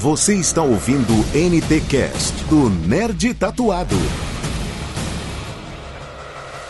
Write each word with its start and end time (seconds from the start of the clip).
Você 0.00 0.34
está 0.34 0.62
ouvindo 0.62 1.12
NT 1.34 1.82
Cast 1.82 2.44
do 2.44 2.70
Nerd 2.70 3.34
Tatuado. 3.34 3.94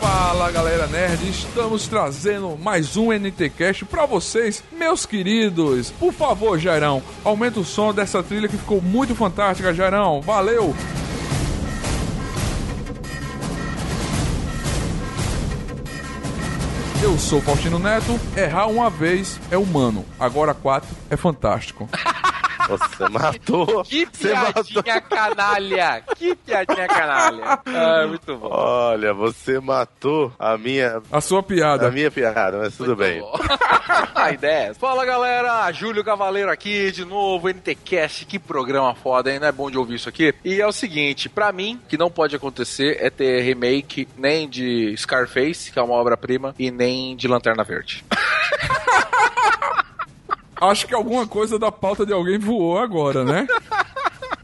Fala 0.00 0.50
galera 0.50 0.88
nerd, 0.88 1.30
estamos 1.30 1.86
trazendo 1.86 2.58
mais 2.60 2.96
um 2.96 3.12
NTcast 3.12 3.84
para 3.84 4.04
vocês, 4.04 4.64
meus 4.76 5.06
queridos. 5.06 5.92
Por 5.92 6.12
favor, 6.12 6.58
Jairão, 6.58 7.00
aumenta 7.22 7.60
o 7.60 7.64
som 7.64 7.94
dessa 7.94 8.20
trilha 8.20 8.48
que 8.48 8.56
ficou 8.56 8.82
muito 8.82 9.14
fantástica, 9.14 9.72
Jairão. 9.72 10.20
Valeu! 10.20 10.74
Eu 17.00 17.16
sou 17.16 17.40
Faustino 17.40 17.78
Neto, 17.78 18.18
errar 18.36 18.66
uma 18.66 18.90
vez 18.90 19.38
é 19.52 19.56
humano, 19.56 20.04
agora 20.18 20.52
quatro 20.52 20.90
é 21.08 21.16
fantástico. 21.16 21.88
Você 22.78 23.08
matou. 23.08 23.84
Que 23.84 24.06
Você 24.12 24.28
piadinha 24.28 24.94
matou. 24.94 25.02
canalha! 25.08 26.02
Que 26.16 26.34
piadinha 26.36 26.86
canalha! 26.86 27.60
Ah, 27.66 28.06
muito 28.06 28.36
bom. 28.36 28.48
Olha, 28.50 29.12
você 29.12 29.58
matou 29.60 30.32
a 30.38 30.56
minha. 30.56 31.02
A 31.10 31.20
sua 31.20 31.42
piada. 31.42 31.88
A 31.88 31.90
minha 31.90 32.10
piada, 32.10 32.58
mas 32.58 32.76
tudo 32.76 32.94
bem. 32.96 33.20
Bom. 33.20 33.32
A 34.14 34.30
ideia. 34.32 34.70
é 34.70 34.74
Fala 34.74 35.04
galera, 35.04 35.70
Júlio 35.72 36.04
Cavaleiro 36.04 36.50
aqui 36.50 36.90
de 36.92 37.04
novo, 37.04 37.48
NTCast, 37.48 38.26
que 38.26 38.38
programa 38.38 38.94
foda, 38.94 39.32
hein? 39.32 39.38
Não 39.40 39.48
é 39.48 39.52
bom 39.52 39.70
de 39.70 39.78
ouvir 39.78 39.96
isso 39.96 40.08
aqui? 40.08 40.34
E 40.44 40.60
é 40.60 40.66
o 40.66 40.72
seguinte, 40.72 41.28
pra 41.28 41.50
mim, 41.52 41.80
que 41.88 41.96
não 41.96 42.10
pode 42.10 42.36
acontecer 42.36 42.98
é 43.00 43.10
ter 43.10 43.40
remake 43.42 44.06
nem 44.16 44.48
de 44.48 44.94
Scarface, 44.96 45.72
que 45.72 45.78
é 45.78 45.82
uma 45.82 45.94
obra-prima, 45.94 46.54
e 46.58 46.70
nem 46.70 47.16
de 47.16 47.26
Lanterna 47.26 47.64
Verde. 47.64 48.04
Acho 50.60 50.86
que 50.86 50.94
alguma 50.94 51.26
coisa 51.26 51.58
da 51.58 51.72
pauta 51.72 52.04
de 52.04 52.12
alguém 52.12 52.38
voou 52.38 52.78
agora, 52.78 53.24
né? 53.24 53.46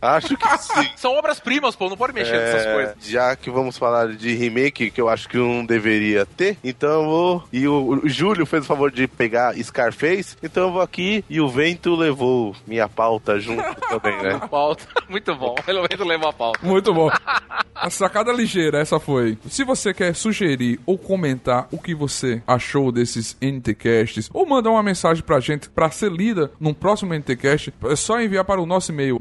Acho 0.00 0.36
que 0.36 0.58
sim. 0.58 0.88
São 0.96 1.12
obras-primas, 1.12 1.74
pô, 1.76 1.88
não 1.88 1.96
pode 1.96 2.12
mexer 2.12 2.32
nessas 2.38 2.66
É, 2.66 2.72
coisas. 2.74 2.94
já 3.06 3.34
que 3.36 3.50
vamos 3.50 3.76
falar 3.78 4.08
de 4.14 4.34
remake, 4.34 4.90
que 4.90 5.00
eu 5.00 5.08
acho 5.08 5.28
que 5.28 5.36
não 5.36 5.64
deveria 5.64 6.24
ter, 6.26 6.56
então 6.62 6.88
eu 6.90 7.04
vou. 7.04 7.44
E 7.52 7.66
o, 7.68 8.00
o 8.04 8.08
Júlio 8.08 8.46
fez 8.46 8.62
o 8.64 8.66
favor 8.66 8.90
de 8.90 9.06
pegar 9.06 9.54
Scarface, 9.62 10.36
então 10.42 10.64
eu 10.64 10.72
vou 10.72 10.82
aqui 10.82 11.24
e 11.28 11.40
o 11.40 11.48
vento 11.48 11.94
levou 11.94 12.54
minha 12.66 12.88
pauta 12.88 13.38
junto 13.38 13.62
também, 13.88 14.22
né? 14.22 14.40
Pauta. 14.50 14.84
Muito 15.08 15.34
bom. 15.34 15.54
Pelo 15.64 15.82
menos 15.88 16.06
levou 16.06 16.28
a 16.28 16.32
pauta. 16.32 16.58
Muito 16.62 16.92
bom. 16.92 17.10
A 17.74 17.90
sacada 17.90 18.32
ligeira, 18.32 18.78
essa 18.80 18.98
foi. 18.98 19.38
Se 19.48 19.64
você 19.64 19.92
quer 19.92 20.14
sugerir 20.14 20.80
ou 20.86 20.96
comentar 20.98 21.68
o 21.70 21.78
que 21.78 21.94
você 21.94 22.42
achou 22.46 22.90
desses 22.90 23.36
NTcasts, 23.40 24.30
ou 24.32 24.46
mandar 24.46 24.70
uma 24.70 24.82
mensagem 24.82 25.22
pra 25.22 25.40
gente 25.40 25.68
pra 25.68 25.90
ser 25.90 26.10
lida 26.10 26.50
num 26.58 26.72
próximo 26.74 27.14
NTcast, 27.14 27.72
é 27.84 27.96
só 27.96 28.20
enviar 28.20 28.44
para 28.44 28.60
o 28.60 28.66
nosso 28.66 28.92
e-mail 28.92 29.18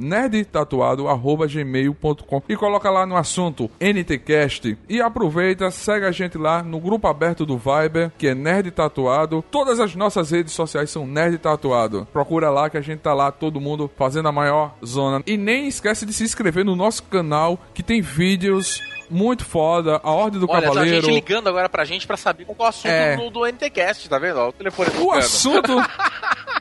nerdtatuado@gmail.com 0.66 2.42
e 2.50 2.56
coloca 2.56 2.90
lá 2.90 3.06
no 3.06 3.16
assunto 3.16 3.70
NTcast 3.80 4.78
e 4.90 5.02
aproveita, 5.02 5.70
segue 5.72 6.06
a 6.06 6.12
gente 6.12 6.38
lá 6.38 6.64
no 6.64 6.80
grupo 6.80 7.08
aberto 7.08 7.46
do 7.46 7.58
Viber, 7.58 8.12
que 8.18 8.28
é 8.28 8.36
Nerd 8.36 8.72
Tatuado. 8.72 9.44
Todas 9.52 9.80
as 9.80 9.96
nossas 9.96 10.32
redes 10.32 10.54
sociais 10.54 10.90
são 10.90 11.06
Nerd 11.06 11.38
Tatuado. 11.38 12.08
Procura 12.12 12.50
lá 12.50 12.70
que 12.70 12.78
a 12.78 12.82
gente 12.82 13.00
tá 13.00 13.14
lá 13.14 13.32
todo 13.32 13.62
mundo 13.62 13.90
fazendo 13.96 14.28
a 14.28 14.32
maior 14.32 14.76
zona. 14.84 15.22
E 15.26 15.38
nem 15.38 15.68
esquece 15.68 16.06
de 16.06 16.14
se 16.14 16.24
inscrever 16.24 16.66
no 16.66 16.76
nosso 16.76 17.04
canal 17.04 17.60
que 17.74 17.84
tem 17.84 18.02
vídeos 18.02 18.82
muito 19.10 19.46
foda, 19.46 20.00
a 20.04 20.12
Ordem 20.12 20.40
do 20.40 20.48
Olha, 20.50 20.62
tá 20.62 20.68
Cavaleiro. 20.70 21.06
gente 21.06 21.14
ligando 21.14 21.48
agora 21.48 21.68
pra 21.70 21.86
gente 21.86 22.06
pra 22.08 22.18
saber 22.18 22.46
qual 22.46 22.56
é 22.60 22.64
o 22.64 22.66
assunto 22.66 22.88
É. 22.92 23.16
do, 23.18 23.30
do 23.30 23.46
NTCast, 23.46 24.08
tá 24.10 24.18
vendo? 24.20 24.38
Ó, 24.40 24.50
o 24.50 24.54
telefone 24.54 24.90
O 25.00 25.12
assunto. 25.12 25.72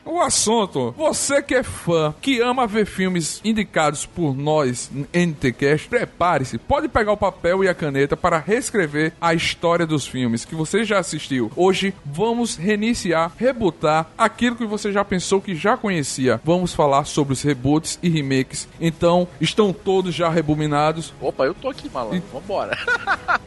O 0.07 0.21
assunto. 0.21 0.93
Você 0.95 1.41
que 1.41 1.55
é 1.55 1.63
fã, 1.63 2.13
que 2.21 2.39
ama 2.39 2.67
ver 2.67 2.85
filmes 2.85 3.41
indicados 3.43 4.05
por 4.05 4.37
nós, 4.37 4.91
NTCast, 5.11 5.87
prepare-se. 5.89 6.59
Pode 6.59 6.87
pegar 6.87 7.11
o 7.11 7.17
papel 7.17 7.63
e 7.63 7.67
a 7.67 7.73
caneta 7.73 8.15
para 8.15 8.37
reescrever 8.37 9.13
a 9.19 9.33
história 9.33 9.83
dos 9.83 10.05
filmes 10.05 10.45
que 10.45 10.53
você 10.53 10.83
já 10.83 10.99
assistiu. 10.99 11.51
Hoje 11.55 11.91
vamos 12.05 12.55
reiniciar, 12.55 13.31
rebootar 13.35 14.05
aquilo 14.15 14.55
que 14.55 14.65
você 14.67 14.91
já 14.91 15.03
pensou 15.03 15.41
que 15.41 15.55
já 15.55 15.75
conhecia. 15.75 16.39
Vamos 16.43 16.71
falar 16.71 17.05
sobre 17.05 17.33
os 17.33 17.41
reboots 17.41 17.97
e 18.03 18.07
remakes. 18.07 18.67
Então, 18.79 19.27
estão 19.41 19.73
todos 19.73 20.13
já 20.13 20.29
rebominados? 20.29 21.13
Opa, 21.19 21.45
eu 21.45 21.55
tô 21.55 21.69
aqui, 21.69 21.89
malandro. 21.91 22.21
Vambora. 22.35 22.77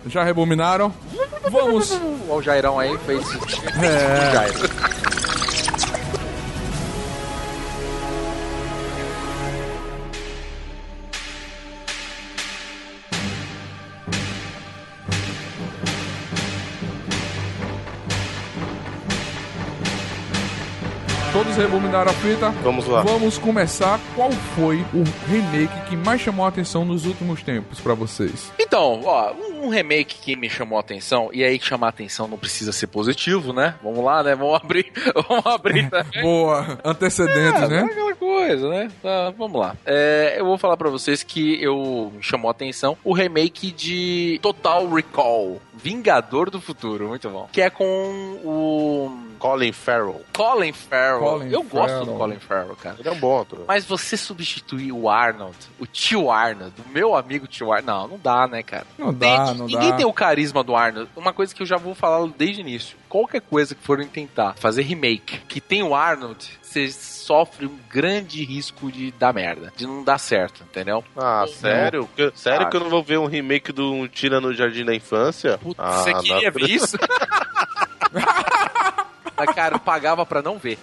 Já 0.06 0.24
rebominaram? 0.24 0.92
Vamos. 1.50 1.92
Olha 2.28 2.32
o 2.38 2.42
Jairão 2.42 2.78
aí, 2.78 2.96
fez. 3.04 3.26
É. 3.82 4.32
Jairo. 4.32 4.58
Todos 21.58 21.72
rebominaram 21.72 22.10
a 22.10 22.14
fita? 22.14 22.50
Vamos 22.62 22.86
lá. 22.86 23.02
Vamos 23.02 23.36
começar. 23.36 23.98
Qual 24.14 24.30
foi 24.30 24.76
o 24.94 25.02
remake 25.28 25.88
que 25.88 25.96
mais 25.96 26.20
chamou 26.20 26.46
a 26.46 26.48
atenção 26.48 26.84
nos 26.84 27.04
últimos 27.04 27.42
tempos 27.42 27.80
pra 27.80 27.94
vocês? 27.94 28.52
Então, 28.60 29.00
ó, 29.04 29.32
um 29.32 29.57
um 29.58 29.68
remake 29.68 30.18
que 30.18 30.36
me 30.36 30.48
chamou 30.48 30.76
a 30.76 30.80
atenção, 30.80 31.30
e 31.32 31.42
aí 31.44 31.58
que 31.58 31.66
chamar 31.66 31.86
a 31.88 31.90
atenção 31.90 32.26
não 32.28 32.38
precisa 32.38 32.72
ser 32.72 32.86
positivo, 32.88 33.52
né? 33.52 33.74
Vamos 33.82 34.04
lá, 34.04 34.22
né? 34.22 34.34
Vamos 34.34 34.54
abrir, 34.62 34.92
vamos 35.28 35.46
abrir 35.46 35.88
também. 35.90 36.22
Boa, 36.22 36.78
antecedentes, 36.84 37.62
É, 37.62 37.68
né? 37.68 37.80
aquela 37.82 38.14
coisa, 38.14 38.68
né? 38.68 38.90
Tá, 39.02 39.30
vamos 39.36 39.60
lá. 39.60 39.76
É, 39.84 40.36
eu 40.38 40.44
vou 40.44 40.58
falar 40.58 40.76
pra 40.76 40.90
vocês 40.90 41.22
que 41.22 41.62
eu 41.62 42.12
me 42.14 42.22
chamou 42.22 42.48
a 42.48 42.52
atenção 42.52 42.96
o 43.04 43.12
remake 43.12 43.70
de 43.70 44.38
Total 44.42 44.86
Recall, 44.88 45.60
Vingador 45.74 46.50
do 46.50 46.60
Futuro, 46.60 47.08
muito 47.08 47.28
bom. 47.30 47.48
Que 47.52 47.62
é 47.62 47.70
com 47.70 47.84
o 48.44 49.28
Colin 49.38 49.72
Farrell. 49.72 50.20
Colin 50.36 50.72
Farrell. 50.72 51.20
Colin 51.20 51.50
eu 51.52 51.62
gosto 51.62 51.88
Farrell. 51.88 52.04
do 52.06 52.14
Colin 52.14 52.38
Farrell, 52.38 52.76
cara. 52.76 52.96
Ele 52.98 53.08
é 53.08 53.12
um 53.12 53.18
bom 53.20 53.40
ator. 53.40 53.64
Mas 53.66 53.84
você 53.84 54.16
substituir 54.16 54.90
o 54.92 55.08
Arnold, 55.08 55.56
o 55.78 55.86
tio 55.86 56.30
Arnold, 56.30 56.72
o 56.84 56.92
meu 56.92 57.14
amigo 57.16 57.46
tio 57.46 57.72
Arnold, 57.72 57.86
não, 57.86 58.08
não 58.08 58.18
dá, 58.18 58.48
né, 58.48 58.62
cara? 58.62 58.86
Não 58.98 59.14
Tem- 59.14 59.36
dá, 59.36 59.47
não 59.54 59.66
ninguém 59.66 59.90
dá. 59.90 59.96
tem 59.96 60.06
o 60.06 60.12
carisma 60.12 60.62
do 60.64 60.74
Arnold. 60.76 61.10
Uma 61.16 61.32
coisa 61.32 61.54
que 61.54 61.62
eu 61.62 61.66
já 61.66 61.76
vou 61.76 61.94
falar 61.94 62.26
desde 62.36 62.60
o 62.60 62.62
início. 62.62 62.96
Qualquer 63.08 63.40
coisa 63.40 63.74
que 63.74 63.82
forem 63.82 64.06
tentar 64.06 64.54
fazer 64.58 64.82
remake 64.82 65.38
que 65.48 65.60
tem 65.60 65.82
o 65.82 65.94
Arnold, 65.94 66.48
você 66.62 66.88
sofre 66.90 67.66
um 67.66 67.78
grande 67.90 68.44
risco 68.44 68.90
de 68.92 69.10
dar 69.12 69.32
merda, 69.32 69.72
de 69.76 69.86
não 69.86 70.02
dar 70.04 70.18
certo, 70.18 70.62
entendeu? 70.64 71.02
Ah, 71.16 71.44
sério? 71.48 72.08
Que- 72.14 72.32
sério 72.34 72.66
Ah. 72.66 72.70
que 72.70 72.76
eu 72.76 72.80
não 72.80 72.90
vou 72.90 73.02
ver 73.02 73.18
um 73.18 73.26
remake 73.26 73.72
do 73.72 73.92
Um 73.92 74.06
Tira 74.06 74.40
no 74.40 74.52
Jardim 74.54 74.84
da 74.84 74.94
Infância? 74.94 75.56
Putz, 75.58 75.78
ah, 75.78 75.92
você 76.02 76.14
queria 76.14 76.50
ver 76.50 76.68
isso? 76.70 76.96
Mas, 79.38 79.54
cara, 79.54 79.76
eu 79.76 79.78
pagava 79.80 80.26
pra 80.26 80.42
não 80.42 80.58
ver. 80.58 80.78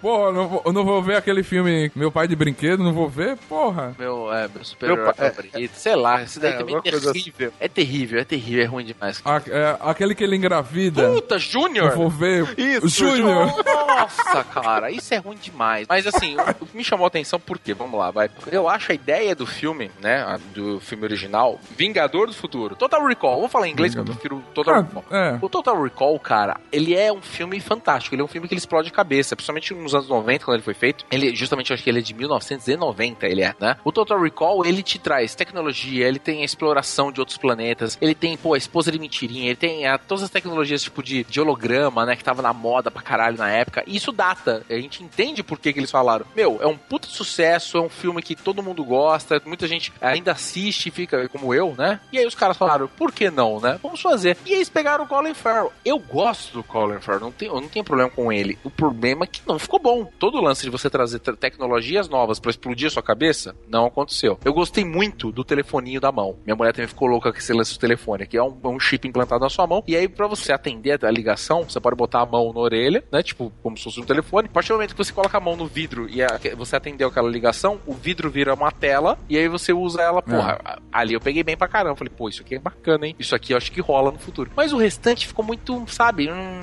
Porra, 0.00 0.24
eu 0.28 0.32
não, 0.32 0.48
vou, 0.48 0.62
eu 0.66 0.72
não 0.72 0.84
vou 0.84 1.02
ver 1.02 1.16
aquele 1.16 1.42
filme 1.42 1.90
Meu 1.94 2.10
Pai 2.10 2.26
de 2.28 2.36
Brinquedo, 2.36 2.82
não 2.82 2.92
vou 2.92 3.08
ver? 3.08 3.36
Porra. 3.48 3.94
Meu, 3.98 4.32
é, 4.32 4.48
meu 4.48 4.64
super 4.64 4.86
Meu 4.94 5.04
pa- 5.04 5.14
é, 5.18 5.30
favorito. 5.30 5.72
Sei 5.74 5.94
lá, 5.96 6.22
esse 6.22 6.38
daí 6.40 6.52
é, 6.52 6.56
também 6.56 6.76
é 6.76 6.80
terrível. 6.80 7.52
É 7.60 7.68
terrível, 7.68 8.20
é 8.20 8.24
terrível, 8.24 8.62
é 8.62 8.66
ruim 8.66 8.84
demais. 8.84 9.20
A- 9.24 9.42
é, 9.48 9.76
aquele 9.80 10.14
que 10.14 10.24
ele 10.24 10.36
engravida. 10.36 11.08
Puta, 11.10 11.34
Eu 11.36 11.38
Júnior! 11.38 11.90
vou 11.96 12.08
ver. 12.10 12.54
Isso, 12.58 12.88
Júnior. 12.88 13.52
Nossa, 13.64 14.44
cara, 14.44 14.90
isso 14.90 15.12
é 15.14 15.18
ruim 15.18 15.36
demais. 15.36 15.86
Mas 15.88 16.06
assim, 16.06 16.36
o 16.60 16.66
que 16.66 16.76
me 16.76 16.84
chamou 16.84 17.04
a 17.04 17.08
atenção 17.08 17.38
por 17.38 17.58
quê? 17.58 17.74
Vamos 17.74 17.98
lá, 17.98 18.10
vai. 18.10 18.30
Eu 18.50 18.68
acho 18.68 18.92
a 18.92 18.94
ideia 18.94 19.34
do 19.34 19.46
filme, 19.46 19.90
né, 20.00 20.38
do 20.54 20.80
filme 20.80 21.04
original, 21.04 21.58
Vingador 21.76 22.26
do 22.26 22.34
Futuro. 22.34 22.74
Total 22.76 23.04
Recall. 23.06 23.40
Vou 23.40 23.48
falar 23.48 23.68
em 23.68 23.72
inglês 23.72 23.94
que 23.94 24.00
eu 24.00 24.04
prefiro 24.04 24.42
Total 24.54 24.82
Recall. 24.82 25.04
Ah, 25.10 25.16
é. 25.18 25.38
O 25.40 25.48
Total 25.48 25.80
Recall, 25.82 26.18
cara, 26.18 26.56
ele 26.72 26.93
é 26.94 27.12
um 27.12 27.22
filme 27.22 27.60
fantástico. 27.60 28.14
Ele 28.14 28.22
é 28.22 28.24
um 28.24 28.28
filme 28.28 28.48
que 28.48 28.54
ele 28.54 28.58
explode 28.58 28.88
a 28.88 28.92
cabeça, 28.92 29.36
principalmente 29.36 29.74
nos 29.74 29.94
anos 29.94 30.08
90, 30.08 30.44
quando 30.44 30.56
ele 30.56 30.62
foi 30.62 30.74
feito. 30.74 31.04
Ele, 31.10 31.34
justamente, 31.34 31.72
acho 31.72 31.82
que 31.82 31.90
ele 31.90 31.98
é 31.98 32.02
de 32.02 32.14
1990, 32.14 33.26
ele 33.26 33.42
é, 33.42 33.54
né? 33.60 33.76
O 33.84 33.92
Total 33.92 34.20
Recall, 34.20 34.64
ele 34.64 34.82
te 34.82 34.98
traz 34.98 35.34
tecnologia, 35.34 36.06
ele 36.06 36.18
tem 36.18 36.42
a 36.42 36.44
exploração 36.44 37.10
de 37.10 37.20
outros 37.20 37.38
planetas, 37.38 37.98
ele 38.00 38.14
tem, 38.14 38.36
pô, 38.36 38.54
a 38.54 38.58
esposa 38.58 38.90
de 38.90 38.98
mentirinha, 38.98 39.46
ele 39.46 39.56
tem 39.56 39.86
ah, 39.86 39.98
todas 39.98 40.24
as 40.24 40.30
tecnologias, 40.30 40.82
tipo, 40.82 41.02
de, 41.02 41.24
de 41.24 41.40
holograma, 41.40 42.04
né, 42.04 42.16
que 42.16 42.24
tava 42.24 42.42
na 42.42 42.52
moda 42.52 42.90
pra 42.90 43.02
caralho 43.02 43.36
na 43.36 43.50
época. 43.50 43.82
E 43.86 43.96
isso 43.96 44.12
data. 44.12 44.64
A 44.68 44.74
gente 44.74 45.02
entende 45.02 45.42
por 45.42 45.58
que, 45.58 45.72
que 45.72 45.80
eles 45.80 45.90
falaram. 45.90 46.26
Meu, 46.34 46.58
é 46.60 46.66
um 46.66 46.76
puta 46.76 47.08
sucesso, 47.08 47.78
é 47.78 47.80
um 47.80 47.88
filme 47.88 48.22
que 48.22 48.34
todo 48.34 48.62
mundo 48.62 48.84
gosta, 48.84 49.40
muita 49.44 49.66
gente 49.66 49.92
ainda 50.00 50.32
assiste 50.32 50.88
e 50.88 50.90
fica 50.90 51.28
como 51.28 51.54
eu, 51.54 51.74
né? 51.76 52.00
E 52.12 52.18
aí 52.18 52.26
os 52.26 52.34
caras 52.34 52.56
falaram, 52.56 52.88
por 52.88 53.12
que 53.12 53.30
não, 53.30 53.60
né? 53.60 53.78
Vamos 53.82 54.00
fazer. 54.00 54.36
E 54.44 54.52
eles 54.52 54.68
pegaram 54.68 55.04
o 55.04 55.08
Colin 55.08 55.34
Farrell. 55.34 55.72
Eu 55.84 55.98
gosto 55.98 56.52
do 56.52 56.62
Colin 56.62 56.83
Farrell, 57.00 57.20
não 57.20 57.32
tem, 57.32 57.48
eu 57.48 57.60
não 57.60 57.68
tenho 57.68 57.84
problema 57.84 58.10
com 58.10 58.32
ele. 58.32 58.58
O 58.64 58.70
problema 58.70 59.24
é 59.24 59.26
que 59.26 59.40
não 59.46 59.58
ficou 59.58 59.78
bom. 59.80 60.04
Todo 60.18 60.38
o 60.38 60.40
lance 60.42 60.62
de 60.62 60.70
você 60.70 60.88
trazer 60.90 61.18
te- 61.18 61.32
tecnologias 61.36 62.08
novas 62.08 62.38
pra 62.38 62.50
explodir 62.50 62.86
a 62.86 62.90
sua 62.90 63.02
cabeça, 63.02 63.54
não 63.68 63.86
aconteceu. 63.86 64.38
Eu 64.44 64.52
gostei 64.52 64.84
muito 64.84 65.32
do 65.32 65.44
telefoninho 65.44 66.00
da 66.00 66.12
mão. 66.12 66.36
Minha 66.44 66.56
mulher 66.56 66.72
também 66.72 66.88
ficou 66.88 67.08
louca 67.08 67.32
com 67.32 67.38
esse 67.38 67.52
lance 67.52 67.72
do 67.74 67.78
telefone, 67.80 68.26
que 68.26 68.36
é 68.36 68.42
um, 68.42 68.56
um 68.64 68.78
chip 68.80 69.06
implantado 69.08 69.42
na 69.42 69.50
sua 69.50 69.66
mão. 69.66 69.82
E 69.86 69.96
aí, 69.96 70.08
pra 70.08 70.26
você 70.26 70.52
atender 70.52 71.04
a 71.04 71.10
ligação, 71.10 71.62
você 71.64 71.80
pode 71.80 71.96
botar 71.96 72.20
a 72.20 72.26
mão 72.26 72.52
na 72.52 72.60
orelha, 72.60 73.04
né? 73.10 73.22
Tipo, 73.22 73.52
como 73.62 73.76
se 73.76 73.84
fosse 73.84 74.00
um 74.00 74.04
telefone. 74.04 74.48
A 74.48 74.52
partir 74.52 74.68
do 74.68 74.74
momento 74.74 74.92
que 74.94 75.04
você 75.04 75.12
coloca 75.12 75.36
a 75.36 75.40
mão 75.40 75.56
no 75.56 75.66
vidro 75.66 76.08
e 76.08 76.22
a- 76.22 76.38
você 76.56 76.76
atendeu 76.76 77.08
aquela 77.08 77.28
ligação, 77.28 77.80
o 77.86 77.94
vidro 77.94 78.30
vira 78.30 78.54
uma 78.54 78.70
tela 78.70 79.18
e 79.28 79.36
aí 79.38 79.48
você 79.48 79.72
usa 79.72 80.02
ela, 80.02 80.22
porra. 80.22 80.80
Ali 80.92 81.14
eu 81.14 81.20
peguei 81.20 81.42
bem 81.42 81.56
pra 81.56 81.68
caramba. 81.68 81.96
Falei, 81.96 82.12
pô, 82.16 82.28
isso 82.28 82.42
aqui 82.42 82.56
é 82.56 82.58
bacana, 82.58 83.06
hein? 83.06 83.16
Isso 83.18 83.34
aqui 83.34 83.52
eu 83.52 83.56
acho 83.56 83.70
que 83.72 83.80
rola 83.80 84.10
no 84.10 84.18
futuro. 84.18 84.50
Mas 84.56 84.72
o 84.72 84.76
restante 84.78 85.26
ficou 85.26 85.44
muito, 85.44 85.84
sabe? 85.88 86.30
Hum... 86.30 86.60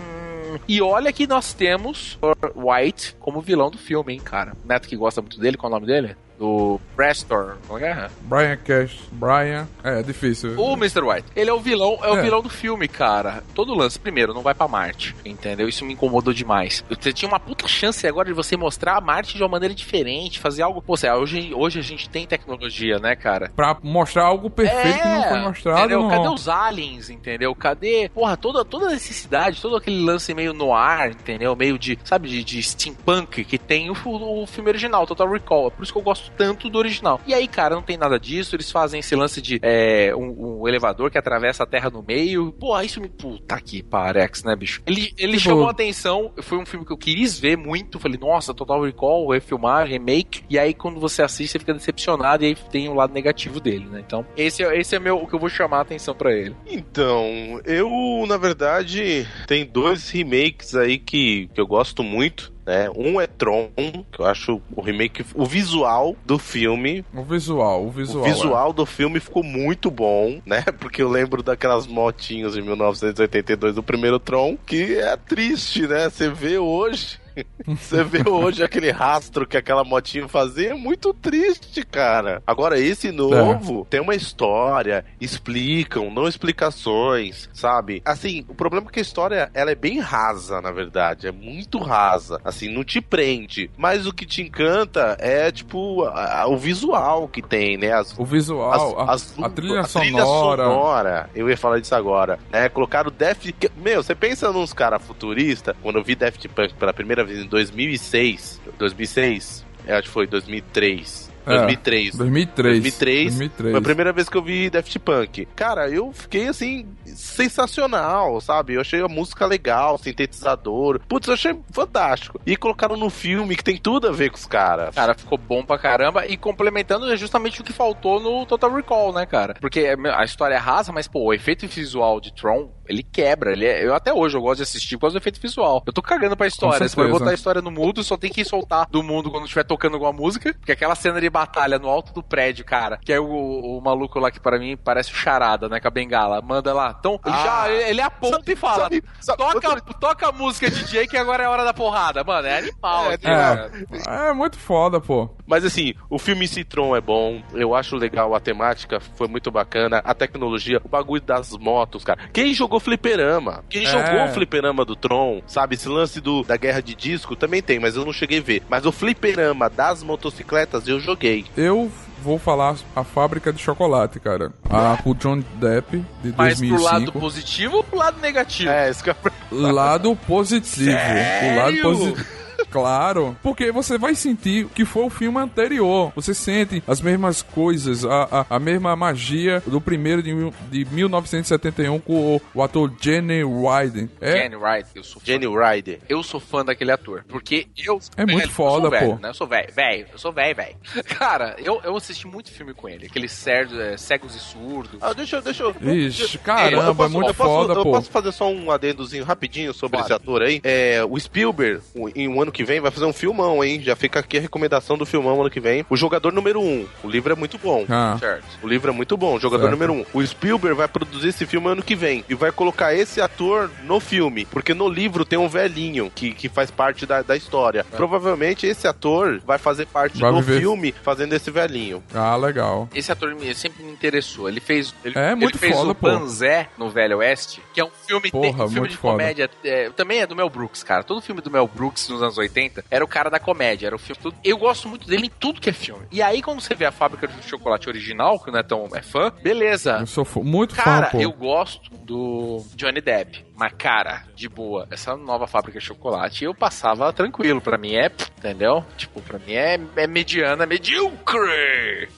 E 0.68 0.81
olha 0.81 1.12
que 1.13 1.27
nós 1.27 1.53
temos 1.53 2.18
White 2.56 3.15
como 3.19 3.42
vilão 3.42 3.69
do 3.69 3.77
filme, 3.77 4.13
hein, 4.13 4.19
cara. 4.19 4.53
Neto 4.65 4.88
que 4.88 4.95
gosta 4.95 5.21
muito 5.21 5.39
dele, 5.39 5.57
qual 5.57 5.71
é 5.71 5.75
o 5.75 5.80
nome 5.80 5.88
dele? 5.88 6.15
Do 6.42 6.82
Prestor. 6.96 7.58
Como 7.68 7.78
é 7.78 7.82
que 7.94 8.00
é? 8.00 8.10
Brian 8.22 8.58
Cash. 8.58 8.98
Brian. 9.12 9.68
É, 9.84 10.00
é 10.00 10.02
difícil. 10.04 10.60
O 10.60 10.74
Mr. 10.74 11.02
White. 11.04 11.28
Ele 11.36 11.52
é 11.52 11.54
o 11.54 11.60
vilão, 11.60 12.00
é 12.02 12.10
o 12.10 12.18
É. 12.18 12.22
vilão 12.24 12.42
do 12.42 12.50
filme, 12.50 12.88
cara. 12.88 13.44
Todo 13.54 13.76
lance, 13.76 14.00
primeiro, 14.00 14.34
não 14.34 14.42
vai 14.42 14.56
pra 14.56 14.68
Marte, 14.68 15.16
entendeu? 15.24 15.70
Isso 15.70 15.86
me 15.86 15.94
incomodou 15.94 16.34
demais. 16.34 16.84
Você 16.90 17.14
tinha 17.14 17.30
uma 17.30 17.40
puta 17.40 17.68
chance 17.68 18.08
agora 18.08 18.28
de 18.28 18.34
você 18.34 18.58
mostrar 18.58 18.98
a 18.98 19.02
Marte 19.02 19.38
de 19.38 19.44
uma 19.44 19.50
maneira 19.50 19.76
diferente, 19.76 20.40
fazer 20.40 20.64
algo. 20.64 20.82
Pô, 20.82 20.96
lá, 21.04 21.16
hoje, 21.16 21.54
hoje 21.54 21.78
a 21.78 21.84
gente 21.84 22.10
tem 22.10 22.26
tecnologia, 22.26 22.98
né, 22.98 23.16
cara? 23.16 23.52
Pra 23.56 23.78
mostrar 23.84 24.24
algo 24.24 24.50
perfeito 24.50 24.98
que 25.00 25.08
não 25.08 25.24
foi 25.30 25.40
mostrado. 25.42 25.78
É, 25.78 25.82
entendeu? 25.84 26.02
não. 26.02 26.10
Cadê 26.10 26.28
os 26.30 26.50
aliens, 26.50 27.12
entendeu? 27.12 27.54
Cadê, 27.54 28.10
porra, 28.12 28.36
toda, 28.36 28.66
toda 28.66 28.88
a 28.88 28.90
necessidade, 28.90 29.62
todo 29.62 29.76
aquele 29.76 30.04
lance 30.04 30.34
meio 30.34 30.54
no 30.54 30.74
ar, 30.74 31.12
entendeu? 31.12 31.56
Meio 31.56 31.78
de, 31.78 32.00
sabe, 32.04 32.28
de, 32.30 32.44
de 32.44 32.64
steampunk 32.64 33.44
que 33.44 33.60
tem 33.60 33.92
o, 33.92 33.94
o 33.94 34.48
filme 34.48 34.72
original, 34.72 35.06
Total 35.06 35.30
Recall. 35.30 35.68
É 35.68 35.70
por 35.70 35.84
isso 35.84 35.94
que 35.94 36.00
eu 36.00 36.04
gosto 36.04 36.31
tanto 36.38 36.69
do 36.69 36.78
original. 36.78 37.19
E 37.28 37.33
aí, 37.33 37.48
cara, 37.48 37.75
não 37.75 37.81
tem 37.81 37.98
nada 37.98 38.19
disso. 38.19 38.56
Eles 38.56 38.72
fazem 38.72 39.00
esse 39.00 39.16
lance 39.16 39.42
de 39.42 39.60
é, 39.62 40.13
um, 40.16 40.62
um 40.62 40.68
elevador 40.68 41.10
que 41.12 41.18
atravessa 41.18 41.63
a 41.63 41.66
Terra 41.66 41.89
no 41.89 42.04
meio. 42.04 42.51
Porra, 42.54 42.83
isso 42.83 43.00
me. 43.01 43.10
Puta 43.10 43.60
que 43.62 43.83
parex, 43.83 44.44
né, 44.44 44.56
bicho? 44.56 44.81
Ele, 44.86 45.13
ele 45.18 45.33
Tipo- 45.38 45.50
chamou 45.50 45.68
a 45.68 45.72
atenção. 45.72 46.31
Foi 46.42 46.57
um 46.57 46.66
filme 46.66 46.86
que 46.86 46.92
eu 46.94 46.98
quis 46.98 47.39
ver 47.39 47.57
muito. 47.57 48.00
Falei, 48.00 48.18
nossa, 48.19 48.54
Total 48.54 48.81
Recall, 48.81 49.30
refilmar, 49.30 49.86
remake. 49.88 50.44
E 50.50 50.57
aí, 50.57 50.74
quando 50.74 51.00
você 51.00 51.22
assiste, 51.22 51.51
você 51.54 51.60
fica 51.60 51.74
decepcionado. 51.74 52.44
E 52.44 52.48
aí 52.48 52.56
tem 52.56 52.89
o 52.89 52.94
lado 52.94 53.13
negativo 53.13 53.60
dele, 53.60 53.86
né? 53.86 54.04
Então, 54.06 54.25
esse, 54.36 54.63
é- 54.63 54.80
esse 54.80 54.95
é 54.95 55.00
meu, 55.00 55.18
o 55.18 55.27
que 55.27 55.34
eu 55.36 55.39
vou 55.39 55.50
chamar 55.50 55.80
a 55.80 55.81
atenção 55.81 56.16
pra 56.16 56.31
ele. 56.34 56.56
Então, 56.66 57.62
eu, 57.66 57.89
na 58.27 58.38
verdade, 58.38 59.27
tem 59.48 59.66
dois 59.66 60.10
remakes 60.10 60.75
aí 60.75 60.98
que, 60.98 61.50
que 61.54 61.60
eu 61.62 61.68
gosto 61.68 62.04
muito. 62.04 62.51
Né? 62.72 62.90
Um 62.96 63.20
é 63.20 63.28
Tron, 63.28 63.70
que 64.10 64.22
eu 64.22 64.26
acho 64.26 64.62
o 64.74 64.82
remake, 64.82 65.26
o 65.36 65.46
visual 65.46 66.16
do 66.26 66.40
filme. 66.40 67.04
O 67.14 67.22
visual, 67.22 67.86
o 67.86 67.92
visual. 67.92 68.24
o 68.24 68.26
visual 68.26 68.72
do 68.72 68.86
filme 68.86 69.20
ficou 69.20 69.44
muito 69.44 69.92
bom, 69.92 70.40
né? 70.46 70.64
Porque 70.80 71.02
eu 71.02 71.10
lembro 71.10 71.44
daquelas 71.44 71.86
motinhas 71.86 72.54
de 72.54 72.62
1982 72.62 73.76
do 73.76 73.84
primeiro 73.84 74.20
Tron, 74.20 74.58
que 74.66 74.96
é 74.96 75.18
triste, 75.18 75.86
né? 75.86 76.10
Você 76.10 76.30
vê 76.30 76.58
hoje. 76.58 77.20
Você 77.68 78.04
vê 78.04 78.28
hoje 78.28 78.63
aquele 78.63 78.92
rastro 78.92 79.45
que 79.48 79.57
aquela 79.57 79.83
motinha 79.83 80.28
fazia, 80.28 80.72
é 80.72 80.74
muito 80.74 81.13
triste, 81.13 81.83
cara. 81.86 82.42
Agora, 82.45 82.80
esse 82.80 83.12
novo 83.12 83.86
tem 83.89 84.00
uma 84.01 84.16
história, 84.16 85.06
explicam, 85.19 86.10
não 86.12 86.28
explicações, 86.28 87.50
sabe? 87.54 88.01
Assim, 88.06 88.45
o 88.48 88.54
problema 88.56 88.88
é 88.88 88.92
que 88.92 89.00
a 89.00 89.01
história, 89.01 89.50
ela 89.54 89.72
é 89.72 89.75
bem 89.75 90.00
rasa, 90.00 90.62
na 90.62 90.72
verdade, 90.72 91.28
é 91.28 91.31
muito 91.31 91.78
rasa. 91.78 92.39
Assim, 92.44 92.69
não 92.74 92.83
te 92.83 93.01
prende. 93.01 93.69
Mas 93.77 94.06
o 94.07 94.13
que 94.13 94.25
te 94.25 94.42
encanta 94.42 95.16
é, 95.19 95.51
tipo, 95.51 96.04
a- 96.06 96.42
a- 96.42 96.48
o 96.48 96.57
visual 96.57 97.27
que 97.27 97.42
tem, 97.42 97.77
né? 97.77 97.92
As, 97.94 98.18
O 98.18 98.25
visual, 98.25 99.00
a, 99.00 99.13
as- 99.13 99.36
a 99.42 99.50
trilha 99.50 99.81
a 99.81 99.84
sonora. 99.84 100.25
sonora, 100.63 101.30
Eu 101.36 101.50
ia 101.50 101.57
falar 101.57 101.80
disso 101.80 101.95
agora. 101.95 102.39
Né? 102.51 102.69
Colocaram 102.69 103.12
Daft... 103.16 103.51
que- 103.54 103.72
Meu, 103.75 104.01
você 104.04 104.16
pensa 104.16 104.51
nos 104.51 104.74
caras 104.74 105.01
futuristas, 105.06 105.75
quando 105.81 105.98
eu 105.98 106.04
vi 106.04 106.16
Daft 106.16 106.48
Punk 106.50 106.74
pela 106.75 106.94
primeira 106.94 107.21
vez 107.24 107.40
em 107.40 107.48
2006, 107.48 108.62
2006, 108.78 109.66
eu 109.88 109.96
acho 109.96 110.04
que 110.04 110.10
foi 110.14 110.28
2003, 110.28 111.32
É, 111.46 111.50
2003. 111.58 112.16
2003. 112.18 112.74
2003, 112.82 113.26
2003. 113.38 113.72
Foi 113.72 113.80
a 113.80 113.82
primeira 113.82 114.14
vez 114.14 114.30
que 114.30 114.38
eu 114.38 114.44
vi 114.44 114.70
Daft 114.70 115.00
Punk. 115.00 115.48
Cara, 115.56 115.90
eu 115.90 116.12
fiquei 116.14 116.48
assim, 116.48 116.86
sensacional, 117.06 118.40
sabe? 118.42 118.76
Eu 118.76 118.82
achei 118.82 119.02
a 119.02 119.08
música 119.08 119.46
legal, 119.46 119.98
sintetizador. 119.98 121.00
Putz, 121.08 121.28
eu 121.28 121.34
achei 121.34 121.56
fantástico. 121.72 122.40
E 122.46 122.56
colocaram 122.56 122.96
no 122.96 123.10
filme 123.10 123.56
que 123.56 123.64
tem 123.64 123.78
tudo 123.78 124.08
a 124.08 124.12
ver 124.12 124.30
com 124.30 124.38
os 124.38 124.46
caras. 124.46 124.94
Cara, 124.94 125.14
ficou 125.16 125.38
bom 125.38 125.64
pra 125.64 125.78
caramba. 125.78 126.26
E 126.28 126.38
complementando 126.38 127.12
é 127.12 127.18
justamente 127.18 127.62
o 127.62 127.64
que 127.64 127.74
faltou 127.74 128.20
no 128.20 128.46
Total 128.46 128.72
Recall, 128.74 129.12
né, 129.14 129.26
cara? 129.26 129.56
Porque 129.60 129.96
a 130.16 130.24
história 130.24 130.56
é 130.56 130.60
rasa, 130.60 130.92
mas, 130.92 131.08
pô, 131.08 131.24
o 131.26 131.34
efeito 131.34 131.68
visual 131.68 132.22
de 132.22 132.34
Tron, 132.34 132.70
ele 132.92 133.04
quebra. 133.04 133.52
Ele 133.54 133.66
é- 133.66 133.86
eu 133.86 133.94
até 133.96 134.14
hoje 134.14 134.36
eu 134.38 134.42
gosto 134.42 134.58
de 134.58 134.64
assistir 134.64 134.96
por 134.98 135.02
causa 135.02 135.14
do 135.18 135.22
efeito 135.22 135.40
visual. 135.42 135.82
Eu 135.86 135.94
tô 135.94 136.02
cagando 136.02 136.36
pra 136.38 136.48
história. 136.48 136.78
Você 136.78 136.96
pode 136.96 137.08
certeza. 137.08 137.20
botar 137.20 137.32
a 137.32 137.34
história 137.34 137.62
no 137.62 137.72
mudo, 137.72 138.04
só 138.04 138.18
tem 138.18 138.32
que 138.32 138.44
soltar 138.46 138.88
do 138.90 139.02
mundo 139.02 139.32
quando 139.32 139.44
estiver 139.46 139.64
tocando 139.64 139.94
alguma 139.94 140.12
música. 140.14 140.54
Porque 140.54 140.72
aquela 140.72 140.96
cena 140.96 141.20
de 141.20 141.30
batalha 141.30 141.80
no 141.80 141.90
alto 141.90 142.14
do 142.14 142.22
prédio, 142.22 142.64
cara, 142.66 142.98
que 142.98 143.12
é 143.14 143.20
o, 143.20 143.26
o 143.26 143.82
maluco 143.82 144.20
lá 144.20 144.30
que 144.32 144.40
para 144.40 144.60
mim 144.60 144.78
parece 144.78 145.12
o 145.12 145.16
charada, 145.16 145.68
né, 145.70 145.80
com 145.80 145.88
a 145.88 145.92
bengala. 145.92 146.42
Manda 146.42 146.74
lá. 146.74 146.96
Então, 147.00 147.20
ele 147.26 147.36
Ah. 147.36 147.44
já 147.44 147.72
ele 147.72 148.02
aponta 148.02 148.52
e 148.52 148.56
fala: 148.56 148.84
sabe- 148.84 149.04
sabe- 149.20 149.38
toca, 149.38 149.82
toca 150.00 150.28
a 150.28 150.32
música 150.32 150.70
DJ 150.70 151.08
que 151.08 151.18
agora 151.18 151.44
é 151.44 151.46
a 151.46 151.50
hora 151.50 151.64
da 151.64 151.74
porrada. 151.74 152.24
Mano, 152.24 152.48
é 152.48 152.58
animal. 152.60 153.12
É, 153.12 153.14
aqui, 153.16 153.24
cara. 153.26 153.72
É, 154.08 154.30
é 154.30 154.34
muito 154.34 154.58
foda, 154.58 155.00
pô. 155.00 155.30
Mas 155.48 155.64
assim, 155.66 155.94
o 156.10 156.18
filme 156.20 156.48
Citron 156.48 156.96
é 156.96 157.02
bom, 157.02 157.42
eu 157.54 157.74
acho 157.76 157.96
legal, 157.96 158.34
a 158.36 158.40
temática 158.40 159.00
foi 159.00 159.28
muito 159.28 159.52
bacana, 159.52 160.02
a 160.04 160.14
tecnologia, 160.14 160.82
o 160.84 160.90
bagulho 160.90 161.22
das 161.22 161.52
motos, 161.58 162.04
cara. 162.04 162.20
Quem 162.34 162.54
jogou 162.54 162.80
fliperama? 162.81 163.63
Quem 163.69 163.83
É. 163.86 163.89
jogou 163.89 164.25
o 164.25 164.30
fliperama 164.30 164.83
do 164.83 164.95
Tron, 164.95 165.42
sabe? 165.48 165.75
Esse 165.75 165.88
lance 165.88 166.19
do, 166.19 166.44
da 166.44 166.57
guerra 166.57 166.81
de 166.81 166.94
disco 166.95 167.36
também 167.36 167.62
tem, 167.62 167.80
mas 167.80 167.95
eu 167.95 168.04
não 168.06 168.12
cheguei 168.13 168.39
a 168.39 168.44
ver. 168.44 168.63
Mas 168.69 168.86
o 168.86 168.92
fliperama 168.92 169.69
das 169.69 170.04
motocicletas 170.04 170.88
eu 170.88 171.00
joguei. 171.00 171.45
Eu 171.56 171.92
vou 172.22 172.38
falar 172.38 172.75
a 172.95 173.04
fábrica 173.04 173.51
de 173.51 173.62
chocolate, 173.62 174.19
cara. 174.19 174.51
A 174.69 174.98
com 175.01 175.12
o 175.12 175.16
John 175.16 175.44
Depp, 175.56 175.98
de 176.24 176.33
Mas 176.38 176.60
pro 176.60 176.68
2005. 176.69 176.81
lado 176.83 177.12
positivo 177.13 177.78
ou 177.78 177.83
pro 177.83 177.98
lado 177.98 178.19
negativo? 178.22 178.69
É, 178.69 178.89
isso 178.89 179.04
que 179.04 179.10
eu... 179.10 179.16
Lado 179.51 180.16
positivo. 180.16 180.92
O 180.92 181.56
lado 181.56 181.72
Sério? 181.72 181.81
positivo. 181.81 182.41
Claro, 182.72 183.36
porque 183.44 183.72
você 183.72 183.98
vai 183.98 184.16
sentir 184.16 184.66
que 184.74 184.86
foi 184.86 185.04
o 185.04 185.10
filme 185.10 185.38
anterior. 185.40 186.12
Você 186.16 186.34
sente 186.34 186.82
as 186.88 187.02
mesmas 187.02 187.42
coisas, 187.42 188.06
a, 188.06 188.46
a, 188.50 188.56
a 188.56 188.60
mesma 188.60 188.96
magia 188.96 189.62
do 189.68 189.80
primeiro 189.82 190.24
de, 190.24 190.32
de 190.72 190.86
1971 190.94 192.00
com 192.00 192.36
o, 192.38 192.42
o 192.54 192.64
ator 192.64 192.92
Jenny 193.00 193.44
Wyden. 193.44 194.10
É, 194.20 194.44
Jenny 194.44 194.56
Wright, 194.56 194.88
eu 194.96 195.04
sou 195.04 195.20
fã. 195.22 195.25
Jenny 195.28 195.48
Ryder. 195.48 196.00
Eu 196.08 196.24
sou 196.24 196.40
fã 196.40 196.63
daquele 196.63 196.92
ator. 196.92 197.24
Porque 197.28 197.68
eu. 197.78 198.00
É 198.18 198.25
muito 198.25 198.38
velho, 198.40 198.50
foda, 198.51 198.88
eu 198.88 198.90
sou 198.90 199.00
velho, 199.00 199.16
pô. 199.16 199.22
Né? 199.22 199.30
Eu 199.30 199.34
sou 199.34 199.48
velho, 199.48 199.74
velho. 199.74 200.06
Eu 200.13 200.18
sou 200.18 200.32
velho, 200.32 200.56
velho. 200.56 200.75
Cara, 201.18 201.56
eu, 201.60 201.82
eu 201.84 201.96
assisti 201.96 202.25
muito 202.28 202.51
filme 202.51 202.74
com 202.74 202.88
ele. 202.88 203.06
Aquele 203.08 203.28
cerdo, 203.28 203.80
é, 203.82 203.98
Cegos 203.98 204.36
e 204.36 204.40
Surdos. 204.40 204.98
Ah, 205.01 205.13
deixa, 205.13 205.38
eu- 205.38 205.42
deixa 205.42 205.63
eu... 205.63 205.75
Ixi, 205.82 206.36
eu 206.36 206.42
caramba, 206.42 206.96
posso- 206.96 207.10
é 207.10 207.13
muito 207.13 207.30
eu 207.30 207.34
posso- 207.34 207.50
foda, 207.50 207.74
eu 207.74 207.84
pô. 207.84 207.92
posso 207.92 208.10
fazer 208.10 208.32
só 208.32 208.50
um 208.50 208.72
adendozinho 208.72 209.24
rapidinho 209.24 209.74
sobre 209.74 209.98
Pode. 209.98 210.06
esse 210.08 210.13
ator 210.13 210.42
aí? 210.42 210.62
É, 210.63 211.04
o 211.04 211.20
Spielberg, 211.20 211.82
em 212.16 212.28
um 212.28 212.42
ano 212.42 212.51
que 212.51 212.61
vem, 212.63 212.80
vai 212.80 212.91
fazer 212.91 213.06
um 213.06 213.13
filmão, 213.13 213.63
hein? 213.63 213.82
Já 213.82 213.96
fica 213.96 214.20
aqui 214.20 214.38
a 214.38 214.41
recomendação 214.41 214.98
do 214.98 215.06
filmão 215.06 215.39
ano 215.41 215.50
que 215.50 215.60
vem. 215.60 215.86
O 215.89 215.96
Jogador 215.98 216.32
Número 216.32 216.60
1. 216.60 216.63
Um. 216.63 216.88
O 217.03 217.10
livro 217.10 217.32
é 217.34 217.36
muito 217.36 217.58
bom. 217.58 217.86
Ah, 217.89 218.18
Certo. 218.20 218.46
O 218.62 218.68
livro 218.68 218.91
é 218.91 218.94
muito 218.94 219.15
bom, 219.18 219.39
Jogador 219.39 219.63
Certo. 219.63 219.72
Número 219.74 219.94
1. 219.94 219.98
Um. 220.00 220.06
O 220.13 220.25
Spielberg 220.25 220.75
vai 220.77 220.88
produzir 220.88 221.30
esse 221.30 221.46
filme 221.46 221.68
ano 221.68 221.82
que 221.84 221.96
vem 221.96 222.24
e 222.30 222.36
vai 222.36 222.51
colocar 222.51 222.94
esse 222.94 223.20
ator 223.22 223.70
no 223.84 224.00
filme, 224.00 224.46
porque 224.46 224.74
no 224.74 224.88
livro 224.89 225.25
tem 225.25 225.38
um 225.39 225.48
velhinho 225.50 226.12
que, 226.13 226.34
que 226.34 226.48
faz 226.50 226.70
parte 226.72 227.06
da, 227.06 227.22
da 227.22 227.36
história. 227.36 227.84
Provavelmente 227.91 228.65
esse 228.68 228.88
ator 228.88 229.39
vai 229.46 229.58
fazer 229.58 229.86
parte 229.88 230.20
Vai 230.20 230.32
do 230.32 230.41
viver- 230.41 230.60
filme 230.60 230.94
fazendo 231.03 231.34
esse 231.34 231.50
velhinho. 231.50 232.03
ah, 232.13 232.36
legal. 232.36 232.89
Esse 232.94 233.12
ator 233.12 233.34
me- 233.36 233.53
sempre 233.56 233.84
me 233.84 233.91
interessou. 233.91 234.48
Ele 234.50 234.60
fez. 234.60 234.94
Ele, 235.03 235.18
É, 235.18 235.34
muito 235.36 235.51
ele 235.56 235.58
fez 235.58 235.75
foda, 235.75 235.91
o 235.91 235.96
pô. 235.96 236.08
Banzé 236.08 236.68
no 236.77 236.89
Velho 236.89 237.18
Oeste, 237.20 237.62
que 237.74 237.80
é 237.80 237.86
um 237.86 237.89
filme, 238.08 238.30
Porra, 238.32 238.50
um 238.50 238.68
filme 238.68 238.80
muito 238.80 238.91
de 238.91 238.98
foda. 238.98 239.13
comédia. 239.13 239.50
é, 239.63 239.89
também 239.91 240.20
é 240.20 240.27
do 240.27 240.36
Mel 240.36 240.50
Brooks, 240.50 240.84
cara. 240.84 241.03
Todo 241.03 241.22
filme 241.22 241.41
do 241.41 241.50
Mel 241.50 241.68
Brooks 241.74 242.10
nos 242.10 242.22
anos 242.22 242.38
80 242.38 242.50
era 242.89 243.03
o 243.03 243.08
cara 243.08 243.29
da 243.29 243.39
comédia. 243.39 243.88
Era 243.88 243.96
o 243.96 244.00
filme. 244.00 244.22
tudo- 244.22 244.36
Eu 244.43 244.58
gosto 244.58 244.88
muito 244.88 245.08
dele 245.08 245.27
em 245.27 245.31
tudo 245.39 245.60
que 245.62 245.70
é 245.70 245.74
filme. 245.74 246.05
E 246.12 246.22
aí, 246.22 246.41
quando 246.41 246.60
você 246.62 246.75
vê 246.75 246.86
a 246.86 246.91
fábrica 246.91 247.27
de 247.27 247.43
chocolate 247.48 247.88
original, 247.89 248.39
que 248.39 248.50
o 248.50 248.53
Netão 248.53 248.88
é 248.93 249.01
fã, 249.01 249.31
beleza. 249.43 249.98
Eu 250.00 250.08
sou 250.08 250.25
muito 250.43 250.75
Cara, 250.75 251.08
fã, 251.08 251.12
pô. 251.17 251.22
eu 251.24 251.31
gosto 251.31 251.89
do 251.98 252.63
Johnny 252.75 253.01
Depp. 253.01 253.46
Mas, 253.62 253.74
cara, 253.77 254.24
de 254.36 254.50
boa, 254.50 254.88
essa 254.89 255.15
nova 255.15 255.46
fábrica 255.46 255.77
de 255.77 255.86
chocolate 255.86 256.46
eu 256.46 256.51
passava 256.51 257.13
tranquilo. 257.13 257.62
Pra 257.62 257.77
mim 257.77 257.94
é, 257.94 258.12
entendeu? 258.39 258.84
Tipo, 258.98 259.22
pra 259.22 259.38
mim 259.38 259.53
é, 259.53 259.80
é 259.98 260.08
mediana, 260.08 260.65
medíocre. 260.65 262.10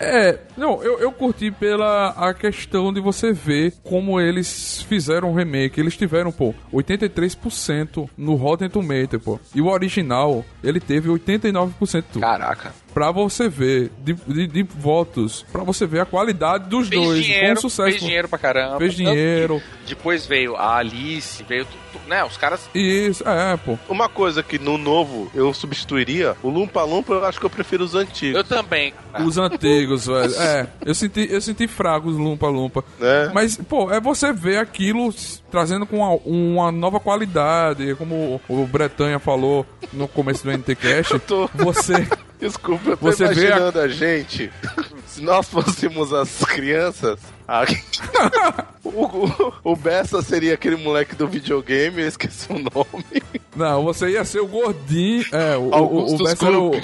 É, 0.00 0.40
não, 0.56 0.82
eu, 0.82 0.98
eu 0.98 1.12
curti 1.12 1.52
pela 1.52 2.08
a 2.08 2.34
questão 2.34 2.92
de 2.92 3.00
você 3.00 3.32
ver 3.32 3.74
como 3.84 4.20
eles 4.20 4.82
fizeram 4.82 5.30
o 5.30 5.34
remake. 5.36 5.80
Eles 5.80 5.96
tiveram, 5.96 6.32
pô, 6.32 6.52
83% 6.72 8.10
no 8.16 8.34
Rotten 8.34 8.68
Tomatoes, 8.68 9.22
pô. 9.22 9.38
E 9.54 9.60
o 9.60 9.68
original, 9.68 10.44
ele 10.62 10.80
teve 10.80 11.08
89%. 11.08 12.18
Caraca. 12.18 12.74
Pra 12.94 13.12
você 13.12 13.48
ver, 13.48 13.90
de, 14.02 14.14
de, 14.14 14.46
de 14.46 14.62
votos, 14.62 15.44
pra 15.52 15.62
você 15.62 15.86
ver 15.86 16.00
a 16.00 16.04
qualidade 16.06 16.68
dos 16.68 16.88
Fez 16.88 17.00
dois. 17.00 17.24
dinheiro, 17.24 17.54
com 17.56 17.60
sucesso. 17.60 17.90
fez 17.90 18.00
dinheiro 18.00 18.28
pra 18.28 18.38
caramba. 18.38 18.78
Fez 18.78 18.94
dinheiro. 18.94 19.62
Depois 19.86 20.26
veio 20.26 20.56
a 20.56 20.76
Alice, 20.78 21.44
veio, 21.44 21.66
né, 22.08 22.24
os 22.24 22.36
caras... 22.36 22.68
Isso, 22.74 23.22
é, 23.28 23.56
pô. 23.58 23.78
Uma 23.88 24.08
coisa 24.08 24.42
que 24.42 24.58
no 24.58 24.76
novo 24.78 25.30
eu 25.34 25.52
substituiria, 25.54 26.36
o 26.42 26.48
Lumpa 26.48 26.82
Lumpa 26.82 27.12
eu 27.12 27.24
acho 27.24 27.38
que 27.38 27.46
eu 27.46 27.50
prefiro 27.50 27.84
os 27.84 27.94
antigos. 27.94 28.36
Eu 28.36 28.44
também. 28.44 28.92
Os 29.24 29.36
antigos, 29.38 30.06
velho. 30.06 30.34
É, 30.40 30.66
eu 30.84 30.94
senti, 30.94 31.28
eu 31.30 31.40
senti 31.40 31.68
fragos 31.68 32.16
Lumpa 32.16 32.48
Lumpa. 32.48 32.82
Né? 32.98 33.30
Mas, 33.34 33.56
pô, 33.56 33.92
é 33.92 34.00
você 34.00 34.32
ver 34.32 34.58
aquilo 34.58 35.12
trazendo 35.50 35.86
com 35.86 35.98
uma, 35.98 36.10
uma 36.24 36.72
nova 36.72 36.98
qualidade, 37.00 37.94
como 37.96 38.40
o 38.48 38.66
Bretanha 38.66 39.18
falou 39.18 39.64
no 39.92 40.08
começo 40.08 40.44
do 40.44 40.50
NTCast. 40.52 41.12
Eu 41.18 41.20
tô- 41.20 41.50
Você. 41.54 42.06
Desculpa, 42.40 42.90
eu 42.90 42.96
tô 42.96 43.06
Você 43.06 43.26
vê 43.34 43.46
a- 43.46 43.48
imaginando 43.56 43.80
a... 43.80 43.88
gente. 43.88 44.50
Se 45.06 45.20
nós 45.22 45.48
fôssemos 45.48 46.12
as 46.12 46.38
crianças. 46.44 47.18
A- 47.48 47.64
o, 48.84 49.04
o, 49.06 49.52
o 49.72 49.76
Bessa 49.76 50.20
seria 50.22 50.54
aquele 50.54 50.76
moleque 50.76 51.14
do 51.16 51.26
videogame, 51.26 52.02
eu 52.02 52.08
esqueci 52.08 52.52
o 52.52 52.58
nome. 52.58 53.22
Não, 53.56 53.82
você 53.84 54.10
ia 54.10 54.24
ser 54.24 54.40
o 54.40 54.46
gordinho. 54.46 55.24
É, 55.32 55.56
o, 55.56 55.62
o, 55.70 56.14
o 56.14 56.18
Bessa 56.24 56.46
era 56.46 56.58
o. 56.60 56.70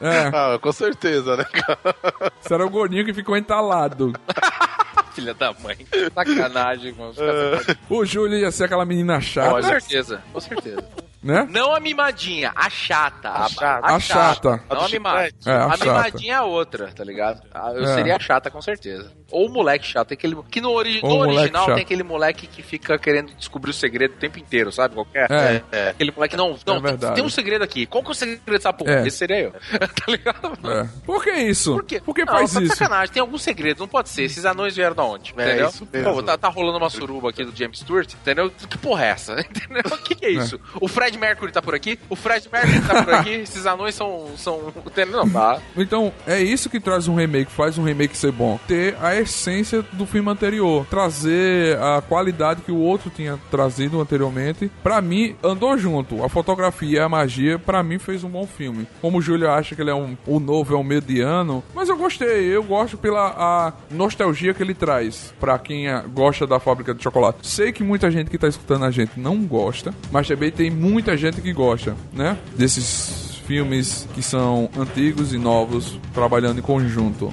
É, 0.00 0.26
Ah, 0.34 0.58
com 0.60 0.70
certeza, 0.72 1.34
né, 1.36 1.44
cara? 1.44 1.94
você 2.38 2.52
era 2.52 2.66
o 2.66 2.68
gordinho 2.68 3.06
que 3.06 3.14
ficou 3.14 3.36
entalado. 3.38 4.12
Filha 5.14 5.32
da 5.32 5.52
mãe. 5.62 5.78
Sacanagem, 6.14 6.92
mano. 6.92 7.14
Caras- 7.14 7.76
O 7.88 8.04
Júlio 8.04 8.36
ia 8.36 8.50
ser 8.50 8.64
aquela 8.64 8.84
menina 8.84 9.14
Com 9.14 9.20
chata, 9.22 9.62
certeza, 9.62 10.22
com 10.32 10.40
certeza. 10.40 10.84
Né? 11.24 11.48
Não 11.50 11.74
a 11.74 11.80
mimadinha, 11.80 12.52
a 12.54 12.68
chata. 12.70 13.30
A, 13.30 13.48
chata. 13.48 13.86
A 13.86 13.98
chata. 14.00 14.50
Não 14.70 14.80
a 14.80 14.84
A 14.84 14.86
do 14.86 14.92
mimada. 14.92 15.24
chiclete. 15.24 15.48
É, 15.48 15.52
a 15.52 15.64
a 15.66 15.70
chata. 15.70 15.84
mimadinha 15.86 16.32
é 16.32 16.36
a 16.36 16.42
outra, 16.42 16.92
tá 16.94 17.02
ligado? 17.04 17.42
Ah, 17.52 17.72
Eu 17.74 17.84
É. 17.84 17.94
seria 17.94 18.16
a 18.16 18.20
chata, 18.20 18.50
com 18.50 18.60
certeza. 18.60 19.10
Ou 19.30 19.46
o 19.48 19.52
moleque 19.52 19.86
chato. 19.86 20.12
Aquele, 20.12 20.36
que 20.50 20.60
no, 20.60 20.70
ori 20.70 21.00
no 21.02 21.16
original 21.16 21.64
chato. 21.64 21.74
tem 21.74 21.82
aquele 21.82 22.02
moleque 22.02 22.46
que 22.46 22.62
fica 22.62 22.96
querendo 22.98 23.34
descobrir 23.34 23.70
o 23.70 23.74
segredo 23.74 24.12
o 24.14 24.18
tempo 24.18 24.38
inteiro, 24.38 24.70
sabe? 24.70 24.94
Qualquer. 24.94 25.28
É. 25.30 25.62
É. 25.72 25.88
Aquele 25.90 26.12
moleque, 26.12 26.36
não, 26.36 26.50
não, 26.50 26.74
tem, 26.74 26.82
verdade. 26.82 27.14
tem 27.16 27.24
um 27.24 27.28
segredo 27.28 27.64
aqui. 27.64 27.86
Qual 27.86 28.02
que 28.04 28.10
é 28.10 28.12
o 28.12 28.14
segredo 28.14 28.42
dessa 28.46 28.72
porra? 28.72 28.92
É. 29.00 29.06
Esse 29.06 29.16
seria 29.16 29.40
eu. 29.40 29.52
tá 29.80 30.04
ligado? 30.08 30.52
É. 30.70 30.88
Por 31.04 31.24
que 31.24 31.32
isso? 31.32 31.72
Por 31.72 31.84
quê? 31.84 32.00
Por 32.00 32.14
que 32.14 32.24
não, 32.24 32.34
faz 32.34 32.52
tá 32.52 32.60
de 32.60 32.66
isso? 32.66 32.76
sacanagem, 32.76 33.12
tem 33.14 33.20
algum 33.20 33.38
segredo, 33.38 33.80
não 33.80 33.88
pode 33.88 34.08
ser. 34.10 34.22
Esses 34.24 34.44
anões 34.44 34.76
vieram 34.76 34.94
da 34.94 35.02
onde? 35.04 35.34
É, 35.36 35.42
entendeu? 35.48 35.68
isso 35.68 35.88
mesmo. 35.92 36.12
Pô, 36.12 36.22
tá, 36.22 36.36
tá 36.38 36.48
rolando 36.48 36.78
uma 36.78 36.90
suruba 36.90 37.30
aqui 37.30 37.44
do 37.44 37.56
James 37.56 37.78
Stewart, 37.78 38.12
entendeu? 38.12 38.50
Que 38.50 38.78
porra 38.78 39.06
é 39.06 39.08
essa? 39.08 39.34
Entendeu? 39.40 39.82
O 39.86 39.98
que, 39.98 40.14
que 40.14 40.26
é 40.26 40.30
isso? 40.30 40.60
O 40.80 40.86
Fred 40.88 41.13
Mercury 41.18 41.52
tá 41.52 41.62
por 41.62 41.74
aqui? 41.74 41.98
O 42.08 42.16
Fred 42.16 42.48
Mercury 42.52 42.80
tá 42.82 43.02
por 43.02 43.14
aqui? 43.14 43.30
Esses 43.44 43.66
anões 43.66 43.94
são. 43.94 44.28
são? 44.36 44.72
Não, 45.10 45.28
tá. 45.28 45.60
Então, 45.76 46.12
é 46.26 46.40
isso 46.40 46.70
que 46.70 46.80
traz 46.80 47.08
um 47.08 47.14
remake, 47.14 47.50
faz 47.50 47.78
um 47.78 47.84
remake 47.84 48.16
ser 48.16 48.32
bom. 48.32 48.58
Ter 48.66 48.96
a 49.00 49.16
essência 49.16 49.82
do 49.92 50.06
filme 50.06 50.30
anterior. 50.30 50.86
Trazer 50.88 51.78
a 51.78 52.02
qualidade 52.02 52.62
que 52.62 52.72
o 52.72 52.78
outro 52.78 53.10
tinha 53.10 53.38
trazido 53.50 54.00
anteriormente. 54.00 54.70
Pra 54.82 55.00
mim, 55.00 55.36
andou 55.42 55.76
junto. 55.76 56.24
A 56.24 56.28
fotografia 56.28 57.04
a 57.04 57.08
magia, 57.08 57.58
pra 57.58 57.82
mim, 57.82 57.98
fez 57.98 58.24
um 58.24 58.28
bom 58.28 58.46
filme. 58.46 58.86
Como 59.00 59.18
o 59.18 59.22
Júlio 59.22 59.50
acha 59.50 59.74
que 59.74 59.82
ele 59.82 59.90
é 59.90 59.94
um. 59.94 60.16
O 60.26 60.40
novo 60.40 60.74
é 60.74 60.78
um 60.78 60.84
mediano. 60.84 61.62
Mas 61.74 61.88
eu 61.88 61.96
gostei. 61.96 62.54
Eu 62.54 62.62
gosto 62.62 62.96
pela 62.96 63.34
a 63.36 63.72
nostalgia 63.90 64.54
que 64.54 64.62
ele 64.62 64.74
traz. 64.74 65.34
Pra 65.38 65.58
quem 65.58 65.88
ah, 65.88 66.04
gosta 66.06 66.46
da 66.46 66.60
fábrica 66.60 66.94
de 66.94 67.02
chocolate. 67.02 67.46
Sei 67.46 67.72
que 67.72 67.82
muita 67.82 68.10
gente 68.10 68.30
que 68.30 68.38
tá 68.38 68.48
escutando 68.48 68.84
a 68.84 68.90
gente 68.90 69.18
não 69.18 69.44
gosta. 69.44 69.94
Mas 70.10 70.28
também 70.28 70.50
tem 70.50 70.70
muita 71.04 71.18
gente 71.18 71.42
que 71.42 71.52
gosta, 71.52 71.94
né? 72.14 72.38
Desses 72.56 73.36
filmes 73.46 74.08
que 74.14 74.22
são 74.22 74.70
antigos 74.74 75.34
e 75.34 75.38
novos 75.38 76.00
trabalhando 76.14 76.60
em 76.60 76.62
conjunto. 76.62 77.30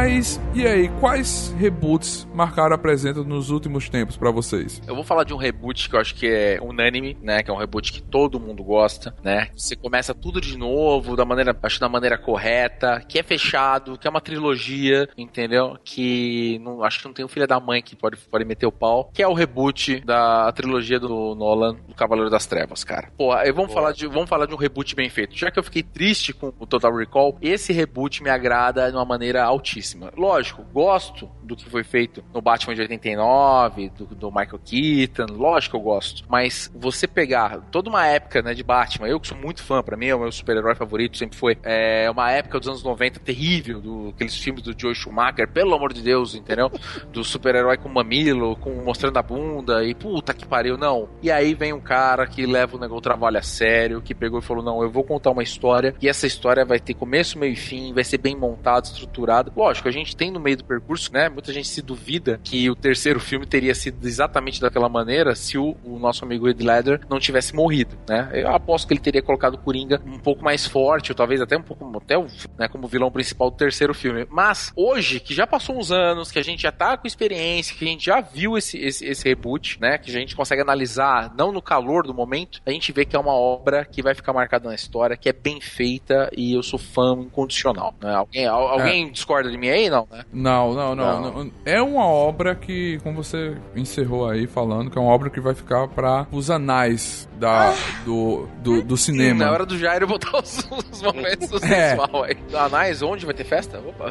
Mas, 0.00 0.40
e 0.52 0.66
aí, 0.66 0.88
quais 1.00 1.54
reboots 1.58 2.26
marcaram 2.34 2.74
a 2.74 2.78
presença 2.78 3.22
nos 3.22 3.50
últimos 3.50 3.88
tempos 3.88 4.16
pra 4.16 4.30
vocês? 4.30 4.82
Eu 4.86 4.94
vou 4.94 5.04
falar 5.04 5.24
de 5.24 5.32
um 5.32 5.36
reboot 5.36 5.88
que 5.88 5.94
eu 5.94 6.00
acho 6.00 6.14
que 6.14 6.26
é 6.26 6.58
unânime, 6.60 7.16
né? 7.22 7.42
Que 7.42 7.50
é 7.50 7.54
um 7.54 7.56
reboot 7.56 7.92
que 7.92 8.02
todo 8.02 8.40
mundo 8.40 8.64
gosta, 8.64 9.14
né? 9.22 9.48
Você 9.56 9.76
começa 9.76 10.12
tudo 10.12 10.40
de 10.40 10.58
novo, 10.58 11.14
da 11.14 11.24
maneira, 11.24 11.56
acho 11.62 11.78
da 11.78 11.88
maneira 11.88 12.18
correta, 12.18 13.00
que 13.08 13.18
é 13.18 13.22
fechado, 13.22 13.96
que 13.96 14.06
é 14.06 14.10
uma 14.10 14.20
trilogia, 14.20 15.08
entendeu? 15.16 15.78
Que 15.84 16.58
não, 16.64 16.82
acho 16.82 16.98
que 16.98 17.06
não 17.06 17.14
tem 17.14 17.24
um 17.24 17.28
filho 17.28 17.46
da 17.46 17.60
mãe 17.60 17.80
que 17.80 17.94
pode, 17.94 18.16
pode 18.16 18.44
meter 18.44 18.66
o 18.66 18.72
pau, 18.72 19.10
que 19.14 19.22
é 19.22 19.28
o 19.28 19.34
reboot 19.34 20.00
da 20.00 20.50
trilogia 20.52 20.98
do 20.98 21.34
Nolan, 21.36 21.76
do 21.86 21.94
Cavaleiro 21.94 22.30
das 22.30 22.46
Trevas, 22.46 22.82
cara. 22.82 23.08
Pô, 23.16 23.30
vamos 23.54 23.72
falar 23.72 23.92
de, 23.92 24.06
vamos 24.08 24.28
falar 24.28 24.46
de 24.46 24.54
um 24.54 24.58
reboot 24.58 24.96
bem 24.96 25.08
feito. 25.08 25.36
Já 25.36 25.50
que 25.50 25.58
eu 25.58 25.62
fiquei 25.62 25.82
triste 25.82 26.32
com 26.32 26.52
o 26.58 26.66
Total 26.66 26.92
Recall, 26.94 27.38
esse 27.40 27.72
reboot 27.72 28.20
me 28.20 28.30
agrada 28.30 28.90
de 28.90 28.96
uma 28.96 29.04
maneira 29.04 29.44
altíssima. 29.44 30.12
Lógico, 30.16 30.39
gosto 30.72 31.28
do 31.42 31.56
que 31.56 31.68
foi 31.68 31.84
feito 31.84 32.24
no 32.32 32.40
Batman 32.40 32.74
de 32.74 32.82
89, 32.82 33.90
do, 33.90 34.06
do 34.06 34.30
Michael 34.30 34.60
Keaton, 34.64 35.26
lógico 35.32 35.76
que 35.76 35.80
eu 35.80 35.84
gosto. 35.84 36.24
Mas 36.28 36.70
você 36.74 37.06
pegar 37.06 37.60
toda 37.70 37.90
uma 37.90 38.06
época 38.06 38.42
né, 38.42 38.54
de 38.54 38.62
Batman, 38.62 39.08
eu 39.08 39.20
que 39.20 39.28
sou 39.28 39.36
muito 39.36 39.62
fã, 39.62 39.82
pra 39.82 39.96
mim 39.96 40.06
é 40.06 40.14
o 40.14 40.20
meu 40.20 40.32
super-herói 40.32 40.74
favorito, 40.74 41.16
sempre 41.16 41.36
foi. 41.36 41.58
É 41.62 42.10
uma 42.10 42.30
época 42.30 42.58
dos 42.58 42.68
anos 42.68 42.82
90 42.82 43.20
terrível, 43.20 43.80
do, 43.80 44.08
aqueles 44.10 44.36
filmes 44.36 44.62
do 44.62 44.74
Joe 44.76 44.94
Schumacher, 44.94 45.48
pelo 45.48 45.74
amor 45.74 45.92
de 45.92 46.02
Deus, 46.02 46.34
entendeu? 46.34 46.70
Do 47.10 47.24
super-herói 47.24 47.76
com 47.76 47.88
mamilo, 47.88 48.56
com 48.56 48.70
mostrando 48.82 49.16
a 49.16 49.22
bunda, 49.22 49.84
e 49.84 49.94
puta 49.94 50.32
que 50.32 50.46
pariu, 50.46 50.76
não. 50.76 51.08
E 51.22 51.30
aí 51.30 51.54
vem 51.54 51.72
um 51.72 51.80
cara 51.80 52.26
que 52.26 52.46
leva 52.46 52.76
o 52.76 52.80
negócio, 52.80 53.02
trabalho 53.02 53.38
a 53.38 53.42
sério, 53.42 54.00
que 54.00 54.14
pegou 54.14 54.38
e 54.38 54.42
falou: 54.42 54.62
não, 54.62 54.82
eu 54.82 54.90
vou 54.90 55.04
contar 55.04 55.30
uma 55.30 55.42
história, 55.42 55.94
e 56.00 56.08
essa 56.08 56.26
história 56.26 56.64
vai 56.64 56.78
ter 56.78 56.94
começo, 56.94 57.38
meio 57.38 57.52
e 57.52 57.56
fim, 57.56 57.92
vai 57.92 58.04
ser 58.04 58.18
bem 58.18 58.36
montada, 58.36 58.86
estruturada. 58.86 59.52
Lógico, 59.56 59.88
a 59.88 59.92
gente 59.92 60.16
tem 60.16 60.29
no 60.30 60.40
meio 60.40 60.56
do 60.56 60.64
percurso, 60.64 61.12
né? 61.12 61.28
Muita 61.28 61.52
gente 61.52 61.68
se 61.68 61.82
duvida 61.82 62.40
que 62.42 62.68
o 62.70 62.74
terceiro 62.74 63.20
filme 63.20 63.46
teria 63.46 63.74
sido 63.74 64.06
exatamente 64.06 64.60
daquela 64.60 64.88
maneira 64.88 65.34
se 65.34 65.58
o, 65.58 65.76
o 65.84 65.98
nosso 65.98 66.24
amigo 66.24 66.48
Ed 66.48 66.62
Ledger 66.64 67.00
não 67.08 67.18
tivesse 67.18 67.54
morrido, 67.54 67.96
né? 68.08 68.30
Eu 68.32 68.48
aposto 68.54 68.86
que 68.88 68.94
ele 68.94 69.00
teria 69.00 69.22
colocado 69.22 69.54
o 69.54 69.58
Coringa 69.58 70.00
um 70.06 70.18
pouco 70.18 70.42
mais 70.44 70.66
forte, 70.66 71.12
ou 71.12 71.16
talvez 71.16 71.40
até 71.40 71.56
um 71.56 71.62
pouco 71.62 71.90
até 71.96 72.16
o, 72.16 72.26
né, 72.58 72.68
como 72.68 72.86
vilão 72.86 73.10
principal 73.10 73.50
do 73.50 73.56
terceiro 73.56 73.92
filme. 73.94 74.26
Mas 74.30 74.72
hoje, 74.76 75.20
que 75.20 75.34
já 75.34 75.46
passou 75.46 75.76
uns 75.76 75.90
anos, 75.90 76.30
que 76.30 76.38
a 76.38 76.42
gente 76.44 76.62
já 76.62 76.72
tá 76.72 76.96
com 76.96 77.06
experiência, 77.06 77.74
que 77.76 77.84
a 77.84 77.88
gente 77.88 78.04
já 78.06 78.20
viu 78.20 78.56
esse, 78.56 78.78
esse, 78.78 79.04
esse 79.04 79.28
reboot, 79.28 79.80
né? 79.80 79.98
Que 79.98 80.10
a 80.10 80.14
gente 80.14 80.36
consegue 80.36 80.62
analisar, 80.62 81.34
não 81.36 81.52
no 81.52 81.60
calor 81.62 82.06
do 82.06 82.14
momento, 82.14 82.60
a 82.64 82.70
gente 82.70 82.92
vê 82.92 83.04
que 83.04 83.16
é 83.16 83.18
uma 83.18 83.34
obra 83.34 83.84
que 83.84 84.02
vai 84.02 84.14
ficar 84.14 84.32
marcada 84.32 84.68
na 84.68 84.74
história, 84.74 85.16
que 85.16 85.28
é 85.28 85.32
bem 85.32 85.60
feita 85.60 86.30
e 86.36 86.54
eu 86.54 86.62
sou 86.62 86.78
fã 86.78 87.14
incondicional. 87.20 87.94
Né? 88.00 88.14
Alguém, 88.14 88.46
al- 88.46 88.68
alguém 88.68 89.10
discorda 89.10 89.50
de 89.50 89.56
mim 89.58 89.68
aí? 89.68 89.88
Não, 89.90 90.06
né? 90.10 90.19
Não, 90.32 90.74
não, 90.74 90.94
não, 90.94 91.20
Não. 91.22 91.44
não. 91.44 91.52
É 91.64 91.80
uma 91.80 92.04
obra 92.04 92.54
que, 92.54 92.98
como 93.02 93.22
você 93.22 93.56
encerrou 93.74 94.28
aí 94.28 94.46
falando, 94.46 94.90
que 94.90 94.98
é 94.98 95.00
uma 95.00 95.10
obra 95.12 95.30
que 95.30 95.40
vai 95.40 95.54
ficar 95.54 95.88
para 95.88 96.26
os 96.32 96.50
anais 96.50 97.28
da, 97.38 97.74
do, 98.04 98.46
do, 98.62 98.82
do 98.82 98.96
cinema. 98.96 99.44
Na 99.44 99.50
hora 99.52 99.66
do 99.66 99.78
Jairo 99.78 100.06
botar 100.06 100.38
os, 100.38 100.58
os 100.90 101.02
momentos 101.02 101.48
do 101.48 101.56
É. 101.64 101.96
sensual 101.96 102.24
aí. 102.24 102.36
Anais, 102.54 103.02
onde 103.02 103.24
vai 103.26 103.34
ter 103.34 103.44
festa? 103.44 103.78
Opa. 103.80 104.10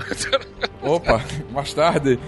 Opa, 0.82 1.22
mais 1.52 1.74
tarde. 1.74 2.20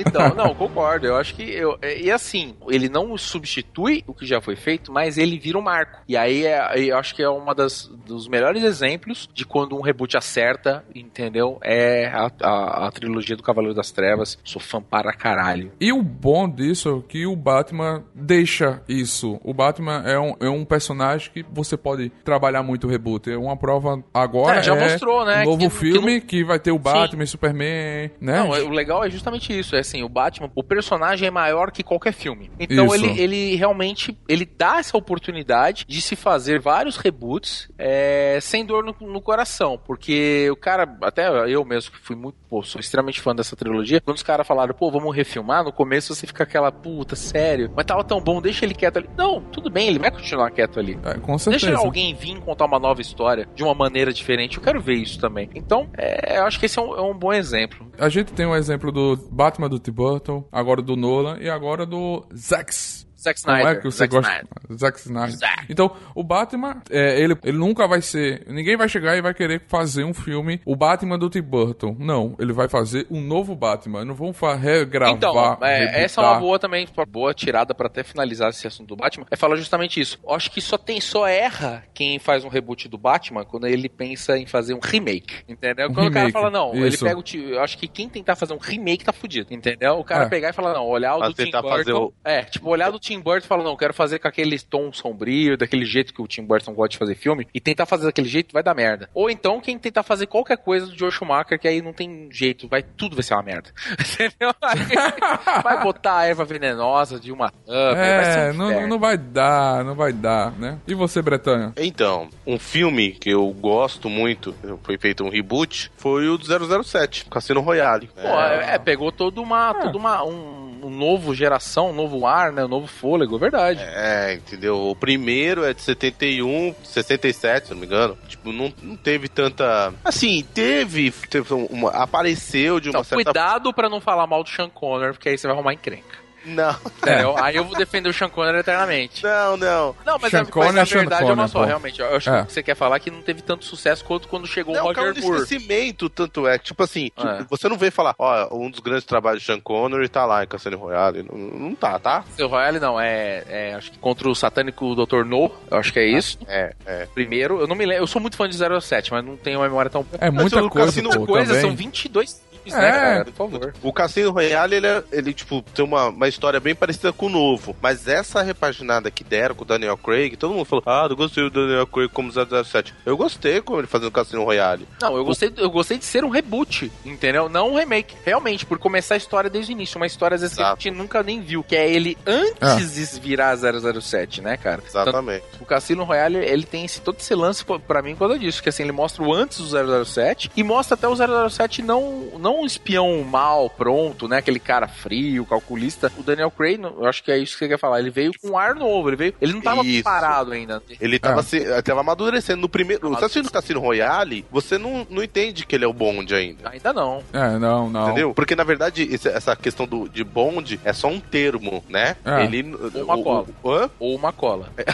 Então, 0.00 0.34
não, 0.34 0.54
concordo. 0.54 1.06
Eu 1.06 1.16
acho 1.16 1.34
que. 1.34 1.42
Eu, 1.42 1.78
e 1.82 2.10
assim, 2.10 2.54
ele 2.68 2.88
não 2.88 3.16
substitui 3.16 4.02
o 4.06 4.14
que 4.14 4.26
já 4.26 4.40
foi 4.40 4.56
feito, 4.56 4.92
mas 4.92 5.18
ele 5.18 5.38
vira 5.38 5.58
um 5.58 5.62
marco. 5.62 6.00
E 6.08 6.16
aí 6.16 6.44
é, 6.46 6.78
eu 6.78 6.96
acho 6.96 7.14
que 7.14 7.22
é 7.22 7.28
uma 7.28 7.54
das 7.54 7.86
dos 8.06 8.26
melhores 8.28 8.62
exemplos 8.62 9.28
de 9.32 9.44
quando 9.44 9.76
um 9.76 9.82
reboot 9.82 10.16
acerta, 10.16 10.84
entendeu? 10.94 11.58
É 11.62 12.06
a, 12.06 12.30
a, 12.42 12.86
a 12.86 12.90
trilogia 12.90 13.36
do 13.36 13.42
Cavaleiro 13.42 13.74
das 13.74 13.90
Trevas. 13.90 14.38
Sou 14.44 14.60
fã 14.60 14.80
para 14.80 15.12
caralho. 15.12 15.72
E 15.80 15.92
o 15.92 16.02
bom 16.02 16.48
disso 16.48 17.02
é 17.04 17.08
que 17.08 17.26
o 17.26 17.36
Batman 17.36 18.04
deixa 18.14 18.82
isso. 18.88 19.38
O 19.44 19.52
Batman 19.52 20.02
é 20.06 20.18
um, 20.18 20.34
é 20.40 20.48
um 20.48 20.64
personagem 20.64 21.30
que 21.32 21.44
você 21.52 21.76
pode 21.76 22.10
trabalhar 22.24 22.62
muito 22.62 22.86
o 22.86 22.90
reboot. 22.90 23.30
É 23.30 23.36
uma 23.36 23.56
prova 23.56 24.02
agora. 24.12 24.58
É, 24.58 24.62
já 24.62 24.74
é 24.74 24.80
mostrou, 24.90 25.24
né? 25.24 25.42
Um 25.42 25.44
novo 25.44 25.58
que- 25.58 25.70
filme 25.70 26.20
que 26.20 26.38
que, 26.38 26.44
vai 26.44 26.58
ter 26.58 26.70
o 26.70 26.78
Batman 26.78 27.24
e 27.24 27.26
Superman, 27.26 28.10
né? 28.20 28.38
Não, 28.38 28.54
é- 28.54 28.62
o 28.62 28.68
legal 28.70 29.04
é 29.04 29.10
justamente 29.10 29.56
isso, 29.56 29.74
é 29.74 29.80
assim, 29.88 30.02
o 30.02 30.08
Batman, 30.08 30.50
o 30.54 30.62
personagem 30.62 31.26
é 31.26 31.30
maior 31.30 31.70
que 31.70 31.82
qualquer 31.82 32.12
filme. 32.12 32.50
Então 32.58 32.86
Isso. 32.86 32.94
ele, 32.94 33.20
ele 33.20 33.56
realmente, 33.56 34.16
ele 34.28 34.44
dá 34.44 34.78
essa 34.78 34.96
oportunidade 34.96 35.84
de 35.88 36.00
se 36.00 36.14
fazer 36.14 36.60
vários 36.60 36.96
reboots 36.96 37.68
é, 37.78 38.38
sem 38.40 38.64
dor 38.64 38.84
no, 38.84 38.94
no 39.00 39.20
coração, 39.20 39.80
porque 39.86 40.48
o 40.50 40.56
cara, 40.56 40.96
até 41.02 41.28
eu 41.52 41.64
mesmo 41.64 41.92
que 41.92 41.98
fui 41.98 42.16
muito, 42.16 42.36
pô, 42.48 42.62
sou 42.62 42.80
extremamente 42.80 43.20
fã 43.20 43.34
dessa 43.34 43.56
trilogia, 43.56 44.00
quando 44.00 44.16
os 44.16 44.22
caras 44.22 44.46
falaram, 44.46 44.74
pô, 44.74 44.90
vamos 44.90 45.14
refilmar, 45.14 45.64
no 45.64 45.72
começo 45.72 46.14
você 46.14 46.26
fica 46.26 46.44
aquela, 46.44 46.70
puta, 46.70 47.16
sério, 47.16 47.70
mas 47.74 47.86
tava 47.86 48.04
tão 48.04 48.20
bom, 48.20 48.40
deixa 48.40 48.64
ele 48.64 48.74
quieto 48.74 48.98
ali. 48.98 49.08
Não, 49.16 49.40
tudo 49.40 49.70
bem, 49.70 49.88
ele 49.88 49.98
vai 49.98 50.10
continuar 50.10 50.50
quieto 50.50 50.78
ali. 50.78 50.98
É, 51.04 51.14
com 51.14 51.38
certeza. 51.38 51.66
Deixa 51.66 51.80
alguém 51.80 52.14
vir 52.14 52.38
contar 52.40 52.66
uma 52.66 52.78
nova 52.78 53.00
história 53.00 53.48
de 53.54 53.62
uma 53.62 53.74
maneira 53.74 54.12
diferente. 54.12 54.58
Eu 54.58 54.62
quero 54.62 54.80
ver 54.80 54.94
isso 54.94 55.18
também. 55.18 55.48
Então, 55.54 55.88
é, 55.96 56.38
eu 56.38 56.44
acho 56.44 56.58
que 56.58 56.66
esse 56.66 56.78
é 56.78 56.82
um, 56.82 56.96
é 56.96 57.02
um 57.02 57.14
bom 57.14 57.32
exemplo. 57.32 57.90
A 57.98 58.08
gente 58.08 58.32
tem 58.32 58.46
um 58.46 58.54
exemplo 58.54 58.92
do 58.92 59.16
Batman 59.30 59.67
do 59.68 59.78
Tim 59.78 59.92
Burton, 59.92 60.44
agora 60.50 60.82
do 60.82 60.96
Nolan 60.96 61.38
e 61.40 61.48
agora 61.48 61.84
do 61.84 62.24
Zack 62.34 62.72
Zack 63.20 63.42
Como 63.42 63.56
Snyder. 63.56 63.72
é 63.72 63.80
que 63.80 63.84
você 63.84 63.98
Zack 63.98 64.14
gosta? 64.14 64.30
Snyder. 64.32 64.78
Zack 64.78 64.98
Snyder. 65.00 65.36
Zack. 65.36 65.66
Então, 65.68 65.96
o 66.14 66.22
Batman, 66.22 66.82
é, 66.90 67.20
ele, 67.20 67.36
ele 67.42 67.58
nunca 67.58 67.86
vai 67.88 68.00
ser. 68.00 68.44
Ninguém 68.46 68.76
vai 68.76 68.88
chegar 68.88 69.16
e 69.16 69.20
vai 69.22 69.34
querer 69.34 69.62
fazer 69.66 70.04
um 70.04 70.14
filme, 70.14 70.60
o 70.64 70.76
Batman 70.76 71.18
do 71.18 71.28
Tim 71.28 71.42
Burton. 71.42 71.96
Não, 71.98 72.36
ele 72.38 72.52
vai 72.52 72.68
fazer 72.68 73.06
um 73.10 73.20
novo 73.20 73.54
Batman. 73.56 74.04
Não 74.04 74.14
vão 74.14 74.32
regravar. 74.56 75.14
Então, 75.16 75.58
é, 75.62 76.02
essa 76.04 76.20
é 76.20 76.24
uma 76.24 76.38
boa 76.40 76.58
também, 76.58 76.86
uma 76.96 77.06
boa 77.06 77.34
tirada 77.34 77.74
pra 77.74 77.86
até 77.86 78.02
finalizar 78.02 78.50
esse 78.50 78.66
assunto 78.66 78.88
do 78.88 78.96
Batman. 78.96 79.26
É 79.30 79.36
falar 79.36 79.56
justamente 79.56 80.00
isso. 80.00 80.18
Eu 80.22 80.34
acho 80.34 80.50
que 80.50 80.60
só 80.60 80.76
tem, 80.78 81.00
só 81.00 81.26
erra 81.26 81.84
quem 81.94 82.18
faz 82.18 82.44
um 82.44 82.48
reboot 82.48 82.88
do 82.88 82.98
Batman 82.98 83.44
quando 83.44 83.66
ele 83.66 83.88
pensa 83.88 84.38
em 84.38 84.46
fazer 84.46 84.74
um 84.74 84.80
remake, 84.82 85.42
entendeu? 85.48 85.88
Um 85.88 85.94
Quando 85.94 86.08
o 86.08 86.10
cara 86.12 86.26
remake, 86.26 86.32
fala 86.32 86.50
não, 86.50 86.74
ele 86.74 86.88
isso. 86.88 87.04
pega 87.04 87.18
o 87.18 87.24
eu 87.52 87.60
acho 87.62 87.76
que 87.78 87.88
quem 87.88 88.08
tentar 88.08 88.36
fazer 88.36 88.54
um 88.54 88.58
remake 88.58 89.04
tá 89.04 89.12
fudido, 89.12 89.52
entendeu? 89.52 89.94
O 89.98 90.04
cara 90.04 90.24
É. 90.24 90.28
pegar 90.28 90.50
e 90.50 90.52
falar 90.52 90.72
não, 90.74 90.86
olhar 90.86 91.16
o 91.16 91.20
Mas 91.20 91.34
do 91.34 91.44
Tim 91.44 91.50
Burton, 91.50 92.04
o- 92.06 92.12
é, 92.24 92.42
tipo 92.44 92.68
olhar 92.68 92.90
do 92.90 92.98
Tim 93.08 93.20
Burton 93.20 93.46
falar 93.46 93.64
não, 93.64 93.74
quero 93.74 93.94
fazer 93.94 94.18
com 94.18 94.28
aquele 94.28 94.58
tom 94.58 94.92
sombrio, 94.92 95.56
daquele 95.56 95.86
jeito 95.86 96.12
que 96.12 96.20
o 96.20 96.26
Tim 96.26 96.44
Burton 96.44 96.74
gosta 96.74 96.90
de 96.90 96.98
fazer 96.98 97.14
filme 97.14 97.48
e 97.54 97.60
tentar 97.60 97.86
fazer 97.86 98.04
daquele 98.04 98.28
jeito 98.28 98.52
vai 98.52 98.62
dar 98.62 98.74
merda. 98.74 99.08
Ou 99.14 99.30
então 99.30 99.62
quem 99.62 99.78
tentar 99.78 100.02
fazer 100.02 100.26
qualquer 100.26 100.58
coisa 100.58 100.86
do 100.86 100.98
Joe 100.98 101.10
Schumacher 101.10 101.58
que 101.58 101.66
aí 101.66 101.80
não 101.80 101.94
tem 101.94 102.28
jeito, 102.30 102.68
vai 102.68 102.82
tudo 102.82 103.16
vai 103.16 103.22
ser 103.22 103.32
uma 103.32 103.42
merda. 103.42 103.70
Entendeu? 103.98 104.54
Vai 105.62 105.82
botar 105.82 106.18
a 106.18 106.26
erva 106.26 106.44
venenosa 106.44 107.18
de 107.18 107.32
uma 107.32 107.48
ser 107.48 107.54
É, 107.66 108.50
um 108.52 108.54
não, 108.54 108.88
não 108.88 108.98
vai 108.98 109.16
dar, 109.16 109.84
não 109.84 109.94
vai 109.94 110.12
dar, 110.12 110.52
né? 110.52 110.78
E 110.86 110.94
você, 110.94 111.22
Bretanha? 111.22 111.72
Então, 111.76 112.28
um 112.46 112.58
filme 112.58 113.12
que 113.12 113.30
eu 113.30 113.48
gosto 113.52 114.08
muito, 114.08 114.54
foi 114.82 114.98
feito 114.98 115.24
um 115.24 115.30
reboot, 115.30 115.90
foi 115.96 116.28
o 116.28 116.36
do 116.36 116.84
007, 116.84 117.26
Cassino 117.26 117.60
Royale. 117.60 118.08
Pô, 118.14 118.20
é, 118.20 118.74
é, 118.74 118.78
pegou 118.78 119.10
toda 119.10 119.40
uma, 119.40 119.74
toda 119.74 119.96
uma 119.96 120.24
um, 120.24 120.67
um 120.82 120.90
novo 120.90 121.34
geração, 121.34 121.90
um 121.90 121.94
novo 121.94 122.26
ar, 122.26 122.52
né, 122.52 122.64
um 122.64 122.68
novo 122.68 122.86
fôlego, 122.86 123.36
é 123.36 123.38
verdade. 123.38 123.80
É, 123.82 124.34
entendeu? 124.34 124.88
O 124.88 124.96
primeiro 124.96 125.64
é 125.64 125.72
de 125.72 125.82
71, 125.82 126.74
67, 126.84 127.68
se 127.68 127.72
não 127.72 127.80
me 127.80 127.86
engano. 127.86 128.16
Tipo, 128.28 128.52
não, 128.52 128.72
não 128.82 128.96
teve 128.96 129.28
tanta. 129.28 129.92
Assim, 130.04 130.44
teve. 130.54 131.10
teve 131.28 131.52
uma, 131.54 131.90
apareceu 131.90 132.80
de 132.80 132.88
uma 132.88 133.00
Então, 133.00 133.04
certa 133.04 133.24
cuidado 133.24 133.72
pra 133.72 133.88
não 133.88 134.00
falar 134.00 134.26
mal 134.26 134.42
do 134.42 134.48
Sean 134.48 134.68
Connery, 134.68 135.12
porque 135.12 135.28
aí 135.28 135.38
você 135.38 135.46
vai 135.46 135.54
arrumar 135.54 135.74
encrenca. 135.74 136.27
Não, 136.48 136.76
Entendeu? 136.98 137.36
Aí 137.38 137.56
eu 137.56 137.64
vou 137.64 137.76
defender 137.76 138.08
o 138.08 138.12
Sean 138.12 138.28
Connery 138.28 138.58
eternamente. 138.58 139.22
não, 139.22 139.56
não. 139.56 139.96
Não, 140.04 140.18
mas, 140.20 140.30
Sean 140.30 140.40
a, 140.40 140.44
mas 140.44 140.50
Connery 140.52 140.78
a 140.78 140.82
é 140.82 140.86
Sean 140.86 140.98
verdade 141.00 141.30
é 141.30 141.32
uma 141.32 141.48
só, 141.48 141.60
pô. 141.60 141.64
realmente. 141.66 142.00
Eu 142.00 142.16
acho 142.16 142.30
É. 142.30 142.36
que 142.38 142.42
o 142.42 142.46
que 142.46 142.52
você 142.52 142.62
quer 142.62 142.74
falar 142.74 142.96
é 142.96 143.00
que 143.00 143.10
não 143.10 143.22
teve 143.22 143.42
tanto 143.42 143.64
sucesso 143.64 144.04
quanto 144.04 144.28
quando 144.28 144.46
chegou 144.46 144.74
Não, 144.74 144.82
o 144.84 144.86
Roger 144.86 145.14
Moore. 145.22 145.42
esquecimento, 145.42 146.08
tanto 146.08 146.46
é. 146.46 146.58
Tipo 146.58 146.82
assim, 146.82 147.10
É. 147.16 147.44
você 147.48 147.68
não 147.68 147.76
vê 147.76 147.90
falar, 147.90 148.14
ó, 148.18 148.48
um 148.56 148.70
dos 148.70 148.80
grandes 148.80 149.04
trabalhos 149.04 149.40
de 149.40 149.46
Sean 149.46 149.60
Connery 149.60 150.08
tá 150.08 150.24
lá 150.24 150.44
em 150.44 150.46
Cassino 150.46 150.76
Royale. 150.78 151.22
Não, 151.22 151.36
não 151.38 151.74
tá, 151.74 151.98
tá? 151.98 152.24
Seu 152.36 152.48
Royale 152.48 152.78
não, 152.80 152.98
é, 153.00 153.44
é, 153.48 153.74
acho 153.74 153.90
que 153.92 153.98
contra 153.98 154.28
o 154.28 154.34
satânico 154.34 154.94
Dr. 154.94 155.24
No, 155.24 155.50
eu 155.70 155.78
acho 155.78 155.92
que 155.92 155.98
é 155.98 156.06
isso. 156.06 156.38
É, 156.46 156.72
é. 156.86 157.06
Primeiro, 157.14 157.60
eu 157.60 157.66
não 157.66 157.76
me 157.76 157.84
lembro, 157.84 158.02
eu 158.02 158.06
sou 158.06 158.20
muito 158.22 158.36
fã 158.36 158.48
de 158.48 158.56
07, 158.56 159.10
mas 159.12 159.24
não 159.24 159.36
tenho 159.36 159.58
uma 159.58 159.66
memória 159.68 159.90
tão 159.90 160.06
É 160.20 160.30
muita 160.30 160.66
coisa, 160.68 160.86
Cassino- 160.86 161.10
pô, 161.10 161.26
coisa, 161.26 161.46
também. 161.54 161.60
são 161.60 161.76
22 161.76 162.40
É. 162.74 162.80
né, 162.80 162.90
cara? 162.92 163.24
Por 163.26 163.32
favor. 163.34 163.74
O 163.82 163.92
Cassino 163.92 164.30
Royale, 164.30 164.76
ele, 164.76 164.86
é- 164.86 165.04
ele 165.12 165.32
tipo, 165.32 165.62
tem 165.74 165.84
uma, 165.84 166.08
uma 166.08 166.28
história 166.28 166.60
bem 166.60 166.74
parecida 166.74 167.12
com 167.12 167.26
o 167.26 167.30
novo. 167.30 167.76
Mas 167.80 168.06
essa 168.08 168.42
repaginada 168.42 169.10
que 169.10 169.22
deram 169.24 169.54
com 169.54 169.62
o 169.62 169.66
Daniel 169.66 169.96
Craig, 169.96 170.36
todo 170.36 170.54
mundo 170.54 170.64
falou, 170.64 170.82
ah, 170.86 171.06
eu 171.08 171.16
gostei 171.16 171.44
do 171.44 171.50
Daniel 171.50 171.86
Craig 171.86 172.08
como 172.10 172.30
007. 172.32 172.94
Eu 173.06 173.16
gostei 173.16 173.60
como 173.60 173.78
ele 173.80 173.86
fazendo 173.86 174.08
o 174.08 174.12
Cassino 174.12 174.44
Royale. 174.44 174.86
Não, 175.00 175.16
eu 175.16 175.24
gostei, 175.24 175.52
eu 175.56 175.70
gostei 175.70 175.98
de 175.98 176.04
ser 176.04 176.24
um 176.24 176.28
reboot, 176.30 176.90
entendeu? 177.04 177.48
Não 177.48 177.72
um 177.72 177.76
remake. 177.76 178.16
Realmente, 178.24 178.64
por 178.66 178.78
começar 178.78 179.14
a 179.14 179.16
história 179.18 179.50
desde 179.50 179.72
o 179.72 179.74
início. 179.74 179.96
Uma 179.98 180.06
história 180.06 180.34
às 180.34 180.40
vezes 180.40 180.56
que 180.56 180.62
a 180.62 180.70
gente 180.70 180.90
nunca 180.90 181.22
nem 181.22 181.40
viu. 181.40 181.62
Que 181.62 181.76
é 181.76 181.90
ele 181.90 182.16
antes 182.26 182.94
de 182.94 183.20
virar 183.20 183.56
007, 183.56 184.40
né, 184.40 184.56
cara? 184.56 184.82
Exatamente. 184.86 185.42
Tanto- 185.52 185.62
o 185.62 185.66
Cassino 185.66 186.04
Royale, 186.04 186.38
ele 186.38 186.64
tem 186.64 186.84
esse, 186.84 187.00
todo 187.00 187.16
esse 187.18 187.34
lance 187.34 187.64
pra 187.86 188.02
mim 188.02 188.14
quando 188.14 188.38
disso. 188.38 188.62
Que 188.62 188.68
assim, 188.68 188.82
ele 188.82 188.92
mostra 188.92 189.22
o 189.22 189.32
antes 189.32 189.58
do 189.58 190.04
007 190.04 190.50
e 190.56 190.62
mostra 190.62 190.94
até 190.94 191.08
o 191.08 191.14
007 191.48 191.82
não, 191.82 192.28
não 192.38 192.57
um 192.62 192.66
espião 192.66 193.22
mal, 193.24 193.68
pronto, 193.70 194.26
né? 194.28 194.38
Aquele 194.38 194.58
cara 194.60 194.86
frio, 194.88 195.44
calculista. 195.46 196.10
O 196.18 196.22
Daniel 196.22 196.50
Craig, 196.50 196.80
eu 196.82 197.06
acho 197.06 197.22
que 197.22 197.30
é 197.30 197.38
isso 197.38 197.52
que 197.52 197.58
você 197.60 197.68
quer 197.68 197.78
falar. 197.78 198.00
Ele 198.00 198.10
veio 198.10 198.32
com 198.40 198.50
um 198.50 198.58
ar 198.58 198.74
novo. 198.74 199.08
Ele 199.08 199.16
veio. 199.16 199.34
Ele 199.40 199.52
não 199.52 199.60
tava 199.60 199.82
Isso. 199.84 200.04
parado 200.04 200.52
ainda. 200.52 200.82
Ele 201.00 201.18
tava, 201.18 201.40
É. 201.40 201.42
se, 201.42 201.82
tava 201.82 202.00
amadurecendo. 202.00 202.60
No 202.62 202.68
primeiro. 202.68 203.08
Você 203.10 203.24
assistindo 203.24 203.46
o 203.46 203.52
Cassino 203.52 203.80
Royale, 203.80 204.44
você 204.50 204.76
não, 204.78 205.06
não 205.10 205.22
entende 205.22 205.64
que 205.66 205.74
ele 205.74 205.84
é 205.84 205.88
o 205.88 205.92
Bond 205.92 206.34
ainda. 206.34 206.70
Ainda 206.70 206.92
não. 206.92 207.22
É, 207.32 207.58
não, 207.58 207.88
não. 207.90 208.06
Entendeu? 208.06 208.34
Porque 208.34 208.54
na 208.56 208.64
verdade 208.64 209.02
esse- 209.10 209.28
essa 209.28 209.54
questão 209.56 209.86
do, 209.86 210.08
de 210.08 210.22
Bond 210.24 210.80
é 210.84 210.92
só 210.92 211.08
um 211.08 211.20
termo, 211.20 211.84
né? 211.88 212.16
É. 212.24 212.44
Ele. 212.44 212.62
Uma 213.02 213.16
o- 213.16 213.22
cola. 213.22 213.46
o- 213.62 213.70
hã? 213.72 213.90
Ou 213.98 214.14
uma 214.16 214.32
cola. 214.32 214.68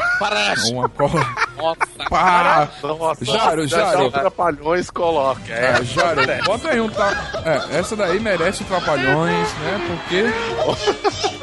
Uma 0.71 0.89
cola. 0.89 1.27
Nossa, 1.57 1.87
Pá! 2.11 2.69
Nossa, 2.83 3.25
Jário, 3.25 3.67
já- 3.69 3.79
já 3.79 3.91
Jário. 3.93 4.07
o 4.07 4.11
Trapalhões 4.11 4.91
coloca. 4.91 5.53
É. 5.53 5.79
É, 5.81 5.85
Jário, 5.85 6.45
bota 6.45 6.69
aí 6.71 6.81
um. 6.81 6.89
Tra... 6.89 7.11
É, 7.45 7.54
essa 7.71 7.97
daí 7.97 8.21
merece 8.21 8.65
Trapalhões, 8.65 9.49
né? 9.59 9.99
Porque. 10.09 10.25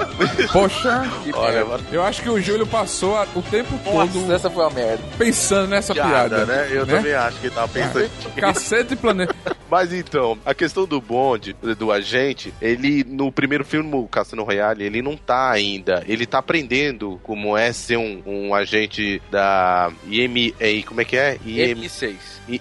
Poxa, 0.52 1.04
Olha, 1.34 1.66
eu 1.92 2.04
acho 2.04 2.22
que 2.22 2.30
o 2.30 2.40
Júlio 2.42 2.66
passou 2.68 3.16
a- 3.16 3.28
o 3.36 3.42
tempo 3.42 3.70
Nossa, 3.86 4.12
todo 4.14 4.34
essa 4.34 4.50
foi 4.50 4.64
uma 4.64 4.72
merda. 4.72 5.04
pensando 5.18 5.68
nessa 5.70 5.94
piada. 5.94 6.10
Piada, 6.12 6.46
né? 6.46 6.68
Eu 6.72 6.86
também 6.86 7.14
acho 7.14 7.40
que 7.40 7.48
ele 7.48 7.56
tava 7.56 7.68
pensando. 7.68 8.10
Cacete 8.36 8.96
planeta. 8.96 9.36
Mas 9.70 9.94
então, 9.94 10.38
a 10.46 10.54
questão 10.54 10.86
do 10.86 11.00
Bond, 11.00 11.56
do 11.80 11.94
agente, 11.94 12.54
ele 12.62 13.06
no 13.06 13.32
primeiro 13.32 13.64
filme, 13.64 13.90
o 13.96 14.06
Cassino 14.06 14.44
Royale, 14.44 14.84
ele 14.84 15.02
não 15.02 15.16
tá 15.16 15.50
ainda. 15.50 16.04
Ele 16.08 16.26
tá 16.26 16.40
aprendendo 16.40 17.18
como 17.24 17.58
é 17.58 17.72
ser 17.72 17.96
um, 17.96 18.22
um 18.26 18.54
agente 18.54 19.22
da 19.32 19.90
IM. 20.10 20.54
eh, 20.60 20.82
Como 20.86 21.00
é 21.00 21.06
que 21.06 21.16
é? 21.16 21.38
IM, 21.46 21.76
M6. 21.76 22.16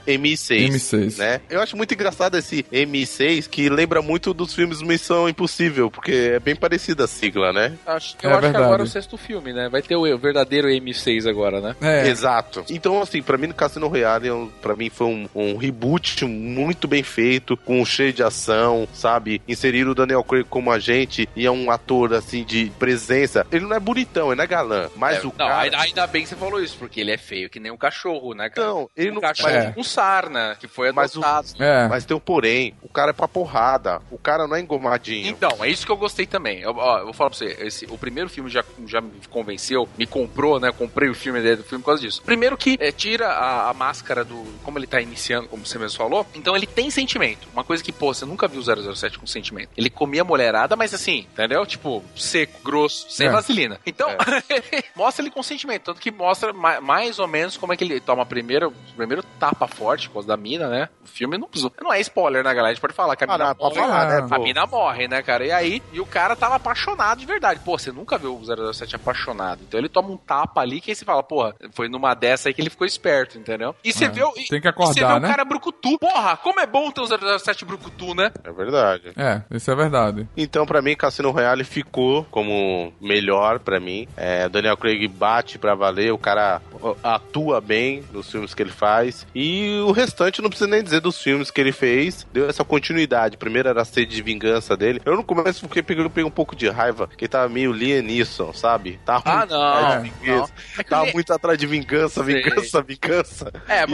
M6. 0.07 0.69
M6. 0.71 1.19
Né? 1.19 1.41
Eu 1.51 1.61
acho 1.61 1.77
muito 1.77 1.93
engraçado 1.93 2.39
esse 2.39 2.63
M6 2.73 3.49
que 3.49 3.69
lembra 3.69 4.01
muito 4.01 4.33
dos 4.33 4.55
filmes 4.55 4.81
Missão 4.81 5.29
Impossível, 5.29 5.91
porque 5.91 6.13
é 6.35 6.39
bem 6.39 6.55
parecida 6.55 7.05
a 7.05 7.09
sigla, 7.09 7.50
né? 7.53 7.77
Acho, 7.87 8.17
É 8.23 8.27
eu 8.27 8.31
acho 8.31 8.39
que 8.39 8.43
verdade. 8.47 8.65
agora 8.65 8.83
é 8.83 8.85
o 8.85 8.89
sexto 8.89 9.17
filme, 9.17 9.53
né? 9.53 9.69
Vai 9.69 9.83
ter 9.83 9.97
o 9.97 10.19
verdadeiro 10.19 10.69
M6 10.69 11.29
agora, 11.29 11.61
né? 11.61 11.77
É, 11.81 12.09
Exato. 12.09 12.65
Então, 12.71 13.01
assim, 13.03 13.23
pra 13.23 13.37
mim, 13.39 13.47
no 13.49 13.55
Cassino 13.55 13.89
Royale, 13.89 14.29
é 14.29 14.33
um- 14.35 14.49
pra 14.61 14.75
mim 14.77 14.91
foi 14.91 15.07
um, 15.07 15.29
um 15.35 15.57
reboot 15.57 16.25
muito 16.25 16.87
bem 16.89 17.03
feito, 17.03 17.57
com 17.57 17.81
um 17.81 17.85
cheio 17.85 18.13
de 18.13 18.23
ação, 18.23 18.87
sabe? 18.93 19.41
Inserir 19.49 19.87
o 19.89 19.95
Daniel 19.95 20.23
Craig 20.25 20.45
como 20.49 20.71
agente 20.71 21.29
e 21.37 21.47
é 21.47 21.51
um 21.51 21.71
ator, 21.71 22.15
assim, 22.15 22.45
de 22.45 22.71
presença. 22.79 23.47
Ele 23.51 23.65
não 23.67 23.77
é 23.77 23.81
bonitão, 23.81 24.29
ele 24.29 24.37
não 24.37 24.45
é 24.45 24.47
galã, 24.47 24.89
mas 24.97 25.19
É, 25.19 25.21
o 25.21 25.25
não, 25.39 25.49
cara... 25.49 25.81
ainda, 25.81 26.07
bem 26.07 26.23
que 26.23 26.29
você 26.29 26.37
falou 26.37 26.61
isso, 26.63 26.77
porque 26.79 27.01
ele 27.01 27.13
é 27.13 27.19
feio 27.19 27.49
que 27.51 27.61
nem 27.61 27.71
um 27.73 27.77
cachorro, 27.77 28.35
né, 28.35 28.49
cara? 28.51 28.67
Não, 28.69 28.91
ele 28.97 29.11
um 29.11 29.15
não... 29.15 29.21
cachorro 29.21 29.51
É. 29.51 29.73
com 29.73 29.83
sarna, 29.83 30.57
que 30.59 30.67
foi 30.69 30.93
Mas 30.93 31.15
o- 31.17 31.19
adotado. 31.25 31.63
é. 31.63 31.89
Mas 31.89 32.05
tem 32.05 32.17
um 32.17 32.21
porém, 32.21 32.75
o 32.83 32.89
cara 32.89 33.11
é 33.11 33.13
pra 33.13 33.29
porrada, 33.29 34.01
o 34.11 34.19
cara 34.19 34.47
não 34.47 34.57
é 34.57 34.61
engomadinho. 34.61 35.29
Então, 35.29 35.65
é 35.65 35.69
isso 35.71 35.85
que 35.87 35.93
eu 35.93 35.97
gostei 35.97 36.27
também. 36.27 36.61
Eu, 36.61 36.75
ó, 36.77 36.99
eu 36.99 37.05
vou 37.07 37.13
falar 37.15 37.31
pra 37.31 37.39
esse, 37.45 37.87
o 37.87 37.99
primeiro 37.99 38.29
filme 38.29 38.51
já, 38.51 38.65
já 38.87 39.01
me 39.01 39.13
convenceu, 39.29 39.89
me 39.97 40.07
comprou, 40.07 40.61
né? 40.61 40.73
Comprei 40.73 41.09
o 41.09 41.15
filme 41.15 41.41
do 41.57 41.63
filme 41.63 41.83
por 41.83 41.91
causa 41.91 42.03
disso. 42.03 42.23
Primeiro 42.23 42.57
que 42.57 42.77
é, 42.81 42.93
tira 42.93 43.29
a, 43.29 43.71
a, 43.71 43.75
máscara 43.75 44.25
do. 44.25 44.45
Como 44.63 44.79
ele 44.79 44.87
tá 44.87 45.01
iniciando, 45.01 45.49
como 45.49 45.65
você 45.65 45.79
mesmo 45.79 45.99
falou, 45.99 46.27
então 46.35 46.57
ele 46.57 46.67
tem 46.67 46.91
sentimento. 46.91 47.49
Uma 47.53 47.65
coisa 47.65 47.83
que, 47.83 47.93
pô, 47.93 48.13
você 48.13 48.25
nunca 48.25 48.49
viu 48.49 48.61
o 48.61 48.95
007 48.95 49.19
com 49.19 49.27
sentimento. 49.27 49.71
Ele 49.77 49.91
comia 49.91 50.25
mulherada, 50.25 50.77
mas 50.77 50.95
assim, 50.95 51.27
entendeu? 51.33 51.65
Tipo, 51.67 52.05
seco, 52.17 52.61
grosso, 52.63 53.11
sem 53.11 53.27
é. 53.27 53.31
vaselina. 53.31 53.81
Então, 53.87 54.09
é. 54.11 54.85
mostra 54.95 55.23
ele 55.23 55.31
com 55.31 55.43
sentimento. 55.43 55.85
Tanto 55.85 56.01
que 56.01 56.11
mostra 56.11 56.53
mais 56.53 57.19
ou 57.19 57.27
menos 57.27 57.57
como 57.57 57.73
é 57.73 57.77
que 57.77 57.85
ele 57.85 58.01
toma 58.01 58.25
primeiro, 58.27 58.73
primeiro 58.97 59.23
tapa 59.39 59.67
forte 59.67 60.09
por 60.09 60.15
causa 60.15 60.29
da 60.29 60.37
mina, 60.37 60.69
né? 60.69 60.89
O 61.05 61.09
filme 61.09 61.39
não 61.39 61.49
precisou. 61.49 61.73
Não 61.81 61.93
é 61.93 62.01
spoiler, 62.01 62.45
né, 62.45 62.51
galera? 62.51 62.69
A 62.69 62.75
gente 62.75 62.81
pode 62.81 62.95
falar 62.95 63.17
que 63.17 63.25
a 63.25 63.27
ah, 63.27 63.33
mina 63.33 63.45
não, 63.49 63.57
morre. 63.59 63.75
Falar, 63.75 64.09
né, 64.09 64.29
a 64.31 64.39
mina 64.39 64.67
morre, 64.67 65.09
né, 65.09 65.23
cara? 65.23 65.45
E 65.45 65.53
aí, 65.53 65.83
e 65.93 66.01
o 66.01 66.07
cara 66.07 66.37
tava 66.37 66.57
apaixonado 66.57 67.21
de 67.21 67.27
verdade. 67.31 67.61
Pô, 67.65 67.79
você 67.79 67.93
nunca 67.93 68.19
viu 68.19 68.37
o 68.37 68.73
007 68.73 68.97
apaixonado. 68.97 69.61
Então 69.67 69.79
ele 69.79 69.89
toma 69.89 70.11
um 70.11 70.17
tapa 70.17 70.61
ali 70.61 70.81
que 70.81 70.91
aí 70.91 70.95
você 70.95 71.05
fala, 71.05 71.23
porra, 71.23 71.55
foi 71.73 71.89
numa 71.89 72.15
dessa 72.15 72.49
aí 72.49 72.55
que 72.55 72.61
ele 72.61 72.71
ficou 72.71 72.87
esperto, 72.87 73.39
entendeu? 73.39 73.75
E 73.85 73.93
você 73.93 74.07
é. 74.07 74.09
vê, 74.09 74.23
e, 74.37 74.49
Tem 74.49 74.61
que 74.61 74.69
acordar, 74.69 74.95
você 74.95 75.01
vê 75.01 75.21
né? 75.21 75.27
o 75.27 75.31
cara 75.31 75.45
brucutu. 75.45 75.99
Porra, 75.99 76.37
como 76.37 76.61
é 76.61 76.67
bom 76.67 76.91
ter 76.91 77.01
o 77.01 77.39
007 77.39 77.65
brucutu, 77.65 78.15
né? 78.15 78.33
É 78.45 78.53
verdade. 78.53 79.13
É, 79.17 79.43
isso 79.51 79.71
é 79.71 79.75
verdade. 79.75 80.29
Então, 80.37 80.67
para 80.67 80.83
mim, 80.83 80.97
Cassino 80.97 81.31
Royale 81.31 81.65
ficou 81.65 82.25
como 82.31 82.93
melhor 83.01 83.59
para 83.59 83.79
mim. 83.79 84.07
É, 84.17 84.49
Daniel 84.49 84.77
Craig 84.77 85.07
bate 85.09 85.59
pra 85.59 85.75
valer, 85.75 86.13
o 86.13 86.19
cara 86.19 86.61
atua 87.03 87.61
bem 87.61 88.03
nos 88.13 88.31
filmes 88.31 88.55
que 88.55 88.63
ele 88.63 88.71
faz. 88.71 89.27
E 89.35 89.81
o 89.87 89.93
restante 89.93 90.43
não 90.43 90.49
precisa 90.49 90.71
nem 90.71 90.83
dizer 90.83 91.01
dos 91.01 91.21
filmes 91.21 91.51
que 91.51 91.61
ele 91.61 91.73
fez. 91.73 92.27
Deu 92.33 92.49
essa 92.49 92.65
continuidade. 92.65 93.37
Primeiro 93.37 93.69
era 93.69 93.83
a 93.83 93.85
sede 93.85 94.15
de 94.15 94.23
vingança 94.23 94.77
dele. 94.77 95.01
Eu 95.05 95.17
no 95.17 95.25
começo 95.25 95.61
porque 95.67 95.83
peguei, 95.83 96.09
peguei 96.09 96.25
um 96.25 96.31
pouco 96.31 96.57
de 96.57 96.69
raiva, 96.69 97.09
que 97.17 97.29
tava 97.29 97.49
meio 97.49 97.73
Liam 97.73 98.03
Neeson, 98.03 98.53
sabe? 98.53 98.99
Tava 99.05 99.23
ah, 99.27 99.37
muito 99.39 99.51
não, 99.51 99.63
atrás 99.63 100.03
de 100.03 100.11
vingança. 100.11 100.53
Não. 100.53 100.81
É 100.81 100.83
tava 100.83 101.05
ele... 101.05 101.13
muito 101.13 101.33
atrás 101.33 101.59
de 101.59 101.67
vingança, 101.67 102.23
vingança, 102.23 102.83
vingança. 102.83 103.53
É, 103.69 103.85
e 103.85 103.87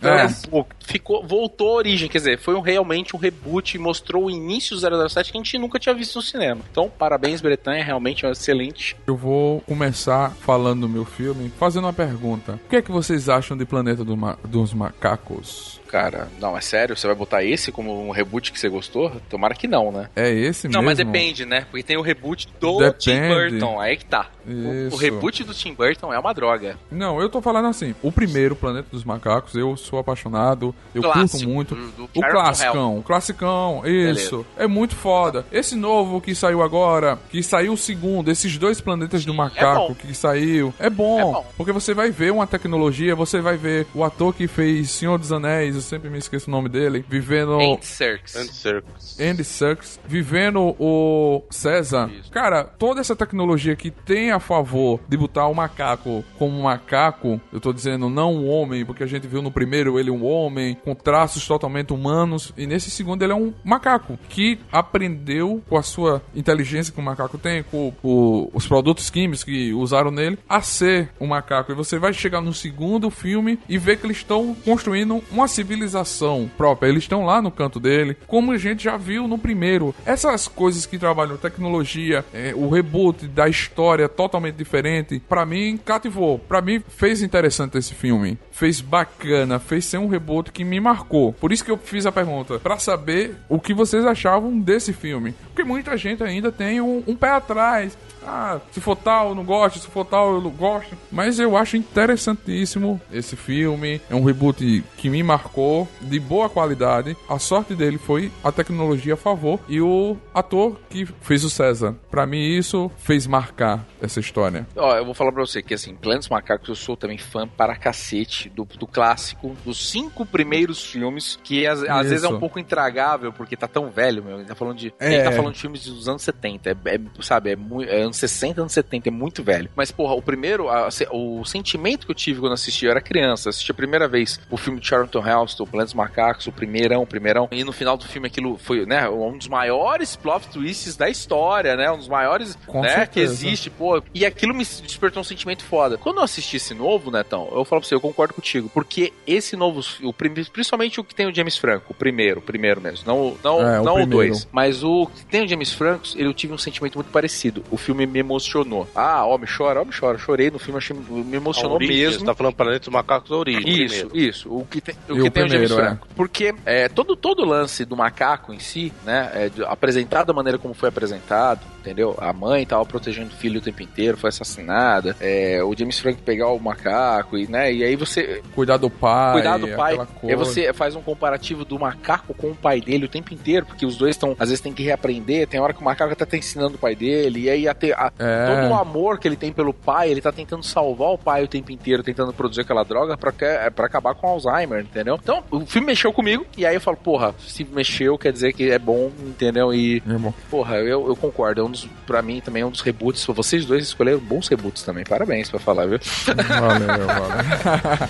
mas... 0.00 0.44
é. 0.44 0.46
um 0.46 0.50
pouco. 0.50 0.70
Ficou, 0.80 1.26
voltou 1.26 1.68
à 1.68 1.72
origem, 1.76 2.08
quer 2.08 2.18
dizer, 2.18 2.38
foi 2.38 2.54
um, 2.54 2.60
realmente 2.60 3.14
um 3.14 3.18
reboot, 3.18 3.78
mostrou 3.78 4.26
o 4.26 4.30
início 4.30 4.76
do 4.76 5.08
007 5.08 5.32
que 5.32 5.38
a 5.38 5.40
gente 5.40 5.58
nunca 5.58 5.78
tinha 5.78 5.94
visto 5.94 6.16
no 6.16 6.22
cinema. 6.22 6.60
Então, 6.70 6.90
parabéns, 6.90 7.40
Bretanha, 7.40 7.84
realmente 7.84 8.26
é 8.26 8.30
excelente. 8.30 8.96
Eu 9.06 9.16
vou 9.16 9.60
começar 9.62 10.30
falando 10.40 10.82
do 10.82 10.88
meu 10.88 11.04
filme, 11.04 11.52
fazendo 11.58 11.84
uma 11.84 11.92
pergunta. 11.92 12.60
O 12.64 12.68
que 12.68 12.76
é 12.76 12.82
que 12.82 12.90
vocês 12.90 13.28
acham 13.28 13.56
de 13.56 13.64
Planeta 13.64 14.04
do 14.04 14.16
Ma 14.16 14.36
dos 14.44 14.74
Macacos? 14.74 15.80
cara. 15.90 16.28
Não, 16.38 16.56
é 16.56 16.60
sério? 16.60 16.96
Você 16.96 17.06
vai 17.06 17.16
botar 17.16 17.42
esse 17.42 17.72
como 17.72 18.06
um 18.06 18.10
reboot 18.10 18.52
que 18.52 18.60
você 18.60 18.68
gostou? 18.68 19.10
Tomara 19.28 19.54
que 19.54 19.66
não, 19.66 19.90
né? 19.90 20.08
É 20.14 20.30
esse 20.30 20.68
não, 20.68 20.70
mesmo? 20.70 20.82
Não, 20.82 20.86
mas 20.86 20.98
depende, 20.98 21.44
né? 21.44 21.62
Porque 21.62 21.82
tem 21.82 21.96
o 21.96 22.02
reboot 22.02 22.39
do 22.60 22.78
Depende. 22.78 22.98
Tim 22.98 23.28
Burton. 23.28 23.80
Aí 23.80 23.96
que 23.96 24.04
tá. 24.04 24.26
O, 24.46 24.94
o, 24.94 24.96
reboot 24.96 25.44
do 25.44 25.54
Tim 25.54 25.74
Burton 25.74 26.12
é 26.12 26.18
uma 26.18 26.32
droga. 26.32 26.76
Não, 26.90 27.20
eu 27.20 27.28
tô 27.28 27.40
falando 27.40 27.68
assim. 27.68 27.94
O 28.02 28.10
primeiro, 28.10 28.56
Planeta 28.56 28.88
dos 28.90 29.04
Macacos, 29.04 29.54
eu 29.54 29.76
sou 29.76 29.98
apaixonado. 29.98 30.74
Eu 30.94 31.02
Clássico, 31.02 31.30
curto 31.30 31.48
muito. 31.48 31.74
Do, 31.74 31.90
do 31.90 32.04
o 32.14 32.20
classicão. 32.20 32.98
O 32.98 33.02
classicão, 33.02 33.82
isso. 33.86 34.38
Beleza. 34.38 34.46
É 34.56 34.66
muito 34.66 34.96
foda. 34.96 35.44
Esse 35.52 35.76
novo 35.76 36.20
que 36.20 36.34
saiu 36.34 36.62
agora, 36.62 37.18
que 37.30 37.42
saiu 37.42 37.74
o 37.74 37.76
segundo, 37.76 38.30
esses 38.30 38.56
dois 38.58 38.80
planetas 38.80 39.20
Sim, 39.20 39.26
do 39.28 39.32
é 39.32 39.36
macaco 39.36 39.92
é 39.92 39.94
que 39.94 40.14
saiu, 40.14 40.72
é 40.78 40.90
bom, 40.90 41.20
é 41.20 41.22
bom. 41.22 41.46
Porque 41.56 41.72
você 41.72 41.94
vai 41.94 42.10
ver 42.10 42.32
uma 42.32 42.46
tecnologia, 42.46 43.14
você 43.14 43.40
vai 43.40 43.56
ver 43.56 43.86
o 43.94 44.02
ator 44.04 44.34
que 44.34 44.46
fez 44.46 44.90
Senhor 44.90 45.18
dos 45.18 45.32
Anéis, 45.32 45.74
eu 45.74 45.80
sempre 45.80 46.10
me 46.10 46.18
esqueço 46.18 46.48
o 46.48 46.50
nome 46.50 46.68
dele, 46.68 47.04
vivendo. 47.08 47.60
Andy 47.60 47.86
Serkis. 47.86 48.36
Andy 48.36 48.54
Serkis. 48.54 49.20
Andy 49.20 49.44
Serkis, 49.44 50.00
vivendo 50.06 50.74
o 50.78 51.42
César. 51.50 52.10
Isso. 52.10 52.29
Cara, 52.30 52.64
toda 52.64 53.00
essa 53.00 53.16
tecnologia 53.16 53.74
que 53.74 53.90
tem 53.90 54.30
a 54.30 54.38
favor 54.38 55.00
de 55.08 55.16
botar 55.16 55.46
o 55.46 55.54
macaco 55.54 56.24
como 56.38 56.56
um 56.56 56.62
macaco, 56.62 57.40
eu 57.52 57.60
tô 57.60 57.72
dizendo 57.72 58.08
não 58.08 58.34
um 58.34 58.48
homem, 58.48 58.84
porque 58.84 59.02
a 59.02 59.06
gente 59.06 59.26
viu 59.26 59.42
no 59.42 59.50
primeiro 59.50 59.98
ele 59.98 60.10
um 60.10 60.24
homem 60.24 60.76
com 60.84 60.94
traços 60.94 61.46
totalmente 61.46 61.92
humanos, 61.92 62.52
e 62.56 62.66
nesse 62.66 62.90
segundo 62.90 63.22
ele 63.22 63.32
é 63.32 63.36
um 63.36 63.52
macaco 63.64 64.18
que 64.28 64.58
aprendeu 64.70 65.62
com 65.68 65.76
a 65.76 65.82
sua 65.82 66.22
inteligência 66.34 66.92
que 66.92 67.00
o 67.00 67.02
macaco 67.02 67.38
tem, 67.38 67.62
com, 67.62 67.92
com 68.02 68.50
os 68.52 68.66
produtos 68.66 69.10
químicos 69.10 69.44
que 69.44 69.72
usaram 69.72 70.10
nele, 70.10 70.38
a 70.48 70.60
ser 70.60 71.10
um 71.20 71.26
macaco. 71.26 71.72
E 71.72 71.74
você 71.74 71.98
vai 71.98 72.12
chegar 72.12 72.40
no 72.40 72.54
segundo 72.54 73.10
filme 73.10 73.58
e 73.68 73.78
ver 73.78 73.96
que 73.96 74.06
eles 74.06 74.18
estão 74.18 74.54
construindo 74.64 75.22
uma 75.30 75.48
civilização 75.48 75.70
civilização 75.80 76.50
própria. 76.56 76.88
Eles 76.88 77.04
estão 77.04 77.24
lá 77.24 77.40
no 77.40 77.50
canto 77.50 77.80
dele, 77.80 78.16
como 78.26 78.52
a 78.52 78.58
gente 78.58 78.84
já 78.84 78.96
viu 78.96 79.26
no 79.26 79.38
primeiro. 79.38 79.94
Essas 80.04 80.48
coisas 80.48 80.86
que 80.86 80.98
trabalham 80.98 81.36
tecnologia, 81.36 82.19
é, 82.32 82.52
o 82.54 82.68
reboot 82.68 83.26
da 83.26 83.48
história 83.48 84.08
totalmente 84.08 84.56
diferente, 84.56 85.20
para 85.28 85.44
mim 85.46 85.78
cativou. 85.84 86.38
Para 86.38 86.60
mim 86.60 86.82
fez 86.88 87.22
interessante 87.22 87.78
esse 87.78 87.94
filme. 87.94 88.38
Fez 88.60 88.82
bacana, 88.82 89.58
fez 89.58 89.86
ser 89.86 89.96
um 89.96 90.06
reboot 90.06 90.52
que 90.52 90.64
me 90.64 90.78
marcou. 90.78 91.32
Por 91.32 91.50
isso 91.50 91.64
que 91.64 91.70
eu 91.70 91.78
fiz 91.78 92.04
a 92.04 92.12
pergunta, 92.12 92.58
para 92.58 92.78
saber 92.78 93.34
o 93.48 93.58
que 93.58 93.72
vocês 93.72 94.04
achavam 94.04 94.60
desse 94.60 94.92
filme. 94.92 95.34
Porque 95.46 95.64
muita 95.64 95.96
gente 95.96 96.22
ainda 96.22 96.52
tem 96.52 96.78
um, 96.78 97.02
um 97.06 97.16
pé 97.16 97.30
atrás. 97.30 97.96
Ah, 98.22 98.60
se 98.70 98.82
for 98.82 98.96
tal, 98.96 99.30
eu 99.30 99.34
não 99.34 99.44
gosto, 99.44 99.78
se 99.78 99.88
for 99.88 100.04
tal, 100.04 100.34
eu 100.34 100.42
não 100.42 100.50
gosto. 100.50 100.94
Mas 101.10 101.38
eu 101.38 101.56
acho 101.56 101.78
interessantíssimo 101.78 103.00
esse 103.10 103.34
filme. 103.34 103.98
É 104.10 104.14
um 104.14 104.22
reboot 104.22 104.84
que 104.98 105.08
me 105.08 105.22
marcou, 105.22 105.88
de 106.02 106.20
boa 106.20 106.50
qualidade. 106.50 107.16
A 107.26 107.38
sorte 107.38 107.74
dele 107.74 107.96
foi 107.96 108.30
a 108.44 108.52
tecnologia 108.52 109.14
a 109.14 109.16
favor 109.16 109.58
e 109.66 109.80
o 109.80 110.18
ator 110.34 110.78
que 110.90 111.06
fez 111.22 111.44
o 111.44 111.50
César. 111.50 111.96
Para 112.10 112.26
mim, 112.26 112.42
isso 112.42 112.90
fez 112.98 113.26
marcar 113.26 113.86
essa 114.02 114.20
história. 114.20 114.66
Ó, 114.76 114.94
eu 114.94 115.04
vou 115.06 115.14
falar 115.14 115.32
pra 115.32 115.44
você 115.44 115.62
que, 115.62 115.72
assim, 115.72 115.94
Planos 115.94 116.28
Macacos, 116.28 116.68
eu 116.68 116.74
sou 116.74 116.96
também 116.96 117.16
fã 117.16 117.48
para 117.48 117.74
cacete 117.74 118.49
do, 118.54 118.64
do 118.64 118.86
clássico, 118.86 119.56
dos 119.64 119.90
cinco 119.90 120.24
primeiros 120.26 120.84
filmes, 120.84 121.38
que 121.42 121.66
às, 121.66 121.82
às 121.82 122.08
vezes 122.08 122.24
é 122.24 122.28
um 122.28 122.38
pouco 122.38 122.58
intragável, 122.58 123.32
porque 123.32 123.56
tá 123.56 123.68
tão 123.68 123.90
velho, 123.90 124.22
meu. 124.22 124.38
Ele 124.38 124.46
tá 124.46 124.54
falando 124.54 124.76
de. 124.76 124.92
É. 124.98 125.14
Ele 125.14 125.22
tá 125.24 125.32
falando 125.32 125.54
de 125.54 125.60
filmes 125.60 125.84
dos 125.84 126.08
anos 126.08 126.22
70. 126.22 126.70
É, 126.70 126.94
é 126.94 127.00
sabe, 127.20 127.50
é, 127.50 127.56
muito, 127.56 127.90
é 127.90 128.02
anos 128.02 128.16
60, 128.16 128.60
anos 128.60 128.72
70, 128.72 129.08
é 129.08 129.12
muito 129.12 129.42
velho. 129.42 129.70
Mas, 129.74 129.90
porra, 129.90 130.14
o 130.14 130.22
primeiro, 130.22 130.68
a, 130.68 130.88
o 131.12 131.44
sentimento 131.44 132.06
que 132.06 132.10
eu 132.10 132.16
tive 132.16 132.40
quando 132.40 132.52
assisti, 132.52 132.84
eu 132.84 132.90
era 132.90 133.00
criança, 133.00 133.50
assisti 133.50 133.70
a 133.70 133.74
primeira 133.74 134.08
vez 134.08 134.40
o 134.50 134.56
filme 134.56 134.80
de 134.80 134.86
Charlton 134.86 135.22
Heston, 135.26 135.66
Planos 135.66 135.94
Macacos, 135.94 136.46
o 136.46 136.52
primeirão, 136.52 137.02
o 137.02 137.06
primeirão, 137.06 137.48
e 137.50 137.64
no 137.64 137.72
final 137.72 137.96
do 137.96 138.04
filme 138.04 138.26
aquilo 138.26 138.58
foi, 138.58 138.86
né, 138.86 139.08
um 139.08 139.36
dos 139.36 139.48
maiores 139.48 140.16
plot 140.16 140.48
twists 140.48 140.96
da 140.96 141.08
história, 141.08 141.76
né, 141.76 141.90
um 141.90 141.98
dos 141.98 142.08
maiores, 142.08 142.56
Com 142.66 142.82
né, 142.82 142.88
certeza. 142.88 143.10
que 143.10 143.20
existe, 143.20 143.70
pô, 143.70 144.02
e 144.14 144.24
aquilo 144.24 144.54
me 144.54 144.64
despertou 144.64 145.20
um 145.20 145.24
sentimento 145.24 145.64
foda. 145.64 145.96
Quando 145.96 146.18
eu 146.18 146.24
assisti 146.24 146.56
esse 146.56 146.74
novo, 146.74 147.10
Netão, 147.10 147.48
eu 147.52 147.64
falo 147.64 147.80
pra 147.80 147.88
você, 147.88 147.94
eu 147.94 148.00
concordo 148.00 148.29
contigo, 148.34 148.70
porque 148.72 149.12
esse 149.26 149.56
novo, 149.56 149.80
o, 150.02 150.12
principalmente 150.12 151.00
o 151.00 151.04
que 151.04 151.14
tem 151.14 151.26
o 151.26 151.34
James 151.34 151.56
Franco, 151.56 151.86
o 151.90 151.94
primeiro, 151.94 152.40
o 152.40 152.42
primeiro 152.42 152.80
mesmo, 152.80 153.06
não, 153.06 153.36
não, 153.42 153.68
é, 153.68 153.82
não 153.82 153.94
o, 153.96 154.02
o 154.02 154.06
dois, 154.06 154.48
mas 154.52 154.82
o 154.82 155.06
que 155.06 155.26
tem 155.26 155.44
o 155.44 155.48
James 155.48 155.72
Franco, 155.72 156.04
eu 156.16 156.32
tive 156.32 156.52
um 156.52 156.58
sentimento 156.58 156.96
muito 156.96 157.10
parecido. 157.10 157.64
O 157.70 157.76
filme 157.76 158.06
me 158.06 158.18
emocionou. 158.18 158.88
Ah, 158.94 159.24
homem 159.24 159.48
chora, 159.48 159.80
homem 159.80 159.92
chora. 159.98 160.18
Chorei 160.18 160.50
no 160.50 160.58
filme, 160.58 160.78
achei, 160.78 160.96
me 160.96 161.36
emocionou 161.36 161.74
origem, 161.74 161.96
mesmo. 161.96 162.20
Você 162.20 162.26
tá 162.26 162.34
falando 162.34 162.54
Planeta 162.54 162.80
dos 162.80 162.88
Macacos 162.88 163.30
da 163.30 163.36
origem. 163.36 163.84
Isso, 163.84 164.06
primeiro. 164.06 164.30
isso. 164.30 164.52
O 164.52 164.64
que 164.64 164.80
tem, 164.80 164.94
o 165.08 165.14
que 165.14 165.20
o 165.20 165.22
tem 165.22 165.30
primeiro, 165.30 165.64
o 165.64 165.68
James 165.68 165.70
é. 165.70 165.74
Franco. 165.74 166.08
Porque 166.14 166.54
é, 166.64 166.88
todo, 166.88 167.16
todo 167.16 167.42
o 167.42 167.44
lance 167.46 167.84
do 167.84 167.96
macaco 167.96 168.52
em 168.52 168.58
si, 168.58 168.92
né, 169.04 169.30
é, 169.34 169.50
apresentado 169.64 170.26
da 170.26 170.32
maneira 170.32 170.58
como 170.58 170.74
foi 170.74 170.88
apresentado, 170.88 171.60
entendeu? 171.80 172.16
A 172.18 172.32
mãe 172.32 172.66
tava 172.66 172.84
protegendo 172.84 173.28
o 173.28 173.36
filho 173.36 173.58
o 173.58 173.62
tempo 173.62 173.82
inteiro, 173.82 174.16
foi 174.16 174.28
assassinada. 174.28 175.16
É, 175.20 175.62
o 175.62 175.74
James 175.76 175.98
Franco 175.98 176.22
pegar 176.22 176.48
o 176.48 176.58
macaco 176.58 177.36
e, 177.36 177.46
né, 177.46 177.72
e 177.72 177.84
aí 177.84 177.96
você... 177.96 178.19
Cuidar 178.54 178.76
do 178.76 178.90
pai. 178.90 179.32
Cuidar 179.32 179.58
do 179.58 179.68
pai. 179.68 179.98
Aí 180.22 180.34
você 180.34 180.72
faz 180.72 180.94
um 180.96 181.02
comparativo 181.02 181.64
do 181.64 181.78
macaco 181.78 182.34
com 182.34 182.48
o 182.50 182.54
pai 182.54 182.80
dele 182.80 183.04
o 183.04 183.08
tempo 183.08 183.32
inteiro, 183.32 183.66
porque 183.66 183.86
os 183.86 183.96
dois 183.96 184.16
estão, 184.16 184.36
às 184.38 184.48
vezes 184.48 184.60
tem 184.60 184.72
que 184.72 184.82
reaprender, 184.82 185.46
tem 185.46 185.60
hora 185.60 185.72
que 185.72 185.80
o 185.80 185.84
macaco 185.84 186.14
tá 186.14 186.36
ensinando 186.36 186.74
o 186.76 186.78
pai 186.78 186.94
dele, 186.94 187.40
e 187.40 187.50
aí 187.50 187.68
até 187.68 187.92
a, 187.92 188.12
é. 188.18 188.46
todo 188.46 188.70
o 188.70 188.74
amor 188.74 189.18
que 189.18 189.28
ele 189.28 189.36
tem 189.36 189.52
pelo 189.52 189.72
pai, 189.72 190.10
ele 190.10 190.20
tá 190.20 190.32
tentando 190.32 190.62
salvar 190.62 191.10
o 191.10 191.18
pai 191.18 191.44
o 191.44 191.48
tempo 191.48 191.72
inteiro, 191.72 192.02
tentando 192.02 192.32
produzir 192.32 192.62
aquela 192.62 192.84
droga 192.84 193.16
pra, 193.16 193.32
pra 193.74 193.86
acabar 193.86 194.14
com 194.14 194.26
o 194.26 194.30
Alzheimer, 194.30 194.80
entendeu? 194.80 195.18
Então, 195.22 195.42
o 195.50 195.60
filme 195.66 195.88
mexeu 195.88 196.12
comigo, 196.12 196.46
e 196.56 196.66
aí 196.66 196.74
eu 196.74 196.80
falo, 196.80 196.96
porra, 196.96 197.34
se 197.38 197.64
mexeu, 197.64 198.18
quer 198.18 198.32
dizer 198.32 198.52
que 198.52 198.70
é 198.70 198.78
bom, 198.78 199.10
entendeu? 199.20 199.72
E, 199.72 200.02
é 200.08 200.12
bom. 200.14 200.32
porra, 200.50 200.76
eu, 200.76 201.08
eu 201.08 201.16
concordo, 201.16 201.60
é 201.60 201.64
um 201.64 201.70
dos, 201.70 201.88
pra 202.06 202.22
mim 202.22 202.40
também 202.40 202.62
é 202.62 202.66
um 202.66 202.70
dos 202.70 202.80
reboots, 202.80 203.24
vocês 203.26 203.64
dois 203.64 203.84
escolheram 203.84 204.18
bons 204.18 204.48
reboots 204.48 204.82
também, 204.82 205.04
parabéns 205.04 205.50
pra 205.50 205.58
falar, 205.58 205.86
viu? 205.86 205.98
Valeu, 206.26 207.06
valeu. 207.06 208.08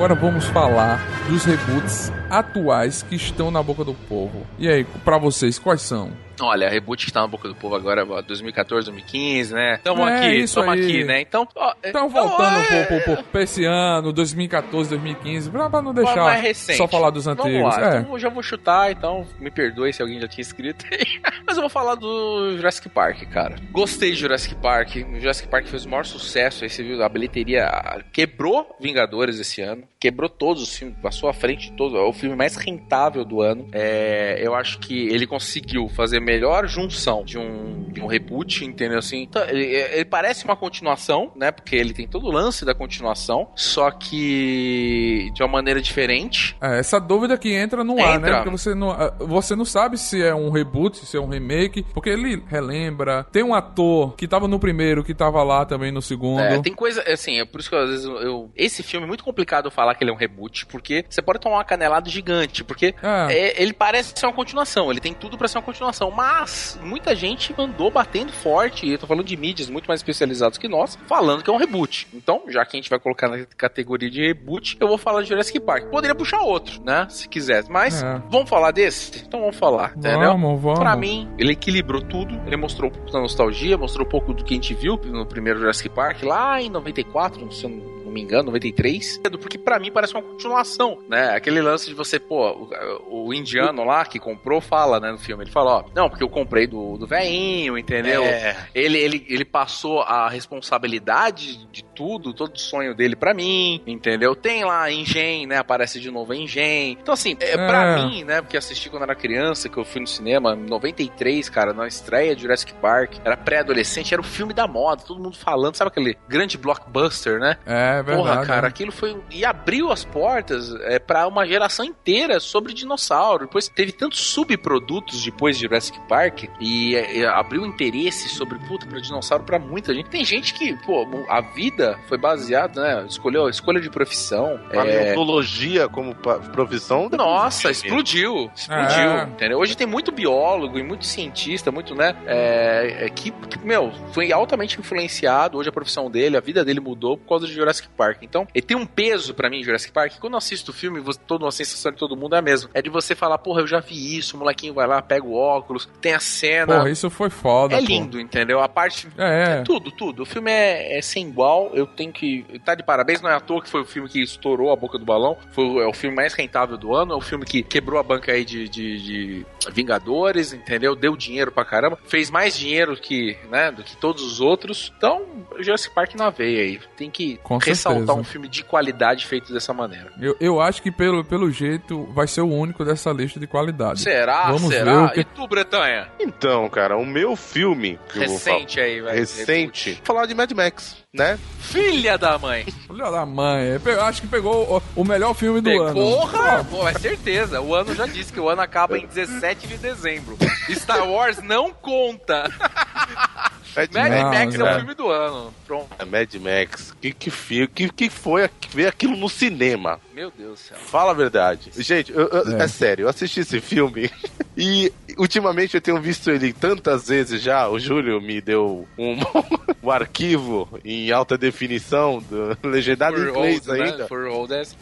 agora 0.00 0.14
vamos 0.14 0.46
falar 0.46 0.98
dos 1.28 1.44
reboots 1.44 2.10
atuais 2.30 3.02
que 3.02 3.16
estão 3.16 3.50
na 3.50 3.62
boca 3.62 3.84
do 3.84 3.92
povo. 3.92 4.46
E 4.58 4.66
aí, 4.66 4.82
para 5.04 5.18
vocês, 5.18 5.58
quais 5.58 5.82
são? 5.82 6.10
Olha, 6.40 6.66
a 6.66 6.70
reboot 6.70 7.06
que 7.06 7.12
tá 7.12 7.20
na 7.20 7.26
boca 7.26 7.48
do 7.48 7.54
povo 7.54 7.74
agora, 7.76 8.04
ó, 8.08 8.20
2014, 8.22 8.86
2015, 8.86 9.54
né? 9.54 9.78
Tamo 9.82 10.06
É, 10.08 10.16
aqui, 10.28 10.54
tamo 10.54 10.70
aí. 10.70 10.80
aqui, 10.84 11.04
né? 11.04 11.20
Então, 11.20 11.46
ó, 11.54 11.74
Então, 11.84 12.08
voltando 12.08 12.56
é- 12.56 12.58
um 12.82 12.86
pouco, 12.86 13.04
pouco 13.04 13.24
pra 13.24 13.42
esse 13.42 13.64
ano, 13.64 14.12
2014, 14.12 14.90
2015, 14.90 15.50
pra, 15.50 15.68
pra 15.70 15.82
não 15.82 15.92
mais 15.92 16.06
deixar 16.06 16.30
recente. 16.36 16.76
só 16.76 16.88
falar 16.88 17.10
dos 17.10 17.24
Vamos 17.24 17.44
antigos. 17.44 17.76
lá, 17.76 17.94
É. 17.96 17.98
então 18.00 18.18
já 18.18 18.28
vou 18.28 18.42
chutar, 18.42 18.90
então 18.90 19.26
me 19.38 19.50
perdoe 19.50 19.92
se 19.92 20.02
alguém 20.02 20.20
já 20.20 20.28
tinha 20.28 20.42
escrito 20.42 20.84
aí. 20.90 21.00
Mas 21.46 21.56
eu 21.56 21.62
vou 21.62 21.70
falar 21.70 21.94
do 21.94 22.56
Jurassic 22.56 22.88
Park, 22.88 23.22
cara. 23.32 23.56
Gostei 23.70 24.10
de 24.12 24.16
Jurassic 24.16 24.54
Park. 24.56 24.96
O 25.12 25.18
Jurassic 25.20 25.48
Park 25.48 25.66
fez 25.66 25.84
o 25.84 25.88
maior 25.88 26.04
sucesso. 26.04 26.64
Aí 26.64 26.70
você 26.70 26.82
viu, 26.82 27.02
a 27.02 27.08
bilheteria 27.08 27.68
quebrou 28.12 28.76
Vingadores 28.80 29.38
esse 29.38 29.60
ano. 29.60 29.82
Quebrou 30.00 30.30
todos 30.30 30.62
os 30.62 30.74
filmes, 30.74 30.96
passou 31.02 31.28
à 31.28 31.34
frente 31.34 31.70
de 31.70 31.76
todos. 31.76 31.94
É 31.94 32.02
o 32.02 32.10
filme 32.10 32.34
mais 32.34 32.56
rentável 32.56 33.22
do 33.22 33.42
ano. 33.42 33.68
É, 33.70 34.40
eu 34.42 34.54
acho 34.54 34.78
que 34.78 35.08
ele 35.08 35.26
conseguiu 35.26 35.90
fazer 35.90 36.16
a 36.16 36.20
melhor 36.22 36.66
junção 36.66 37.22
de 37.22 37.36
um, 37.36 37.84
de 37.92 38.00
um 38.00 38.06
reboot, 38.06 38.64
entendeu? 38.64 38.98
Assim, 38.98 39.24
Então, 39.24 39.46
ele, 39.46 39.66
ele 39.66 40.06
parece 40.06 40.46
uma 40.46 40.56
continuação, 40.56 41.30
né? 41.36 41.50
Porque 41.50 41.76
ele 41.76 41.92
tem 41.92 42.08
todo 42.08 42.28
o 42.28 42.32
lance 42.32 42.64
da 42.64 42.74
continuação, 42.74 43.50
só 43.54 43.90
que 43.90 45.30
de 45.34 45.42
uma 45.42 45.48
maneira 45.48 45.82
diferente. 45.82 46.56
É, 46.62 46.78
essa 46.78 46.98
dúvida 46.98 47.36
que 47.36 47.52
entra 47.52 47.84
no 47.84 48.02
ar, 48.02 48.18
né? 48.18 48.28
Entra. 48.28 48.36
Porque 48.36 48.50
você 48.50 48.74
não, 48.74 48.92
ah, 48.92 49.14
você 49.18 49.54
não 49.54 49.66
sabe 49.66 49.98
se 49.98 50.22
é 50.22 50.34
um 50.34 50.48
reboot, 50.48 50.96
se 51.04 51.14
é 51.14 51.20
um 51.20 51.28
remake, 51.28 51.84
porque 51.92 52.08
ele 52.08 52.42
relembra. 52.46 53.26
Tem 53.30 53.42
um 53.42 53.52
ator 53.52 54.16
que 54.16 54.26
tava 54.26 54.48
no 54.48 54.58
primeiro, 54.58 55.04
que 55.04 55.12
tava 55.12 55.42
lá 55.42 55.66
também 55.66 55.92
no 55.92 56.00
segundo. 56.00 56.40
É, 56.40 56.58
tem 56.62 56.72
coisa, 56.72 57.02
assim, 57.02 57.38
é 57.38 57.44
por 57.44 57.60
isso 57.60 57.68
que 57.68 57.76
às 57.76 57.90
vezes 57.90 58.06
eu, 58.06 58.50
Esse 58.56 58.82
filme 58.82 59.04
é 59.04 59.06
muito 59.06 59.22
complicado 59.22 59.66
eu 59.66 59.70
falar 59.90 59.94
que 59.94 60.04
ele 60.04 60.10
é 60.10 60.14
um 60.14 60.16
reboot, 60.16 60.66
porque 60.66 61.04
você 61.08 61.20
pode 61.20 61.38
tomar 61.40 61.56
uma 61.58 61.64
canelada 61.64 62.08
gigante, 62.08 62.62
porque 62.64 62.94
É. 63.02 63.32
é, 63.32 63.62
ele 63.62 63.72
parece 63.72 64.12
ser 64.16 64.26
uma 64.26 64.32
continuação, 64.32 64.90
ele 64.90 65.00
tem 65.00 65.12
tudo 65.12 65.36
pra 65.36 65.48
ser 65.48 65.58
uma 65.58 65.64
continuação, 65.64 66.10
mas 66.10 66.78
muita 66.82 67.14
gente 67.14 67.54
andou 67.58 67.90
batendo 67.90 68.32
forte, 68.32 68.86
e 68.86 68.92
eu 68.92 68.98
tô 68.98 69.06
falando 69.06 69.24
de 69.26 69.36
mídias 69.36 69.68
muito 69.68 69.86
mais 69.86 70.00
especializadas 70.00 70.58
que 70.58 70.68
nós, 70.68 70.98
falando 71.06 71.42
que 71.42 71.50
é 71.50 71.52
um 71.52 71.56
reboot. 71.56 72.06
Então, 72.14 72.42
já 72.48 72.64
que 72.64 72.76
a 72.76 72.80
gente 72.80 72.90
vai 72.90 72.98
colocar 72.98 73.28
na 73.28 73.44
categoria 73.56 74.10
de 74.10 74.20
reboot, 74.26 74.76
eu 74.80 74.88
vou 74.88 74.98
falar 74.98 75.22
de 75.22 75.28
Jurassic 75.28 75.58
Park. 75.60 75.86
Poderia 75.90 76.14
puxar 76.14 76.40
outro, 76.40 76.80
né, 76.84 77.06
se 77.10 77.28
quisesse, 77.28 77.70
mas 77.70 78.02
É. 78.02 78.22
vamos 78.30 78.48
falar 78.48 78.70
desse? 78.70 79.22
Então 79.26 79.40
vamos 79.40 79.56
falar, 79.56 79.92
entendeu? 79.96 80.20
Vamos, 80.32 80.60
vamos. 80.60 80.78
Pra 80.78 80.96
mim, 80.96 81.28
ele 81.38 81.52
equilibrou 81.52 82.02
tudo. 82.02 82.40
Ele 82.46 82.56
mostrou 82.56 82.88
um 82.90 82.92
pouco 82.92 83.10
da 83.10 83.20
nostalgia, 83.20 83.76
mostrou 83.76 84.06
um 84.06 84.10
pouco 84.10 84.32
do 84.32 84.44
que 84.44 84.54
a 84.54 84.56
gente 84.56 84.74
viu 84.74 84.96
no 85.06 85.26
primeiro 85.26 85.58
Jurassic 85.58 85.88
Park, 85.88 86.22
lá 86.22 86.60
em 86.60 86.68
94, 86.70 87.50
se 87.52 87.64
eu 87.64 87.70
não 87.70 87.99
me 88.10 88.20
engano, 88.20 88.44
93. 88.44 89.20
Porque 89.40 89.58
pra 89.58 89.78
mim 89.78 89.90
parece 89.92 90.14
uma 90.14 90.22
continuação, 90.22 90.98
né? 91.08 91.34
Aquele 91.34 91.60
lance 91.60 91.86
de 91.88 91.94
você, 91.94 92.18
pô, 92.18 92.68
o, 93.08 93.28
o 93.28 93.34
indiano 93.34 93.84
lá 93.84 94.04
que 94.04 94.18
comprou 94.18 94.60
fala, 94.60 94.98
né, 95.00 95.10
no 95.12 95.18
filme. 95.18 95.44
Ele 95.44 95.50
fala, 95.50 95.78
ó, 95.78 95.84
não, 95.94 96.08
porque 96.08 96.24
eu 96.24 96.28
comprei 96.28 96.66
do, 96.66 96.96
do 96.96 97.06
veinho, 97.06 97.76
entendeu? 97.78 98.22
É. 98.24 98.56
Ele, 98.74 98.98
ele, 98.98 99.26
ele 99.28 99.44
passou 99.44 100.00
a 100.02 100.28
responsabilidade 100.28 101.66
de 101.70 101.84
tudo, 101.84 102.32
todo 102.32 102.54
o 102.54 102.58
sonho 102.58 102.94
dele 102.94 103.14
pra 103.14 103.34
mim, 103.34 103.82
entendeu? 103.86 104.34
Tem 104.34 104.64
lá 104.64 104.82
a 104.84 104.92
Engen, 104.92 105.46
né? 105.46 105.58
Aparece 105.58 106.00
de 106.00 106.10
novo 106.10 106.32
a 106.32 106.36
Engen. 106.36 106.96
Então, 107.00 107.12
assim, 107.14 107.36
é, 107.40 107.56
pra 107.56 107.98
É. 107.98 108.04
mim, 108.06 108.24
né? 108.24 108.40
Porque 108.40 108.56
assisti 108.56 108.88
quando 108.88 109.02
era 109.02 109.14
criança, 109.14 109.68
que 109.68 109.76
eu 109.76 109.84
fui 109.84 110.00
no 110.00 110.06
cinema, 110.06 110.54
em 110.54 110.66
93, 110.68 111.48
cara, 111.48 111.72
na 111.72 111.86
estreia 111.86 112.34
de 112.34 112.42
Jurassic 112.42 112.72
Park. 112.74 113.14
Era 113.24 113.36
pré-adolescente, 113.36 114.12
era 114.14 114.20
o 114.20 114.24
filme 114.24 114.52
da 114.54 114.66
moda, 114.66 115.02
todo 115.06 115.22
mundo 115.22 115.36
falando, 115.36 115.74
sabe 115.76 115.88
aquele 115.88 116.16
grande 116.28 116.56
blockbuster, 116.58 117.38
né? 117.38 117.56
É 117.66 117.99
verdade. 118.02 118.28
Porra, 118.28 118.46
cara, 118.46 118.62
né? 118.62 118.68
aquilo 118.68 118.92
foi. 118.92 119.16
E 119.30 119.44
abriu 119.44 119.90
as 119.90 120.04
portas 120.04 120.74
é, 120.82 120.98
para 120.98 121.26
uma 121.26 121.46
geração 121.46 121.84
inteira 121.84 122.40
sobre 122.40 122.72
dinossauro. 122.72 123.46
Depois 123.46 123.68
teve 123.68 123.92
tantos 123.92 124.20
subprodutos 124.20 125.24
depois 125.24 125.56
de 125.56 125.62
Jurassic 125.64 125.98
Park 126.08 126.44
e, 126.60 126.96
é, 126.96 127.18
e 127.18 127.26
abriu 127.26 127.64
interesse 127.66 128.28
sobre 128.28 128.58
puta 128.60 128.86
pra 128.86 129.00
dinossauro 129.00 129.44
pra 129.44 129.58
muita 129.58 129.94
gente. 129.94 130.10
Tem 130.10 130.24
gente 130.24 130.54
que, 130.54 130.76
pô, 130.84 131.06
a 131.28 131.40
vida 131.40 131.98
foi 132.08 132.18
baseada, 132.18 132.82
né? 132.82 133.06
Escolheu 133.08 133.48
escolha 133.48 133.80
de 133.80 133.90
profissão. 133.90 134.60
é, 134.70 134.74
Paleontologia 134.74 135.88
como 135.88 136.14
profissão. 136.14 137.08
nossa, 137.10 137.70
explodiu. 137.70 138.50
Explodiu. 138.54 139.10
É. 139.10 139.22
Entendeu? 139.24 139.58
Hoje 139.58 139.76
tem 139.76 139.86
muito 139.86 140.12
biólogo 140.12 140.78
e 140.78 140.82
muito 140.82 141.06
cientista, 141.06 141.70
muito, 141.70 141.94
né? 141.94 142.14
É, 142.26 143.06
é, 143.06 143.08
que, 143.08 143.30
que, 143.30 143.58
meu, 143.64 143.92
foi 144.12 144.32
altamente 144.32 144.78
influenciado. 144.78 145.58
Hoje 145.58 145.68
a 145.68 145.72
profissão 145.72 146.10
dele, 146.10 146.36
a 146.36 146.40
vida 146.40 146.64
dele 146.64 146.80
mudou 146.80 147.16
por 147.16 147.28
causa 147.28 147.46
de 147.46 147.52
Jurassic 147.52 147.88
Park. 147.96 148.18
Então, 148.22 148.46
ele 148.54 148.64
tem 148.66 148.76
um 148.76 148.86
peso 148.86 149.34
pra 149.34 149.48
mim, 149.50 149.62
Jurassic 149.62 149.92
Park. 149.92 150.14
Quando 150.18 150.34
eu 150.34 150.38
assisto 150.38 150.70
o 150.70 150.74
filme, 150.74 151.00
você, 151.00 151.18
toda 151.26 151.46
a 151.46 151.50
sensação 151.50 151.92
de 151.92 151.98
todo 151.98 152.16
mundo 152.16 152.34
é 152.34 152.38
a 152.38 152.42
mesma. 152.42 152.70
É 152.74 152.82
de 152.82 152.90
você 152.90 153.14
falar, 153.14 153.38
porra, 153.38 153.60
eu 153.62 153.66
já 153.66 153.80
vi 153.80 154.16
isso. 154.16 154.36
O 154.36 154.40
molequinho 154.40 154.74
vai 154.74 154.86
lá, 154.86 155.00
pega 155.02 155.24
o 155.26 155.34
óculos, 155.34 155.88
tem 156.00 156.14
a 156.14 156.20
cena. 156.20 156.76
Porra, 156.78 156.90
isso 156.90 157.10
foi 157.10 157.30
foda. 157.30 157.74
é 157.76 157.80
pô. 157.80 157.86
lindo, 157.86 158.20
entendeu? 158.20 158.60
A 158.60 158.68
parte 158.68 159.08
É. 159.18 159.58
é 159.58 159.62
tudo, 159.62 159.90
tudo. 159.90 160.22
O 160.22 160.26
filme 160.26 160.50
é, 160.50 160.98
é 160.98 161.02
sem 161.02 161.26
igual. 161.28 161.70
Eu 161.74 161.86
tenho 161.86 162.12
que. 162.12 162.44
Tá 162.64 162.74
de 162.74 162.82
parabéns, 162.82 163.20
não 163.20 163.30
é 163.30 163.34
à 163.34 163.40
toa 163.40 163.62
que 163.62 163.68
foi 163.68 163.82
o 163.82 163.86
filme 163.86 164.08
que 164.08 164.22
estourou 164.22 164.72
a 164.72 164.76
boca 164.76 164.98
do 164.98 165.04
balão. 165.04 165.36
Foi 165.52 165.64
é 165.82 165.86
o 165.86 165.92
filme 165.92 166.14
mais 166.16 166.34
rentável 166.34 166.76
do 166.76 166.94
ano. 166.94 167.12
É 167.14 167.16
o 167.16 167.20
filme 167.20 167.44
que 167.44 167.62
quebrou 167.62 167.98
a 167.98 168.02
banca 168.02 168.32
aí 168.32 168.44
de, 168.44 168.68
de, 168.68 169.02
de 169.02 169.46
Vingadores, 169.72 170.52
entendeu? 170.52 170.94
Deu 170.94 171.16
dinheiro 171.16 171.50
pra 171.50 171.64
caramba. 171.64 171.98
Fez 172.06 172.30
mais 172.30 172.56
dinheiro 172.56 172.96
que, 172.96 173.36
né, 173.50 173.70
do 173.70 173.82
que 173.82 173.96
todos 173.96 174.22
os 174.22 174.40
outros. 174.40 174.92
Então, 174.96 175.26
Jurassic 175.58 175.94
Park 175.94 176.14
na 176.14 176.30
veia 176.30 176.62
aí. 176.62 176.80
Tem 176.96 177.10
que 177.10 177.38
Com 177.42 177.58
ressaltar 177.88 178.16
um 178.16 178.24
filme 178.24 178.48
de 178.48 178.62
qualidade 178.64 179.26
feito 179.26 179.52
dessa 179.52 179.72
maneira. 179.72 180.12
Eu, 180.20 180.36
eu 180.40 180.60
acho 180.60 180.82
que 180.82 180.90
pelo, 180.90 181.24
pelo 181.24 181.50
jeito 181.50 182.04
vai 182.12 182.26
ser 182.26 182.40
o 182.42 182.48
único 182.48 182.84
dessa 182.84 183.10
lista 183.12 183.38
de 183.40 183.46
qualidade. 183.46 184.00
Será? 184.00 184.50
Vamos 184.50 184.72
Será? 184.72 185.06
ver 185.06 185.12
que- 185.14 185.20
E 185.20 185.24
tu, 185.24 185.46
Bretanha? 185.48 186.08
Então, 186.18 186.68
cara, 186.68 186.96
o 186.96 187.04
meu 187.06 187.34
filme 187.36 187.98
que 188.12 188.18
eu 188.18 188.28
vou 188.28 188.38
falar, 188.38 188.56
Recente 188.56 188.80
aí, 188.80 189.00
vai. 189.00 189.14
recente, 189.16 189.92
vou 189.94 190.00
falar 190.04 190.26
de 190.26 190.34
Mad 190.34 190.50
Max, 190.52 190.96
né? 191.14 191.38
Filha 191.58 192.16
da 192.18 192.38
mãe. 192.38 192.66
Olha 192.88 193.10
da 193.10 193.24
mãe, 193.26 193.78
pe- 193.80 193.92
acho 193.92 194.22
que 194.22 194.28
pegou 194.28 194.76
o, 194.96 195.00
o 195.02 195.04
melhor 195.04 195.34
filme 195.34 195.60
do 195.60 195.70
ano. 195.82 195.94
Porra! 195.94 196.64
Pô, 196.70 196.86
é 196.88 196.94
certeza. 196.94 197.60
O 197.60 197.74
ano 197.74 197.94
já 197.94 198.06
disse 198.06 198.32
que 198.32 198.40
o 198.40 198.48
ano 198.48 198.60
acaba 198.62 198.98
em 198.98 199.06
17 199.06 199.66
de 199.66 199.76
dezembro. 199.76 200.36
Star 200.70 201.08
Wars 201.08 201.42
não 201.42 201.70
conta. 201.72 202.44
Mad 203.76 203.90
Mad 203.92 204.10
Não, 204.12 204.30
Max 204.30 204.54
é 204.54 204.58
o 204.58 204.64
cara. 204.64 204.76
filme 204.78 204.94
do 204.94 205.08
ano. 205.10 205.54
Pronto. 205.66 205.88
É, 205.98 206.04
Mad 206.04 206.34
Max, 206.34 206.94
que 207.00 207.12
que, 207.12 207.30
que, 207.68 207.88
que 207.90 208.10
foi 208.10 208.48
ver 208.70 208.88
aquilo 208.88 209.16
no 209.16 209.28
cinema? 209.28 210.00
Meu 210.20 210.30
Deus 210.36 210.52
do 210.52 210.56
céu. 210.58 210.76
Fala 210.76 211.12
a 211.12 211.14
verdade. 211.14 211.70
Gente, 211.78 212.12
eu- 212.12 212.28
eu- 212.28 212.58
É. 212.60 212.64
é. 212.64 212.68
sério, 212.68 213.04
eu 213.04 213.08
assisti 213.08 213.40
esse 213.40 213.58
filme 213.58 214.10
e 214.54 214.92
ultimamente 215.16 215.74
eu 215.74 215.80
tenho 215.80 215.98
visto 215.98 216.30
ele 216.30 216.52
tantas 216.52 217.08
vezes 217.08 217.40
já. 217.40 217.66
O 217.70 217.78
Júlio 217.78 218.20
me 218.20 218.38
deu 218.38 218.86
um, 218.98 219.16
um 219.82 219.90
arquivo 219.90 220.78
em 220.84 221.10
alta 221.10 221.38
definição, 221.38 222.18
do, 222.28 222.54
legendado 222.68 223.16
em 223.16 223.30
inglês 223.30 223.66
old, 223.66 223.80
ainda. 223.82 223.96
Né? 223.96 224.08
For 224.08 224.26
old 224.26 224.52
as. 224.54 224.76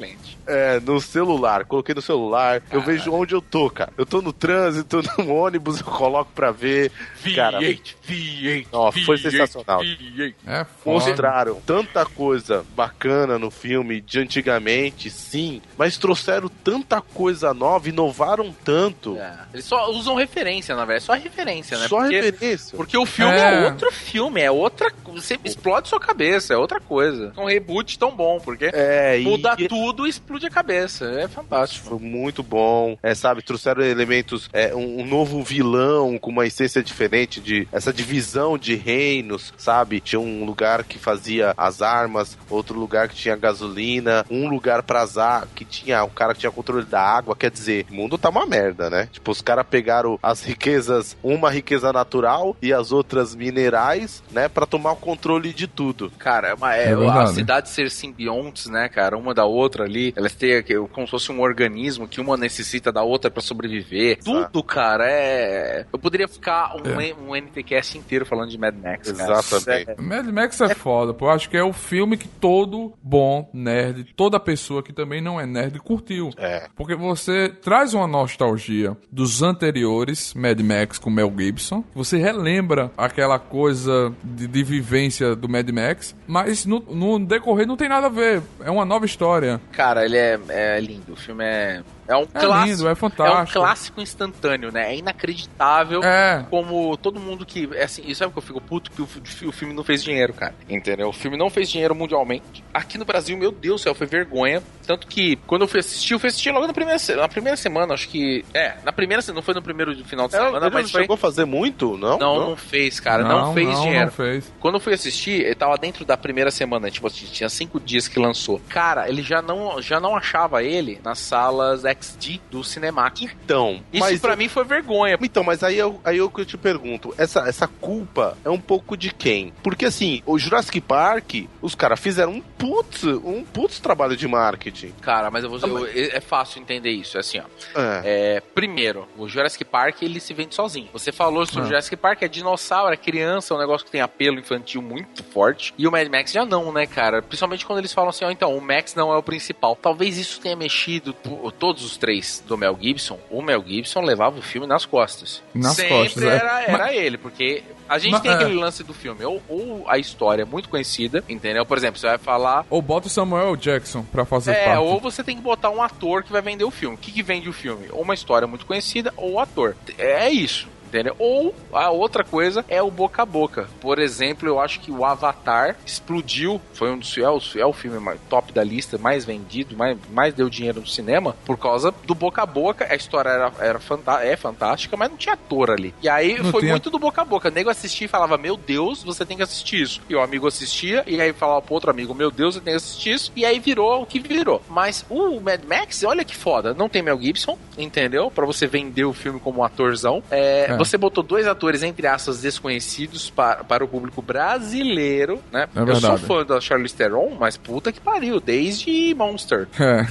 É, 0.44 0.80
no 0.80 1.00
celular. 1.00 1.64
Coloquei 1.66 1.94
no 1.94 2.02
celular. 2.02 2.56
Eu 2.56 2.80
Caralho. 2.80 2.86
vejo 2.86 3.12
onde 3.12 3.32
eu 3.32 3.40
tô, 3.40 3.70
cara. 3.70 3.92
Eu 3.96 4.04
tô 4.04 4.20
no 4.20 4.32
trânsito, 4.32 5.00
no 5.18 5.32
ônibus, 5.34 5.78
eu 5.78 5.86
coloco 5.86 6.32
pra 6.34 6.50
ver. 6.50 6.90
Cara, 7.36 7.60
V8, 7.60 7.94
V8. 8.08 8.66
Ó, 8.72 8.90
foi 8.90 9.16
V8, 9.16 9.30
sensacional. 9.30 9.80
V8. 9.82 10.34
É 10.48 10.64
foda. 10.64 11.06
Mostraram 11.06 11.60
tanta 11.64 12.04
coisa 12.04 12.64
bacana 12.74 13.38
no 13.38 13.52
filme 13.52 14.00
de 14.00 14.18
antigamente, 14.18 15.10
sim, 15.30 15.60
mas 15.76 15.96
trouxeram 15.96 16.50
tanta 16.64 17.00
coisa 17.00 17.52
nova, 17.52 17.88
inovaram 17.88 18.54
tanto. 18.64 19.16
É. 19.16 19.38
Eles 19.52 19.64
só 19.64 19.90
usam 19.90 20.14
referência, 20.14 20.74
na 20.74 20.84
verdade. 20.84 21.04
Só 21.04 21.12
referência, 21.14 21.78
né? 21.78 21.88
Só 21.88 22.00
porque, 22.00 22.20
referência. 22.20 22.76
porque 22.76 22.98
o 22.98 23.06
filme 23.06 23.34
é. 23.34 23.64
É. 23.64 23.66
outro 23.66 23.92
filme, 23.92 24.40
é 24.40 24.50
outra. 24.50 24.92
Você 25.06 25.38
explode 25.44 25.88
sua 25.88 26.00
cabeça, 26.00 26.54
é 26.54 26.56
outra 26.56 26.80
coisa. 26.80 27.32
É 27.36 27.40
um 27.40 27.46
reboot 27.46 27.98
tão 27.98 28.14
bom, 28.14 28.38
porque 28.40 28.70
É, 28.72 29.20
e 29.20 29.24
muda 29.24 29.56
tudo 29.68 30.06
e 30.06 30.10
explode 30.10 30.46
a 30.46 30.50
cabeça. 30.50 31.04
É 31.06 31.28
fantástico. 31.28 31.88
foi 31.88 31.98
muito 31.98 32.42
bom. 32.42 32.96
É, 33.02 33.14
sabe, 33.14 33.42
trouxeram 33.42 33.82
elementos, 33.82 34.48
é, 34.52 34.74
um, 34.74 35.00
um 35.00 35.06
novo 35.06 35.42
vilão 35.42 36.18
com 36.18 36.30
uma 36.30 36.46
essência 36.46 36.82
diferente 36.82 37.40
de 37.40 37.66
essa 37.72 37.92
divisão 37.92 38.56
de 38.56 38.74
reinos, 38.74 39.52
sabe? 39.56 40.00
Tinha 40.00 40.20
um 40.20 40.44
lugar 40.44 40.84
que 40.84 40.98
fazia 40.98 41.52
as 41.56 41.82
armas, 41.82 42.36
outro 42.48 42.78
lugar 42.78 43.08
que 43.08 43.14
tinha 43.14 43.36
gasolina, 43.36 44.24
um 44.30 44.48
lugar 44.48 44.82
pra 44.82 45.04
azar 45.18 45.48
que 45.54 45.64
tinha 45.64 46.02
o 46.04 46.10
cara 46.10 46.32
que 46.34 46.40
tinha 46.40 46.52
controle 46.52 46.84
da 46.84 47.00
água. 47.00 47.34
Quer 47.36 47.50
dizer, 47.50 47.86
o 47.90 47.94
mundo 47.94 48.16
tá 48.16 48.28
uma 48.28 48.46
merda, 48.46 48.88
né? 48.88 49.08
Tipo, 49.12 49.30
os 49.30 49.42
caras 49.42 49.66
pegaram 49.68 50.18
as 50.22 50.42
riquezas, 50.42 51.16
uma 51.22 51.50
riqueza 51.50 51.92
natural 51.92 52.56
e 52.62 52.72
as 52.72 52.92
outras 52.92 53.34
minerais, 53.34 54.22
né, 54.30 54.48
Pra 54.48 54.66
tomar 54.66 54.92
o 54.92 54.96
controle 54.96 55.52
de 55.52 55.66
tudo. 55.66 56.10
Cara, 56.18 56.54
uma, 56.54 56.74
é, 56.74 56.92
É 56.92 57.08
a 57.08 57.26
cidade 57.28 57.68
ser 57.68 57.90
simbiontes, 57.90 58.66
né, 58.66 58.88
cara, 58.88 59.16
uma 59.16 59.34
da 59.34 59.44
outra 59.44 59.84
ali, 59.84 60.12
elas 60.16 60.34
têm 60.34 60.62
como 60.92 61.06
se 61.06 61.10
fosse 61.10 61.30
um 61.32 61.40
organismo 61.40 62.08
que 62.08 62.20
uma 62.20 62.36
necessita 62.36 62.90
da 62.92 63.02
outra 63.02 63.30
pra 63.30 63.42
sobreviver. 63.42 64.18
Tudo, 64.24 64.62
cara, 64.62 65.04
é. 65.08 65.86
Eu 65.92 65.98
poderia 65.98 66.28
ficar 66.28 66.74
um, 66.76 67.00
É. 67.00 67.14
um 67.14 67.34
NTCast 67.36 67.98
inteiro 67.98 68.24
falando 68.26 68.50
de 68.50 68.58
Mad 68.58 68.74
Max. 68.74 69.12
cara. 69.12 69.32
Exatamente. 69.40 69.90
É, 69.90 70.00
Mad 70.00 70.26
Max 70.26 70.60
é 70.60 70.74
foda, 70.74 71.12
pô. 71.14 71.26
Eu 71.26 71.30
acho 71.30 71.48
que 71.48 71.56
é 71.56 71.62
o 71.62 71.72
filme 71.72 72.16
que 72.16 72.28
todo 72.28 72.94
bom 73.02 73.48
nerd, 73.52 74.12
toda 74.16 74.40
pessoa 74.40 74.82
que 74.82 74.92
também 74.92 75.07
não 75.20 75.40
é 75.40 75.46
nerd, 75.46 75.78
curtiu. 75.80 76.30
É. 76.36 76.68
Porque 76.76 76.94
você 76.94 77.48
traz 77.48 77.94
uma 77.94 78.06
nostalgia 78.06 78.96
dos 79.10 79.42
anteriores 79.42 80.34
Mad 80.34 80.60
Max 80.60 80.98
com 80.98 81.10
Mel 81.10 81.32
Gibson. 81.36 81.84
Você 81.94 82.18
relembra 82.18 82.90
aquela 82.96 83.38
coisa 83.38 84.12
de, 84.22 84.46
de 84.46 84.62
vivência 84.62 85.34
do 85.34 85.48
Mad 85.48 85.68
Max, 85.70 86.14
mas 86.26 86.64
no, 86.64 86.80
no 86.80 87.18
decorrer 87.18 87.66
não 87.66 87.76
tem 87.76 87.88
nada 87.88 88.06
a 88.06 88.10
ver. 88.10 88.42
É 88.60 88.70
uma 88.70 88.84
nova 88.84 89.06
história. 89.06 89.60
Cara, 89.72 90.04
ele 90.04 90.16
é, 90.16 90.38
é 90.48 90.80
lindo. 90.80 91.12
O 91.12 91.16
filme 91.16 91.44
é. 91.44 91.82
É 92.08 92.16
um 92.16 92.22
É 92.22 92.40
clássico. 92.40 92.66
lindo, 92.70 92.86
é 92.86 92.90
É 92.90 92.92
um 92.92 92.96
fantástico. 92.96 93.60
clássico 93.60 94.00
instantâneo, 94.00 94.72
né? 94.72 94.92
É 94.94 94.96
inacreditável. 94.96 96.02
É. 96.02 96.44
Como 96.50 96.96
todo 96.96 97.20
mundo 97.20 97.44
que. 97.44 97.68
É 97.74 97.84
assim, 97.84 98.02
e 98.06 98.14
sabe 98.14 98.32
que 98.32 98.38
eu 98.38 98.42
fico 98.42 98.60
puto? 98.60 98.90
Que 98.90 99.02
o, 99.02 99.08
o 99.48 99.52
filme 99.52 99.74
não 99.74 99.84
fez 99.84 100.02
dinheiro, 100.02 100.32
cara. 100.32 100.54
Entendeu? 100.68 101.08
O 101.08 101.12
filme 101.12 101.36
não 101.36 101.50
fez 101.50 101.70
dinheiro 101.70 101.94
mundialmente. 101.94 102.64
Aqui 102.72 102.96
no 102.98 103.04
Brasil, 103.04 103.36
meu 103.36 103.52
Deus 103.52 103.80
do 103.80 103.84
céu, 103.84 103.94
foi 103.94 104.06
vergonha. 104.06 104.62
Tanto 104.86 105.06
que 105.06 105.36
quando 105.46 105.62
eu 105.62 105.68
fui 105.68 105.80
assistir, 105.80 106.14
eu 106.14 106.18
fui 106.18 106.28
assistir 106.28 106.50
logo 106.50 106.66
na 106.66 106.72
primeira, 106.72 106.98
na 107.16 107.28
primeira 107.28 107.56
semana, 107.56 107.94
acho 107.94 108.08
que. 108.08 108.44
É, 108.54 108.76
na 108.84 108.92
primeira 108.92 109.20
semana, 109.22 109.36
não 109.40 109.42
foi 109.44 109.54
no 109.54 109.62
primeiro 109.62 109.94
final 110.04 110.26
de 110.28 110.34
Ela, 110.34 110.46
semana, 110.46 110.66
ele 110.66 110.74
não 110.74 110.80
mas 110.82 110.90
foi. 110.90 111.00
chegou 111.02 111.14
a 111.14 111.18
fazer 111.18 111.44
muito, 111.44 111.96
não? 111.98 112.18
Não, 112.18 112.48
não 112.50 112.56
fez, 112.56 112.98
cara. 113.00 113.22
Não, 113.22 113.52
fez 113.52 113.68
não, 113.68 113.80
dinheiro. 113.82 114.06
Não 114.06 114.12
fez. 114.12 114.52
Quando 114.58 114.74
eu 114.74 114.80
fui 114.80 114.94
assistir, 114.94 115.42
ele 115.44 115.54
tava 115.54 115.76
dentro 115.76 116.04
da 116.04 116.16
primeira 116.16 116.50
semana, 116.50 116.90
tipo, 116.90 117.06
assim, 117.06 117.26
tinha 117.26 117.48
cinco 117.48 117.78
dias 117.78 118.08
que 118.08 118.18
lançou. 118.18 118.60
Cara, 118.68 119.08
ele 119.08 119.22
já 119.22 119.42
não, 119.42 119.80
já 119.82 120.00
não 120.00 120.16
achava 120.16 120.62
ele 120.62 120.98
nas 121.04 121.18
salas 121.18 121.84
XD 122.00 122.40
do 122.50 122.62
Cinemark. 122.64 123.22
Então, 123.22 123.82
Isso 123.92 124.00
mas 124.04 124.20
pra 124.20 124.36
mim 124.36 124.48
foi 124.48 124.64
vergonha. 124.64 125.18
Então, 125.22 125.42
mas 125.44 125.62
aí 125.62 125.78
eu, 125.78 126.00
aí 126.04 126.18
eu 126.18 126.30
que 126.30 126.40
eu 126.40 126.46
te 126.46 126.56
pergunto, 126.56 127.14
essa, 127.18 127.40
essa 127.48 127.66
culpa 127.66 128.36
é 128.44 128.50
um 128.50 128.60
pouco 128.60 128.96
de 128.96 129.12
quem? 129.12 129.52
Porque 129.62 129.84
assim, 129.84 130.22
o 130.26 130.38
Jurassic 130.38 130.80
Park, 130.80 131.34
os 131.62 131.74
caras 131.74 131.98
fizeram 132.00 132.32
um 132.32 132.40
putz, 132.40 133.04
um 133.04 133.44
putz 133.44 133.78
trabalho 133.80 134.16
de 134.16 134.26
marketing. 134.28 134.92
Cara, 135.00 135.30
mas 135.30 135.44
eu 135.44 135.50
vou 135.50 135.58
eu- 135.86 135.86
é 136.12 136.20
fácil 136.20 136.60
entender 136.60 136.90
isso. 136.90 137.16
É 137.16 137.20
assim, 137.20 137.38
ó. 137.40 137.78
É. 137.80 138.02
É, 138.04 138.40
primeiro, 138.40 139.06
o 139.16 139.28
Jurassic 139.28 139.64
Park 139.64 140.02
ele 140.02 140.20
se 140.20 140.32
vende 140.34 140.54
sozinho. 140.54 140.88
Você 140.92 141.12
falou 141.12 141.44
sobre 141.46 141.60
o 141.60 141.64
Ah. 141.64 141.66
Jurassic 141.68 141.96
Park, 141.96 142.22
é 142.22 142.28
dinossauro, 142.28 142.92
é 142.92 142.96
criança, 142.96 143.52
é 143.52 143.56
um 143.56 143.60
negócio 143.60 143.84
que 143.84 143.90
tem 143.92 144.00
apelo 144.00 144.38
infantil 144.38 144.82
muito 144.82 145.22
forte. 145.24 145.74
E 145.78 145.86
o 145.86 145.90
Mad 145.92 146.08
Max 146.08 146.32
já 146.32 146.44
não, 146.44 146.72
né, 146.72 146.86
cara? 146.86 147.22
Principalmente 147.22 147.64
quando 147.66 147.78
eles 147.78 147.92
falam 147.92 148.10
assim, 148.10 148.24
ó, 148.24 148.30
então, 148.30 148.56
o 148.56 148.60
Max 148.60 148.94
não 148.94 149.12
é 149.12 149.16
o 149.16 149.22
principal. 149.22 149.76
Talvez 149.76 150.16
isso 150.18 150.40
tenha 150.40 150.56
mexido 150.56 151.12
todos 151.58 151.84
os 151.88 151.96
três 151.96 152.42
do 152.46 152.56
Mel 152.56 152.76
Gibson. 152.80 153.18
O 153.30 153.42
Mel 153.42 153.64
Gibson 153.66 154.00
levava 154.02 154.38
o 154.38 154.42
filme 154.42 154.66
nas 154.66 154.86
costas. 154.86 155.42
Nas 155.54 155.74
Sempre 155.74 155.88
costas, 155.88 156.22
é. 156.22 156.36
era, 156.36 156.62
era 156.62 156.94
ele, 156.94 157.18
porque 157.18 157.62
a 157.88 157.98
gente 157.98 158.12
Mas- 158.12 158.20
tem 158.22 158.30
é. 158.30 158.34
aquele 158.34 158.54
lance 158.54 158.84
do 158.84 158.94
filme, 158.94 159.24
ou, 159.24 159.42
ou 159.48 159.84
a 159.88 159.98
história 159.98 160.42
é 160.42 160.44
muito 160.44 160.68
conhecida, 160.68 161.24
entendeu? 161.28 161.64
Por 161.66 161.76
exemplo, 161.78 161.98
você 161.98 162.06
vai 162.06 162.18
falar 162.18 162.64
Ou 162.70 162.80
bota 162.82 163.06
o 163.06 163.10
Samuel 163.10 163.56
Jackson 163.56 164.02
pra 164.04 164.24
fazer 164.24 164.52
é, 164.52 164.64
parte. 164.66 164.78
ou 164.80 165.00
você 165.00 165.24
tem 165.24 165.36
que 165.36 165.42
botar 165.42 165.70
um 165.70 165.82
ator 165.82 166.22
que 166.22 166.30
vai 166.30 166.42
vender 166.42 166.64
o 166.64 166.70
filme. 166.70 166.94
O 166.96 166.98
que, 166.98 167.10
que 167.10 167.22
vende 167.22 167.48
o 167.48 167.52
filme? 167.52 167.86
Ou 167.90 168.02
uma 168.02 168.14
história 168.14 168.46
muito 168.46 168.66
conhecida, 168.66 169.12
ou 169.16 169.32
o 169.32 169.40
ator. 169.40 169.74
É 169.96 170.28
isso. 170.30 170.68
Entendeu? 170.88 171.14
Ou 171.18 171.54
a 171.72 171.90
outra 171.90 172.24
coisa 172.24 172.64
é 172.68 172.82
o 172.82 172.90
boca 172.90 173.22
a 173.22 173.26
boca. 173.26 173.68
Por 173.80 173.98
exemplo, 173.98 174.48
eu 174.48 174.58
acho 174.58 174.80
que 174.80 174.90
o 174.90 175.04
Avatar 175.04 175.76
explodiu. 175.84 176.60
Foi 176.72 176.90
um 176.90 176.98
dos 176.98 177.16
é 177.18 177.28
o, 177.28 177.40
é 177.56 177.66
o 177.66 177.72
filme 177.72 177.98
mais- 177.98 178.18
top 178.28 178.52
da 178.52 178.62
lista, 178.64 178.96
mais 178.98 179.24
vendido, 179.24 179.76
mais, 179.76 179.96
mais 180.10 180.32
deu 180.34 180.48
dinheiro 180.48 180.80
no 180.80 180.86
cinema, 180.86 181.36
por 181.44 181.58
causa 181.58 181.92
do 182.04 182.14
boca 182.14 182.42
a 182.42 182.46
boca. 182.46 182.86
A 182.90 182.94
história 182.94 183.28
era, 183.28 183.52
era 183.58 183.78
fantá- 183.78 184.24
é 184.24 184.36
fantástica, 184.36 184.96
mas 184.96 185.10
não 185.10 185.16
tinha 185.16 185.34
ator 185.34 185.70
ali. 185.70 185.94
E 186.02 186.08
aí 186.08 186.38
Não 186.42 186.50
foi 186.50 186.62
muito 186.62 186.90
do 186.90 186.98
boca 186.98 187.22
a 187.22 187.24
boca. 187.24 187.48
O 187.48 187.52
nego 187.52 187.70
assistia 187.70 188.04
e 188.06 188.08
falava: 188.08 188.38
Meu 188.38 188.56
Deus, 188.56 189.02
você 189.02 189.24
tem 189.26 189.36
que 189.36 189.42
assistir 189.42 189.82
isso. 189.82 190.00
E 190.08 190.14
o 190.14 190.20
amigo 190.20 190.46
assistia, 190.46 191.04
e 191.06 191.20
aí 191.20 191.32
falava 191.32 191.60
pro 191.62 191.74
outro 191.74 191.90
amigo: 191.90 192.14
Meu 192.14 192.30
Deus, 192.30 192.54
você 192.54 192.60
tem 192.60 192.72
que 192.72 192.76
assistir 192.78 193.10
isso. 193.12 193.32
E 193.36 193.44
aí 193.44 193.58
virou 193.58 194.02
o 194.02 194.06
que 194.06 194.18
virou. 194.20 194.62
Mas 194.68 195.04
o 195.10 195.40
Mad 195.40 195.62
Max, 195.64 196.02
olha 196.04 196.24
que 196.24 196.36
foda. 196.36 196.72
Não 196.74 196.88
tem 196.88 197.02
Mel 197.02 197.20
Gibson, 197.20 197.58
entendeu? 197.76 198.30
Pra 198.30 198.46
você 198.46 198.66
vender 198.66 199.04
o 199.04 199.12
filme 199.12 199.38
como 199.40 199.60
um 199.60 199.64
atorzão. 199.64 200.22
É, 200.30 200.66
É. 200.68 200.76
Você 200.78 200.96
botou 200.96 201.22
dois 201.22 201.46
atores, 201.46 201.82
entre 201.82 202.06
aspas, 202.06 202.40
desconhecidos 202.40 203.28
para, 203.30 203.64
para 203.64 203.84
o 203.84 203.88
público 203.88 204.22
brasileiro, 204.22 205.42
né? 205.52 205.68
É 205.74 205.80
Eu 205.80 205.96
sou 205.96 206.18
fã 206.18 206.44
da 206.44 206.60
Charlize 206.60 206.94
Theron, 206.94 207.36
mas 207.38 207.56
puta 207.56 207.92
que 207.92 208.00
pariu, 208.00 208.40
desde 208.40 209.14
Monster. 209.14 209.68
É. 209.80 210.06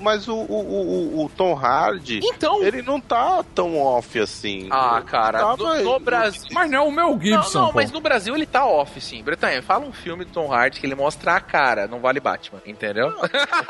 Mas 0.00 0.26
o, 0.28 0.34
o, 0.34 1.18
o, 1.20 1.24
o 1.24 1.28
Tom 1.30 1.54
Hardy, 1.54 2.20
Então. 2.22 2.62
ele 2.62 2.82
não 2.82 3.00
tá 3.00 3.44
tão 3.54 3.76
off 3.78 4.18
assim. 4.18 4.68
Ah, 4.70 5.02
cara, 5.04 5.38
tava- 5.40 5.56
no, 5.78 5.84
no 5.92 6.00
Brasil. 6.00 6.48
Mas 6.52 6.70
não, 6.70 6.88
o 6.88 6.92
Mel 6.92 7.18
Gibson, 7.20 7.58
não, 7.58 7.66
não, 7.66 7.72
mas 7.74 7.90
no 7.92 8.00
Brasil 8.00 8.34
ele 8.34 8.46
tá 8.46 8.64
off, 8.66 9.00
sim. 9.00 9.22
Bretanha, 9.22 9.62
fala 9.62 9.84
um 9.84 9.92
filme 9.92 10.24
do 10.24 10.30
Tom 10.32 10.52
Hardy 10.52 10.80
que 10.80 10.86
ele 10.86 10.94
mostra 10.94 11.34
a 11.34 11.40
cara, 11.40 11.86
não 11.86 12.00
vale 12.00 12.20
Batman, 12.20 12.60
entendeu? 12.66 13.12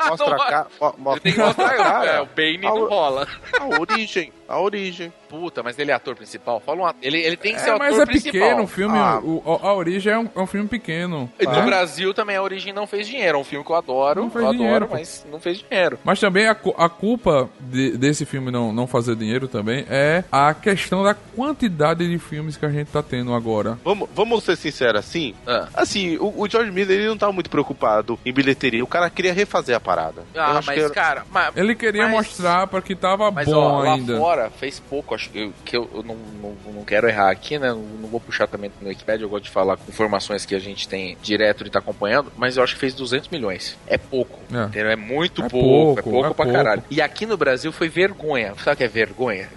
Mostra 0.07 0.35
a 0.35 0.37
cara. 0.49 0.67
Mostra 0.97 1.21
tem 1.21 1.33
que 1.33 1.39
mostrar 1.39 1.67
a 1.71 1.75
cara. 1.75 2.05
é, 2.11 2.21
o 2.21 2.25
Bane 2.25 2.57
A 2.65 2.69
não 2.69 2.81
o- 2.83 2.89
rola. 2.89 3.27
A 3.59 3.79
origem. 3.79 4.31
A 4.49 4.59
origem. 4.59 5.13
Puta, 5.29 5.61
mas 5.61 5.77
ele 5.77 5.91
é 5.91 5.93
ator 5.93 6.15
principal? 6.15 6.59
Fala 6.59 6.79
um 6.81 6.85
ator. 6.85 6.99
Ele, 7.03 7.19
ele 7.19 7.37
tem 7.37 7.53
que 7.53 7.61
ser 7.61 7.69
É, 7.69 7.75
o 7.75 7.77
mas 7.79 7.93
ator 7.93 8.01
é 8.01 8.05
principal. 8.07 8.31
pequeno 8.41 8.63
o 8.63 8.67
filme. 8.67 8.97
Ah. 8.97 9.19
o- 9.23 9.43
a, 9.63 9.67
a 9.67 9.73
origem 9.75 10.11
é 10.11 10.17
um, 10.17 10.27
é 10.35 10.39
um 10.39 10.47
filme 10.47 10.67
pequeno. 10.67 11.29
E 11.39 11.45
no 11.45 11.51
né? 11.51 11.61
Brasil 11.61 12.13
também 12.15 12.35
a 12.35 12.41
Origem 12.41 12.73
não 12.73 12.87
fez 12.87 13.07
dinheiro. 13.07 13.37
É 13.37 13.41
um 13.41 13.43
filme 13.43 13.63
que 13.63 13.71
eu 13.71 13.75
adoro, 13.75 14.23
Não 14.23 14.31
fez 14.31 14.43
eu 14.43 14.51
dinheiro, 14.53 14.75
adoro, 14.75 14.87
pô. 14.89 14.95
mas 14.95 15.25
não 15.31 15.39
fez 15.39 15.59
dinheiro. 15.59 15.99
Mas 16.03 16.19
também 16.19 16.47
a, 16.47 16.57
a 16.77 16.89
culpa 16.89 17.47
de- 17.59 17.95
desse 17.97 18.25
filme 18.25 18.49
não, 18.49 18.73
não 18.73 18.87
fazer 18.87 19.15
dinheiro 19.15 19.47
também 19.47 19.85
é 19.87 20.23
a 20.31 20.51
questão 20.53 21.03
da 21.03 21.13
quantidade 21.13 22.07
de 22.09 22.17
filmes 22.17 22.57
que 22.57 22.65
a 22.65 22.69
gente 22.69 22.87
tá 22.91 23.03
tendo 23.03 23.33
agora. 23.35 23.77
Vamos, 23.83 24.09
vamos 24.15 24.43
ser 24.43 24.55
sinceros 24.55 24.99
assim? 24.99 25.35
Ah. 25.45 25.67
Assim, 25.75 26.17
o, 26.17 26.33
o 26.41 26.49
George 26.49 26.71
Miller 26.71 26.97
ele 26.97 27.07
não 27.07 27.17
tá 27.17 27.31
muito 27.31 27.49
preocupado 27.51 28.19
em 28.25 28.33
bilheteria. 28.33 28.83
O 28.83 28.87
cara 28.87 29.09
queria 29.11 29.33
refazer 29.33 29.75
a 29.75 29.79
parada. 29.79 30.23
Eu 30.33 30.41
Ah, 30.41 30.57
acho 30.57 30.67
mas, 30.67 30.75
que 30.79 30.83
era- 30.85 30.93
cara, 30.93 31.23
mas, 31.31 31.55
Ele 31.55 31.75
queria 31.75 32.03
Mas- 32.03 32.11
mostrar 32.11 32.65
para 32.67 32.81
que 32.81 32.95
tava 32.95 33.29
mas 33.29 33.47
bom 33.47 33.55
ó, 33.55 33.83
lá 33.83 33.93
ainda. 33.93 34.17
fora 34.17 34.38
fez 34.49 34.79
pouco, 34.79 35.15
acho 35.15 35.31
que 35.31 35.39
eu, 35.39 35.53
que 35.65 35.75
eu, 35.75 35.89
eu 35.91 36.03
não, 36.03 36.15
não, 36.15 36.73
não 36.73 36.85
quero 36.85 37.07
errar 37.09 37.31
aqui, 37.31 37.57
né? 37.57 37.69
Não, 37.69 37.79
não 37.79 38.09
vou 38.09 38.19
puxar 38.19 38.45
também 38.45 38.71
no 38.79 38.89
Wikipedia, 38.89 39.25
eu 39.25 39.29
gosto 39.29 39.45
de 39.45 39.49
falar 39.49 39.75
com 39.77 39.89
informações 39.89 40.45
que 40.45 40.53
a 40.53 40.59
gente 40.59 40.87
tem 40.87 41.17
direto 41.23 41.65
e 41.65 41.69
tá 41.69 41.79
acompanhando, 41.79 42.31
mas 42.37 42.57
eu 42.57 42.63
acho 42.63 42.75
que 42.75 42.79
fez 42.79 42.93
200 42.93 43.29
milhões. 43.29 43.75
É 43.87 43.97
pouco, 43.97 44.39
É. 44.55 44.65
entendeu? 44.65 44.91
É 44.91 44.95
muito 44.95 45.43
É 45.43 45.49
pouco, 45.49 45.99
é 45.99 46.03
pouco, 46.03 46.09
pouco 46.11 46.25
é 46.25 46.33
pra 46.33 46.45
pouco. 46.45 46.51
caralho. 46.53 46.83
E 46.91 47.01
aqui 47.01 47.25
no 47.25 47.35
Brasil 47.37 47.71
foi 47.71 47.89
vergonha. 47.89 48.53
Sabe 48.63 48.75
o 48.75 48.77
que 48.77 48.83
é 48.83 48.87
vergonha? 48.87 49.49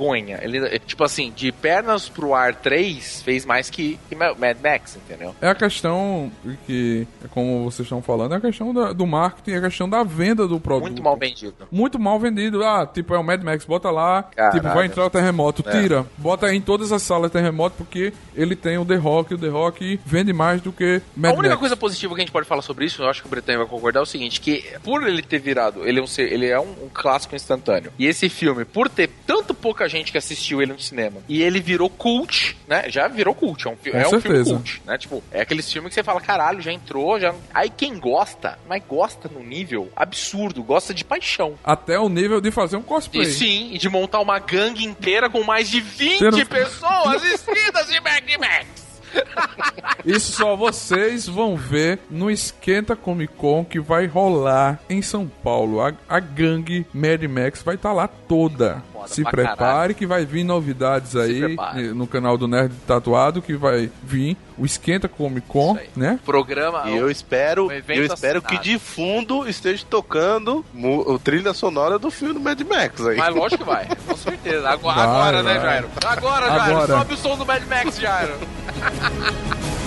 Vergonha. 0.00 0.38
Ele, 0.42 0.58
é, 0.66 0.78
tipo 0.78 1.04
assim, 1.04 1.30
de 1.34 1.52
pernas 1.52 2.08
pro 2.08 2.34
ar 2.34 2.54
3 2.54 3.22
fez 3.22 3.44
mais 3.44 3.68
que, 3.68 3.98
que 4.08 4.14
Mad 4.16 4.56
Max, 4.62 4.96
entendeu? 4.96 5.34
É 5.40 5.48
a 5.48 5.54
questão 5.54 6.32
que, 6.66 7.06
como 7.30 7.64
vocês 7.64 7.84
estão 7.86 8.00
falando, 8.00 8.32
é 8.34 8.38
a 8.38 8.40
questão 8.40 8.72
da- 8.72 8.92
do 8.92 9.06
marketing, 9.06 9.52
é 9.52 9.58
a 9.58 9.62
questão 9.62 9.88
da 9.88 10.02
venda 10.02 10.48
do 10.48 10.58
produto. 10.58 10.82
Muito 10.88 11.02
mal 11.02 11.16
vendido. 11.16 11.54
Muito 11.70 11.98
mal 11.98 12.18
vendido. 12.18 12.64
Ah, 12.64 12.86
tipo, 12.86 13.14
é 13.14 13.18
o 13.18 13.22
Mad 13.24 13.42
Max, 13.42 13.64
bota 13.66 13.90
lá, 13.90 14.22
Caralho. 14.22 14.54
tipo, 14.60 14.72
vai 14.74 14.86
entrar 14.86 15.04
o 15.04 15.10
terremoto, 15.10 15.62
É. 15.68 15.70
tira. 15.82 16.06
Bota 16.16 16.52
em 16.54 16.60
todas 16.60 16.92
as 16.92 17.02
salas 17.02 17.30
terremoto, 17.30 17.76
porque 17.76 18.12
ele 18.34 18.56
tem 18.56 18.78
o 18.78 18.84
The 18.84 18.96
Rock, 18.96 19.34
o 19.34 19.38
The 19.38 19.48
Rock 19.48 20.00
vende 20.06 20.32
mais 20.32 20.60
do 20.62 20.72
que 20.72 21.02
Mad 21.14 21.32
a 21.32 21.34
única 21.34 21.48
Max. 21.50 21.60
coisa 21.60 21.76
positiva 21.76 22.14
que 22.14 22.20
a 22.20 22.24
gente 22.24 22.32
pode 22.32 22.46
falar 22.48 22.62
sobre 22.62 22.86
isso, 22.86 23.02
eu 23.02 23.08
acho 23.08 23.20
que 23.20 23.26
o 23.26 23.30
Bretanha 23.30 23.58
vai 23.58 23.66
concordar, 23.66 24.00
é 24.00 24.02
o 24.02 24.06
seguinte, 24.06 24.40
que 24.40 24.64
por 24.82 25.06
ele 25.06 25.22
ter 25.22 25.38
virado, 25.38 25.86
ele 25.86 26.00
é 26.00 26.02
um, 26.02 26.06
ele 26.18 26.46
é 26.46 26.58
um, 26.58 26.70
um 26.84 26.88
clássico 26.92 27.34
instantâneo. 27.36 27.92
E 27.98 28.06
esse 28.06 28.28
filme, 28.28 28.64
por 28.64 28.88
ter 28.88 29.10
tanto 29.26 29.52
pouca 29.54 29.88
gente 29.90 30.10
que 30.12 30.18
assistiu 30.18 30.62
ele 30.62 30.72
no 30.72 30.80
cinema, 30.80 31.20
e 31.28 31.42
ele 31.42 31.60
virou 31.60 31.90
cult, 31.90 32.56
né? 32.66 32.84
Já 32.88 33.08
virou 33.08 33.34
cult, 33.34 33.66
é 33.66 33.70
um, 33.70 33.76
é 33.92 34.08
um 34.08 34.20
filme 34.20 34.44
cult, 34.44 34.82
né? 34.86 34.96
Tipo, 34.96 35.22
é 35.30 35.42
aqueles 35.42 35.70
filmes 35.70 35.90
que 35.90 35.94
você 35.94 36.02
fala, 36.02 36.20
caralho, 36.20 36.60
já 36.60 36.72
entrou, 36.72 37.20
já... 37.20 37.34
Aí 37.52 37.68
quem 37.68 37.98
gosta, 37.98 38.58
mas 38.68 38.82
gosta 38.88 39.28
no 39.28 39.40
nível 39.40 39.90
absurdo, 39.94 40.62
gosta 40.62 40.94
de 40.94 41.04
paixão. 41.04 41.54
Até 41.64 41.98
o 41.98 42.08
nível 42.08 42.40
de 42.40 42.50
fazer 42.50 42.76
um 42.76 42.82
cosplay. 42.82 43.26
E 43.26 43.32
sim, 43.32 43.70
e 43.72 43.78
de 43.78 43.88
montar 43.88 44.20
uma 44.20 44.38
gangue 44.38 44.84
inteira 44.84 45.28
com 45.28 45.42
mais 45.42 45.68
de 45.68 45.80
20 45.80 46.18
Ter- 46.18 46.46
pessoas 46.46 47.22
vestidas 47.22 47.88
de 47.88 48.00
Mad 48.00 48.24
Max. 48.38 48.90
Isso 50.04 50.32
só 50.32 50.56
vocês 50.56 51.26
vão 51.26 51.56
ver 51.56 51.98
no 52.08 52.30
Esquenta 52.30 52.94
Comic 52.96 53.34
Con 53.34 53.64
que 53.64 53.80
vai 53.80 54.06
rolar 54.06 54.80
em 54.88 55.02
São 55.02 55.26
Paulo. 55.26 55.80
A, 55.80 55.92
a 56.08 56.20
gangue 56.20 56.86
Mad 56.92 57.22
Max 57.24 57.62
vai 57.62 57.74
estar 57.74 57.92
lá 57.92 58.06
toda. 58.08 58.82
Foda 59.00 59.14
Se 59.14 59.22
pra 59.22 59.30
prepare 59.30 59.56
caralho. 59.56 59.94
que 59.94 60.06
vai 60.06 60.24
vir 60.26 60.44
novidades 60.44 61.16
aí 61.16 61.56
no 61.94 62.06
canal 62.06 62.36
do 62.36 62.46
Nerd 62.46 62.72
Tatuado 62.86 63.40
que 63.40 63.54
vai 63.54 63.90
vir 64.02 64.36
o 64.58 64.66
Esquenta 64.66 65.08
Comic 65.08 65.46
Con, 65.48 65.78
né? 65.96 66.18
Programa... 66.24 66.82
E 66.90 66.96
eu 66.96 67.10
espero, 67.10 67.68
um 67.68 67.72
eu 67.72 68.04
espero 68.04 68.42
que 68.42 68.56
assinado. 68.56 68.64
de 68.64 68.78
fundo 68.78 69.48
esteja 69.48 69.84
tocando 69.88 70.64
o 70.74 71.18
trilha 71.18 71.54
sonora 71.54 71.98
do 71.98 72.10
filme 72.10 72.34
do 72.34 72.40
Mad 72.40 72.60
Max 72.60 73.00
aí. 73.06 73.16
Mas 73.16 73.34
lógico 73.34 73.64
que 73.64 73.70
vai, 73.70 73.88
com 74.06 74.16
certeza. 74.16 74.68
Agora, 74.68 74.96
Vai, 74.96 75.06
agora 75.06 75.42
né, 75.42 75.54
vai. 75.54 75.62
Jairo? 75.62 75.88
Agora, 76.04 76.46
Jairo. 76.46 76.62
Agora. 76.62 76.98
Sobe 76.98 77.14
o 77.14 77.16
som 77.16 77.36
do 77.36 77.46
Mad 77.46 77.62
Max, 77.66 77.98
Jairo. 77.98 78.34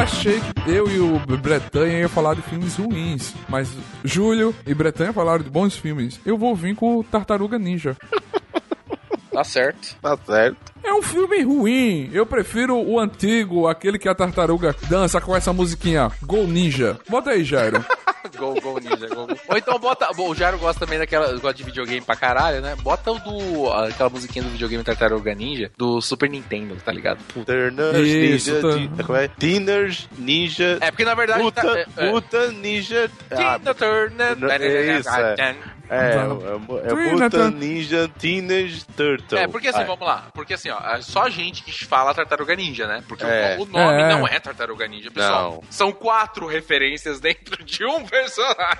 achei 0.00 0.40
que 0.40 0.70
eu 0.70 0.88
e 0.88 0.98
o 0.98 1.18
Bretanha 1.36 1.98
ia 1.98 2.08
falar 2.08 2.34
de 2.34 2.42
filmes 2.42 2.76
ruins, 2.76 3.34
mas 3.48 3.70
Júlio 4.02 4.54
e 4.66 4.72
Bretanha 4.74 5.12
falaram 5.12 5.44
de 5.44 5.50
bons 5.50 5.76
filmes. 5.76 6.18
Eu 6.24 6.38
vou 6.38 6.56
vir 6.56 6.74
com 6.74 6.98
o 6.98 7.04
Tartaruga 7.04 7.58
Ninja. 7.58 7.96
Tá 9.32 9.44
certo. 9.44 9.96
Tá 10.02 10.18
certo. 10.26 10.58
É 10.82 10.92
um 10.92 11.00
filme 11.00 11.40
ruim. 11.42 12.10
Eu 12.12 12.26
prefiro 12.26 12.76
o 12.76 12.98
antigo, 12.98 13.68
aquele 13.68 13.96
que 13.96 14.08
a 14.08 14.14
tartaruga 14.14 14.74
dança 14.88 15.20
com 15.20 15.34
essa 15.36 15.52
musiquinha. 15.52 16.10
Go 16.24 16.48
Ninja. 16.48 16.98
Bota 17.08 17.30
aí, 17.30 17.44
Jairo. 17.44 17.82
Gol, 18.36 18.60
gol, 18.60 18.78
ninja, 18.80 19.08
gol, 19.08 19.26
gol. 19.26 19.36
Ou 19.48 19.56
então 19.56 19.78
bota. 19.78 20.08
Bom, 20.14 20.30
o 20.30 20.34
Jairo 20.34 20.58
gosta 20.58 20.80
também 20.84 20.98
daquela. 20.98 21.32
Gosta 21.32 21.54
de 21.54 21.64
videogame 21.64 22.00
pra 22.00 22.16
caralho, 22.16 22.60
né? 22.60 22.76
Bota 22.82 23.10
o 23.12 23.18
do. 23.18 23.70
aquela 23.72 24.10
musiquinha 24.10 24.44
do 24.44 24.50
videogame 24.50 24.84
Tartaruga 24.84 25.34
Ninja 25.34 25.70
do 25.76 26.00
Super 26.00 26.28
Nintendo, 26.28 26.76
tá 26.84 26.92
ligado? 26.92 27.18
Puta. 27.32 27.52
Ninja. 27.92 28.60
tá. 28.60 28.72
Ti- 28.74 29.04
Como 29.04 29.18
é? 29.18 29.28
Teenage 29.28 30.08
Ninja. 30.18 30.78
É 30.80 30.90
porque 30.90 31.04
na 31.04 31.14
verdade. 31.14 31.40
Puta, 31.42 31.62
tá, 31.62 31.78
é, 31.78 31.86
é. 31.96 32.10
puta 32.10 32.52
Ninja. 32.52 33.10
Ah, 33.30 33.58
Tina 33.58 33.74
Turner. 33.74 34.36
não- 34.38 34.48
é 34.48 34.98
isso, 34.98 35.08
é. 35.10 35.56
É, 35.90 35.96
é, 35.96 36.90
é, 36.90 36.94
Teenage- 36.94 37.20
Puta 37.30 37.50
Ninja 37.50 38.08
Teenage 38.18 38.84
Turtle. 38.96 39.38
É, 39.38 39.46
porque 39.48 39.68
assim, 39.68 39.80
Ah, 39.80 39.84
vamos 39.84 40.06
lá. 40.06 40.28
Porque 40.32 40.54
assim, 40.54 40.70
ó, 40.70 40.78
é 40.78 41.02
só 41.02 41.28
gente 41.28 41.62
que 41.62 41.72
fala 41.84 42.14
Tartaruga 42.14 42.54
Ninja, 42.54 42.86
né? 42.86 43.02
Porque 43.08 43.24
É. 43.24 43.56
o, 43.58 43.62
o 43.62 43.66
nome 43.66 44.02
É. 44.02 44.08
não 44.08 44.26
é 44.26 44.38
Tartaruga 44.38 44.86
Ninja, 44.86 45.10
pessoal. 45.10 45.52
Não. 45.62 45.62
São 45.70 45.92
quatro 45.92 46.46
referências 46.46 47.18
dentro 47.20 47.62
de 47.64 47.84
um 47.84 48.04
personagem. 48.06 48.78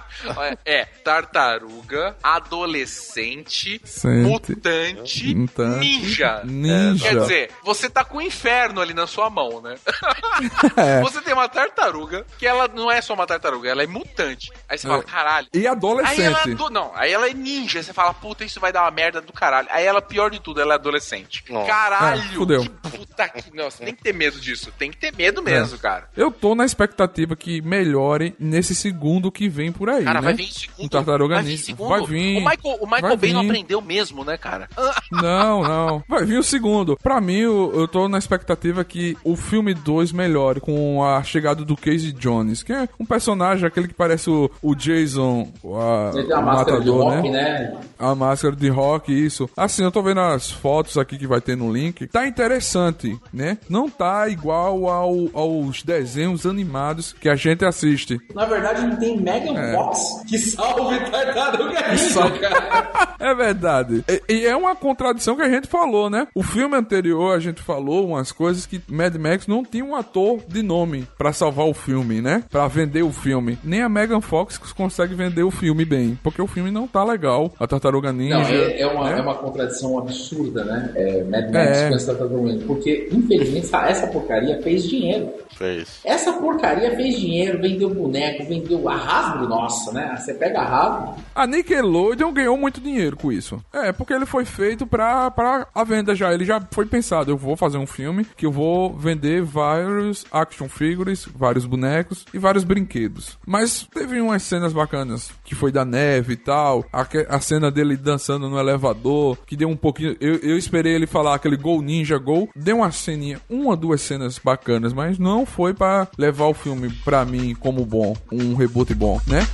É 0.64 0.84
tartaruga, 0.84 2.16
adolescente, 2.22 3.80
Sente. 3.84 4.28
mutante, 4.28 5.34
Mutante, 5.34 5.78
ninja. 5.98 6.42
ninja. 6.44 7.08
Quer 7.08 7.18
dizer, 7.20 7.50
você 7.62 7.88
tá 7.90 8.04
com 8.04 8.18
o 8.18 8.22
inferno 8.22 8.80
ali 8.80 8.94
na 8.94 9.06
sua 9.06 9.28
mão, 9.30 9.60
né? 9.60 9.76
É. 10.76 11.00
Você 11.00 11.20
tem 11.20 11.34
uma 11.34 11.48
tartaruga, 11.48 12.24
que 12.38 12.46
ela 12.46 12.68
não 12.68 12.90
é 12.90 13.00
só 13.00 13.14
uma 13.14 13.26
tartaruga, 13.26 13.68
ela 13.68 13.82
é 13.82 13.86
mutante. 13.86 14.50
Aí 14.68 14.78
você 14.78 14.86
fala, 14.86 15.00
É. 15.00 15.04
caralho. 15.04 15.46
E 15.52 15.58
Aí 15.58 15.66
ela, 15.66 15.76
adolescente. 15.76 16.50
é 16.50 16.54
do- 16.54 16.70
não, 16.70 16.92
aí 17.00 17.12
ela 17.12 17.28
é 17.28 17.34
ninja. 17.34 17.82
Você 17.82 17.92
fala, 17.92 18.12
puta, 18.14 18.44
isso 18.44 18.60
vai 18.60 18.72
dar 18.72 18.82
uma 18.82 18.90
merda 18.90 19.20
do 19.20 19.32
caralho. 19.32 19.68
Aí 19.70 19.84
ela, 19.84 20.00
pior 20.02 20.30
de 20.30 20.40
tudo, 20.40 20.60
ela 20.60 20.74
é 20.74 20.76
adolescente. 20.76 21.44
Nossa. 21.48 21.66
Caralho! 21.66 22.20
É, 22.22 22.34
fudeu. 22.34 22.62
Que 22.62 22.68
puta 22.98 23.28
que. 23.28 23.54
Não, 23.56 23.70
você 23.70 23.84
tem 23.84 23.94
que 23.94 24.02
ter 24.02 24.12
medo 24.14 24.38
disso. 24.40 24.72
Tem 24.78 24.90
que 24.90 24.96
ter 24.98 25.14
medo 25.16 25.42
mesmo, 25.42 25.78
cara. 25.78 26.08
Eu 26.16 26.30
tô 26.30 26.54
na 26.54 26.64
expectativa 26.64 27.34
que 27.36 27.60
melhore 27.62 28.34
nesse 28.38 28.74
segundo 28.74 29.30
que 29.32 29.48
vem 29.48 29.72
por 29.72 29.88
aí, 29.88 30.04
Cara, 30.04 30.20
né? 30.20 30.24
vai 30.26 30.34
vir 30.34 30.52
segundo. 30.52 30.84
Um 30.84 30.88
Tartaruga 30.88 31.34
vai 31.36 31.44
vir 31.44 31.50
Ninja. 31.50 31.64
segundo. 31.64 31.88
Vai 31.88 32.06
vir. 32.06 32.36
O 32.38 32.40
Michael, 32.40 32.78
o 32.80 32.86
Michael 32.86 33.16
Bay 33.16 33.32
não 33.32 33.40
aprendeu 33.42 33.80
mesmo, 33.80 34.24
né, 34.24 34.36
cara? 34.36 34.68
Não, 35.10 35.62
não. 35.62 36.04
Vai 36.08 36.24
vir 36.24 36.38
o 36.38 36.42
segundo. 36.42 36.96
Pra 36.96 37.20
mim, 37.20 37.38
eu, 37.38 37.72
eu 37.74 37.88
tô 37.88 38.08
na 38.08 38.16
expectativa 38.18 38.84
que 38.84 39.16
o 39.24 39.36
filme 39.36 39.74
2 39.74 40.12
melhore 40.12 40.60
com 40.60 41.04
a 41.04 41.22
chegada 41.22 41.64
do 41.64 41.76
Casey 41.76 42.12
Jones, 42.12 42.62
que 42.62 42.72
é 42.72 42.88
um 42.98 43.04
personagem, 43.04 43.66
aquele 43.66 43.88
que 43.88 43.94
parece 43.94 44.30
o, 44.30 44.50
o 44.62 44.74
Jason, 44.74 45.52
a, 45.64 46.10
Ele 46.16 46.26
tem 46.28 46.36
uma 46.36 46.52
o 46.62 46.64
de 46.92 46.98
matador, 46.98 47.16
rock, 47.16 47.30
né? 47.30 47.42
né? 47.42 47.80
A 47.98 48.14
máscara 48.14 48.56
de 48.56 48.68
rock, 48.68 49.12
isso. 49.12 49.48
Assim, 49.56 49.82
eu 49.82 49.90
tô 49.90 50.02
vendo 50.02 50.20
as 50.20 50.50
fotos 50.50 50.96
aqui 50.98 51.18
que 51.18 51.26
vai 51.26 51.40
ter 51.40 51.56
no 51.56 51.72
link. 51.72 52.06
Tá 52.06 52.26
interessante, 52.26 53.18
né? 53.32 53.58
Não 53.68 53.88
tá 53.88 54.28
igual 54.28 54.88
ao, 54.88 55.14
aos 55.34 55.82
desenhos 55.82 56.46
animados 56.46 57.12
que 57.12 57.28
a 57.28 57.36
gente 57.36 57.64
assiste. 57.64 58.18
Na 58.34 58.44
verdade, 58.44 58.86
não 58.86 58.96
tem 58.96 59.18
Megan 59.20 59.54
É. 59.58 59.74
Fox 59.74 60.22
que 60.28 60.38
salve 60.38 60.98
Tartaruga 61.10 61.88
Ninja, 61.90 62.10
salve. 62.10 62.38
cara. 62.38 63.10
É 63.20 63.34
verdade. 63.34 64.02
E, 64.08 64.32
e 64.32 64.46
é 64.46 64.56
uma 64.56 64.74
contradição 64.74 65.36
que 65.36 65.42
a 65.42 65.50
gente 65.50 65.68
falou, 65.68 66.08
né? 66.08 66.26
O 66.34 66.42
filme 66.42 66.74
anterior 66.74 67.36
a 67.36 67.38
gente 67.38 67.60
falou 67.60 68.08
umas 68.08 68.32
coisas 68.32 68.64
que 68.64 68.80
Mad 68.88 69.14
Max 69.16 69.46
não 69.46 69.62
tinha 69.62 69.84
um 69.84 69.94
ator 69.94 70.40
de 70.48 70.62
nome 70.62 71.06
pra 71.18 71.30
salvar 71.30 71.66
o 71.66 71.74
filme, 71.74 72.22
né? 72.22 72.42
Pra 72.50 72.66
vender 72.66 73.02
o 73.02 73.12
filme. 73.12 73.58
Nem 73.62 73.82
a 73.82 73.90
Megan 73.90 74.22
Fox 74.22 74.56
consegue 74.74 75.14
vender 75.14 75.42
o 75.42 75.50
filme 75.50 75.84
bem, 75.84 76.18
porque 76.22 76.40
o 76.40 76.46
filme 76.46 76.70
não 76.70 76.79
tá 76.86 77.04
legal. 77.04 77.52
A 77.58 77.66
Tartaruga 77.66 78.12
Ninja. 78.12 78.38
Não, 78.38 78.44
é, 78.44 78.80
é 78.80 78.86
uma, 78.86 79.10
né? 79.10 79.18
é 79.18 79.22
uma 79.22 79.34
contradição 79.34 79.98
absurda, 79.98 80.64
né? 80.64 80.92
É, 80.94 81.24
Mad 81.24 81.52
Max 81.52 81.78
É. 81.78 81.88
com 81.88 81.94
essa 81.94 82.14
Tartaruga 82.14 82.52
Ninja. 82.52 82.64
Porque, 82.66 83.08
infelizmente, 83.12 83.66
essa, 83.66 83.86
essa 83.86 84.06
porcaria 84.06 84.60
fez 84.62 84.84
dinheiro. 84.84 85.30
Fez. 85.56 86.00
Essa 86.04 86.32
porcaria 86.34 86.94
fez 86.96 87.18
dinheiro, 87.18 87.60
vendeu 87.60 87.90
boneco, 87.90 88.44
vendeu 88.44 88.88
a 88.88 88.94
Hasbro, 88.94 89.48
nossa, 89.48 89.92
né? 89.92 90.16
Você 90.18 90.34
pega 90.34 90.60
a 90.60 90.64
Hasbro, 90.64 91.14
A 91.34 91.46
Nickelodeon 91.46 92.32
ganhou 92.32 92.56
muito 92.56 92.80
dinheiro 92.80 93.16
com 93.16 93.30
isso. 93.32 93.62
É, 93.72 93.92
porque 93.92 94.12
ele 94.12 94.26
foi 94.26 94.44
feito 94.44 94.86
pra, 94.86 95.30
pra 95.30 95.66
a 95.74 95.84
venda 95.84 96.14
já. 96.14 96.32
Ele 96.32 96.44
já 96.44 96.60
foi 96.70 96.86
pensado, 96.86 97.30
eu 97.30 97.36
vou 97.36 97.56
fazer 97.56 97.78
um 97.78 97.86
filme 97.86 98.26
que 98.36 98.46
eu 98.46 98.52
vou 98.52 98.92
vender 98.96 99.42
vários 99.42 100.24
action 100.30 100.68
figures, 100.68 101.26
vários 101.34 101.66
bonecos 101.66 102.24
e 102.32 102.38
vários 102.38 102.64
brinquedos. 102.64 103.38
Mas 103.46 103.86
teve 103.92 104.20
umas 104.20 104.42
cenas 104.42 104.72
bacanas, 104.72 105.30
que 105.50 105.54
foi 105.56 105.72
da 105.72 105.84
neve 105.84 106.34
e 106.34 106.36
tal. 106.36 106.86
A, 106.92 107.04
a 107.28 107.40
cena 107.40 107.72
dele 107.72 107.96
dançando 107.96 108.48
no 108.48 108.56
elevador, 108.56 109.36
que 109.44 109.56
deu 109.56 109.68
um 109.68 109.76
pouquinho... 109.76 110.16
Eu, 110.20 110.36
eu 110.36 110.56
esperei 110.56 110.94
ele 110.94 111.08
falar 111.08 111.34
aquele 111.34 111.56
Gol 111.56 111.82
Ninja 111.82 112.18
Gol. 112.18 112.48
Deu 112.54 112.76
uma 112.76 112.92
ceninha, 112.92 113.40
uma, 113.50 113.76
duas 113.76 114.00
cenas 114.00 114.38
bacanas, 114.38 114.92
mas 114.92 115.18
não 115.18 115.44
foi 115.44 115.74
pra 115.74 116.06
levar 116.16 116.46
o 116.46 116.54
filme 116.54 116.88
pra 117.04 117.24
mim 117.24 117.52
como 117.58 117.84
bom. 117.84 118.16
Um 118.30 118.54
reboot 118.54 118.94
bom, 118.94 119.20
né? 119.26 119.44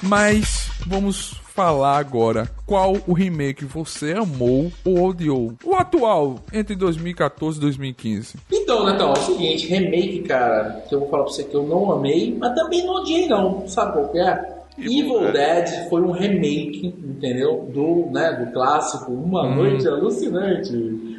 Mas 0.00 0.63
vamos 0.86 1.40
falar 1.54 1.98
agora 1.98 2.50
qual 2.66 2.96
o 3.06 3.12
remake 3.12 3.64
você 3.64 4.12
amou 4.12 4.72
ou 4.84 5.04
odiou. 5.04 5.54
O 5.64 5.74
atual, 5.74 6.36
entre 6.52 6.74
2014 6.74 7.58
e 7.58 7.60
2015. 7.60 8.34
Então, 8.52 8.84
Netão, 8.84 9.10
é 9.10 9.12
o 9.12 9.16
seguinte, 9.22 9.66
remake, 9.66 10.20
cara, 10.20 10.84
que 10.88 10.94
eu 10.94 11.00
vou 11.00 11.08
falar 11.08 11.24
pra 11.24 11.32
você 11.32 11.44
que 11.44 11.54
eu 11.54 11.62
não 11.62 11.92
amei, 11.92 12.36
mas 12.38 12.54
também 12.54 12.84
não 12.84 12.94
odiei 12.94 13.28
não, 13.28 13.66
sabe 13.68 13.92
qual 13.92 14.08
que 14.08 14.18
é? 14.18 14.63
Evil 14.76 15.32
Dead 15.32 15.88
foi 15.88 16.02
um 16.02 16.10
remake, 16.10 16.86
entendeu? 16.86 17.68
Do, 17.72 18.10
né, 18.12 18.32
do 18.32 18.52
clássico 18.52 19.12
Uma 19.12 19.48
Noite 19.54 19.86
Alucinante. 19.86 20.72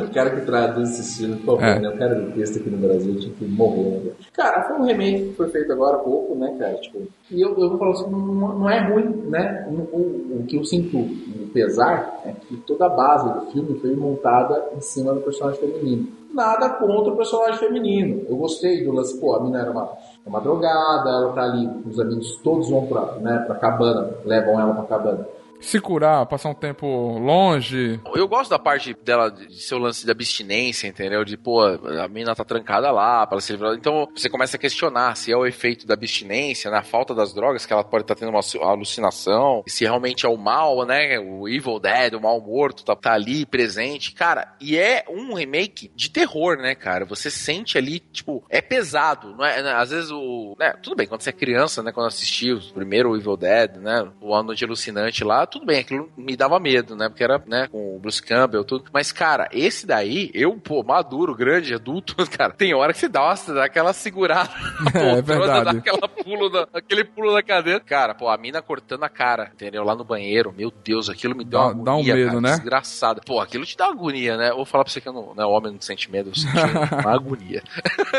O 0.00 0.12
cara 0.12 0.30
que 0.30 0.40
traduz 0.44 0.98
esse 0.98 1.18
filme, 1.20 1.36
por 1.36 1.58
favor, 1.60 1.62
É. 1.76 1.78
né? 1.78 1.88
O 1.90 1.96
cara 1.98 2.14
do 2.16 2.32
texto 2.32 2.58
aqui 2.58 2.70
no 2.70 2.78
Brasil 2.78 3.14
tinha 3.20 3.32
que 3.34 3.44
morrer. 3.44 4.00
Né? 4.04 4.10
Cara, 4.32 4.62
foi 4.64 4.76
um 4.78 4.84
remake 4.84 5.28
que 5.28 5.34
foi 5.34 5.48
feito 5.48 5.72
agora 5.72 5.96
há 5.96 6.00
pouco, 6.00 6.34
né, 6.34 6.54
cara? 6.58 6.74
Tipo, 6.74 7.02
e 7.30 7.40
eu, 7.40 7.50
eu 7.56 7.68
vou 7.70 7.78
falar 7.78 7.92
assim, 7.92 8.10
não, 8.10 8.20
não 8.58 8.68
é 8.70 8.80
ruim, 8.88 9.04
né? 9.28 9.66
O, 9.70 9.74
o- 9.96 10.40
o 10.40 10.44
que 10.46 10.56
eu 10.56 10.64
sinto 10.64 10.96
um 10.98 11.48
pesar 11.52 12.20
é 12.26 12.32
que 12.32 12.56
toda 12.66 12.86
a 12.86 12.88
base 12.88 13.32
do 13.32 13.46
filme 13.52 13.78
foi 13.78 13.94
montada 13.94 14.64
em 14.76 14.80
cima 14.80 15.12
do 15.14 15.20
personagem 15.20 15.60
feminino. 15.60 16.08
Nada 16.34 16.68
contra 16.70 17.12
o 17.12 17.16
personagem 17.16 17.58
feminino. 17.58 18.22
Eu 18.28 18.36
gostei 18.36 18.84
do 18.84 18.92
lance, 18.92 19.18
pô, 19.20 19.34
a 19.34 19.42
mina 19.42 19.60
era 19.60 19.70
uma, 19.70 19.88
uma 20.26 20.40
drogada, 20.40 21.10
ela 21.10 21.32
tá 21.32 21.42
ali, 21.42 21.68
os 21.86 21.98
amigos 21.98 22.36
todos 22.42 22.70
vão 22.70 22.86
pra, 22.86 23.14
né, 23.20 23.38
pra 23.46 23.56
cabana, 23.56 24.10
levam 24.24 24.60
ela 24.60 24.74
pra 24.74 24.84
cabana. 24.84 25.26
Se 25.60 25.78
curar, 25.78 26.24
passar 26.26 26.48
um 26.48 26.54
tempo 26.54 26.86
longe. 27.18 28.00
Eu 28.14 28.26
gosto 28.26 28.50
da 28.50 28.58
parte 28.58 28.94
dela 29.04 29.30
de 29.30 29.62
ser 29.62 29.74
o 29.74 29.78
lance 29.78 30.06
da 30.06 30.12
abstinência, 30.12 30.88
entendeu? 30.88 31.24
De, 31.24 31.36
pô, 31.36 31.62
a 31.62 32.08
mina 32.08 32.34
tá 32.34 32.44
trancada 32.44 32.90
lá 32.90 33.26
para 33.26 33.40
se 33.40 33.52
livrar. 33.52 33.74
Então 33.74 34.08
você 34.14 34.28
começa 34.28 34.56
a 34.56 34.60
questionar 34.60 35.16
se 35.16 35.30
é 35.30 35.36
o 35.36 35.46
efeito 35.46 35.86
da 35.86 35.94
abstinência, 35.94 36.70
na 36.70 36.82
falta 36.82 37.14
das 37.14 37.34
drogas, 37.34 37.66
que 37.66 37.72
ela 37.72 37.84
pode 37.84 38.04
estar 38.04 38.14
tendo 38.14 38.30
uma 38.30 38.40
alucinação, 38.68 39.62
se 39.66 39.84
realmente 39.84 40.24
é 40.24 40.28
o 40.28 40.36
mal, 40.36 40.84
né? 40.86 41.18
O 41.18 41.48
Evil 41.48 41.78
Dead, 41.78 42.14
o 42.14 42.20
mal 42.20 42.40
morto, 42.40 42.84
tá, 42.84 42.96
tá 42.96 43.12
ali 43.12 43.44
presente. 43.44 44.12
Cara, 44.12 44.54
e 44.60 44.78
é 44.78 45.04
um 45.08 45.34
remake 45.34 45.92
de 45.94 46.10
terror, 46.10 46.56
né, 46.56 46.74
cara? 46.74 47.04
Você 47.04 47.30
sente 47.30 47.76
ali, 47.76 48.00
tipo, 48.00 48.42
é 48.48 48.60
pesado, 48.60 49.36
não 49.36 49.44
é? 49.44 49.60
Às 49.74 49.90
vezes 49.90 50.10
o. 50.10 50.56
Né, 50.58 50.72
tudo 50.82 50.96
bem, 50.96 51.06
quando 51.06 51.20
você 51.20 51.30
é 51.30 51.34
criança, 51.34 51.82
né? 51.82 51.92
Quando 51.92 52.06
assistiu 52.06 52.56
o 52.56 52.72
primeiro 52.72 53.14
Evil 53.16 53.36
Dead, 53.36 53.76
né? 53.76 54.08
O 54.20 54.34
A 54.34 54.42
Noite 54.42 54.64
Alucinante 54.64 55.22
lá, 55.22 55.46
tudo 55.50 55.66
bem, 55.66 55.80
aquilo 55.80 56.10
me 56.16 56.36
dava 56.36 56.58
medo, 56.60 56.94
né? 56.96 57.08
Porque 57.08 57.24
era, 57.24 57.42
né, 57.46 57.68
com 57.68 57.96
o 57.96 57.98
Bruce 57.98 58.22
Campbell, 58.22 58.64
tudo. 58.64 58.84
Mas, 58.92 59.12
cara, 59.12 59.48
esse 59.52 59.86
daí, 59.86 60.30
eu, 60.34 60.54
pô, 60.56 60.82
maduro, 60.82 61.34
grande, 61.34 61.74
adulto, 61.74 62.14
cara, 62.30 62.52
tem 62.52 62.72
hora 62.74 62.92
que 62.92 62.98
você 62.98 63.08
dá, 63.08 63.22
uma, 63.24 63.54
dá 63.54 63.64
aquela 63.64 63.92
segurada. 63.92 64.50
na 64.94 65.00
É 65.00 65.14
poltrona, 65.22 65.22
verdade. 65.22 65.64
Dá 65.64 65.78
aquela 65.78 66.08
pulo 66.08 66.48
da, 66.48 66.68
aquele 66.72 67.04
pulo 67.04 67.32
da 67.32 67.42
cadeira. 67.42 67.80
Cara, 67.80 68.14
pô, 68.14 68.28
a 68.28 68.38
mina 68.38 68.62
cortando 68.62 69.02
a 69.04 69.08
cara, 69.08 69.50
entendeu? 69.54 69.82
Lá 69.84 69.94
no 69.94 70.04
banheiro, 70.04 70.52
meu 70.56 70.70
Deus, 70.70 71.08
aquilo 71.10 71.34
me 71.36 71.44
deu 71.44 71.58
Dá- 71.58 71.66
uma 71.68 71.84
dá 71.84 71.90
um 71.92 71.94
agonia, 71.96 72.14
medo, 72.14 72.26
cara, 72.28 72.40
né? 72.40 72.50
Desgraçado. 72.50 73.20
Pô, 73.26 73.40
aquilo 73.40 73.64
te 73.66 73.76
dá 73.76 73.86
agonia, 73.86 74.36
né? 74.36 74.50
Eu 74.50 74.56
vou 74.56 74.64
falar 74.64 74.84
pra 74.84 74.92
você 74.92 75.00
que 75.00 75.08
eu 75.08 75.12
não, 75.12 75.34
né, 75.34 75.44
homem 75.44 75.72
não 75.72 75.80
sente 75.80 76.10
medo, 76.10 76.30
eu 76.30 76.34
senti 76.34 76.54
uma 77.04 77.14
agonia. 77.14 77.62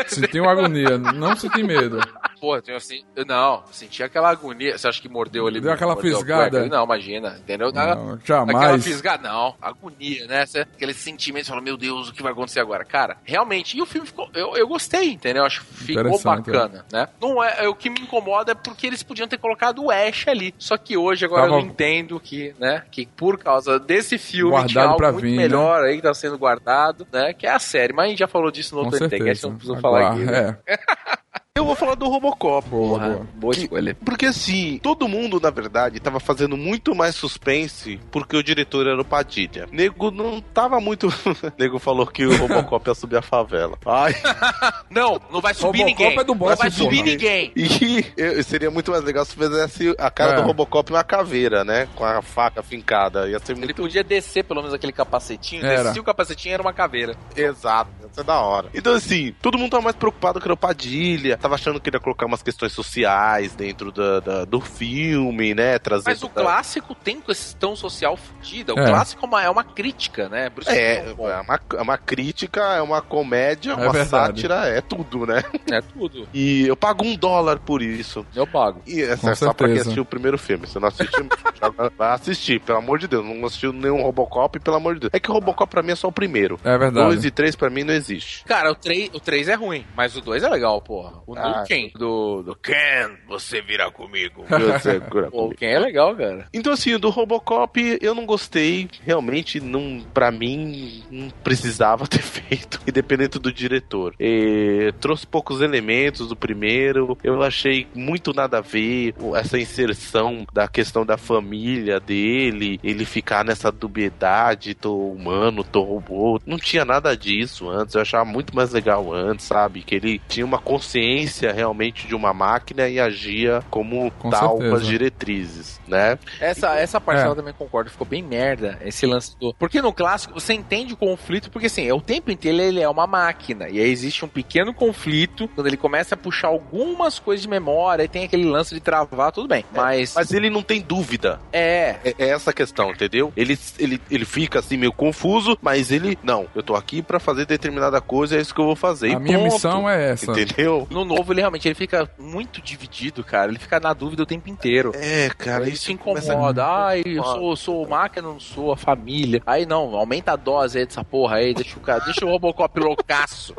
Sentiu 0.06 0.48
agonia, 0.48 0.98
não 0.98 1.34
senti 1.36 1.62
medo. 1.62 1.98
Pô, 2.42 2.56
eu, 2.56 2.76
assim, 2.76 3.04
não, 3.24 3.54
eu 3.54 3.62
senti 3.70 4.02
aquela 4.02 4.28
agonia. 4.28 4.76
Você 4.76 4.88
acha 4.88 5.00
que 5.00 5.08
mordeu 5.08 5.46
ali? 5.46 5.60
Deu 5.60 5.70
aquela 5.72 5.96
fisgada? 5.96 6.66
Não, 6.66 6.82
imagina, 6.84 7.36
entendeu? 7.38 7.70
Não, 7.72 8.14
Aquela 8.14 8.18
jamais. 8.24 8.82
fisgada, 8.82 9.28
não, 9.28 9.54
agonia, 9.62 10.26
né? 10.26 10.44
Você- 10.44 10.62
Aquele 10.62 10.92
sentimento, 10.92 11.44
você 11.44 11.50
fala, 11.50 11.62
meu 11.62 11.76
Deus, 11.76 12.08
o 12.08 12.12
que 12.12 12.20
vai 12.20 12.32
acontecer 12.32 12.58
agora? 12.58 12.84
Cara, 12.84 13.16
realmente, 13.22 13.78
e 13.78 13.80
o 13.80 13.86
filme 13.86 14.08
ficou, 14.08 14.28
eu, 14.34 14.56
eu 14.56 14.66
gostei, 14.66 15.12
entendeu? 15.12 15.44
Acho 15.44 15.60
que 15.60 15.66
ficou 15.72 16.00
Interessante, 16.02 16.50
bacana, 16.50 16.84
né? 16.92 17.08
Não 17.20 17.40
é, 17.44 17.64
é, 17.64 17.68
o 17.68 17.74
que 17.76 17.88
me 17.88 18.00
incomoda 18.00 18.50
é 18.50 18.54
porque 18.56 18.88
eles 18.88 19.04
podiam 19.04 19.28
ter 19.28 19.38
colocado 19.38 19.80
o 19.84 19.90
Ash 19.92 20.26
ali. 20.26 20.52
Só 20.58 20.76
que 20.76 20.96
hoje, 20.96 21.24
agora 21.24 21.42
Tava- 21.42 21.54
eu 21.54 21.60
entendo 21.60 22.18
que, 22.18 22.52
né, 22.58 22.82
que 22.90 23.06
por 23.06 23.38
causa 23.38 23.78
desse 23.78 24.18
filme 24.18 24.50
Guardado 24.50 24.96
tinha 24.96 25.12
muito 25.12 25.22
vir, 25.24 25.36
melhor 25.36 25.84
aí 25.84 25.94
que 25.94 26.02
tá 26.02 26.12
sendo 26.12 26.36
guardado, 26.36 27.06
né? 27.12 27.32
Que 27.32 27.46
é 27.46 27.50
a 27.52 27.60
série. 27.60 27.92
Mas 27.92 28.06
a 28.06 28.08
gente 28.08 28.18
já 28.18 28.26
falou 28.26 28.50
disso 28.50 28.74
no 28.74 28.80
Com 28.80 28.86
outro 28.88 29.08
certeza. 29.08 29.46
não 29.48 29.56
precisa 29.56 29.78
falar 29.80 30.08
aqui. 30.10 30.24
né? 30.24 30.58
É, 30.66 30.78
Eu 31.54 31.66
vou 31.66 31.76
falar 31.76 31.94
do 31.96 32.08
Robocop. 32.08 32.66
boa, 32.66 32.88
Porra, 32.98 33.08
boa. 33.10 33.26
boa 33.34 33.54
escolha. 33.54 33.94
Porque 34.02 34.24
assim, 34.24 34.80
todo 34.82 35.06
mundo, 35.06 35.38
na 35.38 35.50
verdade, 35.50 36.00
tava 36.00 36.18
fazendo 36.18 36.56
muito 36.56 36.94
mais 36.94 37.14
suspense 37.14 38.00
porque 38.10 38.34
o 38.34 38.42
diretor 38.42 38.86
era 38.86 38.98
o 38.98 39.04
Padilha. 39.04 39.68
Nego 39.70 40.10
não 40.10 40.40
tava 40.40 40.80
muito. 40.80 41.08
Nego 41.58 41.78
falou 41.78 42.06
que 42.06 42.24
o 42.24 42.34
Robocop 42.38 42.88
ia 42.88 42.94
subir 42.94 43.18
a 43.18 43.22
favela. 43.22 43.76
Ai. 43.84 44.14
Não, 44.88 45.18
não 45.30 45.40
vai 45.40 45.54
subir 45.54 45.78
Robocop 45.78 45.84
ninguém. 46.02 46.18
é 46.18 46.24
do 46.24 46.34
não 46.34 46.54
vai 46.56 46.70
subir 46.70 46.96
porra. 46.98 47.10
ninguém. 47.10 47.52
E 47.56 48.04
eu- 48.16 48.44
seria 48.44 48.70
muito 48.70 48.90
mais 48.90 49.02
legal 49.02 49.24
se 49.24 49.34
fizesse 49.34 49.94
a 49.98 50.10
cara 50.10 50.32
É. 50.32 50.36
do 50.36 50.42
Robocop 50.42 50.90
uma 50.92 51.02
caveira, 51.02 51.64
né? 51.64 51.88
Com 51.96 52.04
a 52.04 52.20
faca 52.20 52.62
fincada. 52.62 53.26
Ia 53.28 53.38
ser 53.38 53.52
Ele 53.52 53.60
muito 53.60 53.74
podia 53.82 54.04
descer 54.04 54.44
pelo 54.44 54.60
menos 54.60 54.74
aquele 54.74 54.92
capacetinho. 54.92 55.64
Era. 55.64 55.84
Descia 55.84 56.02
o 56.02 56.04
capacetinho 56.04 56.52
era 56.54 56.62
uma 56.62 56.74
caveira. 56.74 57.14
exato. 57.34 57.90
Ia 58.02 58.08
ser 58.12 58.24
da 58.24 58.38
hora. 58.40 58.68
Então, 58.74 58.94
assim, 58.94 59.34
todo 59.40 59.56
mundo 59.58 59.70
tava 59.70 59.84
mais 59.84 59.96
preocupado 59.96 60.38
que 60.38 60.46
era 60.46 60.52
o 60.54 60.56
Padilha. 60.58 61.38
Tava 61.42 61.56
achando 61.56 61.80
que 61.80 61.90
ia 61.90 61.98
colocar 62.00 62.24
umas 62.26 62.42
questões 62.42 62.72
sociais 62.72 63.54
dentro 63.54 63.90
da, 63.90 64.20
da- 64.20 64.44
do 64.44 64.60
filme, 64.60 65.54
né? 65.54 65.78
Trazer. 65.78 66.10
Mas 66.10 66.22
o 66.22 66.28
toda- 66.28 66.42
clássico 66.42 66.94
tem 66.94 67.20
questão 67.20 67.74
social 67.74 68.16
fodida. 68.16 68.72
O 68.74 68.78
É. 68.78 68.86
clássico 68.86 69.24
é 69.24 69.28
uma, 69.28 69.42
é 69.42 69.50
uma 69.50 69.64
crítica, 69.64 70.28
né? 70.28 70.50
É, 70.66 70.98
é 71.08 71.14
uma, 71.16 71.60
é 71.78 71.82
uma 71.82 71.98
crítica, 71.98 72.60
é 72.60 72.80
uma 72.80 73.02
comédia, 73.02 73.74
uma 73.74 73.92
verdade. 73.92 74.08
sátira, 74.08 74.68
é 74.68 74.80
tudo, 74.80 75.26
né? 75.26 75.42
é 75.70 75.80
tudo. 75.80 76.28
E 76.34 76.66
eu 76.66 76.76
pago 76.76 77.04
um 77.04 77.14
dólar 77.16 77.58
por 77.58 77.82
isso. 77.82 78.24
Eu 78.34 78.46
pago. 78.46 78.80
E 78.86 79.00
essa 79.02 79.22
Com 79.22 79.30
é 79.30 79.34
só 79.34 79.52
pra 79.52 79.68
quem 79.68 79.78
assistiu 79.78 80.02
o 80.02 80.06
primeiro 80.06 80.38
filme. 80.38 80.66
Se 80.66 80.78
não 80.78 80.88
assistiu, 80.88 81.26
vai 81.98 82.12
assistir, 82.12 82.60
pelo 82.60 82.78
amor 82.78 82.98
de 82.98 83.06
Deus. 83.08 83.24
Não 83.24 83.44
assistiu 83.46 83.72
nenhum 83.72 84.02
Robocop, 84.02 84.58
pelo 84.60 84.76
amor 84.76 84.94
de 84.94 85.00
Deus. 85.00 85.10
É 85.14 85.18
que 85.20 85.30
o 85.30 85.34
Robocop 85.34 85.70
pra 85.70 85.82
mim 85.82 85.92
é 85.92 85.96
só 85.96 86.08
o 86.08 86.12
primeiro. 86.12 86.58
É 86.64 86.76
verdade. 86.78 87.06
Dois 87.06 87.24
e 87.24 87.30
três 87.30 87.56
pra 87.56 87.68
mim 87.70 87.82
não 87.84 87.92
existe. 87.94 88.44
Cara, 88.44 88.70
o 88.70 88.74
3, 88.74 89.10
o 89.12 89.20
3 89.20 89.48
é 89.48 89.54
ruim, 89.54 89.84
mas 89.96 90.16
o 90.16 90.20
2 90.20 90.42
é 90.42 90.48
legal, 90.48 90.80
porra. 90.80 91.12
O 91.26 91.31
Ah, 91.36 91.62
do 91.62 91.68
Ken. 91.68 91.90
Do, 91.98 92.42
do 92.42 92.54
Ken, 92.56 93.10
você 93.28 93.60
virá 93.62 93.90
comigo. 93.90 94.44
Segura 94.82 95.30
Pô, 95.30 95.36
o 95.38 95.42
comigo. 95.44 95.58
Ken 95.58 95.66
é 95.70 95.78
legal, 95.78 96.14
cara. 96.16 96.46
Então, 96.52 96.72
assim, 96.72 96.98
do 96.98 97.10
Robocop 97.10 97.98
eu 98.00 98.14
não 98.14 98.26
gostei. 98.26 98.88
Realmente, 99.04 99.60
não, 99.60 100.02
pra 100.12 100.30
mim, 100.30 101.02
não 101.10 101.28
precisava 101.42 102.06
ter 102.08 102.22
feito, 102.22 102.80
independente 102.86 103.38
do 103.38 103.52
diretor. 103.52 104.14
Eh, 104.18 104.92
trouxe 105.00 105.26
poucos 105.26 105.60
elementos 105.60 106.28
do 106.28 106.36
primeiro. 106.36 107.16
Eu 107.22 107.42
achei 107.42 107.86
muito 107.94 108.32
nada 108.32 108.58
a 108.58 108.60
ver 108.60 109.14
o- 109.20 109.36
essa 109.36 109.58
inserção 109.58 110.46
da 110.52 110.68
questão 110.68 111.04
da 111.06 111.16
família 111.16 111.98
dele, 112.00 112.78
ele 112.82 113.04
ficar 113.04 113.44
nessa 113.44 113.70
dubiedade, 113.70 114.74
tô 114.74 114.96
humano, 115.10 115.64
tô 115.64 115.82
robô. 115.82 116.40
Não 116.46 116.56
tinha 116.58 116.84
nada 116.84 117.16
disso 117.16 117.68
antes. 117.68 117.94
Eu 117.94 118.00
achava 118.02 118.24
muito 118.24 118.54
mais 118.54 118.72
legal 118.72 119.12
antes, 119.12 119.46
sabe? 119.46 119.82
Que 119.82 119.94
ele 119.94 120.20
tinha 120.28 120.44
uma 120.46 120.58
consciência 120.58 121.21
realmente 121.52 122.06
de 122.06 122.14
uma 122.14 122.32
máquina 122.32 122.88
e 122.88 122.98
agia 123.00 123.62
como 123.70 124.10
Com 124.12 124.30
tal 124.30 124.58
com 124.58 124.74
as 124.74 124.86
diretrizes, 124.86 125.80
né? 125.86 126.18
Essa, 126.40 126.76
essa 126.76 127.00
parte 127.00 127.22
É. 127.22 127.26
eu 127.26 127.34
também 127.34 127.54
concordo, 127.54 127.90
ficou 127.90 128.06
bem 128.06 128.22
merda 128.22 128.78
esse 128.84 129.06
lance 129.06 129.36
do. 129.38 129.54
Porque 129.54 129.80
no 129.80 129.92
clássico 129.92 130.34
você 130.38 130.52
entende 130.54 130.94
o 130.94 130.96
conflito, 130.96 131.50
porque 131.50 131.66
assim, 131.66 131.86
é 131.86 131.94
o 131.94 132.00
tempo 132.00 132.30
inteiro 132.30 132.60
ele 132.60 132.80
é 132.80 132.88
uma 132.88 133.06
máquina. 133.06 133.68
E 133.68 133.78
aí 133.80 133.90
existe 133.90 134.24
um 134.24 134.28
pequeno 134.28 134.72
conflito 134.74 135.48
quando 135.54 135.66
ele 135.66 135.76
começa 135.76 136.14
a 136.14 136.18
puxar 136.18 136.48
algumas 136.48 137.18
coisas 137.18 137.42
de 137.42 137.48
memória 137.48 138.02
e 138.04 138.08
tem 138.08 138.24
aquele 138.24 138.44
lance 138.44 138.74
de 138.74 138.80
travar, 138.80 139.32
tudo 139.32 139.48
bem. 139.48 139.64
Mas. 139.74 140.14
Mas 140.14 140.32
ele 140.32 140.50
não 140.50 140.62
tem 140.62 140.80
dúvida. 140.80 141.40
É. 141.52 141.96
É, 142.04 142.14
é 142.18 142.28
essa 142.30 142.50
a 142.50 142.52
questão, 142.52 142.90
entendeu? 142.90 143.32
Ele, 143.36 143.58
ele, 143.78 144.00
ele 144.10 144.24
fica 144.24 144.58
assim 144.58 144.76
meio 144.76 144.92
confuso, 144.92 145.56
mas 145.60 145.90
ele, 145.90 146.18
não, 146.22 146.46
eu 146.54 146.62
tô 146.62 146.74
aqui 146.74 147.02
pra 147.02 147.18
fazer 147.18 147.46
determinada 147.46 148.00
coisa, 148.00 148.36
é 148.36 148.40
isso 148.40 148.54
que 148.54 148.60
eu 148.60 148.66
vou 148.66 148.76
fazer. 148.76 149.08
A 149.08 149.12
e 149.12 149.16
minha 149.18 149.38
ponto. 149.38 149.52
missão 149.52 149.88
é 149.88 150.10
essa. 150.12 150.30
Entendeu? 150.30 150.86
No 150.90 151.04
novo, 151.14 151.32
ele 151.32 151.40
realmente 151.40 151.68
ele 151.68 151.74
fica 151.74 152.08
muito 152.18 152.60
dividido, 152.62 153.22
cara. 153.22 153.50
Ele 153.50 153.58
fica 153.58 153.78
na 153.78 153.92
dúvida 153.92 154.22
o 154.22 154.26
tempo 154.26 154.48
inteiro. 154.48 154.92
É, 154.94 155.28
cara, 155.30 155.68
isso 155.68 155.82
isso 155.82 155.92
incomoda. 155.92 156.64
Ai, 156.64 157.02
eu 157.04 157.24
sou, 157.24 157.56
sou 157.56 157.88
máquina, 157.88 158.28
não 158.28 158.40
sou 158.40 158.72
a 158.72 158.76
família. 158.76 159.42
Aí 159.44 159.66
não, 159.66 159.94
aumenta 159.96 160.32
a 160.32 160.36
dose 160.36 160.78
aí 160.78 160.86
dessa 160.86 161.04
porra 161.04 161.36
aí, 161.36 161.52
deixa 161.54 161.76
o 161.76 161.80
cara, 161.80 162.04
deixa 162.04 162.24
o 162.24 162.28
Robocop 162.28 162.78
loucaço. 162.78 163.54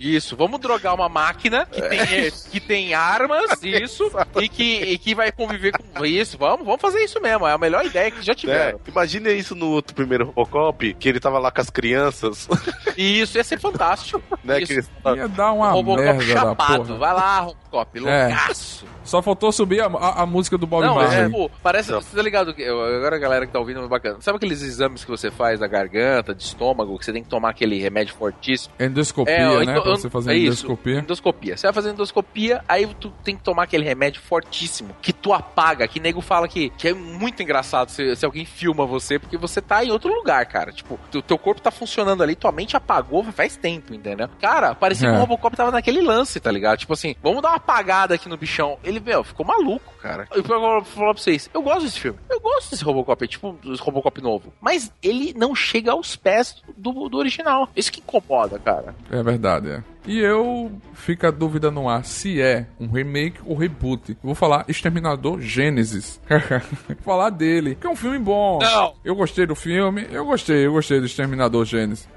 Isso, 0.00 0.36
vamos 0.36 0.60
drogar 0.60 0.94
uma 0.94 1.08
máquina 1.08 1.66
que 1.66 1.80
tem, 1.82 2.30
que 2.50 2.60
tem 2.60 2.94
armas, 2.94 3.46
isso, 3.62 4.10
e 4.40 4.48
que, 4.48 4.76
e 4.82 4.98
que 4.98 5.14
vai 5.14 5.30
conviver 5.32 5.72
com 5.94 6.04
isso. 6.04 6.36
Vamos, 6.38 6.64
vamos 6.66 6.80
fazer 6.80 7.02
isso 7.04 7.20
mesmo. 7.20 7.46
É 7.46 7.52
a 7.52 7.58
melhor 7.58 7.84
ideia 7.84 8.10
que 8.10 8.22
já 8.22 8.32
É, 8.32 8.34
tiveram. 8.34 8.80
imagina 8.86 9.30
isso 9.30 9.54
no 9.54 9.68
outro 9.70 9.94
primeiro 9.94 10.26
Robocop, 10.26 10.94
que 10.94 11.08
ele 11.08 11.20
tava 11.20 11.38
lá 11.38 11.50
com 11.50 11.60
as 11.60 11.70
crianças, 11.70 12.48
E 12.96 13.20
isso 13.20 13.36
ia 13.36 13.44
ser 13.44 13.58
fantástico. 13.60 14.22
né? 14.44 14.58
Isso. 14.58 14.66
Que 14.66 14.72
eles- 14.74 14.90
Ia 15.16 15.28
dar 15.28 15.52
uma 15.52 15.70
Robocop 15.70 16.02
merda 16.02 16.24
da 16.34 16.40
chapado. 16.40 16.84
porra. 16.84 16.98
Vai 16.98 17.14
lá, 17.14 17.40
Robocop, 17.40 18.06
É. 18.06 18.28
Só 19.06 19.22
faltou 19.22 19.50
subir 19.52 19.80
a, 19.80 19.86
a- 19.86 20.22
a 20.22 20.26
música 20.26 20.58
do 20.58 20.66
Bob 20.66 20.84
Não, 20.84 21.00
é, 21.00 21.04
Marley. 21.06 21.24
tipo, 21.26 21.50
parece. 21.62 21.90
Não. 21.90 22.00
Você 22.00 22.14
tá 22.16 22.22
ligado? 22.22 22.52
que- 22.54 22.62
eu- 22.62 22.76
Agora 22.96 23.16
a 23.16 23.18
galera 23.18 23.46
que 23.46 23.52
tá 23.52 23.58
ouvindo 23.58 23.80
é 23.82 23.88
bacana. 23.88 24.18
Sabe 24.20 24.36
aqueles 24.36 24.62
exames 24.62 25.04
que 25.04 25.10
você 25.10 25.30
faz 25.30 25.60
da 25.60 25.66
garganta, 25.66 26.34
de 26.34 26.42
estômago, 26.42 26.98
que 26.98 27.04
você 27.04 27.12
tem 27.12 27.22
que 27.22 27.28
tomar 27.28 27.50
aquele 27.50 27.78
remédio 27.80 28.14
fortíssimo? 28.14 28.74
Endoscopia, 28.78 29.32
É, 29.34 29.64
né? 29.64 29.72
endo- 29.72 29.82
Pra 29.82 29.90
você 29.92 30.10
fazer 30.10 30.32
é 30.32 30.36
isso, 30.36 30.64
endoscopia. 30.66 30.98
Endoscopia. 30.98 31.56
Você 31.56 31.66
vai 31.66 31.72
fazer 31.74 31.90
endoscopia, 31.90 32.62
aí 32.68 32.86
tu 33.00 33.10
tem 33.24 33.36
que 33.36 33.42
tomar 33.42 33.64
aquele 33.64 33.84
remédio 33.84 34.20
fortíssimo, 34.22 34.94
que 35.00 35.12
tu 35.12 35.32
apaga, 35.32 35.86
que 35.88 36.00
nego 36.00 36.20
fala 36.20 36.48
que, 36.48 36.70
que 36.70 36.88
é 36.88 36.94
muito 36.94 37.42
engraçado 37.42 37.90
se, 37.90 38.14
se 38.16 38.24
alguém 38.24 38.44
filma 38.44 38.86
você, 38.86 39.18
porque 39.18 39.36
você 39.36 39.60
tá 39.60 39.84
em 39.84 39.90
outro 39.90 40.12
lugar, 40.12 40.44
cara. 40.46 40.72
Tipo, 40.72 40.98
o 41.14 41.22
teu 41.22 41.38
corpo 41.38 41.60
tá 41.60 41.70
funcionando 41.70 42.22
ali, 42.22 42.34
tua 42.34 42.52
mente 42.52 42.76
apagou 42.76 43.24
faz 43.32 43.56
tempo, 43.56 43.92
entendeu? 43.94 44.28
Cara, 44.40 44.74
parecia 44.74 45.08
É. 45.08 45.10
que 45.10 45.16
o 45.16 45.20
Robocop 45.20 45.56
tava 45.56 45.70
naquele 45.70 46.00
lance, 46.00 46.38
tá 46.40 46.50
ligado? 46.50 46.78
Tipo 46.78 46.92
assim, 46.92 47.14
vamos 47.22 47.42
dar 47.42 47.50
uma 47.50 47.56
apagada 47.56 48.14
aqui 48.14 48.28
no 48.28 48.36
bichão. 48.36 48.78
Ele, 48.84 48.95
meu, 49.00 49.24
ficou 49.24 49.46
maluco, 49.46 49.92
cara. 50.00 50.26
Eu 50.34 50.42
vou 50.42 50.84
falar 50.84 51.14
pra 51.14 51.22
vocês, 51.22 51.50
eu 51.52 51.62
gosto 51.62 51.84
desse 51.84 52.00
filme. 52.00 52.18
Eu 52.30 52.40
gosto 52.40 52.70
desse 52.70 52.84
Robocop, 52.84 53.26
tipo, 53.26 53.56
esse 53.64 53.82
Robocop 53.82 54.20
novo. 54.20 54.52
Mas 54.60 54.92
ele 55.02 55.34
não 55.36 55.54
chega 55.54 55.92
aos 55.92 56.16
pés 56.16 56.62
do, 56.76 57.08
do 57.08 57.18
original. 57.18 57.68
Isso 57.76 57.92
que 57.92 58.00
incomoda, 58.00 58.58
cara. 58.58 58.94
É 59.10 59.22
verdade, 59.22 59.70
é. 59.70 59.82
E 60.06 60.20
eu 60.20 60.70
fica 60.94 61.28
a 61.28 61.32
dúvida 61.32 61.68
no 61.70 61.88
ar 61.88 62.04
se 62.04 62.40
é 62.40 62.66
um 62.78 62.86
remake 62.86 63.40
ou 63.44 63.56
reboot. 63.56 64.16
Vou 64.22 64.36
falar 64.36 64.64
Exterminador 64.68 65.40
Gênesis. 65.40 66.20
Vou 66.86 66.96
falar 67.02 67.30
dele, 67.30 67.74
que 67.74 67.86
é 67.86 67.90
um 67.90 67.96
filme 67.96 68.18
bom. 68.18 68.60
Não. 68.60 68.94
Eu 69.04 69.16
gostei 69.16 69.46
do 69.46 69.56
filme, 69.56 70.06
eu 70.10 70.24
gostei, 70.24 70.64
eu 70.64 70.72
gostei 70.72 71.00
do 71.00 71.06
Exterminador 71.06 71.64
Gênesis. 71.64 72.08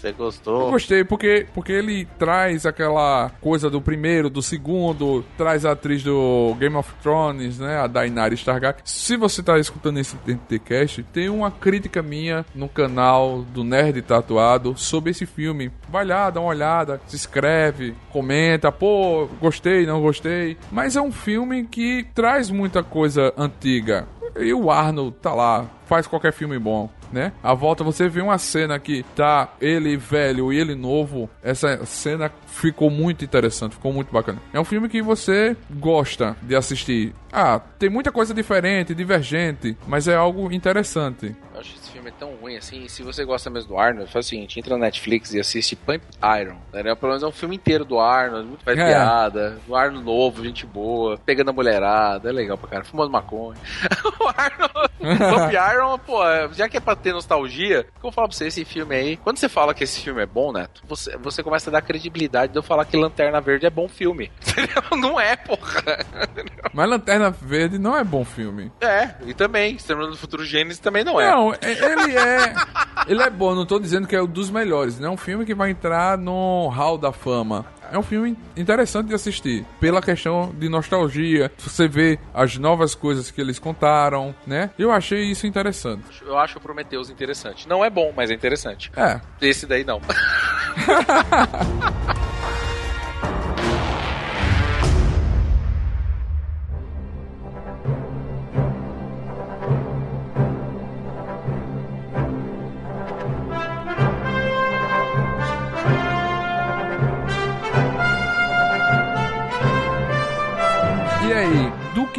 Você 0.00 0.08
Eu 0.08 0.14
gostou? 0.14 0.70
gostei 0.70 1.04
porque, 1.04 1.46
porque 1.52 1.72
ele 1.72 2.06
traz 2.18 2.64
aquela 2.64 3.30
coisa 3.40 3.68
do 3.68 3.80
primeiro, 3.80 4.30
do 4.30 4.40
segundo, 4.40 5.24
traz 5.36 5.64
a 5.66 5.72
atriz 5.72 6.02
do 6.02 6.56
Game 6.58 6.74
of 6.76 6.90
Thrones, 7.02 7.58
né? 7.58 7.76
A 7.78 7.86
Daenerys 7.86 8.42
Targaryen. 8.42 8.80
Se 8.84 9.16
você 9.16 9.42
tá 9.42 9.58
escutando 9.58 9.98
esse 9.98 10.16
TNT-cast, 10.16 11.02
tem 11.12 11.28
uma 11.28 11.50
crítica 11.50 12.02
minha 12.02 12.46
no 12.54 12.68
canal 12.68 13.42
do 13.42 13.62
Nerd 13.62 14.00
Tatuado 14.02 14.74
sobre 14.76 15.10
esse 15.10 15.26
filme. 15.26 15.70
Vai 15.88 16.04
lá, 16.06 16.30
dá 16.30 16.40
uma 16.40 16.48
olhada, 16.50 17.00
se 17.06 17.16
inscreve, 17.16 17.94
comenta, 18.10 18.72
pô, 18.72 19.28
gostei, 19.40 19.84
não 19.84 20.00
gostei. 20.00 20.56
Mas 20.72 20.96
é 20.96 21.00
um 21.00 21.12
filme 21.12 21.64
que 21.66 22.06
traz 22.14 22.50
muita 22.50 22.82
coisa 22.82 23.32
antiga. 23.36 24.08
E 24.38 24.52
o 24.52 24.70
Arnold 24.70 25.16
tá 25.20 25.34
lá, 25.34 25.66
faz 25.86 26.06
qualquer 26.06 26.32
filme 26.32 26.58
bom, 26.58 26.88
né? 27.12 27.32
A 27.42 27.54
volta 27.54 27.82
você 27.82 28.08
vê 28.08 28.20
uma 28.20 28.38
cena 28.38 28.78
que 28.78 29.02
tá 29.14 29.52
ele 29.60 29.96
velho 29.96 30.52
e 30.52 30.58
ele 30.58 30.74
novo. 30.74 31.28
Essa 31.42 31.84
cena 31.84 32.30
ficou 32.46 32.90
muito 32.90 33.24
interessante, 33.24 33.74
ficou 33.74 33.92
muito 33.92 34.12
bacana. 34.12 34.38
É 34.52 34.60
um 34.60 34.64
filme 34.64 34.88
que 34.88 35.02
você 35.02 35.56
gosta 35.70 36.36
de 36.42 36.54
assistir. 36.54 37.12
Ah, 37.32 37.60
tem 37.78 37.88
muita 37.88 38.12
coisa 38.12 38.32
diferente, 38.34 38.94
divergente, 38.94 39.76
mas 39.86 40.06
é 40.08 40.14
algo 40.14 40.52
interessante. 40.52 41.34
Acho 41.56 41.74
filme 42.00 42.10
é 42.10 42.18
tão 42.18 42.34
ruim 42.36 42.56
assim. 42.56 42.88
Se 42.88 43.02
você 43.02 43.24
gosta 43.24 43.50
mesmo 43.50 43.68
do 43.70 43.78
Arnold, 43.78 44.10
faz 44.10 44.26
o 44.26 44.28
seguinte: 44.28 44.58
entra 44.58 44.76
na 44.76 44.86
Netflix 44.86 45.32
e 45.34 45.40
assiste 45.40 45.76
Pump 45.76 46.02
Iron. 46.40 46.56
Entendeu? 46.68 46.96
Pelo 46.96 47.10
menos 47.12 47.22
é 47.22 47.26
um 47.26 47.32
filme 47.32 47.56
inteiro 47.56 47.84
do 47.84 47.98
Arnold, 48.00 48.46
muito 48.48 48.64
faz 48.64 48.78
É. 48.78 48.86
piada. 48.86 49.58
Do 49.66 49.74
Arnold 49.76 50.04
novo, 50.04 50.44
gente 50.44 50.66
boa, 50.66 51.18
pegando 51.24 51.50
a 51.50 51.52
mulherada, 51.52 52.28
é 52.28 52.32
legal 52.32 52.56
pra 52.58 52.68
cara, 52.70 52.84
fumando 52.84 53.10
maconha. 53.10 53.58
o 54.20 54.28
Arnold, 54.28 54.90
Pump 54.98 55.54
Iron, 55.74 55.98
pô, 55.98 56.20
já 56.52 56.68
que 56.68 56.76
é 56.76 56.80
pra 56.80 56.96
ter 56.96 57.12
nostalgia, 57.12 57.84
que 57.84 57.88
eu 57.98 58.02
vou 58.02 58.12
falar 58.12 58.28
pra 58.28 58.36
você, 58.36 58.46
esse 58.46 58.64
filme 58.64 58.94
aí, 58.94 59.16
quando 59.16 59.38
você 59.38 59.48
fala 59.48 59.74
que 59.74 59.84
esse 59.84 60.00
filme 60.00 60.22
é 60.22 60.26
bom, 60.26 60.52
Neto, 60.52 60.82
você, 60.88 61.16
você 61.18 61.42
começa 61.42 61.70
a 61.70 61.72
dar 61.72 61.82
credibilidade 61.82 62.52
de 62.52 62.58
eu 62.58 62.62
falar 62.62 62.84
que 62.84 62.96
Lanterna 62.96 63.40
Verde 63.40 63.66
é 63.66 63.70
bom 63.70 63.88
filme. 63.88 64.30
Não 64.96 65.18
é, 65.20 65.36
porra. 65.36 65.82
Mas 66.72 66.88
Lanterna 66.88 67.30
Verde 67.30 67.78
não 67.78 67.96
é 67.96 68.04
bom 68.04 68.24
filme. 68.24 68.70
É, 68.80 69.10
e 69.26 69.32
também, 69.34 69.74
Exterminador 69.76 70.14
do 70.14 70.18
Futuro 70.20 70.44
Gênesis 70.44 70.78
também 70.78 71.02
não 71.04 71.20
é. 71.20 71.30
Não, 71.30 71.52
é- 71.54 71.58
ele 71.92 72.16
é. 72.16 72.54
Ele 73.06 73.22
é 73.22 73.30
bom, 73.30 73.54
não 73.54 73.66
tô 73.66 73.78
dizendo 73.78 74.06
que 74.06 74.14
é 74.14 74.22
um 74.22 74.26
dos 74.26 74.50
melhores. 74.50 74.98
Não 74.98 75.08
é 75.08 75.12
um 75.12 75.16
filme 75.16 75.44
que 75.44 75.54
vai 75.54 75.70
entrar 75.70 76.18
no 76.18 76.68
hall 76.68 76.98
da 76.98 77.12
fama. 77.12 77.64
É 77.92 77.98
um 77.98 78.02
filme 78.02 78.36
interessante 78.56 79.08
de 79.08 79.14
assistir, 79.14 79.64
pela 79.80 80.00
questão 80.00 80.54
de 80.56 80.68
nostalgia. 80.68 81.50
Você 81.58 81.88
vê 81.88 82.20
as 82.32 82.56
novas 82.56 82.94
coisas 82.94 83.32
que 83.32 83.40
eles 83.40 83.58
contaram, 83.58 84.32
né? 84.46 84.70
Eu 84.78 84.92
achei 84.92 85.24
isso 85.24 85.46
interessante. 85.46 86.04
Eu 86.24 86.38
acho 86.38 86.58
o 86.58 86.60
Prometheus 86.60 87.10
interessante. 87.10 87.68
Não 87.68 87.84
é 87.84 87.90
bom, 87.90 88.12
mas 88.16 88.30
é 88.30 88.34
interessante. 88.34 88.92
É, 88.96 89.20
Esse 89.42 89.66
daí 89.66 89.82
não. 89.82 90.00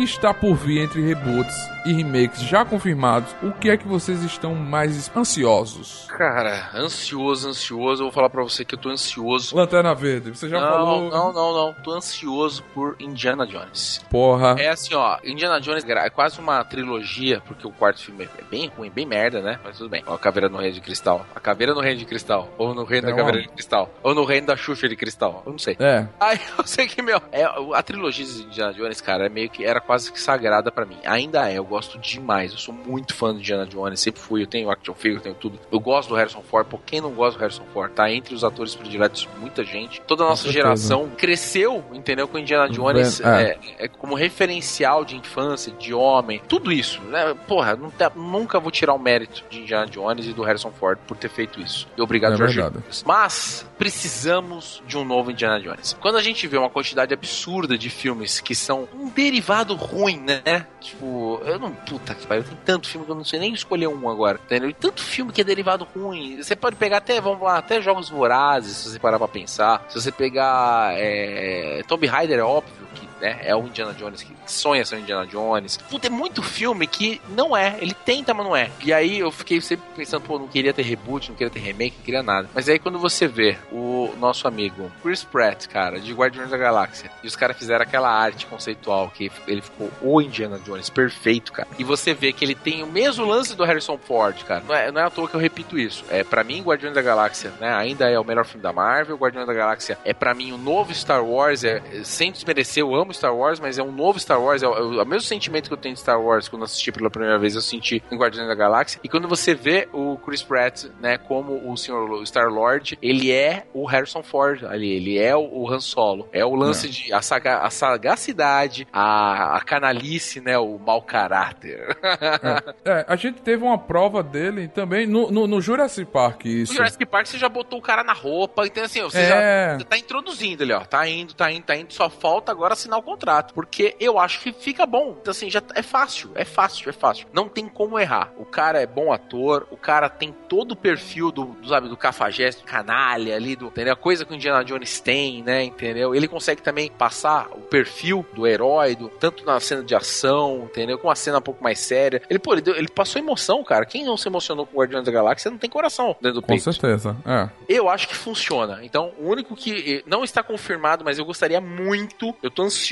que 0.02 0.06
está 0.06 0.34
por 0.34 0.56
vir 0.56 0.80
entre 0.82 1.00
reboots 1.00 1.56
e 1.86 1.94
remakes 1.94 2.42
já 2.42 2.66
confirmados, 2.66 3.36
o 3.44 3.52
que 3.52 3.70
é 3.70 3.78
que 3.78 3.88
vocês 3.88 4.24
estão 4.24 4.56
mais 4.56 5.12
ansiosos? 5.16 6.06
Cara, 6.10 6.70
ansioso, 6.76 7.50
ansioso. 7.50 8.02
Eu 8.02 8.06
vou 8.08 8.12
falar 8.12 8.30
pra 8.30 8.42
você 8.44 8.66
que 8.66 8.74
eu 8.76 8.80
tô 8.80 8.90
ansioso. 8.90 9.56
Lanterna 9.56 9.94
Verde, 9.94 10.30
você 10.32 10.50
já 10.50 10.60
não, 10.60 10.70
falou. 10.72 11.10
não, 11.12 11.34
não, 11.34 11.54
não. 11.54 11.74
Tô 11.84 11.92
ansioso 11.92 12.64
por 12.74 12.96
Indiana 13.00 13.46
Jones. 13.46 14.04
Porra. 14.10 14.56
É 14.60 14.70
assim, 14.70 14.94
ó, 14.96 15.18
Indiana 15.24 15.60
Jones 15.62 15.84
é 15.88 16.10
quase 16.10 16.40
uma 16.40 16.64
trilogia, 16.64 17.42
porque 17.46 17.66
o 17.68 17.72
quarto 17.72 18.02
filme 18.02 18.28
é 18.40 18.44
bem 18.50 18.72
ruim, 18.76 18.90
bem 18.90 19.06
merda, 19.06 19.40
né? 19.42 19.60
Mas 19.64 19.78
tudo 19.78 19.90
bem. 19.90 20.04
Ó, 20.08 20.16
a 20.16 20.20
Caveira 20.20 20.50
no 20.50 20.58
Reino 20.58 20.74
de 20.76 20.82
Cristal. 20.82 21.26
A 21.36 21.40
Caveira 21.40 21.74
no 21.76 21.80
Reino 21.82 22.00
de 22.00 22.06
Cristal. 22.06 22.52
Ou 22.58 22.74
no 22.74 22.84
Reino 22.86 23.08
É 23.08 23.12
da 23.12 23.16
uma- 23.18 23.26
Caveira 23.26 23.48
de 23.48 23.54
Cristal. 23.54 23.90
Ou 24.02 24.16
no 24.16 24.24
Reino 24.26 24.48
da 24.48 24.56
Xuxa 24.58 24.88
de 24.90 24.96
Cristal. 24.96 25.44
Eu 25.46 25.52
não 25.52 25.60
sei. 25.60 25.78
É, 25.80 26.08
Aí 26.20 26.40
eu 26.58 26.66
sei 26.66 26.88
que, 26.88 27.02
meu, 27.04 27.22
é, 27.32 27.44
a 27.74 27.84
trilogia 27.84 28.26
de 28.26 28.44
Indiana 28.44 28.74
Jones, 28.74 29.00
cara, 29.02 29.26
é 29.26 29.30
meio 29.30 29.50
que 29.50 29.64
era 29.66 29.80
quase 29.92 30.10
que 30.10 30.22
sagrada 30.22 30.72
pra 30.72 30.86
mim. 30.86 30.96
Ainda 31.04 31.50
é, 31.52 31.58
eu 31.58 31.66
gosto 31.66 32.00
demais. 32.00 32.54
Eu 32.54 32.58
sou 32.58 32.74
muito 32.74 33.14
fã 33.14 33.34
do 33.34 33.40
Indiana 33.40 33.66
Jones, 33.66 34.00
sempre 34.00 34.22
fui. 34.22 34.42
Eu 34.42 34.48
tenho 34.48 34.72
action 34.72 34.94
figure, 34.94 35.18
eu 35.18 35.22
tenho 35.24 35.36
tudo. 35.36 35.60
Eu 35.70 35.82
gosto 35.82 36.08
do 36.08 36.16
Harrison 36.16 36.42
Ford. 36.42 36.66
Por 36.66 36.80
quem 36.86 37.02
não 37.02 37.12
gosta 37.12 37.38
do 37.38 37.42
Harrison 37.42 37.66
Ford? 37.74 37.92
Tá 37.92 38.10
entre 38.10 38.34
os 38.34 38.42
atores 38.46 38.74
prediletos 38.74 39.24
de 39.24 39.30
muita 39.38 39.66
gente. 39.66 40.00
Toda 40.08 40.24
a 40.24 40.28
nossa 40.30 40.50
geração 40.50 41.10
cresceu, 41.18 41.84
entendeu? 41.92 42.26
Com 42.26 42.38
Indiana 42.38 42.70
Jones 42.70 43.20
é. 43.20 43.58
é, 43.78 43.86
é 43.86 43.88
como 43.90 44.16
referencial 44.16 45.04
de 45.04 45.18
infância, 45.18 45.74
de 45.74 45.94
homem, 45.94 46.42
tudo 46.48 46.72
isso. 46.72 47.02
Né? 47.02 47.36
Porra, 47.46 47.76
não 47.76 47.90
tá- 47.90 48.14
nunca 48.16 48.62
vou 48.62 48.72
tirar 48.72 48.94
o 48.94 49.00
mérito 49.00 49.44
de 49.50 49.60
Indiana 49.60 49.88
Jones 49.88 50.26
e 50.26 50.32
do 50.32 50.42
Harrison 50.44 50.72
Ford 50.72 50.98
por 51.06 51.18
ter 51.18 51.30
feito 51.30 51.60
isso. 51.60 51.86
E 51.98 52.02
obrigado, 52.02 52.36
É 52.36 52.38
George. 52.38 52.62
Lucas. 52.62 53.04
Mas 53.06 53.66
precisamos 53.78 54.82
de 54.88 54.98
um 54.98 55.04
novo 55.04 55.32
Indiana 55.32 55.60
Jones. 55.60 55.98
Quando 56.00 56.16
a 56.18 56.22
gente 56.22 56.48
vê 56.48 56.58
uma 56.58 56.70
quantidade 56.70 57.14
absurda 57.14 57.78
de 57.78 57.90
filmes 57.90 58.40
que 58.40 58.56
são 58.56 58.88
um 58.96 59.10
derivado 59.10 59.76
ruim, 59.86 60.18
né? 60.20 60.66
Tipo, 60.80 61.42
eu 61.46 61.60
não. 61.60 61.72
Puta 61.72 62.16
que 62.16 62.26
pariu, 62.28 62.44
tem 62.44 62.58
tanto 62.66 62.88
filme 62.88 63.06
que 63.06 63.12
eu 63.12 63.16
não 63.16 63.26
sei 63.26 63.40
nem 63.40 63.54
escolher 63.54 63.88
um 63.88 64.10
agora, 64.10 64.40
entendeu? 64.44 64.70
E 64.70 64.74
tanto 64.74 65.02
filme 65.02 65.32
que 65.32 65.42
é 65.42 65.44
derivado 65.44 65.88
ruim. 65.96 66.42
Você 66.42 66.56
pode 66.56 66.76
pegar 66.76 66.98
até, 66.98 67.20
vamos 67.20 67.42
lá, 67.42 67.58
até 67.58 67.82
Jogos 67.82 68.10
Vorazes, 68.10 68.78
se 68.78 68.90
você 68.90 69.00
parar 69.00 69.18
pra 69.18 69.28
pensar. 69.28 69.86
Se 69.90 70.00
você 70.00 70.12
pegar. 70.12 70.94
É, 70.96 71.84
Tomb 71.88 72.06
Raider, 72.08 72.40
é 72.40 72.44
óbvio 72.44 72.88
que 72.96 73.11
né, 73.22 73.40
é 73.44 73.56
o 73.56 73.66
Indiana 73.66 73.94
Jones 73.94 74.24
que 74.24 74.36
sonha 74.46 74.84
ser 74.84 74.96
o 74.96 75.00
Indiana 75.00 75.26
Jones. 75.26 75.78
Puta, 75.78 76.08
é 76.08 76.10
muito 76.10 76.42
filme 76.42 76.88
que 76.88 77.22
não 77.30 77.56
é. 77.56 77.78
Ele 77.80 77.94
tenta, 77.94 78.34
mas 78.34 78.46
não 78.46 78.56
é. 78.56 78.72
E 78.84 78.92
aí 78.92 79.20
eu 79.20 79.32
fiquei 79.32 79.62
sempre 79.62 79.86
pensando, 79.96 80.24
pô, 80.24 80.40
não 80.40 80.48
queria 80.48 80.74
ter 80.74 80.82
reboot, 80.82 81.30
não 81.30 81.36
queria 81.36 81.52
ter 81.52 81.60
remake, 81.60 81.98
não 81.98 82.04
queria 82.04 82.24
nada. 82.24 82.50
Mas 82.54 82.68
aí 82.68 82.80
quando 82.80 83.00
você 83.00 83.28
vê 83.28 83.58
o 83.72 84.14
nosso 84.20 84.48
amigo 84.48 84.92
Chris 85.02 85.24
Pratt, 85.24 85.68
cara, 85.68 86.00
de 86.00 86.14
Guardiões 86.14 86.50
da 86.50 86.58
Galáxia, 86.58 87.12
e 87.24 87.28
os 87.28 87.36
caras 87.36 87.58
fizeram 87.58 87.84
aquela 87.84 88.10
arte 88.10 88.46
conceitual 88.46 89.10
que 89.10 89.32
ele 89.48 89.62
ficou 89.62 89.90
o 90.02 90.22
Indiana 90.22 90.60
Jones 90.60 90.90
perfeito, 90.90 91.52
cara. 91.52 91.68
E 91.78 91.84
você 91.84 92.14
vê 92.14 92.34
que 92.34 92.44
ele 92.44 92.56
tem 92.56 92.84
o 92.84 92.88
mesmo 92.88 93.26
lance 93.26 93.56
do 93.56 93.64
Harrison 93.64 93.98
Ford, 93.98 94.44
cara. 94.44 94.64
Não 94.68 94.76
é, 94.76 94.92
não 94.92 95.02
é 95.02 95.06
à 95.06 95.10
toa 95.10 95.28
que 95.28 95.36
eu 95.36 95.40
repito 95.40 95.78
isso. 95.78 96.04
É, 96.10 96.24
para 96.24 96.44
mim, 96.44 96.62
Guardiões 96.62 96.96
da 96.96 97.02
Galáxia, 97.02 97.52
né, 97.60 97.74
ainda 97.74 98.10
é 98.10 98.20
o 98.20 98.24
melhor 98.24 98.46
filme 98.46 98.64
da 98.64 98.74
Marvel. 98.74 99.18
Guardiões 99.18 99.48
da 99.48 99.54
Galáxia 99.54 99.98
é 100.04 100.14
para 100.14 100.34
mim 100.34 100.52
o 100.52 100.58
novo 100.58 100.94
Star 100.94 101.24
Wars. 101.24 101.64
É, 101.64 101.82
sem 102.04 102.32
desmerecer, 102.32 102.82
eu 102.82 102.96
amo 102.96 103.11
Star 103.14 103.36
Wars, 103.36 103.60
mas 103.60 103.78
é 103.78 103.84
um 103.84 103.92
novo 103.92 104.20
Star 104.20 104.42
Wars. 104.42 104.64
É 104.64 104.68
o, 104.68 105.00
é 105.00 105.04
o 105.04 105.06
mesmo 105.06 105.28
sentimento 105.28 105.68
que 105.68 105.74
eu 105.74 105.78
tenho 105.78 105.96
de 105.96 106.02
Star 106.02 106.22
Wars 106.22 106.48
quando 106.48 106.64
assisti 106.64 106.92
pela 106.92 107.10
primeira 107.10 107.38
vez, 107.40 107.56
eu 107.56 107.62
senti 107.62 108.02
em 108.12 108.18
Guardiões 108.18 108.48
da 108.48 108.56
Galáxia. 108.56 109.00
E 109.04 109.10
quando 109.10 109.28
você 109.28 109.54
vê 109.54 109.88
o 109.94 110.18
Chris 110.18 110.42
Pratt, 110.44 110.86
né, 111.00 111.18
como 111.18 111.72
o 111.72 111.78
senhor 111.78 112.26
Star 112.26 112.48
Lord, 112.50 112.98
ele 113.02 113.32
é 113.32 113.66
o 113.74 113.86
Harrison 113.86 114.24
Ford 114.24 114.64
ali, 114.66 114.92
ele 114.92 115.18
é 115.20 115.36
o, 115.36 115.42
o 115.42 115.70
Han 115.72 115.80
Solo. 115.80 116.28
É 116.32 116.46
o 116.46 116.56
lance 116.56 116.90
de 116.90 117.14
a, 117.14 117.22
saga, 117.22 117.60
a 117.60 117.70
sagacidade, 117.70 118.88
a, 118.92 119.56
a 119.58 119.62
canalice, 119.62 120.42
né, 120.42 120.58
o 120.58 120.78
mau 120.78 121.02
caráter. 121.02 121.98
é, 122.86 123.06
a 123.08 123.16
gente 123.16 123.42
teve 123.42 123.64
uma 123.64 123.78
prova 123.78 124.22
dele 124.24 124.68
também 124.68 125.06
no, 125.08 125.32
no, 125.32 125.48
no 125.48 125.62
Jurassic 125.62 126.10
Park, 126.12 126.46
isso. 126.46 126.74
No 126.74 126.78
Jurassic 126.78 127.06
Park 127.06 127.28
você 127.28 127.38
já 127.38 127.50
botou 127.50 127.80
o 127.80 127.82
cara 127.82 128.04
na 128.04 128.14
roupa, 128.14 128.66
então 128.66 128.84
assim, 128.84 129.02
você 129.02 129.20
É. 129.20 129.28
já 129.28 129.78
você 129.78 129.86
tá 129.86 129.98
introduzindo 129.98 130.64
ele, 130.64 130.74
ó. 130.74 130.82
Tá 130.82 131.08
indo, 131.08 131.34
tá 131.34 131.52
indo, 131.52 131.64
tá 131.64 131.76
indo, 131.76 131.94
só 131.94 132.10
falta 132.10 132.52
agora 132.52 132.74
assinar 132.74 133.00
o 133.02 133.04
contrato. 133.04 133.54
Porque 133.54 133.96
eu 134.00 134.18
acho 134.18 134.40
que 134.40 134.52
fica 134.54 134.86
bom. 134.86 135.18
Então, 135.22 135.32
assim, 135.32 135.50
já 135.50 135.62
é 135.76 135.82
fácil, 135.82 136.32
é 136.36 136.46
fácil, 136.46 136.90
é 136.90 136.94
fácil. 136.94 137.28
Não 137.34 137.50
tem 137.50 137.68
como 137.68 138.00
errar. 138.00 138.32
O 138.38 138.46
cara 138.46 138.82
é 138.82 138.86
bom 138.88 139.12
ator, 139.12 139.68
o 139.70 139.78
cara 139.78 140.10
tem 140.10 140.34
todo 140.48 140.72
o 140.72 140.76
perfil 140.76 141.32
do, 141.32 141.46
do 141.46 141.68
sabe, 141.68 141.88
do 141.90 141.98
cafajeste, 141.98 142.64
canalha 142.64 143.36
ali, 143.36 143.56
do, 143.56 143.68
entendeu? 143.68 143.94
A 143.94 143.96
coisa 143.98 144.26
que 144.26 144.32
o 144.34 144.36
Indiana 144.36 144.64
Jones 144.64 145.00
tem, 145.00 145.44
né, 145.44 145.64
entendeu? 145.64 146.14
Ele 146.16 146.28
consegue 146.28 146.62
também 146.62 146.90
passar 146.92 147.48
o 147.52 147.62
perfil 147.62 148.26
do 148.34 148.46
herói, 148.48 148.96
do, 148.96 149.10
tanto 149.10 149.46
na 149.46 149.60
cena 149.60 149.84
de 149.84 149.96
ação, 149.96 150.64
entendeu? 150.66 150.98
Com 150.98 151.08
uma 151.08 151.16
cena 151.16 151.38
um 151.40 151.42
pouco 151.42 151.64
mais 151.64 151.80
séria. 151.80 152.22
Ele, 152.30 152.40
pô, 152.40 152.54
ele, 152.54 152.62
deu- 152.62 152.76
ele 152.76 152.88
passou 152.90 153.22
emoção, 153.22 153.64
cara. 153.64 153.86
Quem 153.86 154.04
não 154.06 154.18
se 154.18 154.28
emocionou 154.28 154.66
com 154.66 154.78
o 154.78 154.80
Guardiões 154.82 155.06
da 155.06 155.12
Galáxia 155.12 155.50
não 155.50 155.58
tem 155.58 155.70
coração 155.70 156.16
dentro 156.22 156.36
do 156.36 156.42
Com 156.42 156.48
peito. 156.50 156.64
certeza, 156.64 157.16
é. 157.26 157.50
Eu 157.68 157.90
acho 157.90 158.08
que 158.08 158.16
funciona. 158.16 158.80
Então, 158.84 159.12
o 159.20 159.30
único 159.30 159.56
que 159.56 160.00
eh, 160.00 160.04
não 160.06 160.24
está 160.24 160.44
confirmado, 160.44 161.04
mas 161.06 161.18
eu 161.18 161.26
gostaria 161.26 161.62
muito, 161.62 162.36
eu 162.44 162.52
tô 162.52 162.64
ansioso, 162.64 162.91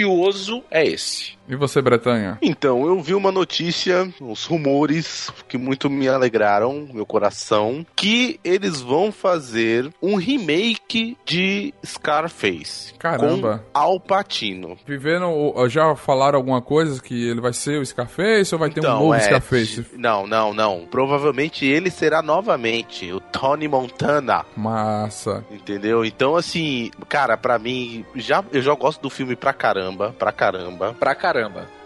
é 0.70 0.86
esse. 0.86 1.39
E 1.50 1.56
você, 1.56 1.82
Bretanha? 1.82 2.38
Então, 2.42 2.86
eu 2.86 3.02
vi 3.02 3.16
uma 3.16 3.32
notícia, 3.32 4.08
uns 4.22 4.46
rumores 4.46 5.32
que 5.48 5.58
muito 5.58 5.90
me 5.90 6.08
alegraram, 6.08 6.88
meu 6.94 7.06
coração, 7.06 7.86
que 7.96 8.40
eles 8.44 8.80
vão 8.82 9.12
fazer 9.12 9.92
um 10.02 10.16
remake 10.16 11.18
de 11.26 11.74
Scarface. 11.84 12.94
Caramba. 13.00 13.64
Com 13.74 13.80
Al 13.80 14.00
Pacino. 14.00 14.78
Vivendo, 14.86 15.26
o- 15.28 15.68
já 15.70 15.96
falaram 15.96 16.38
alguma 16.38 16.62
coisa 16.62 17.02
que 17.02 17.28
ele 17.30 17.42
vai 17.42 17.54
ser 17.54 17.80
o 17.80 17.86
Scarface 17.86 18.54
ou 18.54 18.60
vai 18.60 18.70
ter 18.70 18.82
um 18.82 18.84
Então, 18.84 19.00
novo 19.00 19.14
é, 19.16 19.20
Scarface? 19.22 19.86
Não, 19.98 20.28
não, 20.28 20.54
não. 20.54 20.86
Provavelmente 20.90 21.66
ele 21.66 21.90
será 21.90 22.22
novamente 22.22 23.12
o 23.12 23.20
Tony 23.20 23.68
Montana. 23.68 24.46
Massa. 24.56 25.44
Entendeu? 25.50 26.06
Então, 26.06 26.36
assim, 26.36 26.92
cara, 27.08 27.36
pra 27.38 27.58
mim, 27.58 28.06
já, 28.16 28.44
eu 28.52 28.62
já 28.62 28.74
gosto 28.76 29.02
do 29.02 29.10
filme 29.10 29.36
pra 29.36 29.54
caramba, 29.54 30.14
pra 30.20 30.32
caramba. 30.32 30.96
Pra 31.00 31.16
caramba. 31.16 31.39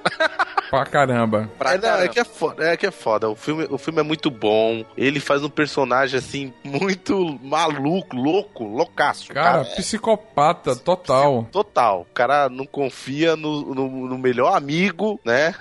Pra 0.69 0.85
caramba. 0.85 1.49
Pra 1.59 1.73
é, 1.73 1.75
não, 1.75 1.81
caramba. 1.81 2.05
é 2.05 2.07
que 2.07 2.19
é 2.19 2.23
foda, 2.23 2.63
é 2.63 2.77
que 2.77 2.85
é 2.87 2.91
foda. 2.91 3.29
O 3.29 3.35
filme, 3.35 3.67
o 3.69 3.77
filme 3.77 3.99
é 3.99 4.03
muito 4.03 4.31
bom. 4.31 4.83
Ele 4.97 5.19
faz 5.19 5.43
um 5.43 5.49
personagem 5.49 6.17
assim 6.17 6.51
muito 6.63 7.39
maluco, 7.43 8.15
louco, 8.15 8.63
loucaço. 8.63 9.31
Cara, 9.31 9.61
é 9.61 9.75
psicopata 9.75 10.75
total. 10.75 11.47
total. 11.51 12.01
O 12.01 12.13
cara 12.13 12.49
não 12.49 12.65
confia 12.65 13.35
no, 13.35 13.75
no, 13.75 14.07
no 14.07 14.17
melhor 14.17 14.57
amigo, 14.57 15.19
né? 15.23 15.53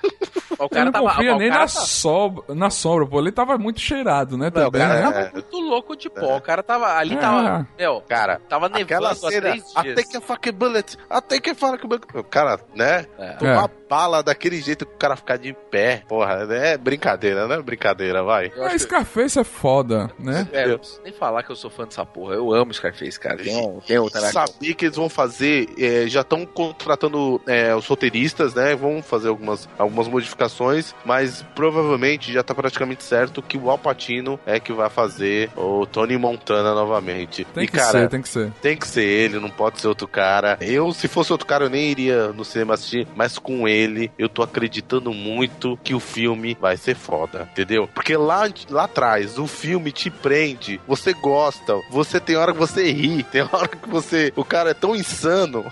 O 0.59 0.69
Ele 0.71 0.85
não 0.91 0.93
confia 0.93 1.35
o 1.35 1.39
nem 1.39 1.49
cara 1.51 1.61
na, 1.63 1.67
tá- 1.67 1.81
sombra, 1.81 2.45
na 2.55 2.71
sombra, 2.71 3.07
pô. 3.07 3.21
Ele 3.21 3.33
tava 3.33 3.59
muito 3.59 3.81
cheirado, 3.81 4.37
né, 4.37 4.51
Não, 4.55 4.71
também, 4.71 4.81
cara, 4.81 4.95
né? 4.95 5.03
tava 5.03 5.19
É. 5.21 5.33
muito 5.33 5.57
louco 5.61 5.97
de 5.97 6.09
pó. 6.11 6.37
O 6.37 6.41
cara 6.41 6.63
tava. 6.63 6.97
Ali 6.97 7.15
É. 7.15 7.19
tava. 7.19 7.69
Meu, 7.79 8.01
Cara, 8.09 8.41
tava 8.49 8.69
nevando 8.69 8.85
aquela 8.85 9.11
há 9.11 9.15
cena, 9.15 9.41
três 9.51 9.65
dias. 9.65 9.73
até 9.77 10.03
que 10.03 10.17
a 10.17 10.21
fucking 10.21 10.53
bullet, 10.53 10.97
até 11.11 11.41
que 11.41 11.51
a 11.51 11.55
fucking 11.55 11.89
bullet. 11.89 12.07
Cara, 12.31 12.61
né? 12.75 13.07
É. 13.19 13.33
Tomar 13.35 13.65
É. 13.65 13.71
bala 13.89 14.23
daquele 14.23 14.61
jeito 14.61 14.87
que 14.87 14.95
o 14.95 14.99
cara 14.99 15.17
ficar 15.17 15.37
de 15.37 15.53
pé. 15.71 16.03
Porra, 16.09 16.47
é 16.51 16.77
brincadeira, 16.79 17.47
né? 17.47 17.61
Brincadeira, 17.61 18.23
vai. 18.23 18.51
Eu 18.55 18.63
A 18.63 18.67
acho 18.67 18.75
que- 18.77 18.83
Scarface 18.85 19.39
é 19.39 19.45
foda, 19.45 20.11
né? 20.19 20.49
É, 20.53 20.67
não 20.69 20.79
preciso 20.79 21.01
nem 21.03 21.13
falar 21.13 21.43
que 21.43 21.51
eu 21.51 21.57
sou 21.57 21.71
fã 21.71 21.85
dessa 21.85 22.05
porra. 22.07 22.35
Eu 22.35 22.53
amo 22.53 22.73
Scarface, 22.73 23.19
cara. 23.19 23.37
Tem 23.37 23.57
um. 23.57 23.81
Tem 23.81 23.99
um 23.99 24.09
também. 24.09 24.31
Sabia 24.33 24.75
que 24.75 24.87
eles 24.87 24.97
vão 24.97 25.09
fazer, 25.09 25.69
é, 25.79 26.07
já 26.09 26.21
estão 26.23 26.45
contratando 26.47 27.41
é, 27.47 27.75
os 27.75 27.87
roteiristas, 27.87 28.55
né? 28.55 28.75
Vão 28.75 29.03
fazer 29.03 29.29
algumas, 29.29 29.69
algumas 29.79 30.09
indicações, 30.27 30.95
mas 31.05 31.45
provavelmente 31.55 32.33
já 32.33 32.43
tá 32.43 32.55
praticamente 32.55 33.05
certo 33.05 33.43
que 33.43 33.57
o 33.57 33.71
Alpatino 33.71 34.39
é 34.47 34.59
que 34.61 34.73
vai 34.73 34.89
fazer 34.89 35.51
o 35.57 35.87
Tony 35.87 36.17
Montana 36.17 36.75
novamente. 36.75 37.45
Tem 37.45 37.65
e, 37.65 37.67
que 37.67 37.77
cara, 37.77 37.91
ser, 37.91 38.09
tem 38.09 38.23
que 38.23 38.29
ser. 38.29 38.53
tem 38.63 38.77
que 38.77 38.87
ser 38.87 39.05
ele, 39.05 39.39
não 39.39 39.51
pode 39.51 39.81
ser 39.81 39.89
outro 39.89 40.09
cara. 40.09 40.57
Eu, 40.61 40.93
se 40.93 41.09
fosse 41.09 41.33
outro 41.33 41.47
cara, 41.47 41.65
eu 41.65 41.71
nem 41.71 41.91
iria 41.91 42.29
no 42.29 42.45
cinema 42.45 42.75
assistir, 42.75 43.07
mas 43.15 43.39
com 43.39 43.67
ele, 43.67 44.11
eu 44.19 44.29
tô 44.29 44.43
acreditando 44.43 45.13
muito 45.13 45.79
que 45.83 45.95
o 45.95 46.01
filme 46.01 46.57
vai 46.61 46.77
ser 46.77 46.95
foda, 46.95 47.49
entendeu? 47.53 47.89
Porque 47.95 48.17
lá, 48.17 48.49
lá 48.71 48.85
atrás, 48.85 49.39
o 49.39 49.47
filme 49.47 49.93
te 49.93 50.11
prende, 50.11 50.81
você 50.87 51.13
gosta, 51.13 51.75
você 51.91 52.21
tem 52.21 52.37
hora 52.37 52.53
que 52.53 52.59
você 52.59 52.91
ri, 52.91 53.23
tem 53.25 53.43
hora 53.43 53.69
que 53.69 53.89
você. 53.89 54.33
O 54.37 54.45
cara 54.45 54.71
é 54.71 54.75
tão 54.75 54.95
insano. 54.95 55.65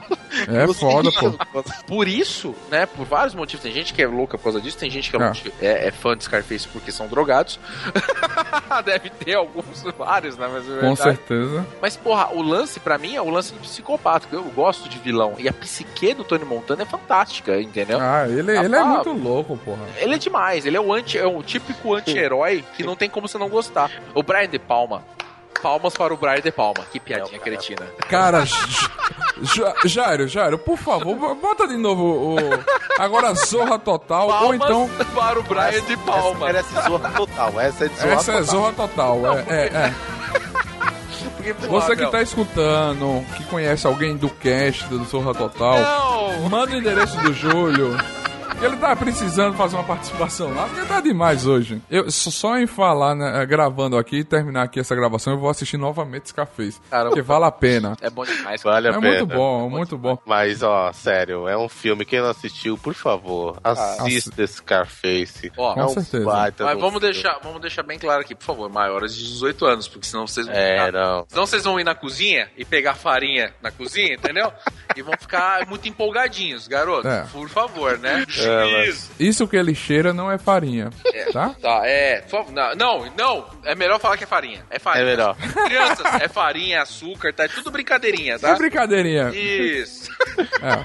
É 0.48 0.66
Você 0.70 0.80
foda, 0.80 1.11
ri. 1.11 1.16
pô. 1.18 1.62
Por 1.86 2.07
isso, 2.07 2.55
né, 2.70 2.86
por 2.86 3.05
vários 3.05 3.34
motivos, 3.34 3.62
tem 3.62 3.72
gente 3.72 3.92
que 3.92 4.03
é 4.03 4.07
louca 4.07 4.38
por 4.41 4.45
causa 4.45 4.61
disso, 4.61 4.76
tem 4.78 4.91
gente 4.91 5.11
que 5.11 5.16
é, 5.16 5.20
É. 5.20 5.22
louca- 5.24 5.53
é- 5.61 5.88
é 5.88 5.91
fã 5.91 6.16
de 6.16 6.24
Scarface 6.24 6.66
porque 6.68 6.91
são 6.91 7.07
drogados. 7.07 7.59
Deve 8.84 9.11
ter 9.11 9.34
alguns, 9.34 9.82
vários, 9.97 10.36
né, 10.36 10.49
mas 10.51 10.68
é 10.68 10.80
Com 10.80 10.97
certeza. 10.97 11.66
Mas, 11.80 11.97
porra, 11.97 12.30
o 12.32 12.43
lance 12.43 12.80
pra 12.80 12.99
mim 12.99 13.14
é 13.16 13.22
o 13.22 13.28
lance 13.30 13.53
do 13.53 13.61
psicopata. 13.61 14.26
que 14.28 14.34
Eu 14.34 14.43
gosto 14.45 14.88
de 14.88 14.99
vilão. 14.99 15.34
E 15.38 15.49
a 15.49 15.53
psique 15.53 16.14
do 16.14 16.24
Tony 16.24 16.45
Montana 16.45 16.82
é 16.82 16.86
fantástica, 16.86 17.61
entendeu? 17.61 17.99
Ah, 18.01 18.26
ele, 18.28 18.57
Ah, 18.57 18.64
ele 18.64 18.74
é 18.74 18.78
pá. 18.78 18.84
muito 18.86 19.12
louco, 19.12 19.57
porra. 19.59 19.84
Ele 19.99 20.14
é 20.14 20.18
demais, 20.18 20.64
ele 20.66 20.76
é 20.76 20.80
o 20.80 20.93
anti, 20.93 21.18
é 21.18 21.26
o 21.26 21.43
típico 21.43 21.95
anti-herói 21.95 22.64
que 22.76 22.82
não 22.82 22.97
tem 22.97 23.09
como 23.11 23.28
você 23.28 23.38
não 23.38 23.49
gostar. 23.49 23.91
O 24.14 24.22
Brian 24.22 24.49
De 24.49 24.59
Palma. 24.59 25.03
Palmas 25.62 25.94
para 25.94 26.12
o 26.12 26.16
Brian 26.16 26.40
De 26.40 26.50
Palma. 26.50 26.84
Que 26.90 26.98
piadinha 26.98 27.38
cretina. 27.38 27.86
Cara, 28.08 28.44
Jairo, 29.84 30.28
Jairo, 30.28 30.58
por 30.58 30.76
favor, 30.76 31.34
bota 31.34 31.66
de 31.66 31.76
novo 31.76 32.34
o. 32.34 32.36
Agora 32.98 33.34
Zorra 33.34 33.78
Total, 33.78 34.26
ou 34.26 34.32
Palmas 34.32 34.54
então. 34.62 34.90
para 35.14 35.38
o 35.38 35.42
Brian 35.42 35.82
De 35.82 35.96
Palma. 35.98 36.46
Merece 36.46 36.74
zorra 36.74 37.11
total. 37.11 37.61
Essa 37.61 37.84
é 37.84 37.88
de 37.88 37.96
zorra 37.96 38.12
Essa 38.12 38.32
é 38.32 38.40
total. 38.40 38.44
Zorra 38.44 38.72
Total, 38.72 39.26
é, 39.26 39.44
é, 39.48 39.66
é. 39.66 39.94
Porque, 41.36 41.54
porra, 41.54 41.68
Você 41.68 41.96
que 41.96 42.06
tá 42.06 42.22
escutando, 42.22 43.24
que 43.36 43.44
conhece 43.44 43.86
alguém 43.86 44.16
do 44.16 44.28
cast 44.28 44.84
do 44.88 45.02
Zorra 45.04 45.32
Total, 45.34 45.78
Não! 45.78 46.48
manda 46.50 46.74
o 46.74 46.78
endereço 46.78 47.16
do 47.18 47.32
Júlio. 47.32 47.96
Ele 48.62 48.76
tá 48.76 48.94
precisando 48.94 49.56
fazer 49.56 49.74
uma 49.76 49.84
participação 49.84 50.52
lá, 50.54 50.66
porque 50.66 50.84
tá 50.86 51.00
demais 51.00 51.46
hoje. 51.46 51.80
Eu, 51.90 52.11
só- 52.11 52.58
em 52.58 52.66
falar, 52.66 53.14
né, 53.14 53.46
gravando 53.46 53.96
aqui 53.96 54.16
e 54.18 54.24
terminar 54.24 54.64
aqui 54.64 54.78
essa 54.78 54.94
gravação, 54.94 55.32
eu 55.32 55.38
vou 55.38 55.48
assistir 55.48 55.78
novamente 55.78 56.28
Scarface. 56.28 56.78
Caramba. 56.90 57.08
Porque 57.11 57.22
vale 57.22 57.44
a 57.46 57.50
pena. 57.50 57.96
É 58.02 58.11
bom 58.11 58.22
demais. 58.24 58.62
Vale 58.62 58.88
a 58.88 58.90
É 58.90 58.94
pena. 58.94 59.06
muito 59.08 59.26
bom, 59.26 59.70
muito 59.70 59.96
bom. 59.96 60.18
Mas, 60.26 60.62
ó, 60.62 60.92
sério, 60.92 61.48
é 61.48 61.56
um 61.56 61.70
filme. 61.70 62.04
Quem 62.04 62.20
não 62.20 62.28
assistiu, 62.28 62.76
por 62.76 62.92
favor, 62.92 63.58
assista 63.64 64.46
Scarface. 64.46 65.50
Ó, 65.56 65.72
é 65.74 65.82
um 65.84 65.86
com 65.86 65.94
certeza. 66.00 66.24
baita 66.26 66.64
Mas 66.64 66.74
vamos 66.78 67.00
filme. 67.00 67.12
deixar, 67.14 67.38
vamos 67.42 67.61
deixar 67.62 67.82
bem 67.82 67.98
claro 67.98 68.20
aqui, 68.20 68.34
por 68.34 68.44
favor, 68.44 68.68
maiores 68.70 69.14
de 69.14 69.26
18 69.26 69.64
anos, 69.64 69.88
porque 69.88 70.06
senão 70.06 70.26
vocês 70.26 70.46
vão 70.46 70.54
É, 70.54 70.86
ficar- 70.86 70.92
não. 70.92 71.24
Senão 71.28 71.46
vocês 71.46 71.64
vão 71.64 71.80
ir 71.80 71.84
na 71.84 71.94
cozinha 71.94 72.50
e 72.58 72.64
pegar 72.64 72.94
farinha 72.94 73.54
na 73.62 73.70
cozinha, 73.70 74.14
entendeu? 74.14 74.52
e 74.96 75.02
vão 75.02 75.14
ficar 75.18 75.64
muito 75.68 75.88
empolgadinhos, 75.88 76.66
garoto. 76.66 77.06
É. 77.06 77.22
Por 77.32 77.48
favor, 77.48 77.96
né? 77.98 78.24
É, 78.38 78.49
Isso 79.18 79.46
que 79.48 79.57
ele 79.57 79.74
cheira 79.74 80.12
não 80.12 80.30
é 80.30 80.38
farinha, 80.38 80.90
tá? 81.32 81.55
Tá, 81.61 81.82
é. 81.84 82.24
Não, 82.76 83.07
não, 83.16 83.46
é 83.64 83.74
melhor 83.74 83.98
falar 84.01 84.16
que 84.16 84.24
é 84.24 84.26
farinha. 84.26 84.64
É 84.70 84.78
farinha. 84.78 85.05
É 85.05 85.11
melhor. 85.11 85.36
Crianças, 85.66 86.07
é 86.20 86.28
farinha, 86.28 86.76
é 86.76 86.80
açúcar, 86.80 87.32
tá? 87.32 87.44
É 87.44 87.48
tudo 87.48 87.70
brincadeirinha, 87.70 88.34
É 88.34 88.38
tá? 88.38 88.55
brincadeirinha. 88.57 89.30
Isso. 89.30 90.11
É. 90.62 90.84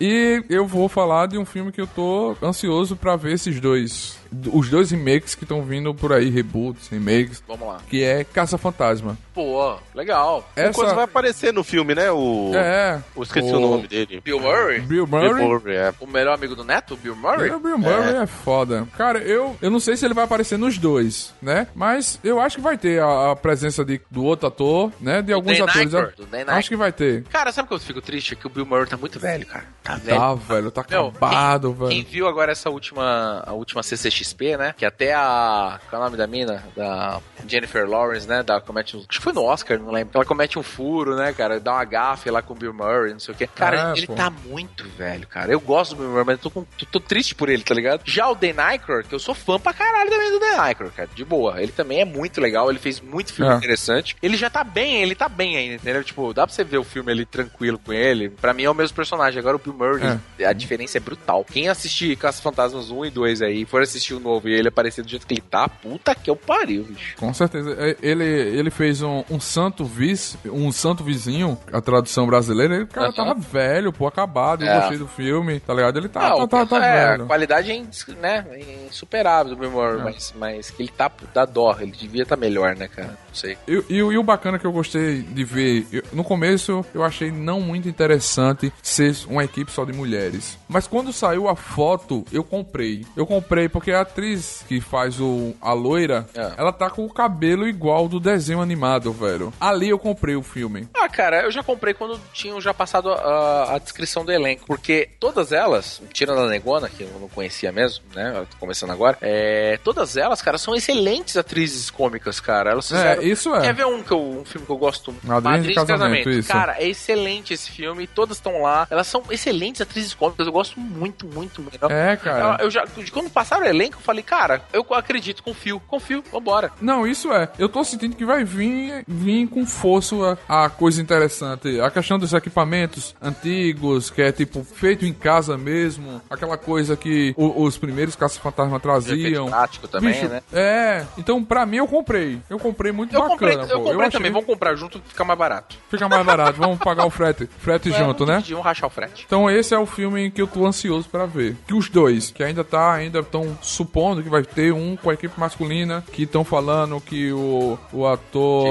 E 0.00 0.42
eu 0.50 0.66
vou 0.66 0.88
falar 0.88 1.26
de 1.26 1.38
um 1.38 1.44
filme 1.44 1.70
que 1.72 1.80
eu 1.80 1.86
tô 1.86 2.36
ansioso 2.42 2.96
pra 2.96 3.16
ver 3.16 3.32
esses 3.34 3.58
dois. 3.60 4.18
Os 4.52 4.68
dois 4.68 4.90
remakes 4.90 5.34
que 5.34 5.44
estão 5.44 5.62
vindo 5.62 5.94
por 5.94 6.12
aí, 6.12 6.30
reboots, 6.30 6.88
remakes, 6.88 7.42
Vamos 7.46 7.66
lá. 7.68 7.78
que 7.88 8.02
é 8.02 8.24
Caça 8.24 8.58
Fantasma. 8.58 9.16
Pô, 9.34 9.76
legal. 9.94 10.48
Uma 10.56 10.72
coisa 10.72 10.90
Essa 10.90 10.94
vai 10.94 11.04
aparecer 11.04 11.52
no 11.52 11.62
filme, 11.62 11.94
né? 11.94 12.10
O. 12.10 12.52
é 12.54 13.02
Eu 13.14 13.22
esqueci 13.22 13.52
o, 13.52 13.60
nome 13.60 13.86
dele. 13.86 14.20
Bill 14.24 14.40
Murray, 14.40 14.80
Bill 14.80 15.06
Bill 15.06 15.20
Murray. 15.20 15.44
Murray, 15.46 15.76
é. 15.76 15.94
o 16.00 16.06
melhor 16.06 16.34
amigo 16.34 16.56
do 16.56 16.64
Neto, 16.64 16.96
Bill 16.96 17.14
Murray. 17.14 17.50
O 17.50 17.60
Bill 17.60 17.78
Murray 17.78 18.16
é. 18.16 18.26
foda. 18.26 18.88
Cara, 18.96 19.18
eu, 19.18 19.56
eu 19.60 19.70
não 19.70 19.78
sei 19.78 19.96
se 19.96 20.06
ele 20.06 20.14
vai 20.14 20.24
aparecer 20.24 20.58
nos 20.58 20.78
dois, 20.78 21.34
né? 21.42 21.66
Mas 21.74 22.18
eu 22.24 22.40
acho 22.40 22.56
que 22.56 22.62
vai 22.62 22.78
ter 22.78 23.00
a, 23.02 23.32
a 23.32 23.36
presença 23.36 23.84
de, 23.84 24.00
do 24.10 24.24
outro 24.24 24.48
ator, 24.48 24.90
né? 25.00 25.20
De 25.20 25.32
alguns 25.32 25.58
Dan 25.58 25.64
atores. 25.64 26.16
Do 26.16 26.26
Dan 26.26 26.44
acho 26.46 26.70
que 26.70 26.76
vai 26.76 26.92
ter. 26.92 27.24
Cara, 27.24 27.52
sabe 27.52 27.66
o 27.66 27.68
que 27.68 27.74
eu 27.74 27.78
fico 27.78 28.00
triste? 28.00 28.32
É 28.32 28.36
que 28.36 28.46
o 28.46 28.50
Bill 28.50 28.64
Murray 28.64 28.86
tá 28.86 28.96
muito 28.96 29.20
velho, 29.20 29.44
cara. 29.46 29.64
Tá 29.82 29.96
velho. 29.96 30.18
Tá, 30.18 30.34
velho, 30.34 30.70
tá 30.70 30.84
Meu, 30.88 31.08
acabado, 31.08 31.76
quem, 31.80 31.88
quem 31.88 31.98
velho. 32.02 32.10
viu 32.10 32.28
agora 32.28 32.52
essa 32.52 32.70
última, 32.70 33.42
a 33.46 33.52
última 33.52 33.82
CCXP, 34.26 34.56
né? 34.56 34.74
Que 34.76 34.84
até 34.84 35.14
a. 35.14 35.78
Qual 35.88 36.00
é 36.00 36.04
o 36.04 36.06
nome 36.06 36.16
da 36.16 36.26
mina? 36.26 36.62
Da 36.76 37.20
Jennifer 37.46 37.88
Lawrence, 37.88 38.26
né? 38.28 38.42
Da, 38.42 38.60
comete 38.60 38.96
um, 38.96 39.00
acho 39.00 39.08
que 39.18 39.20
foi 39.22 39.32
no 39.32 39.42
Oscar, 39.44 39.78
não 39.78 39.92
lembro. 39.92 40.12
Ela 40.14 40.24
comete 40.24 40.58
um 40.58 40.62
furo, 40.62 41.14
né, 41.16 41.32
cara? 41.32 41.60
Dá 41.60 41.72
uma 41.74 41.84
gafe 41.84 42.30
lá 42.30 42.42
com 42.42 42.54
o 42.54 42.56
Bill 42.56 42.72
Murray, 42.72 43.12
não 43.12 43.20
sei 43.20 43.34
o 43.34 43.36
quê. 43.36 43.46
Cara, 43.54 43.90
É, 43.94 43.98
ele 43.98 44.06
pô. 44.06 44.14
tá 44.14 44.30
muito 44.30 44.84
velho, 44.96 45.26
cara. 45.26 45.50
Eu 45.50 45.60
gosto 45.60 45.94
do 45.94 45.98
Bill 46.02 46.08
Murray, 46.10 46.24
mas 46.26 46.36
eu 46.36 46.42
tô, 46.42 46.50
com- 46.50 46.64
tô- 46.78 46.86
tô 46.86 47.00
triste 47.00 47.34
por 47.34 47.48
ele, 47.48 47.62
tá 47.62 47.74
ligado? 47.74 48.02
Já 48.04 48.28
o 48.28 48.34
Dan 48.34 48.54
Aykroyd, 48.58 49.08
que 49.08 49.14
eu 49.14 49.18
sou 49.18 49.34
fã 49.34 49.58
pra 49.58 49.72
caralho 49.72 50.10
também 50.10 50.30
do 50.32 50.38
Dan 50.40 50.60
Aykroyd, 50.60 50.94
cara. 50.94 51.08
De 51.14 51.24
boa. 51.24 51.62
Ele 51.62 51.72
também 51.72 52.00
é 52.00 52.04
muito 52.04 52.40
legal, 52.40 52.68
ele 52.70 52.78
fez 52.78 53.00
muito 53.00 53.32
filme 53.32 53.52
É. 53.52 53.56
interessante. 53.56 54.16
Ele 54.22 54.36
já 54.36 54.50
tá 54.50 54.64
bem, 54.64 55.02
ele 55.02 55.14
tá 55.14 55.28
bem 55.28 55.56
ainda, 55.56 55.74
entendeu? 55.76 56.02
Tipo, 56.02 56.32
dá 56.34 56.46
pra 56.46 56.54
você 56.54 56.64
ver 56.64 56.78
o 56.78 56.84
filme 56.84 57.12
ali 57.12 57.24
tranquilo 57.24 57.78
com 57.78 57.92
ele. 57.92 58.28
Pra 58.30 58.52
mim 58.52 58.64
é 58.64 58.70
o 58.70 58.74
mesmo 58.74 58.94
personagem. 58.96 59.38
Agora 59.38 59.56
o 59.56 59.58
Bill 59.58 59.74
Murray, 59.74 60.18
a 60.44 60.52
diferença 60.52 60.98
é 60.98 61.00
brutal. 61.00 61.44
Quem 61.44 61.68
assistir 61.68 62.16
Caça 62.16 62.42
Fantasmas 62.42 62.90
1 62.90 63.04
e 63.06 63.10
2 63.10 63.42
aí, 63.42 63.64
for 63.64 63.82
assistir 63.82 64.05
o 64.14 64.20
novo 64.20 64.48
e 64.48 64.52
ele 64.54 64.68
aparecer 64.68 65.02
do 65.02 65.08
jeito 65.08 65.26
que 65.26 65.34
ele 65.34 65.40
tá, 65.40 65.68
puta 65.68 66.14
que 66.14 66.28
eu 66.30 66.36
pariu, 66.36 66.84
bicho. 66.84 67.16
Com 67.16 67.32
certeza. 67.34 67.74
É, 67.78 67.96
Ele, 68.02 68.24
ele 68.24 68.70
fez 68.70 69.02
um, 69.02 69.24
um 69.30 69.40
santo 69.40 69.84
vice, 69.84 70.38
um 70.46 70.70
santo 70.72 71.02
vizinho, 71.04 71.58
a 71.72 71.80
tradução 71.80 72.26
brasileira. 72.26 72.76
Ele, 72.76 72.86
cara, 72.86 73.12
tava 73.12 73.34
velho, 73.34 73.92
pô, 73.92 74.06
acabado. 74.06 74.64
Eu 74.64 74.68
É. 74.70 74.78
gostei 74.80 74.98
do 74.98 75.08
filme, 75.08 75.60
tá 75.60 75.74
ligado? 75.74 75.98
Ele 75.98 76.08
tá, 76.08 76.30
Não, 76.30 76.46
tá, 76.48 76.64
tá, 76.66 76.78
tá 76.80 76.86
é, 76.86 77.08
velho. 77.10 77.24
a 77.24 77.26
qualidade 77.26 77.70
é, 77.70 77.82
né, 78.20 78.44
insuperável 78.88 79.54
do 79.54 79.56
Bill 79.56 79.82
É. 79.82 79.96
mas, 80.04 80.34
mas 80.38 80.70
que 80.70 80.82
ele 80.82 80.90
tá, 80.96 81.10
dá 81.34 81.44
dó, 81.44 81.76
ele 81.80 81.92
devia 81.92 82.22
estar 82.22 82.36
melhor, 82.36 82.74
né, 82.76 82.88
cara? 82.88 83.08
Não 83.28 83.34
sei. 83.34 83.56
E, 83.66 83.82
e 83.88 84.02
o- 84.02 84.12
e 84.12 84.18
o 84.18 84.22
bacana 84.22 84.58
que 84.58 84.66
eu 84.66 84.72
gostei 84.72 85.22
de 85.22 85.44
ver, 85.44 85.86
eu- 85.92 86.02
no 86.12 86.24
começo 86.24 86.84
eu 86.94 87.02
achei 87.04 87.30
não 87.30 87.60
muito 87.60 87.88
interessante 87.88 88.72
ser 88.82 89.14
uma 89.28 89.44
equipe 89.44 89.70
só 89.70 89.84
de 89.84 89.92
mulheres. 89.92 90.58
Mas 90.68 90.86
quando 90.86 91.12
saiu 91.12 91.48
a 91.48 91.56
foto, 91.56 92.24
eu 92.32 92.42
comprei. 92.44 93.04
Eu 93.16 93.26
comprei 93.26 93.68
porque 93.68 93.90
a 93.96 94.02
atriz 94.02 94.64
que 94.68 94.80
faz 94.80 95.20
o, 95.20 95.54
a 95.60 95.72
loira, 95.72 96.26
É. 96.34 96.52
ela 96.56 96.72
tá 96.72 96.88
com 96.90 97.04
o 97.04 97.12
cabelo 97.12 97.66
igual 97.66 98.08
do 98.08 98.20
desenho 98.20 98.60
animado, 98.60 99.12
velho. 99.12 99.52
Ali 99.60 99.88
eu 99.88 99.98
comprei 99.98 100.36
o 100.36 100.42
filme. 100.42 100.88
Ah, 100.94 101.08
cara, 101.08 101.42
eu 101.42 101.50
já 101.50 101.62
comprei 101.62 101.94
quando 101.94 102.20
tinham 102.32 102.60
já 102.60 102.72
passado 102.74 103.10
a, 103.12 103.74
a 103.74 103.78
descrição 103.78 104.24
do 104.24 104.32
elenco. 104.32 104.66
Porque 104.66 105.08
todas 105.18 105.52
elas, 105.52 106.00
tirando 106.12 106.40
a 106.42 106.46
Negona, 106.48 106.88
que 106.88 107.02
eu 107.02 107.10
não 107.20 107.28
conhecia 107.28 107.72
mesmo, 107.72 108.04
né? 108.14 108.32
eu 108.36 108.46
tô 108.46 108.56
Começando 108.58 108.90
agora. 108.90 109.16
É, 109.20 109.78
todas 109.84 110.16
elas, 110.16 110.42
cara, 110.42 110.58
são 110.58 110.74
excelentes 110.74 111.36
atrizes 111.36 111.88
cômicas, 111.90 112.40
cara. 112.40 112.70
Elas 112.70 112.88
fizeram. 112.88 113.22
É, 113.22 113.24
isso 113.24 113.54
é. 113.54 113.60
Quer 113.62 113.74
ver 113.74 113.86
um, 113.86 114.02
que 114.02 114.12
eu- 114.12 114.40
um 114.40 114.44
filme 114.44 114.66
que 114.66 114.72
eu 114.72 114.76
gosto? 114.76 115.14
Madrinha 115.22 115.60
de 115.62 115.74
Casamento, 115.74 116.28
isso. 116.30 116.48
Cara, 116.48 116.76
é 116.78 116.88
excelente 116.88 117.54
esse 117.54 117.70
filme. 117.70 118.06
Todas 118.08 118.38
estão 118.38 118.60
lá. 118.60 118.86
Elas 118.90 119.06
são 119.06 119.22
excelentes 119.30 119.80
atrizes 119.80 120.14
cômicas. 120.14 120.46
Eu 120.46 120.52
gosto 120.52 120.80
muito, 120.80 121.26
muito, 121.26 121.62
muito. 121.62 121.78
É, 121.92 122.16
cara. 122.16 122.56
Eu, 122.60 122.64
eu 122.66 122.70
já, 122.70 122.84
quando 123.12 123.30
passaram 123.30 123.64
o 123.64 123.68
elenco, 123.68 123.85
eu 123.94 124.00
falei, 124.00 124.22
cara, 124.22 124.62
eu 124.72 124.84
acredito, 124.92 125.42
confio, 125.42 125.80
confio, 125.86 126.22
vambora. 126.32 126.72
Não, 126.80 127.06
isso 127.06 127.32
é. 127.32 127.48
Eu 127.58 127.68
tô 127.68 127.82
sentindo 127.84 128.16
que 128.16 128.24
vai 128.24 128.44
vir, 128.44 129.04
vir 129.06 129.46
com 129.48 129.64
força 129.66 130.16
a, 130.48 130.64
a 130.64 130.70
coisa 130.70 131.00
interessante. 131.00 131.80
A 131.80 131.90
questão 131.90 132.18
dos 132.18 132.32
equipamentos 132.32 133.14
antigos, 133.20 134.10
que 134.10 134.22
é 134.22 134.32
tipo 134.32 134.64
feito 134.64 135.04
em 135.04 135.12
casa 135.12 135.56
mesmo. 135.56 136.20
Aquela 136.28 136.56
coisa 136.56 136.96
que 136.96 137.34
o- 137.36 137.62
os 137.64 137.76
primeiros 137.78 138.16
caça-fantasma 138.16 138.78
traziam. 138.80 139.46
Prático 139.46 139.88
também, 139.88 140.12
Bicho, 140.12 140.28
né? 140.28 140.42
É, 140.52 141.04
então 141.18 141.42
pra 141.44 141.64
mim 141.66 141.76
eu 141.78 141.86
comprei. 141.86 142.40
Eu 142.50 142.58
comprei 142.58 142.92
muito 142.92 143.14
Eu 143.14 143.20
bacana, 143.20 143.36
comprei, 143.36 143.56
eu 143.76 143.80
comprei 143.82 144.00
achei- 144.06 144.10
também. 144.12 144.32
Vamos 144.32 144.46
comprar 144.46 144.74
junto, 144.74 145.00
fica 145.06 145.24
mais 145.24 145.38
barato. 145.38 145.76
Fica 145.90 146.08
mais 146.08 146.24
barato, 146.26 146.58
vamos 146.58 146.78
pagar 146.78 147.06
o 147.06 147.10
frete, 147.10 147.48
frete 147.58 147.90
junto, 147.90 148.24
Vamos 148.24 148.44
né? 148.44 148.44
Vamos 148.50 148.64
rachar 148.64 148.86
o 148.86 148.90
frete. 148.90 149.24
Então 149.26 149.48
esse 149.50 149.74
é 149.74 149.78
o 149.78 149.86
filme 149.86 150.30
que 150.30 150.40
eu 150.42 150.46
tô 150.46 150.66
ansioso 150.66 151.08
pra 151.08 151.26
ver. 151.26 151.56
Que 151.66 151.74
os 151.74 151.88
dois, 151.88 152.30
que 152.30 152.42
ainda 152.42 152.64
tá, 152.64 152.92
ainda 152.92 153.20
estão 153.20 153.56
supondo 153.76 154.22
que 154.22 154.28
vai 154.28 154.42
ter 154.42 154.72
um 154.72 154.96
com 154.96 155.10
a 155.10 155.14
equipe 155.14 155.38
masculina, 155.38 156.02
que 156.12 156.22
estão 156.22 156.44
falando 156.44 157.00
que 157.00 157.32
o, 157.32 157.78
o 157.92 158.06
ator... 158.06 158.66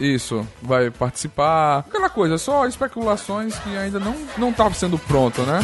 Isso, 0.00 0.46
vai 0.62 0.90
participar. 0.90 1.84
Aquela 1.88 2.10
coisa, 2.10 2.38
só 2.38 2.66
especulações 2.66 3.58
que 3.58 3.76
ainda 3.76 4.00
não, 4.00 4.16
não 4.36 4.52
tá 4.52 4.70
sendo 4.72 4.98
pronto, 4.98 5.42
né? 5.42 5.60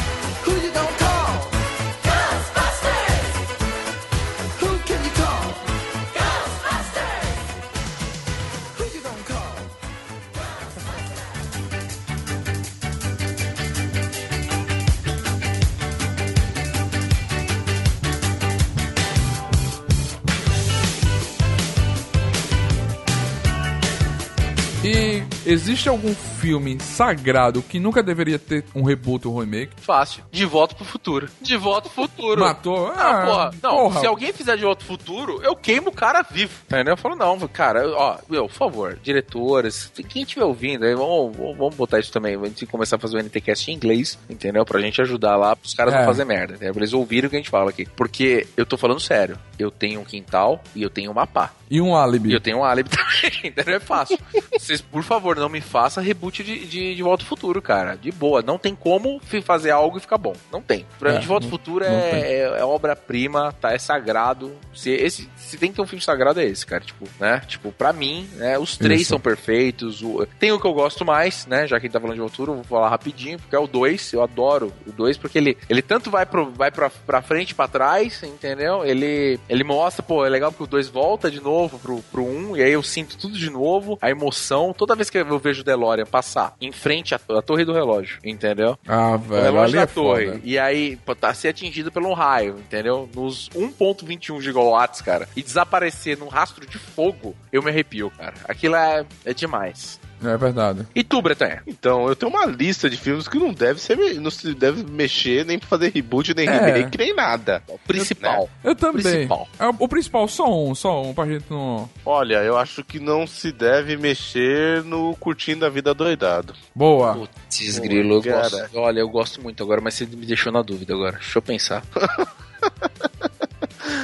E 24.84 25.22
existe 25.46 25.88
algum 25.88 26.14
filme 26.44 26.78
sagrado 26.78 27.62
que 27.62 27.80
nunca 27.80 28.02
deveria 28.02 28.38
ter 28.38 28.64
um 28.74 28.82
reboot 28.82 29.26
ou 29.26 29.40
remake? 29.40 29.72
Fácil. 29.78 30.22
De 30.30 30.44
volta 30.44 30.74
pro 30.74 30.84
futuro. 30.84 31.26
De 31.40 31.56
volta 31.56 31.88
pro 31.88 32.02
futuro. 32.06 32.40
Matou? 32.42 32.88
Ah, 32.88 32.94
Ah, 33.22 33.24
porra. 33.26 33.50
Não, 33.62 33.70
porra. 33.70 34.00
se 34.00 34.06
alguém 34.06 34.30
fizer 34.30 34.56
de 34.58 34.62
volta 34.64 34.84
pro 34.84 34.94
futuro, 34.94 35.40
eu 35.42 35.56
queimo 35.56 35.88
o 35.88 35.92
cara 35.92 36.20
vivo. 36.22 36.52
Entendeu? 36.66 36.92
Eu 36.92 36.96
falo, 36.98 37.16
não, 37.16 37.38
cara, 37.48 37.88
ó, 37.96 38.18
meu, 38.28 38.46
por 38.46 38.54
favor, 38.54 38.98
diretores, 39.02 39.90
quem 40.08 40.22
estiver 40.22 40.44
ouvindo, 40.44 40.84
aí, 40.84 40.94
vamos, 40.94 41.34
vamos 41.34 41.56
vamos 41.56 41.74
botar 41.76 41.98
isso 41.98 42.12
também. 42.12 42.36
Vamos 42.36 42.60
começar 42.70 42.96
a 42.96 42.98
fazer 42.98 43.16
o 43.16 43.20
NTCast 43.20 43.70
em 43.70 43.74
inglês, 43.74 44.18
entendeu? 44.28 44.66
Pra 44.66 44.80
gente 44.80 45.00
ajudar 45.00 45.36
lá 45.36 45.56
pros 45.56 45.72
caras 45.72 45.94
É. 45.94 45.98
não 46.00 46.04
fazer 46.04 46.26
merda, 46.26 46.54
entendeu? 46.56 46.74
Pra 46.74 46.82
eles 46.82 46.92
ouvirem 46.92 47.26
o 47.26 47.30
que 47.30 47.36
a 47.36 47.38
gente 47.38 47.48
fala 47.50 47.70
aqui. 47.70 47.86
Porque 47.96 48.46
eu 48.54 48.66
tô 48.66 48.76
falando 48.76 49.00
sério. 49.00 49.38
Eu 49.58 49.70
tenho 49.70 50.00
um 50.00 50.04
quintal 50.04 50.60
e 50.74 50.82
eu 50.82 50.90
tenho 50.90 51.10
uma 51.10 51.26
pá. 51.26 51.52
E 51.70 51.80
um 51.80 51.94
álibi. 51.96 52.30
E 52.30 52.32
eu 52.34 52.40
tenho 52.40 52.58
um 52.58 52.64
álibi 52.64 52.90
também, 52.90 53.40
entendeu? 53.50 53.76
É 53.76 53.80
fácil. 53.80 54.18
Vocês, 54.52 54.80
por 54.82 55.02
favor, 55.02 55.36
não 55.36 55.48
me 55.48 55.60
façam 55.60 56.02
reboot 56.02 56.33
de, 56.42 56.66
de, 56.66 56.94
de 56.94 57.02
Volta 57.02 57.22
ao 57.22 57.28
Futuro, 57.28 57.60
cara. 57.62 57.96
De 57.96 58.10
boa. 58.10 58.42
Não 58.42 58.58
tem 58.58 58.74
como 58.74 59.20
fazer 59.44 59.70
algo 59.70 59.98
e 59.98 60.00
ficar 60.00 60.18
bom. 60.18 60.34
Não 60.52 60.60
tem. 60.62 60.86
Pra 60.98 61.10
É, 61.10 61.14
mim, 61.14 61.20
De 61.20 61.26
Volta 61.26 61.46
ao 61.46 61.50
Futuro 61.50 61.84
é, 61.84 61.88
é, 62.20 62.38
é 62.58 62.64
obra-prima, 62.64 63.54
tá? 63.60 63.72
É 63.72 63.78
sagrado. 63.78 64.52
Se, 64.74 64.90
esse, 64.90 65.28
se 65.36 65.56
tem 65.56 65.70
que 65.70 65.76
ter 65.76 65.82
um 65.82 65.86
filme 65.86 66.02
sagrado, 66.02 66.40
é 66.40 66.44
esse, 66.44 66.64
cara. 66.66 66.82
Tipo, 66.84 67.06
né? 67.20 67.40
Tipo, 67.46 67.70
pra 67.72 67.92
mim, 67.92 68.28
né? 68.34 68.58
Os 68.58 68.76
três 68.76 69.02
Isso. 69.02 69.10
são 69.10 69.20
perfeitos. 69.20 70.02
O- 70.02 70.26
tem 70.38 70.52
o 70.52 70.60
que 70.60 70.66
eu 70.66 70.72
gosto 70.74 71.04
mais, 71.04 71.46
né? 71.46 71.66
Já 71.66 71.78
que 71.78 71.86
a 71.86 71.88
gente 71.88 71.92
tá 71.92 72.00
falando 72.00 72.14
de 72.14 72.20
Volta 72.20 72.32
ao 72.32 72.36
Futuro, 72.36 72.52
eu 72.52 72.56
vou 72.56 72.64
falar 72.64 72.88
rapidinho, 72.88 73.38
porque 73.38 73.54
é 73.54 73.58
o 73.58 73.66
2. 73.66 74.12
Eu 74.12 74.22
adoro 74.22 74.72
o 74.86 74.92
2, 74.92 75.16
porque 75.18 75.38
ele, 75.38 75.56
ele 75.68 75.82
tanto 75.82 76.10
vai, 76.10 76.26
pro, 76.26 76.50
vai 76.52 76.70
pra, 76.70 76.90
pra 76.90 77.22
frente 77.22 77.50
e 77.50 77.54
pra 77.54 77.68
trás, 77.68 78.22
entendeu? 78.22 78.84
Ele, 78.84 79.38
ele 79.48 79.64
mostra, 79.64 80.02
pô, 80.02 80.24
é 80.24 80.28
legal 80.28 80.50
porque 80.50 80.64
o 80.64 80.66
2 80.66 80.88
volta 80.88 81.30
de 81.30 81.40
novo 81.40 81.78
pro, 81.78 82.02
pro 82.10 82.24
1, 82.24 82.50
um, 82.50 82.56
e 82.56 82.62
aí 82.62 82.72
eu 82.72 82.82
sinto 82.82 83.16
tudo 83.16 83.36
de 83.38 83.50
novo, 83.50 83.98
a 84.00 84.10
emoção. 84.10 84.72
Toda 84.76 84.94
vez 84.96 85.10
que 85.10 85.18
eu 85.18 85.38
vejo 85.38 85.60
o 85.62 85.64
DeLorean 85.64 86.06
passar 86.24 86.54
em 86.60 86.72
frente 86.72 87.14
à, 87.14 87.20
à 87.36 87.42
torre 87.42 87.64
do 87.64 87.72
relógio, 87.72 88.18
entendeu? 88.24 88.78
Ah, 88.88 89.10
O 89.14 89.18
velho, 89.18 89.42
relógio 89.44 89.62
ali 89.64 89.72
da 89.74 89.82
é 89.82 89.86
torre. 89.86 90.26
foda. 90.26 90.40
E 90.42 90.58
aí, 90.58 90.96
tá 91.20 91.34
ser 91.34 91.48
atingido 91.48 91.92
pelo 91.92 92.08
um 92.08 92.14
raio, 92.14 92.58
entendeu? 92.58 93.08
Nos 93.14 93.50
1.21 93.50 94.40
gigawatts, 94.40 95.02
cara. 95.02 95.28
E 95.36 95.42
desaparecer 95.42 96.18
num 96.18 96.28
rastro 96.28 96.66
de 96.66 96.78
fogo, 96.78 97.36
eu 97.52 97.62
me 97.62 97.70
arrepio, 97.70 98.10
cara. 98.10 98.34
Aquilo 98.48 98.74
é, 98.74 99.04
é 99.24 99.34
demais. 99.34 100.00
É 100.24 100.36
verdade. 100.36 100.86
E 100.94 101.02
tu, 101.04 101.20
Bretanha? 101.22 101.62
Então, 101.66 102.08
eu 102.08 102.16
tenho 102.16 102.30
uma 102.30 102.46
lista 102.46 102.88
de 102.88 102.96
filmes 102.96 103.28
que 103.28 103.38
não 103.38 103.52
deve 103.52 103.80
ser, 103.80 103.96
não 104.20 104.30
se 104.30 104.54
deve 104.54 104.82
mexer 104.84 105.44
nem 105.44 105.58
pra 105.58 105.68
fazer 105.68 105.90
reboot, 105.94 106.34
nem 106.34 106.48
É. 106.48 106.58
remake, 106.72 106.98
nem 106.98 107.14
nada. 107.14 107.62
O 107.68 107.78
principal. 107.78 108.48
Eu 108.62 108.74
também. 108.74 109.02
Principal. 109.02 109.48
É 109.58 109.66
o, 109.68 109.74
o 109.80 109.88
principal, 109.88 110.28
só 110.28 110.44
um, 110.52 110.74
só 110.74 111.02
um, 111.02 111.14
pra 111.14 111.26
gente 111.26 111.44
não. 111.50 111.88
Olha, 112.04 112.36
eu 112.42 112.56
acho 112.56 112.82
que 112.84 112.98
não 112.98 113.26
se 113.26 113.52
deve 113.52 113.96
mexer 113.96 114.82
no 114.84 115.14
curtindo 115.16 115.64
a 115.66 115.68
vida 115.68 115.92
doidado. 115.94 116.54
Boa. 116.74 117.14
Putz, 117.14 117.78
grilo, 117.78 118.16
eu 118.16 118.22
cara. 118.22 118.48
gosto. 118.48 118.78
Olha, 118.78 119.00
eu 119.00 119.08
gosto 119.08 119.42
muito 119.42 119.62
agora, 119.62 119.80
mas 119.80 119.94
você 119.94 120.06
me 120.06 120.26
deixou 120.26 120.52
na 120.52 120.62
dúvida 120.62 120.94
agora. 120.94 121.16
Deixa 121.18 121.38
eu 121.38 121.42
pensar. 121.42 121.82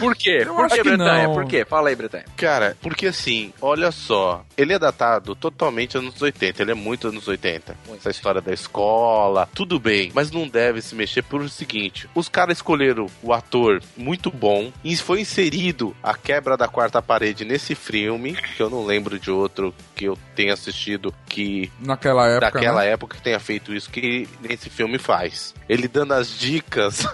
Por 0.01 0.17
quê? 0.17 0.43
Eu 0.47 0.55
Por 0.55 0.69
que, 0.69 0.83
Bretanha? 0.83 1.27
não. 1.29 1.35
Por 1.35 1.45
quê? 1.47 1.65
Fala 1.65 1.89
aí, 1.91 1.95
Bretanha. 1.95 2.25
Cara, 2.37 2.77
porque 2.81 3.07
assim, 3.07 3.53
olha 3.61 3.91
só, 3.93 4.45
ele 4.57 4.73
é 4.73 4.79
datado 4.79 5.35
totalmente 5.35 5.97
anos 5.99 6.21
80, 6.21 6.63
ele 6.63 6.71
é 6.73 6.75
muito 6.75 7.09
anos 7.09 7.29
80. 7.29 7.77
Muito. 7.87 8.01
Essa 8.01 8.11
história 8.11 8.41
da 8.41 8.53
escola, 8.53 9.49
tudo 9.55 9.79
bem, 9.79 10.11
mas 10.15 10.31
não 10.31 10.49
deve 10.49 10.81
se 10.83 10.95
mexer 10.95 11.23
por 11.23 11.41
o 11.41 11.49
seguinte: 11.49 12.09
os 12.15 12.29
caras 12.29 12.59
escolheram 12.59 13.07
o 13.23 13.33
ator 13.33 13.83
muito 13.97 14.31
bom 14.31 14.73
e 14.83 14.97
foi 14.97 15.21
inserido 15.21 15.95
a 16.03 16.15
quebra 16.15 16.57
da 16.57 16.67
quarta 16.67 17.01
parede 17.03 17.45
nesse 17.45 17.75
filme, 17.75 18.35
que 18.57 18.63
eu 18.63 18.71
não 18.71 18.85
lembro 18.85 19.19
de 19.19 19.31
outro 19.31 19.75
que 19.95 20.07
eu 20.07 20.19
tenha 20.35 20.55
assistido 20.55 21.15
que 21.29 21.71
Naquela 21.79 22.27
época. 22.27 22.51
daquela 22.53 22.81
né? 22.83 22.91
época 22.93 23.17
que 23.17 23.23
tenha 23.23 23.39
feito 23.39 23.75
isso 23.75 23.91
que 23.91 24.29
nesse 24.41 24.71
filme 24.71 24.99
faz. 24.99 25.55
Ele 25.69 25.87
dando 25.87 26.15
as 26.15 26.39
dicas. 26.39 27.07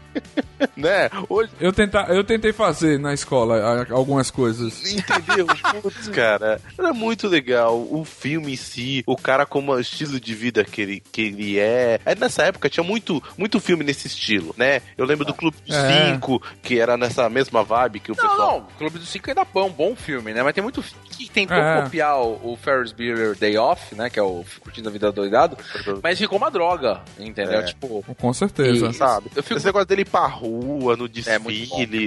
né? 0.76 1.08
Hoje 1.28 1.50
Eu, 1.60 1.72
tenta, 1.72 2.06
eu 2.16 2.24
tentei 2.24 2.52
fazer 2.52 2.98
na 2.98 3.12
escola 3.14 3.86
algumas 3.90 4.30
coisas. 4.30 4.82
Entendeu? 4.92 5.46
Putz, 5.82 6.08
cara, 6.08 6.60
era 6.78 6.92
muito 6.92 7.28
legal. 7.28 7.76
O 7.90 8.04
filme 8.04 8.52
em 8.52 8.56
si, 8.56 9.02
o 9.06 9.16
cara 9.16 9.44
como 9.46 9.72
o 9.72 9.80
estilo 9.80 10.18
de 10.18 10.34
vida 10.34 10.64
que 10.64 10.80
ele, 10.82 11.02
que 11.12 11.22
ele 11.22 11.58
é. 11.58 12.00
Aí 12.04 12.14
nessa 12.18 12.42
época 12.44 12.68
tinha 12.68 12.84
muito, 12.84 13.22
muito 13.36 13.60
filme 13.60 13.84
nesse 13.84 14.06
estilo, 14.06 14.54
né? 14.56 14.80
Eu 14.96 15.04
lembro 15.06 15.24
do 15.24 15.34
Clube 15.34 15.56
dos 15.66 15.74
É. 15.76 16.06
Cinco, 16.12 16.42
que 16.62 16.78
era 16.78 16.96
nessa 16.96 17.28
mesma 17.28 17.62
vibe 17.62 18.00
que 18.00 18.12
o 18.12 18.16
Não, 18.16 18.28
pessoal. 18.28 18.60
não, 18.60 18.66
Clube 18.78 18.98
dos 18.98 19.08
Cinco 19.08 19.28
ainda 19.30 19.42
é 19.54 19.58
um 19.60 19.70
bom 19.70 19.94
filme, 19.96 20.32
né? 20.32 20.42
Mas 20.42 20.54
tem 20.54 20.62
muito 20.62 20.82
que 21.10 21.28
tentou 21.30 21.56
É. 21.56 21.82
copiar 21.82 22.20
o, 22.20 22.52
o 22.52 22.56
Ferris 22.56 22.92
Bueller 22.92 23.36
Day 23.36 23.56
Off, 23.58 23.94
né? 23.94 24.08
Que 24.10 24.18
é 24.18 24.22
o 24.22 24.44
Curtindo 24.60 24.88
a 24.88 24.92
Vida 24.92 25.10
Doidado, 25.12 25.56
mas 26.02 26.18
ficou 26.18 26.38
uma 26.38 26.50
droga, 26.50 27.00
entendeu? 27.18 27.60
É. 27.60 27.62
Tipo, 27.62 28.04
Com 28.18 28.32
certeza. 28.32 28.88
E- 28.88 28.94
Sabe? 28.94 29.30
Eu 29.34 29.42
fico- 29.42 29.56
Esse 29.56 29.66
negócio 29.66 29.86
dele 29.88 30.02
ir 30.02 30.08
pra 30.08 30.26
rua, 30.26 30.96
no 30.96 31.06
É 31.06 31.38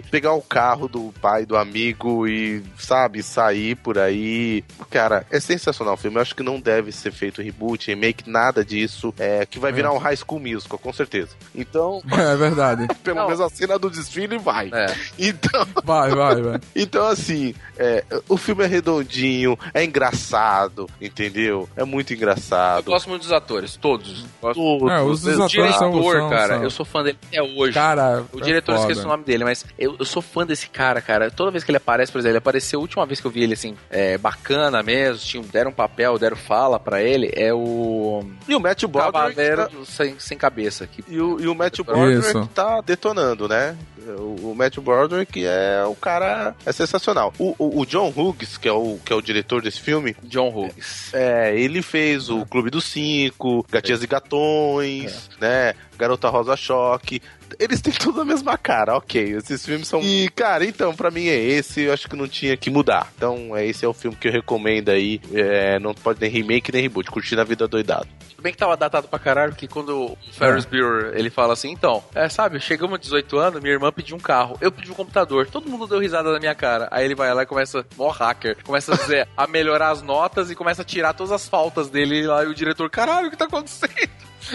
pegar 0.02 0.34
o 0.34 0.42
carro 0.42 0.88
do 0.88 1.14
pai, 1.22 1.46
do 1.46 1.58
amigo 1.58 2.28
e, 2.28 2.64
sabe, 2.78 3.22
sair 3.24 3.76
por 3.76 3.98
aí. 3.98 4.64
Cara, 4.90 5.26
é 5.32 5.40
sensacional 5.40 5.94
o 5.94 5.98
filme. 5.98 6.18
Eu 6.18 6.22
acho 6.22 6.36
que 6.36 6.44
não 6.44 6.60
deve 6.60 6.92
ser 6.92 7.12
feito 7.12 7.42
reboot, 7.42 7.88
remake, 7.88 8.30
nada 8.30 8.64
disso. 8.64 9.14
É, 9.18 9.46
que 9.46 9.60
vai 9.60 9.72
virar 9.72 9.92
um 9.94 9.98
high 9.98 10.16
school 10.16 10.40
musical, 10.40 10.78
com 10.80 10.94
certeza. 10.94 11.30
Então, 11.56 12.02
É 12.12 12.36
verdade. 12.36 12.88
pelo 13.04 13.18
Não. 13.18 13.26
menos 13.26 13.42
a 13.42 13.50
cena 13.50 13.78
do 13.80 13.90
desfile 13.90 14.38
vai. 14.38 14.70
é. 14.74 14.88
Então, 15.20 15.66
Vai, 15.84 16.12
vai, 16.12 16.42
vai. 16.42 16.60
então 16.76 17.06
assim, 17.06 17.54
é, 17.78 18.04
o 18.28 18.38
filme 18.38 18.64
é 18.64 18.68
redondinho, 18.68 19.58
é 19.74 19.84
engraçado, 19.84 20.88
entendeu? 21.02 21.68
É 21.76 21.84
muito 21.84 22.12
Eu 22.14 22.18
engraçado. 22.18 22.86
gosto 22.86 23.10
muito 23.10 23.24
dos 23.24 23.32
atores, 23.32 23.76
todos. 23.78 24.26
Gosto 24.42 24.60
Todos, 24.60 24.92
É, 24.92 25.02
os- 25.02 25.22
atores 25.28 25.38
são- 25.38 25.48
diretor, 25.92 26.18
são- 26.20 26.30
cara, 26.30 26.54
são- 26.56 26.64
eu 26.64 26.70
sou 26.72 26.86
fã 26.86 27.04
dele 27.04 27.18
até 27.28 27.42
hoje. 27.42 27.74
Cara, 27.74 28.26
O 28.34 28.40
é 28.40 28.42
diretor, 28.44 28.74
eu 28.74 28.78
foda. 28.80 28.92
esqueço 28.92 29.08
o 29.08 29.10
nome 29.12 29.24
dele, 29.24 29.44
mas 29.44 29.66
eu, 29.90 29.96
eu 30.00 30.06
sou 30.06 30.22
fã 30.22 30.46
desse 30.46 30.70
cara, 30.70 31.02
cara. 31.02 31.30
Toda 31.32 31.52
vez 31.52 31.64
que 31.64 31.72
ele 31.72 31.78
aparece, 31.78 32.12
por 32.12 32.20
exemplo, 32.20 32.32
ele 32.32 32.38
apareceu, 32.38 32.80
a 32.80 32.82
última 32.82 33.06
vez 33.06 33.20
que 33.20 33.28
eu 33.28 33.32
vi 33.32 33.44
ele, 33.44 33.54
assim, 33.54 33.76
é, 33.90 34.18
bacana 34.18 34.82
mesmo, 34.84 35.20
tinha, 35.26 35.44
deram 35.44 35.72
um 35.72 35.74
papel, 35.74 36.18
deram 36.18 36.38
fala 36.38 36.80
pra 36.80 37.02
ele, 37.02 37.32
é 37.36 37.54
o 37.54 38.24
E 38.48 38.56
o 38.56 38.60
Matthew 38.60 38.90
Broderick 38.90 39.14
Cavaleiro 39.36 39.68
tá- 39.68 39.86
sem, 39.86 40.20
sem 40.20 40.38
Cabeça. 40.38 40.88
Que... 40.88 41.04
E 41.08 41.20
o, 41.20 41.40
e 41.40 41.48
o 41.48 41.56
Matthew. 41.56 41.84
Broderick 41.84 42.48
tá 42.50 42.82
detonando, 42.82 43.48
né? 43.48 43.76
O, 44.18 44.52
o 44.52 44.56
Matthew 44.56 44.82
Broderick 44.82 45.46
é 45.46 45.84
o 45.86 45.96
cara 45.96 46.56
é 46.66 46.72
sensacional. 46.72 47.34
O, 47.38 47.54
o, 47.60 47.82
o 47.82 47.86
John 47.86 48.12
Hughes, 48.16 48.58
que 48.58 48.68
é 48.68 48.72
o, 48.72 48.98
que 49.04 49.14
é 49.14 49.16
o 49.16 49.22
diretor 49.22 49.62
desse 49.62 49.80
filme, 49.82 50.16
John 50.24 50.50
Hughes. 50.50 51.14
é, 51.14 51.56
ele 51.60 51.82
fez 51.82 52.30
o 52.30 52.46
Clube 52.46 52.70
dos 52.72 52.86
Cinco, 52.86 53.66
Gatinhas 53.70 54.02
e 54.02 54.08
Gatões, 54.08 55.30
né? 55.40 55.74
Garota 55.98 56.30
Rosa 56.30 56.56
Choque. 56.56 57.22
Eles 57.58 57.82
têm 57.82 57.94
tudo 57.94 58.22
a 58.22 58.26
mesma 58.26 58.58
cara, 58.58 58.96
ok. 58.96 59.38
Esses 59.38 59.66
filmes 59.66 59.88
são. 59.88 60.02
E, 60.02 60.30
cara, 60.30 60.66
então, 60.66 60.96
pra 60.96 61.10
mim 61.10 61.28
é 61.28 61.38
esse. 61.38 61.84
Eu 61.84 61.94
acho 61.94 62.08
que 62.08 62.16
não 62.16 62.28
tinha 62.28 62.56
que 62.58 62.70
mudar. 62.70 63.12
Então, 63.16 63.56
é, 63.56 63.66
esse 63.66 63.86
é 63.86 63.88
o 63.88 63.94
filme 63.94 64.18
que 64.18 64.28
eu 64.28 64.32
recomendo 64.32 64.90
aí. 64.90 65.22
É, 65.34 65.80
não 65.80 65.94
pode 65.94 66.20
nem 66.22 66.30
remake 66.30 66.72
nem 66.72 66.82
reboot. 66.82 67.10
Curtindo 67.10 67.42
a 67.42 67.46
vida 67.46 67.68
doidado. 67.68 68.08
Tudo 68.40 68.44
bem 68.44 68.54
que 68.54 68.58
tava 68.58 68.78
datado 68.78 69.10
pra 69.10 69.20
caralho, 69.20 69.52
porque 69.52 69.68
quando 69.68 70.14
o 70.14 70.18
Ferris 70.32 70.64
Bueller, 70.64 71.14
ele 71.14 71.30
fala 71.30 71.52
assim, 71.52 71.72
então, 71.72 72.02
é, 72.16 72.30
sabe, 72.30 72.58
chegamos 72.62 72.96
a 72.96 72.98
18 72.98 73.38
anos, 73.38 73.62
minha 73.62 73.74
irmã 73.74 73.92
pediu 73.92 74.16
um 74.16 74.20
carro, 74.20 74.58
eu 74.62 74.72
pedi 74.72 74.90
um 74.90 74.96
computador, 74.96 75.48
todo 75.48 75.70
mundo 75.70 75.86
deu 75.86 76.00
risada 76.00 76.32
na 76.32 76.40
minha 76.40 76.56
cara. 76.56 76.88
Aí 76.90 77.04
ele 77.04 77.16
vai 77.16 77.34
lá 77.34 77.44
e 77.44 77.46
começa, 77.46 77.86
mó 77.98 78.08
hacker, 78.10 78.56
começa 78.64 78.94
a 78.94 78.98
dizer, 78.98 79.28
a 79.36 79.46
melhorar 79.46 79.90
as 79.90 80.02
notas 80.02 80.50
e 80.50 80.56
começa 80.56 80.84
a 80.84 80.86
tirar 80.86 81.14
todas 81.14 81.34
as 81.34 81.50
faltas 81.50 81.90
dele 81.90 82.26
lá, 82.26 82.46
e 82.46 82.48
o 82.48 82.56
diretor, 82.56 82.90
caralho, 82.90 83.28
o 83.28 83.30
que 83.30 83.36
tá 83.36 83.44
acontecendo? 83.44 83.92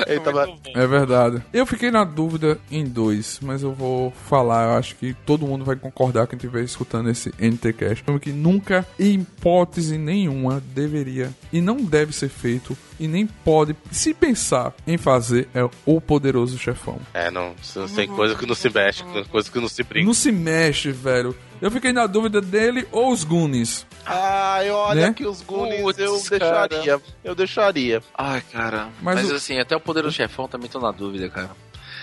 Ele 0.07 0.21
tava-. 0.21 0.49
É 0.75 0.87
verdade. 0.87 1.43
Eu 1.53 1.67
fiquei 1.67 1.91
na 1.91 2.05
dúvida 2.05 2.59
em 2.71 2.85
dois, 2.85 3.39
mas 3.43 3.63
eu 3.63 3.73
vou 3.73 4.11
falar. 4.11 4.65
Eu 4.65 4.79
acho 4.79 4.97
que 4.97 5.15
todo 5.27 5.47
mundo 5.47 5.65
vai 5.65 5.77
concordar 5.77 6.27
quem 6.27 6.37
estiver 6.37 6.63
escutando 6.63 7.11
esse 7.11 7.33
NTCast. 7.39 8.05
Filme 8.05 8.21
que 8.21 8.33
nunca, 8.33 8.87
em 8.99 9.21
hipótese 9.21 9.99
nenhuma, 9.99 10.63
deveria 10.75 11.31
e 11.53 11.61
não 11.61 11.77
deve 11.77 12.13
ser 12.13 12.29
feito 12.29 12.77
e 12.99 13.07
nem 13.09 13.27
pode 13.27 13.77
se 13.91 14.13
pensar 14.15 14.73
em 14.87 14.97
fazer 14.97 15.49
é 15.55 15.69
o 15.87 16.01
Poderoso 16.01 16.59
Chefão. 16.59 16.99
É, 17.13 17.31
não. 17.31 17.55
Tem 17.95 18.09
coisa 18.09 18.35
que 18.35 18.47
não 18.47 18.55
se 18.55 18.71
mexe, 18.71 19.03
tem 19.05 19.25
coisa 19.25 19.51
que 19.51 19.59
não 19.61 19.69
se 19.69 19.83
brinca. 19.83 20.07
Não 20.07 20.15
se 20.15 20.31
mexe, 20.33 20.91
velho. 20.93 21.37
Eu 21.61 21.71
fiquei 21.71 21.93
na 21.93 22.07
dúvida 22.07 22.41
dele 22.41 22.87
ou 22.93 23.13
os 23.13 23.25
Goonies. 23.25 23.87
Ai, 24.05 24.69
olha 24.71 25.07
Né? 25.09 25.13
que 25.15 25.27
os 25.27 25.41
Goonies 25.41 25.81
Putz, 25.81 25.99
eu 25.99 26.21
cara. 26.39 26.69
deixaria. 26.69 27.01
Eu 27.23 27.35
deixaria. 27.35 28.03
Ai, 28.17 28.43
cara. 28.53 28.89
Mas 29.01 29.23
Mas, 29.23 29.31
o- 29.31 29.35
assim, 29.35 29.59
até 29.59 29.75
o 29.75 29.81
Poder 29.81 30.03
do 30.03 30.13
Chefão 30.13 30.47
também 30.47 30.69
tô 30.69 30.79
na 30.79 30.91
dúvida, 30.91 31.29
cara. 31.31 31.51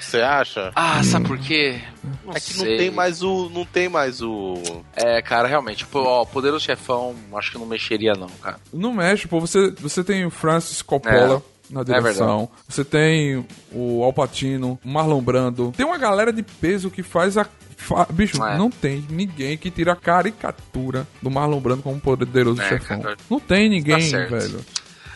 Você 0.01 0.17
acha? 0.21 0.71
Ah, 0.75 1.03
sabe 1.03 1.27
por 1.27 1.37
quê? 1.37 1.79
Não 2.25 2.33
é 2.33 2.39
que 2.39 2.57
não 2.57 2.65
sei. 2.65 2.77
tem 2.77 2.91
mais 2.91 3.21
o. 3.23 3.49
Não 3.49 3.65
tem 3.65 3.87
mais 3.87 4.21
o. 4.21 4.55
É, 4.95 5.21
cara, 5.21 5.47
realmente, 5.47 5.85
pô, 5.85 6.01
ó, 6.03 6.25
Poder 6.25 6.51
do 6.51 6.59
Chefão, 6.59 7.15
acho 7.35 7.51
que 7.51 7.57
não 7.57 7.65
mexeria 7.65 8.13
não, 8.13 8.27
cara. 8.41 8.57
Não 8.73 8.93
mexe, 8.93 9.27
pô. 9.27 9.39
Você, 9.39 9.71
você 9.79 10.03
tem 10.03 10.25
o 10.25 10.29
Francis 10.31 10.81
Coppola, 10.81 11.41
na 11.69 11.83
direção. 11.83 12.49
Você 12.67 12.83
tem 12.83 13.45
o 13.71 14.03
Alpatino, 14.03 14.79
o 14.83 14.89
Marlon 14.89 15.21
Brando. 15.21 15.71
Tem 15.77 15.85
uma 15.85 15.97
galera 15.97 16.33
de 16.33 16.43
peso 16.43 16.89
que 16.89 17.03
faz 17.03 17.37
a. 17.37 17.45
fa- 17.77 18.07
Bicho, 18.11 18.43
É. 18.43 18.57
não 18.57 18.69
tem 18.69 19.05
ninguém 19.09 19.57
que 19.57 19.71
tira 19.71 19.93
a 19.93 19.95
caricatura 19.95 21.07
do 21.21 21.29
Marlon 21.31 21.59
Brando 21.59 21.81
como 21.83 21.99
poderoso 21.99 22.61
É, 22.61 22.67
chefão. 22.69 23.01
cara. 23.01 23.17
Não 23.29 23.39
tem 23.39 23.69
ninguém, 23.69 24.09
Tá 24.11 24.17
velho. 24.25 24.59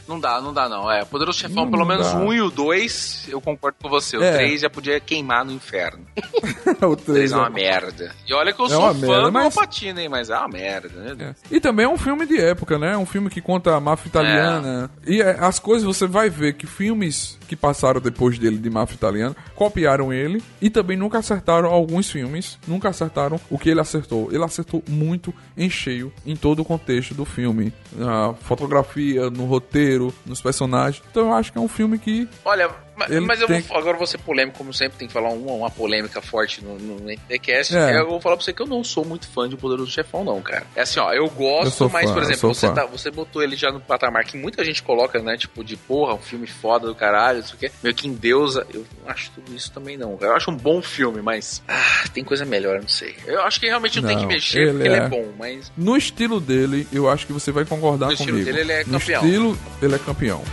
Não 0.08 0.20
dá, 0.20 0.39
não 0.39 0.53
dá 0.53 0.70
não. 0.70 0.91
É, 0.91 1.03
Poderoso 1.03 1.39
Chefão, 1.39 1.66
Não 1.66 1.72
pelo 1.72 1.86
menos 1.86 2.08
dá. 2.12 2.18
um 2.18 2.32
e 2.34 2.39
o 2.41 2.49
dois, 2.51 3.26
eu 3.28 3.41
concordo 3.41 3.78
com 3.82 3.89
você. 3.89 4.16
O 4.18 4.24
É. 4.24 4.34
três 4.34 4.62
já 4.62 4.70
podia 4.70 4.99
queimar 4.99 5.43
no 5.43 5.51
inferno. 5.51 6.06
o 6.82 6.95
três 6.95 7.32
é 7.32 7.36
uma 7.36 7.49
merda. 7.49 8.14
E 8.28 8.34
olha 8.34 8.53
que 8.53 8.62
eu 8.62 8.66
É 8.68 8.70
sou 8.70 8.93
fã 8.93 8.93
merda, 8.93 9.22
do 9.24 9.32
mas- 9.32 9.45
Alpatino, 9.45 9.99
hein, 9.99 10.10
mas 10.10 10.30
é 10.30 10.38
uma 10.38 10.47
merda, 10.47 10.89
né? 10.89 11.34
É. 11.51 11.56
E 11.56 11.60
também 11.60 11.86
é 11.86 11.89
um 11.89 11.97
filme 11.97 12.26
de 12.26 12.39
época, 12.39 12.78
né? 12.78 12.95
Um 12.97 13.06
filme 13.06 13.30
que 13.30 13.41
conta 13.41 13.76
a 13.76 13.80
máfia 13.80 14.08
italiana. 14.10 14.89
E 15.08 15.22
é, 15.22 15.38
as 15.39 15.58
coisas 15.60 15.84
você 15.86 16.06
vai 16.08 16.30
ver 16.30 16.53
que 16.53 16.68
filmes 16.68 17.38
que 17.48 17.56
passaram 17.56 18.02
depois 18.02 18.38
dele 18.38 18.58
de 18.58 18.70
máfia 18.70 18.96
italiana 18.96 19.36
copiaram 19.56 20.12
ele 20.12 20.43
e 20.62 20.70
também 20.70 20.98
nunca 20.98 21.20
acertaram 21.20 21.70
alguns 21.70 22.10
filmes, 22.10 22.58
nunca 22.68 22.89
acertaram 22.89 23.39
o 23.50 23.58
que 23.58 23.70
ele 23.70 23.80
acertou. 23.80 24.30
Ele 24.32 24.43
acertou 24.43 24.84
muito 24.88 25.34
em 25.58 25.70
cheio 25.70 26.12
em 26.26 26.36
todo 26.36 26.62
o 26.62 26.66
contexto 26.66 27.14
do 27.14 27.26
filme, 27.26 27.74
na 27.93 28.34
fotografia, 28.34 29.30
no 29.30 29.46
roteiro, 29.46 30.14
nos 30.26 30.41
personagens. 30.41 31.04
Então 31.10 31.28
eu 31.28 31.34
acho 31.34 31.52
que 31.52 31.58
é 31.58 31.62
um 31.62 31.68
filme 31.68 31.98
que 31.98 32.28
Olha, 32.43 32.70
ma- 32.96 33.06
Ele 33.10 33.20
mas 33.22 33.41
eu 33.41 33.48
tem- 33.48 33.62
vou, 33.62 33.78
agora 33.78 33.98
vou 33.98 34.08
ser 34.08 34.18
polêmico, 34.20 34.58
como 34.58 34.74
sempre, 34.74 34.98
tem 34.98 35.08
que 35.08 35.14
falar 35.14 35.30
uma, 35.30 35.52
uma 35.54 35.70
polêmica 35.72 36.22
forte 36.22 36.64
no, 36.64 36.78
no 36.78 37.10
NTCast. 37.10 37.76
É. 37.76 38.00
Eu 38.00 38.08
vou 38.08 38.22
falar 38.22 38.36
pra 38.38 38.46
você 38.46 38.54
que 38.54 38.62
eu 38.62 38.68
não 38.68 38.84
sou 38.84 39.04
muito 39.06 39.28
fã 39.28 39.48
de 39.50 39.56
O 39.56 39.58
Poderoso 39.58 39.91
Chefão, 39.91 40.24
não, 40.24 40.41
cara. 40.41 40.66
É 40.76 40.82
assim, 40.82 41.00
ó, 41.00 41.12
eu 41.14 41.26
Eu 41.26 41.30
gosto, 41.30 41.72
sou 41.78 41.89
mas, 41.89 42.06
fã, 42.08 42.14
por 42.14 42.24
eu 42.24 42.30
exemplo, 42.30 42.54
você, 42.54 42.72
tá- 42.72 42.86
você 42.86 43.12
botou 43.12 43.41
ele 43.43 43.56
já 43.56 43.72
no 43.72 43.80
patamar 43.80 44.24
que 44.26 44.38
muita 44.38 44.64
gente 44.64 44.82
coloca, 44.84 45.20
né? 45.22 45.38
Tipo, 45.38 45.64
de 45.64 45.76
porra, 45.76 46.14
um 46.14 46.20
filme 46.20 46.48
foda 46.48 46.88
do 46.88 46.96
caralho, 46.96 47.39
não 47.39 47.46
sei 47.46 47.56
o 47.56 47.58
quê. 47.60 47.72
Meio 47.84 47.96
que 47.96 48.08
em 48.08 48.14
deusa. 48.14 48.66
Eu 48.74 48.86
não 49.04 49.12
acho 49.12 49.32
tudo 49.32 49.56
isso 49.56 49.72
também, 49.72 49.98
não. 49.98 50.16
cara. 50.18 50.34
Eu 50.34 50.36
acho 50.38 50.52
um 50.52 50.56
bom 50.58 50.82
filme, 50.82 51.22
mas. 51.22 51.62
Ah, 51.68 52.06
tem 52.14 52.24
coisa 52.24 52.46
melhor, 52.46 52.76
eu 52.76 52.82
não 52.82 52.88
sei. 52.89 53.16
Eu 53.26 53.41
acho 53.41 53.60
que 53.60 53.66
realmente 53.68 54.00
não, 54.02 54.08
tem 54.08 54.18
que 54.18 54.24
Não, 54.24 54.30
mexer, 54.30 54.60
ele 54.60 54.72
porque 54.74 54.88
ele 54.88 54.96
é 54.96 55.00
é- 55.00 55.08
bom, 55.10 55.32
mas. 55.38 55.72
no 55.76 55.98
estilo 55.98 56.39
dele, 56.39 56.88
eu 56.91 57.10
acho 57.10 57.26
que 57.28 57.34
você 57.34 57.52
vai 57.52 57.66
concordar 57.66 58.08
No 58.08 58.14
estilo 58.14 58.32
comigo. 58.38 58.46
dele, 58.46 58.62
ele 58.62 58.72
é 58.72 58.84
no 58.86 59.00
campeão. 59.00 59.24
estilo, 59.26 59.58
ele 59.82 59.96
é 59.96 60.00
campeão. 60.00 60.43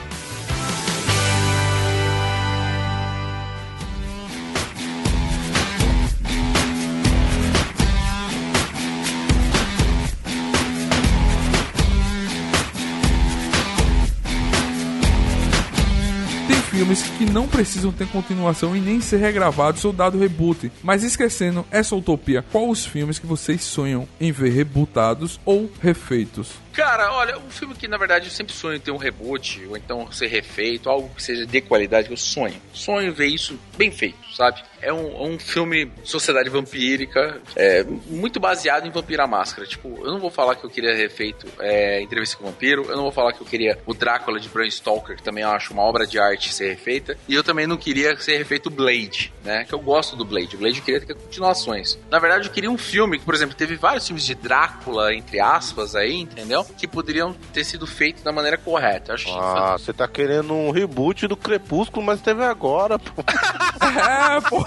Filmes 16.82 17.02
que 17.16 17.24
não 17.26 17.46
precisam 17.46 17.92
ter 17.92 18.08
continuação 18.08 18.74
e 18.74 18.80
nem 18.80 19.00
ser 19.00 19.18
regravados 19.18 19.84
ou 19.84 19.92
dado 19.92 20.18
reboot. 20.18 20.72
Mas 20.82 21.04
esquecendo 21.04 21.64
essa 21.70 21.94
utopia, 21.94 22.44
qual 22.50 22.68
os 22.68 22.84
filmes 22.84 23.20
que 23.20 23.26
vocês 23.26 23.62
sonham 23.62 24.08
em 24.20 24.32
ver 24.32 24.50
rebootados 24.50 25.38
ou 25.44 25.70
refeitos? 25.80 26.50
Cara, 26.72 27.12
olha, 27.12 27.38
um 27.38 27.50
filme 27.50 27.74
que 27.74 27.86
na 27.86 27.98
verdade 27.98 28.26
eu 28.26 28.30
sempre 28.30 28.54
sonho 28.54 28.80
ter 28.80 28.90
um 28.90 28.96
reboot, 28.96 29.64
ou 29.66 29.76
então 29.76 30.10
ser 30.10 30.26
refeito, 30.28 30.88
algo 30.88 31.10
que 31.14 31.22
seja 31.22 31.44
de 31.44 31.60
qualidade, 31.60 32.10
eu 32.10 32.16
sonho. 32.16 32.60
Sonho 32.72 33.12
ver 33.12 33.26
isso 33.26 33.58
bem 33.76 33.90
feito, 33.90 34.18
sabe? 34.34 34.62
É 34.80 34.92
um, 34.92 35.06
é 35.06 35.28
um 35.28 35.38
filme 35.38 35.92
sociedade 36.02 36.48
vampírica, 36.48 37.40
é, 37.54 37.84
muito 37.84 38.40
baseado 38.40 38.86
em 38.86 38.90
Vampira 38.90 39.26
Máscara. 39.26 39.66
Tipo, 39.66 40.00
eu 40.04 40.10
não 40.10 40.18
vou 40.18 40.30
falar 40.30 40.56
que 40.56 40.64
eu 40.64 40.70
queria 40.70 40.94
refeito 40.94 41.46
é, 41.60 42.00
Entrevista 42.00 42.36
com 42.36 42.44
o 42.44 42.46
Vampiro, 42.50 42.86
eu 42.88 42.96
não 42.96 43.04
vou 43.04 43.12
falar 43.12 43.32
que 43.32 43.40
eu 43.40 43.46
queria 43.46 43.78
o 43.86 43.94
Drácula 43.94 44.40
de 44.40 44.48
Bram 44.48 44.68
Stoker, 44.68 45.16
que 45.16 45.22
também 45.22 45.44
eu 45.44 45.50
acho 45.50 45.72
uma 45.72 45.82
obra 45.82 46.06
de 46.06 46.18
arte 46.18 46.52
ser 46.52 46.70
refeita, 46.70 47.16
e 47.28 47.34
eu 47.34 47.44
também 47.44 47.66
não 47.66 47.76
queria 47.76 48.16
ser 48.18 48.38
refeito 48.38 48.70
Blade, 48.70 49.32
né? 49.44 49.64
Que 49.64 49.74
eu 49.74 49.78
gosto 49.78 50.16
do 50.16 50.24
Blade. 50.24 50.56
O 50.56 50.58
Blade 50.58 50.78
eu 50.78 50.84
queria 50.84 51.00
ter 51.00 51.14
continuações. 51.14 51.98
Na 52.10 52.18
verdade, 52.18 52.48
eu 52.48 52.52
queria 52.52 52.70
um 52.70 52.78
filme 52.78 53.18
que, 53.18 53.24
por 53.24 53.34
exemplo, 53.34 53.54
teve 53.54 53.76
vários 53.76 54.06
filmes 54.06 54.24
de 54.24 54.34
Drácula, 54.34 55.14
entre 55.14 55.38
aspas, 55.38 55.94
aí, 55.94 56.20
entendeu? 56.20 56.61
Que 56.78 56.86
poderiam 56.86 57.32
ter 57.52 57.64
sido 57.64 57.86
feitos 57.86 58.22
da 58.22 58.32
maneira 58.32 58.56
correta. 58.56 59.12
Eu 59.12 59.14
acho 59.14 59.28
Ah, 59.38 59.72
você 59.78 59.92
tá 59.92 60.06
querendo 60.08 60.52
um 60.54 60.70
reboot 60.70 61.26
do 61.26 61.36
Crepúsculo, 61.36 62.04
mas 62.04 62.20
teve 62.20 62.44
agora, 62.44 62.98
pô. 62.98 63.22
É, 63.82 64.40
pô, 64.48 64.64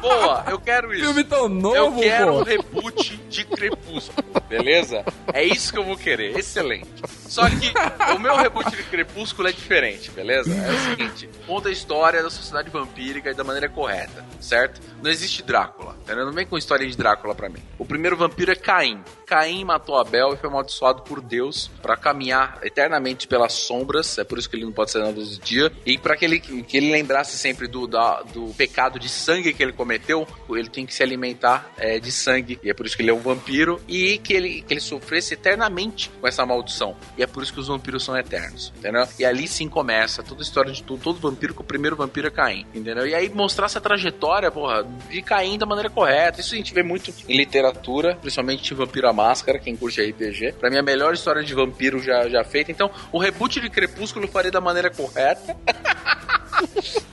Boa, 0.00 0.44
eu 0.50 0.58
quero 0.60 0.92
isso. 0.92 1.04
filme 1.04 1.24
tão 1.24 1.44
Eu 1.44 1.48
novo, 1.48 2.00
quero 2.00 2.32
um 2.34 2.38
pô. 2.38 2.44
reboot 2.44 3.16
de 3.28 3.44
Crepúsculo, 3.46 4.24
beleza? 4.48 5.04
É 5.32 5.42
isso 5.42 5.72
que 5.72 5.78
eu 5.78 5.84
vou 5.84 5.96
querer, 5.96 6.36
excelente. 6.38 6.86
Só 7.26 7.48
que 7.48 7.72
o 8.14 8.18
meu 8.20 8.36
reboot 8.36 8.70
de 8.70 8.82
Crepúsculo 8.84 9.48
é 9.48 9.52
diferente, 9.52 10.10
beleza? 10.10 10.52
É 10.54 10.70
o 10.70 10.78
seguinte: 10.90 11.30
conta 11.46 11.70
a 11.70 11.72
história 11.72 12.22
da 12.22 12.28
sociedade 12.30 12.68
vampírica 12.68 13.32
da 13.32 13.42
maneira 13.42 13.68
correta, 13.70 14.22
certo? 14.38 14.80
Não 15.02 15.10
existe 15.10 15.42
Drácula, 15.42 15.96
entendeu? 16.02 16.26
Não 16.26 16.32
vem 16.32 16.46
com 16.46 16.58
história 16.58 16.86
de 16.86 16.96
Drácula 16.96 17.34
pra 17.34 17.48
mim. 17.48 17.62
O 17.78 17.86
primeiro 17.86 18.16
vampiro 18.16 18.52
é 18.52 18.54
Caim. 18.54 19.02
Caim 19.26 19.64
matou 19.64 19.98
Abel 19.98 20.34
e 20.34 20.36
foi 20.36 20.50
amaldiçoado 20.50 21.02
por 21.02 21.21
Deus 21.22 21.70
pra 21.80 21.96
caminhar 21.96 22.58
eternamente 22.62 23.26
pelas 23.26 23.52
sombras, 23.54 24.18
é 24.18 24.24
por 24.24 24.38
isso 24.38 24.48
que 24.48 24.56
ele 24.56 24.64
não 24.64 24.72
pode 24.72 24.90
ser 24.90 24.98
na 24.98 25.08
luz 25.08 25.36
do 25.38 25.44
dia, 25.44 25.72
e 25.86 25.96
pra 25.98 26.16
que 26.16 26.24
ele, 26.24 26.40
que 26.40 26.76
ele 26.76 26.90
lembrasse 26.90 27.36
sempre 27.38 27.66
do, 27.66 27.86
da- 27.86 28.22
do 28.22 28.46
pecado 28.54 28.98
de 28.98 29.08
sangue 29.08 29.52
que 29.52 29.62
ele 29.62 29.72
cometeu, 29.72 30.26
ele 30.50 30.68
tem 30.68 30.84
que 30.86 30.94
se 30.94 31.02
alimentar 31.02 31.70
é, 31.78 31.98
de 31.98 32.10
sangue, 32.12 32.58
e 32.62 32.70
é 32.70 32.74
por 32.74 32.86
isso 32.86 32.96
que 32.96 33.02
ele 33.02 33.10
é 33.10 33.14
um 33.14 33.20
vampiro, 33.20 33.80
e 33.88 34.18
que 34.18 34.32
ele, 34.34 34.62
que 34.62 34.72
ele 34.74 34.80
sofresse 34.80 35.34
eternamente 35.34 36.10
com 36.20 36.26
essa 36.28 36.44
maldição. 36.44 36.96
E 37.16 37.22
é 37.22 37.26
por 37.26 37.42
isso 37.42 37.52
que 37.52 37.60
os 37.60 37.68
vampiros 37.68 38.04
são 38.04 38.16
eternos, 38.16 38.72
entendeu? 38.76 39.06
E 39.18 39.24
ali 39.24 39.46
sim 39.46 39.68
começa 39.68 40.22
toda 40.22 40.40
a 40.40 40.44
história 40.44 40.72
de 40.72 40.82
todo 40.82 41.14
vampiro, 41.14 41.54
que 41.54 41.60
o 41.60 41.64
primeiro 41.64 41.96
vampiro 41.96 42.26
é 42.26 42.30
Caim, 42.30 42.66
entendeu? 42.74 43.06
E 43.06 43.14
aí 43.14 43.28
mostrar 43.28 43.66
essa 43.66 43.80
trajetória, 43.80 44.50
porra, 44.50 44.84
de 45.10 45.22
Caim 45.22 45.58
da 45.58 45.66
maneira 45.66 45.88
correta. 45.90 46.40
Isso 46.40 46.54
a 46.54 46.56
gente 46.56 46.74
vê 46.74 46.82
muito 46.82 47.12
em 47.28 47.36
literatura, 47.36 48.16
principalmente 48.20 48.74
Vampiro 48.74 49.08
à 49.08 49.12
Máscara, 49.12 49.58
quem 49.58 49.76
curte 49.76 50.00
RPG. 50.02 50.52
Pra 50.58 50.70
mim, 50.70 50.78
a 50.78 50.82
melhor 50.82 51.11
história 51.14 51.42
de 51.42 51.54
vampiro 51.54 52.02
já, 52.02 52.28
já 52.28 52.44
feita. 52.44 52.70
Então, 52.70 52.90
o 53.10 53.18
reboot 53.18 53.60
de 53.60 53.70
Crepúsculo 53.70 54.26
eu 54.26 54.30
faria 54.30 54.50
da 54.50 54.60
maneira 54.60 54.90
correta. 54.90 55.56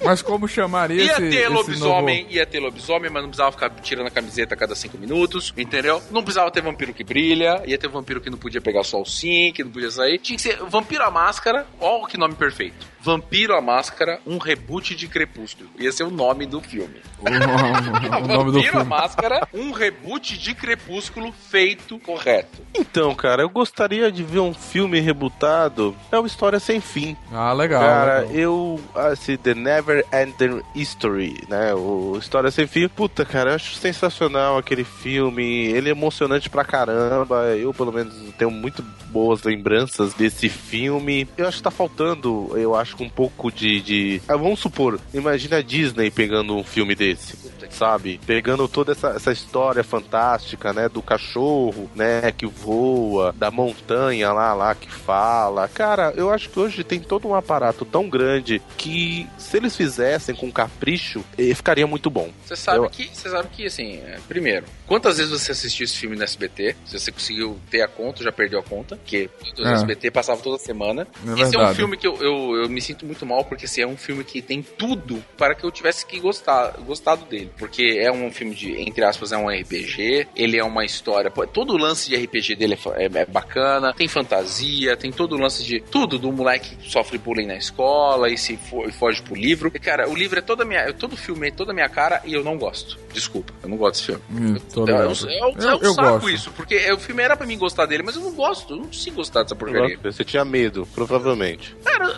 Mas 0.04 0.22
como 0.22 0.48
chamaria 0.48 1.04
Ia 1.04 1.12
esse, 1.12 1.30
ter 1.30 1.36
esse 1.36 1.48
lobisomem, 1.48 2.24
novo... 2.24 2.36
ia 2.36 2.46
ter 2.46 2.60
lobisomem, 2.60 3.10
mas 3.10 3.22
não 3.22 3.30
precisava 3.30 3.52
ficar 3.52 3.70
tirando 3.82 4.08
a 4.08 4.12
camiseta 4.12 4.54
a 4.54 4.58
cada 4.58 4.76
cinco 4.76 4.98
minutos, 4.98 5.54
entendeu? 5.58 6.02
Não 6.12 6.22
precisava 6.24 6.50
ter 6.52 6.62
vampiro 6.62 6.94
que 6.94 7.04
brilha, 7.04 7.62
ia 7.66 7.78
ter 7.78 7.88
vampiro 7.88 8.22
que 8.22 8.30
não 8.30 8.38
podia 8.38 8.62
pegar 8.62 8.84
sol 8.84 9.06
sim, 9.06 9.52
que 9.54 9.64
não 9.64 9.72
podia 9.72 9.92
sair. 9.92 10.18
Tinha 10.20 10.36
que 10.36 10.42
ser 10.42 10.58
Vampiro 10.70 11.04
à 11.04 11.12
Máscara, 11.12 11.66
ó 11.80 12.06
que 12.06 12.18
nome 12.18 12.36
perfeito. 12.36 12.88
Vampiro 13.02 13.56
à 13.56 13.62
Máscara, 13.62 14.20
um 14.26 14.38
reboot 14.38 14.96
de 14.96 15.08
Crepúsculo. 15.08 15.70
Ia 15.80 15.92
ser 15.92 16.04
o 16.04 16.12
nome 16.12 16.46
do 16.46 16.62
filme. 16.62 17.02
o 17.22 18.28
nome 18.28 18.52
do 18.52 18.54
Vampiro 18.54 18.68
à 18.68 18.72
filme. 18.72 18.86
Máscara, 18.86 19.48
um 19.54 19.72
reboot 19.72 20.38
de 20.38 20.54
Crepúsculo 20.54 21.32
feito 21.32 21.98
correto. 22.00 22.62
Então, 22.76 23.14
cara, 23.16 23.42
eu 23.42 23.50
gostaria 23.50 24.12
de 24.12 24.24
ver 24.24 24.40
um 24.40 24.54
filme 24.54 25.00
rebutado. 25.00 25.96
É 26.12 26.18
uma 26.18 26.28
história 26.28 26.60
sem 26.60 26.82
fim. 26.82 27.16
Ah, 27.32 27.54
legal. 27.54 27.82
Cara, 27.82 28.20
legal. 28.20 28.36
eu. 28.36 28.80
Assim, 28.96 29.38
The 29.38 29.54
Never 29.54 30.06
Ending 30.14 30.62
History, 30.76 31.44
né? 31.48 31.74
O 31.74 32.18
História 32.18 32.52
Sem 32.52 32.68
Fim. 32.68 32.88
Puta, 32.88 33.26
cara, 33.26 33.52
eu 33.52 33.56
acho 33.56 33.76
sensacional 33.76 34.58
aquele 34.58 34.84
filme. 34.84 35.44
Ele 35.68 35.90
é 35.90 35.92
emocionante 35.92 36.50
pra 36.50 36.64
caramba. 36.64 37.56
Eu, 37.56 37.74
pelo 37.74 37.92
menos, 37.92 38.14
tenho 38.38 38.52
muito 38.52 38.84
boas 39.10 39.44
lembranças 39.44 40.14
desse 40.14 40.50
filme. 40.50 41.28
Eu 41.38 41.48
acho 41.48 41.58
que 41.58 41.64
tá 41.64 41.72
faltando, 41.72 42.52
eu 42.56 42.76
acho, 42.76 42.89
que 42.96 43.04
um 43.04 43.10
pouco 43.10 43.52
de. 43.52 43.82
de... 43.82 44.22
Ah, 44.28 44.36
vamos 44.38 44.60
supor, 44.60 45.00
imagina 45.14 45.58
a 45.58 45.62
Disney 45.62 46.10
pegando 46.12 46.56
um 46.56 46.64
filme 46.64 46.96
desse. 46.96 47.38
Sabe? 47.70 48.20
Pegando 48.26 48.68
toda 48.68 48.94
essa, 48.94 49.10
essa 49.10 49.32
história 49.32 49.84
fantástica, 49.84 50.74
né? 50.74 50.90
Do 50.90 51.02
cachorro, 51.02 51.90
né? 51.96 52.32
Que 52.32 52.46
voa, 52.48 53.32
da 53.38 53.52
montanha 53.52 54.32
lá, 54.32 54.54
lá 54.54 54.74
que 54.76 54.92
fala. 54.92 55.68
Cara, 55.68 56.12
eu 56.16 56.32
acho 56.32 56.50
que 56.50 56.60
hoje 56.60 56.84
tem 56.84 57.00
todo 57.00 57.28
um 57.28 57.36
aparato 57.36 57.86
tão 57.86 58.10
grande 58.10 58.62
que 58.78 59.28
se 59.38 59.58
eles 59.58 59.76
fizessem 59.76 60.34
com 60.36 60.52
capricho, 60.52 61.24
eh, 61.38 61.54
ficaria 61.54 61.86
muito 61.86 62.10
bom. 62.10 62.30
Você 62.46 62.56
sabe 62.56 62.80
Eu- 62.86 62.90
que, 62.90 63.08
você 63.14 63.30
sabe 63.30 63.50
que 63.50 63.66
assim, 63.68 63.98
é, 63.98 64.18
primeiro, 64.28 64.66
quantas 64.88 65.18
vezes 65.18 65.32
você 65.32 65.52
assistiu 65.52 65.84
esse 65.86 65.96
filme 65.98 66.16
no 66.16 66.24
SBT? 66.24 66.76
Se 66.86 67.00
você 67.00 67.12
conseguiu 67.12 67.60
ter 67.70 67.82
a 67.82 67.88
conta, 67.88 68.24
já 68.24 68.32
perdeu 68.32 68.60
a 68.60 68.64
conta, 68.64 68.96
porque 68.96 69.30
o 69.60 69.68
É. 69.68 69.74
SBT 69.74 70.10
passava 70.12 70.42
toda 70.42 70.58
semana. 70.58 71.08
É 71.38 71.42
esse 71.42 71.56
é 71.56 71.60
um 71.60 71.76
filme 71.76 71.98
que 71.98 72.08
eu, 72.08 72.16
eu, 72.18 72.64
eu 72.64 72.70
me 72.70 72.79
sinto 72.82 73.06
muito 73.06 73.26
mal, 73.26 73.44
porque 73.46 73.66
assim, 73.66 73.82
é 73.82 73.88
um 73.88 73.98
filme 73.98 74.24
que 74.24 74.42
tem 74.42 74.62
tudo 74.62 75.24
para 75.38 75.56
que 75.56 75.64
eu 75.64 75.72
tivesse 75.72 76.06
que 76.06 76.20
gostar, 76.20 76.72
gostado 76.86 77.26
dele. 77.26 77.52
Porque 77.58 78.00
é 78.02 78.12
um 78.12 78.32
filme 78.32 78.54
de, 78.56 78.80
entre 78.82 79.04
aspas, 79.04 79.32
é 79.32 79.38
um 79.38 79.48
RPG, 79.50 80.28
ele 80.36 80.58
é 80.58 80.64
uma 80.64 80.84
história. 80.86 81.32
todo 81.54 81.74
o 81.74 81.78
lance 81.78 82.10
de 82.10 82.16
RPG 82.16 82.56
dele 82.56 82.78
é, 82.96 83.04
é- 83.06 83.22
é 83.22 83.26
bacana, 83.26 83.94
tem 83.94 84.08
fantasia, 84.08 84.96
tem 84.98 85.12
todo 85.12 85.36
o 85.36 85.38
lance 85.40 85.64
de 85.64 85.80
tudo 85.80 86.18
do 86.20 86.32
moleque 86.32 86.76
que 86.76 86.90
sofre 86.92 87.18
bullying 87.18 87.46
na 87.48 87.56
escola 87.56 88.30
e 88.30 88.38
se 88.38 88.58
fo- 88.58 88.86
e 88.88 88.92
foge 88.92 89.22
pro 89.22 89.36
livro. 89.36 89.72
E, 89.74 89.80
cara, 89.80 90.08
o 90.10 90.16
livro 90.16 90.40
é 90.40 90.42
toda 90.42 90.64
a 90.64 90.66
minha. 90.66 90.92
Todo 90.94 91.16
filme 91.18 91.48
é 91.48 91.52
toda 91.52 91.72
a 91.72 91.74
minha 91.74 91.90
cara 91.90 92.22
e 92.26 92.34
eu 92.34 92.44
não 92.44 92.58
gosto. 92.58 92.98
Desculpa, 93.14 93.54
eu 93.64 93.70
não 93.70 93.78
gosto 93.78 93.94
desse 93.96 94.06
filme. 94.06 94.22
Hum, 94.32 94.56
tô 94.74 94.84
É, 94.84 94.86
ligado. 94.92 95.08
um- 95.08 95.30
é 95.30 95.46
um- 95.46 95.50
é 95.50 95.74
Eu- 95.74 95.80
eu 95.82 95.94
saco 95.94 96.10
gosto. 96.12 96.30
isso, 96.30 96.52
porque 96.52 96.76
é, 96.76 96.94
o 96.94 96.98
filme 97.00 97.24
era 97.24 97.36
pra 97.36 97.46
mim 97.48 97.58
gostar 97.58 97.86
dele, 97.86 98.04
mas 98.04 98.16
eu 98.16 98.22
não 98.22 98.34
gosto, 98.34 98.74
eu 98.74 98.78
não 98.78 98.86
consigo 98.86 99.16
gostar 99.18 99.44
dessa 99.44 99.56
porcaria. 99.56 99.98
Você 100.04 100.24
tinha 100.24 100.46
medo, 100.46 100.88
provavelmente. 100.94 101.76
Cara, 101.84 102.16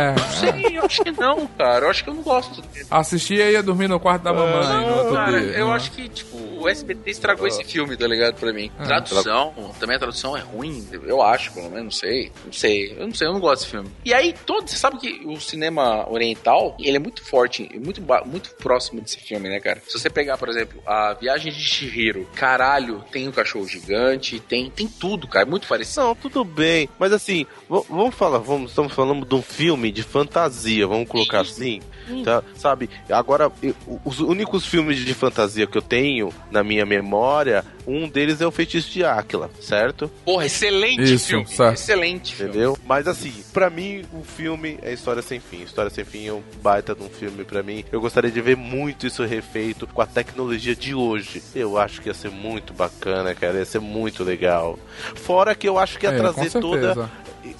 É, 0.00 0.14
não 0.14 0.28
sei, 0.30 0.78
eu 0.78 0.84
acho 0.84 1.02
que 1.02 1.10
não, 1.12 1.46
cara. 1.46 1.86
Eu 1.86 1.90
acho 1.90 2.04
que 2.04 2.10
eu 2.10 2.14
não 2.14 2.22
gosto 2.22 2.62
dele. 2.62 2.86
Assistia 2.90 3.50
e 3.50 3.52
ia 3.52 3.62
dormir 3.62 3.88
no 3.88 4.00
quarto 4.00 4.22
da 4.22 4.32
mamãe 4.32 4.86
no 4.86 4.96
outro 4.96 5.14
Cara, 5.14 5.40
dia. 5.40 5.50
eu 5.58 5.70
acho 5.70 5.90
que, 5.92 6.08
tipo, 6.08 6.36
o 6.60 6.68
SBT 6.68 7.10
estragou 7.10 7.46
esse 7.46 7.64
filme, 7.64 7.96
tá 7.96 8.06
ligado? 8.06 8.34
Pra 8.36 8.52
mim. 8.52 8.70
Ah. 8.78 8.84
Tradução, 8.84 9.54
também 9.78 9.96
a 9.96 9.98
tradução 9.98 10.36
é 10.36 10.40
ruim, 10.40 10.86
eu 11.06 11.22
acho, 11.22 11.52
pelo 11.52 11.70
menos, 11.70 11.84
não 11.84 11.90
sei. 11.90 12.32
Não 12.44 12.52
sei, 12.52 12.92
eu 12.98 13.06
não 13.06 13.14
sei, 13.14 13.26
eu 13.26 13.32
não 13.32 13.40
gosto 13.40 13.60
desse 13.60 13.70
filme. 13.70 13.90
E 14.04 14.12
aí, 14.14 14.34
todo, 14.46 14.68
você 14.68 14.76
sabe 14.76 14.98
que 14.98 15.22
o 15.26 15.40
cinema 15.40 16.08
oriental, 16.10 16.76
ele 16.78 16.96
é 16.96 17.00
muito 17.00 17.24
forte, 17.24 17.68
muito, 17.82 18.02
muito 18.26 18.54
próximo 18.56 19.00
desse 19.00 19.18
filme, 19.18 19.48
né, 19.48 19.60
cara? 19.60 19.82
Se 19.86 19.98
você 19.98 20.08
pegar, 20.08 20.36
por 20.38 20.48
exemplo, 20.48 20.82
a 20.86 21.14
Viagem 21.14 21.52
de 21.52 21.60
Chihiro, 21.60 22.26
caralho, 22.34 23.04
tem 23.10 23.28
o 23.28 23.32
cachorro 23.32 23.66
gigante, 23.66 24.40
tem, 24.40 24.70
tem 24.70 24.86
tudo, 24.86 25.26
cara, 25.28 25.46
é 25.46 25.48
muito 25.48 25.66
parecido. 25.66 26.06
Não, 26.06 26.14
tudo 26.14 26.44
bem. 26.44 26.88
Mas 26.98 27.12
assim, 27.12 27.46
vamos 27.68 28.14
falar, 28.14 28.38
vamos, 28.38 28.70
estamos 28.70 28.92
falando 28.92 29.26
de 29.26 29.34
um 29.34 29.42
filme 29.42 29.89
de 29.92 30.02
fantasia, 30.02 30.86
vamos 30.86 31.08
colocar 31.08 31.40
assim. 31.40 31.80
Tá, 32.24 32.42
sabe, 32.56 32.90
agora, 33.08 33.52
eu- 33.62 33.74
os 34.04 34.18
únicos 34.18 34.66
filmes 34.66 34.98
de 34.98 35.14
fantasia 35.14 35.64
que 35.66 35.78
eu 35.78 35.82
tenho 35.82 36.32
na 36.50 36.64
minha 36.64 36.84
memória, 36.84 37.64
um 37.86 38.08
deles 38.08 38.40
é 38.40 38.46
o 38.46 38.50
Feitiço 38.50 38.90
de 38.90 39.04
Áquila, 39.04 39.48
certo? 39.60 40.10
Porra, 40.24 40.44
excelente 40.46 41.02
Isso, 41.04 41.28
filme, 41.28 41.46
certo. 41.46 41.74
excelente 41.74 42.34
filme. 42.34 42.50
Entendeu? 42.50 42.76
Mas 42.84 43.06
assim, 43.06 43.32
pra 43.52 43.70
mim, 43.70 44.04
o 44.12 44.24
filme 44.24 44.76
é 44.82 44.92
História 44.92 45.22
Sem 45.22 45.38
Fim. 45.38 45.62
História 45.62 45.88
Sem 45.90 46.04
Fim 46.04 46.26
é 46.26 46.32
um 46.32 46.42
baita 46.60 46.96
de 46.96 47.02
um 47.04 47.08
filme 47.08 47.44
pra 47.44 47.62
mim. 47.62 47.84
Eu 47.92 48.00
gostaria 48.00 48.30
de 48.30 48.40
ver 48.40 48.56
muito 48.56 49.06
isso 49.06 49.24
refeito 49.24 49.86
com 49.86 50.02
a 50.02 50.06
tecnologia 50.06 50.74
de 50.74 50.92
hoje. 50.94 51.40
Eu 51.54 51.78
acho 51.78 52.00
que 52.00 52.08
ia 52.08 52.14
ser 52.14 52.30
muito 52.30 52.72
bacana, 52.74 53.34
cara. 53.36 53.58
Ia 53.58 53.64
ser 53.64 53.80
muito 53.80 54.24
legal. 54.24 54.76
Fora 55.14 55.54
que 55.54 55.68
eu 55.68 55.78
acho 55.78 55.96
que 55.96 56.06
ia 56.06 56.12
É, 56.12 56.16
trazer 56.16 56.50
toda. 56.60 57.08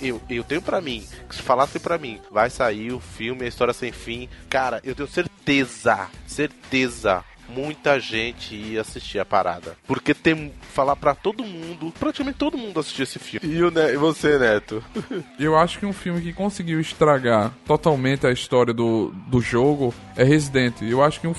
Eu, 0.01 0.21
eu 0.29 0.45
tenho 0.45 0.63
pra 0.63 0.81
mim, 0.81 1.07
que 1.29 1.35
se 1.35 1.43
falasse 1.43 1.79
pra 1.79 1.99
mim, 1.99 2.21
vai 2.31 2.51
sair 2.51 2.93
o 2.93 3.01
filme 3.01 3.45
A 3.45 3.49
História 3.49 3.73
Sem 3.75 3.93
Fim, 3.93 4.29
cara, 4.49 4.81
eu 4.85 4.95
tenho 4.95 5.09
certeza, 5.09 6.09
certeza, 6.27 7.25
muita 7.55 7.99
gente 7.99 8.55
ia 8.55 8.81
assistir 8.81 9.19
a 9.19 9.25
parada. 9.25 9.77
Porque 9.87 10.15
tem 10.15 10.53
falar 10.73 10.97
pra 10.97 11.15
todo 11.15 11.45
mundo, 11.45 11.93
praticamente 11.99 12.39
todo 12.39 12.57
mundo 12.57 12.79
assistir 12.81 13.03
esse 13.03 13.19
filme. 13.19 13.47
E, 13.55 13.63
o 13.63 13.71
Ne- 13.71 13.93
e 13.93 13.97
você, 13.97 14.39
Neto? 14.39 14.83
Eu 15.39 15.57
acho 15.57 15.79
que 15.79 15.87
um 15.87 15.93
filme 15.93 16.21
que 16.21 16.33
conseguiu 16.33 16.81
estragar 16.81 17.53
totalmente 17.67 18.27
a 18.27 18.31
história 18.31 18.73
do, 18.73 19.13
do 19.27 19.41
jogo 19.41 19.93
é 20.17 20.25
Resident. 20.25 20.83
Eu 20.83 21.03
acho 21.03 21.21
que 21.21 21.27
um, 21.27 21.35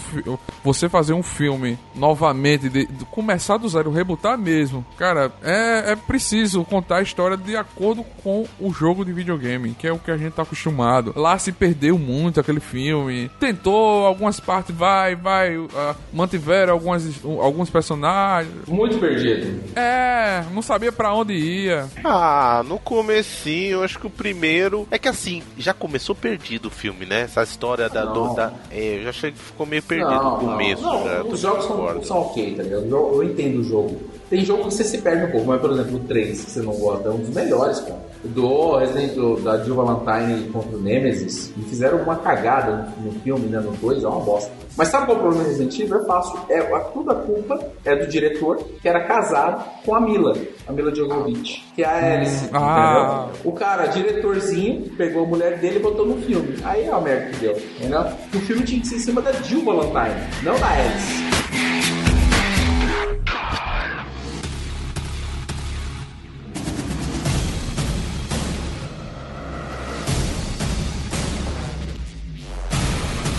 você 0.64 0.90
fazer 0.90 1.14
um 1.14 1.24
filme 1.24 1.78
novamente, 1.96 2.70
de, 2.70 2.86
de 2.86 3.06
começar 3.06 3.58
do 3.58 3.70
zero, 3.70 3.92
rebutar 3.92 4.38
mesmo, 4.38 4.86
cara, 4.98 5.32
é, 5.42 5.92
é 5.92 5.96
preciso 5.96 6.64
contar 6.66 6.98
a 6.98 7.02
história 7.02 7.38
de 7.38 7.56
acordo 7.56 8.04
com 8.24 8.46
o 8.60 8.72
jogo 8.74 9.06
de 9.06 9.14
videogame, 9.14 9.74
que 9.74 9.88
é 9.88 9.92
o 9.94 10.00
que 10.00 10.12
a 10.12 10.18
gente 10.18 10.34
tá 10.34 10.44
acostumado. 10.44 11.14
Lá 11.16 11.38
se 11.38 11.52
perdeu 11.52 11.98
muito 11.98 12.40
aquele 12.40 12.60
filme. 12.60 13.30
Tentou 13.40 14.06
algumas 14.06 14.40
partes, 14.40 14.76
vai, 14.76 15.16
vai, 15.16 15.56
ah, 15.76 15.96
mantiveram 16.14 16.74
algumas, 16.74 17.04
alguns 17.24 17.70
personagens. 17.70 18.54
Muito 18.68 18.98
perdido. 19.00 19.62
É, 19.76 20.44
não 20.54 20.62
sabia 20.62 20.92
pra 20.92 21.14
onde 21.14 21.34
ia. 21.34 21.86
Ah, 22.04 22.64
no 22.68 22.78
comecinho, 22.80 23.80
eu 23.80 23.84
acho 23.84 24.00
que 24.00 24.08
o 24.08 24.10
primeiro. 24.10 24.88
É 24.92 24.98
que 24.98 25.08
assim, 25.08 25.42
já 25.58 25.74
começou 25.74 26.16
perdido 26.16 26.68
o 26.68 26.72
filme, 26.72 27.06
né? 27.06 27.22
Essa 27.22 27.44
história 27.44 27.90
da. 27.90 28.06
Não. 28.06 28.14
do- 28.14 28.34
da 28.36 28.52
é, 28.72 28.98
eu 29.00 29.04
já 29.04 29.10
achei 29.10 29.32
que 29.32 29.40
ficou 29.40 29.66
meio 29.66 29.84
perdido 29.84 30.12
no 30.24 30.38
começo. 30.38 30.82
Não, 30.82 31.04
já, 31.04 31.20
tô 31.22 31.28
os 31.30 31.40
jogos 31.40 31.66
são, 31.66 32.04
são 32.04 32.18
ok, 32.18 32.56
tá 32.56 32.64
ligado? 32.64 32.86
Eu, 32.86 33.12
eu 33.16 33.24
entendo 33.24 33.60
o 33.60 33.64
jogo. 33.64 34.02
Tem 34.30 34.46
jogo 34.46 34.66
que 34.68 34.74
você 34.74 34.84
se 34.86 35.00
perde 35.00 35.26
um 35.26 35.32
pouco, 35.32 35.48
mas 35.48 35.60
por 35.60 35.72
exemplo, 35.72 35.98
o 35.98 36.00
3, 36.00 36.46
que 36.46 36.52
você 36.52 36.62
não 36.62 36.72
gosta, 36.74 37.10
é 37.10 37.12
um 37.12 37.18
dos 37.18 37.30
melhores, 37.36 37.80
cara. 37.82 38.00
O 38.24 38.28
do 38.30 38.78
Resident 38.78 39.12
Evil, 39.12 39.42
da 39.42 39.62
Jill 39.62 39.76
Valentine 39.76 40.48
contra 40.50 40.78
o 40.78 40.80
Nemesis, 40.82 41.52
e 41.58 41.62
fizeram 41.64 41.98
uma 41.98 42.16
cagada 42.16 42.94
no, 42.98 43.12
no 43.12 43.20
filme, 43.20 43.48
né? 43.48 43.60
No 43.60 43.72
2, 43.74 44.04
é 44.04 44.08
uma 44.08 44.22
bosta. 44.22 44.50
Mas 44.78 44.88
sabe 44.88 45.06
qual 45.08 45.18
é 45.18 45.20
o 45.20 45.24
problema 45.24 45.44
do 45.44 45.50
Resident 45.50 45.78
Evil? 45.80 45.91
É 45.98 46.06
fácil. 46.06 46.40
É, 46.50 46.60
a, 46.60 46.80
toda 46.80 47.12
a 47.12 47.16
culpa 47.16 47.60
é 47.84 47.96
do 47.96 48.08
diretor, 48.08 48.58
que 48.82 48.88
era 48.88 49.02
casado 49.06 49.64
com 49.86 49.96
a 49.96 50.00
Mila, 50.02 50.36
a 50.68 50.72
Mila 50.72 50.94
Jovovich, 50.94 51.64
que 51.76 51.84
é 51.84 51.86
a 51.86 52.14
Alice. 52.16 52.50
ah. 52.54 53.28
entendeu? 53.30 53.52
O 53.52 53.54
cara, 53.54 53.88
diretorzinho, 53.88 54.90
pegou 54.98 55.24
a 55.24 55.28
mulher 55.28 55.58
dele 55.60 55.78
e 55.78 55.82
botou 55.82 56.06
no 56.06 56.22
filme. 56.22 56.58
Aí 56.64 56.86
é 56.86 56.92
a 56.92 57.00
merda 57.00 57.32
que 57.32 57.38
deu, 57.38 57.58
entendeu? 57.80 58.02
O 58.34 58.40
filme 58.40 58.64
tinha 58.64 58.82
que 58.82 58.88
ser 58.88 58.96
em 58.96 59.00
cima 59.00 59.22
da 59.22 59.32
Jill 59.32 59.64
Valentine, 59.64 60.16
não 60.44 60.58
da 60.60 60.68
Alice. 60.68 61.32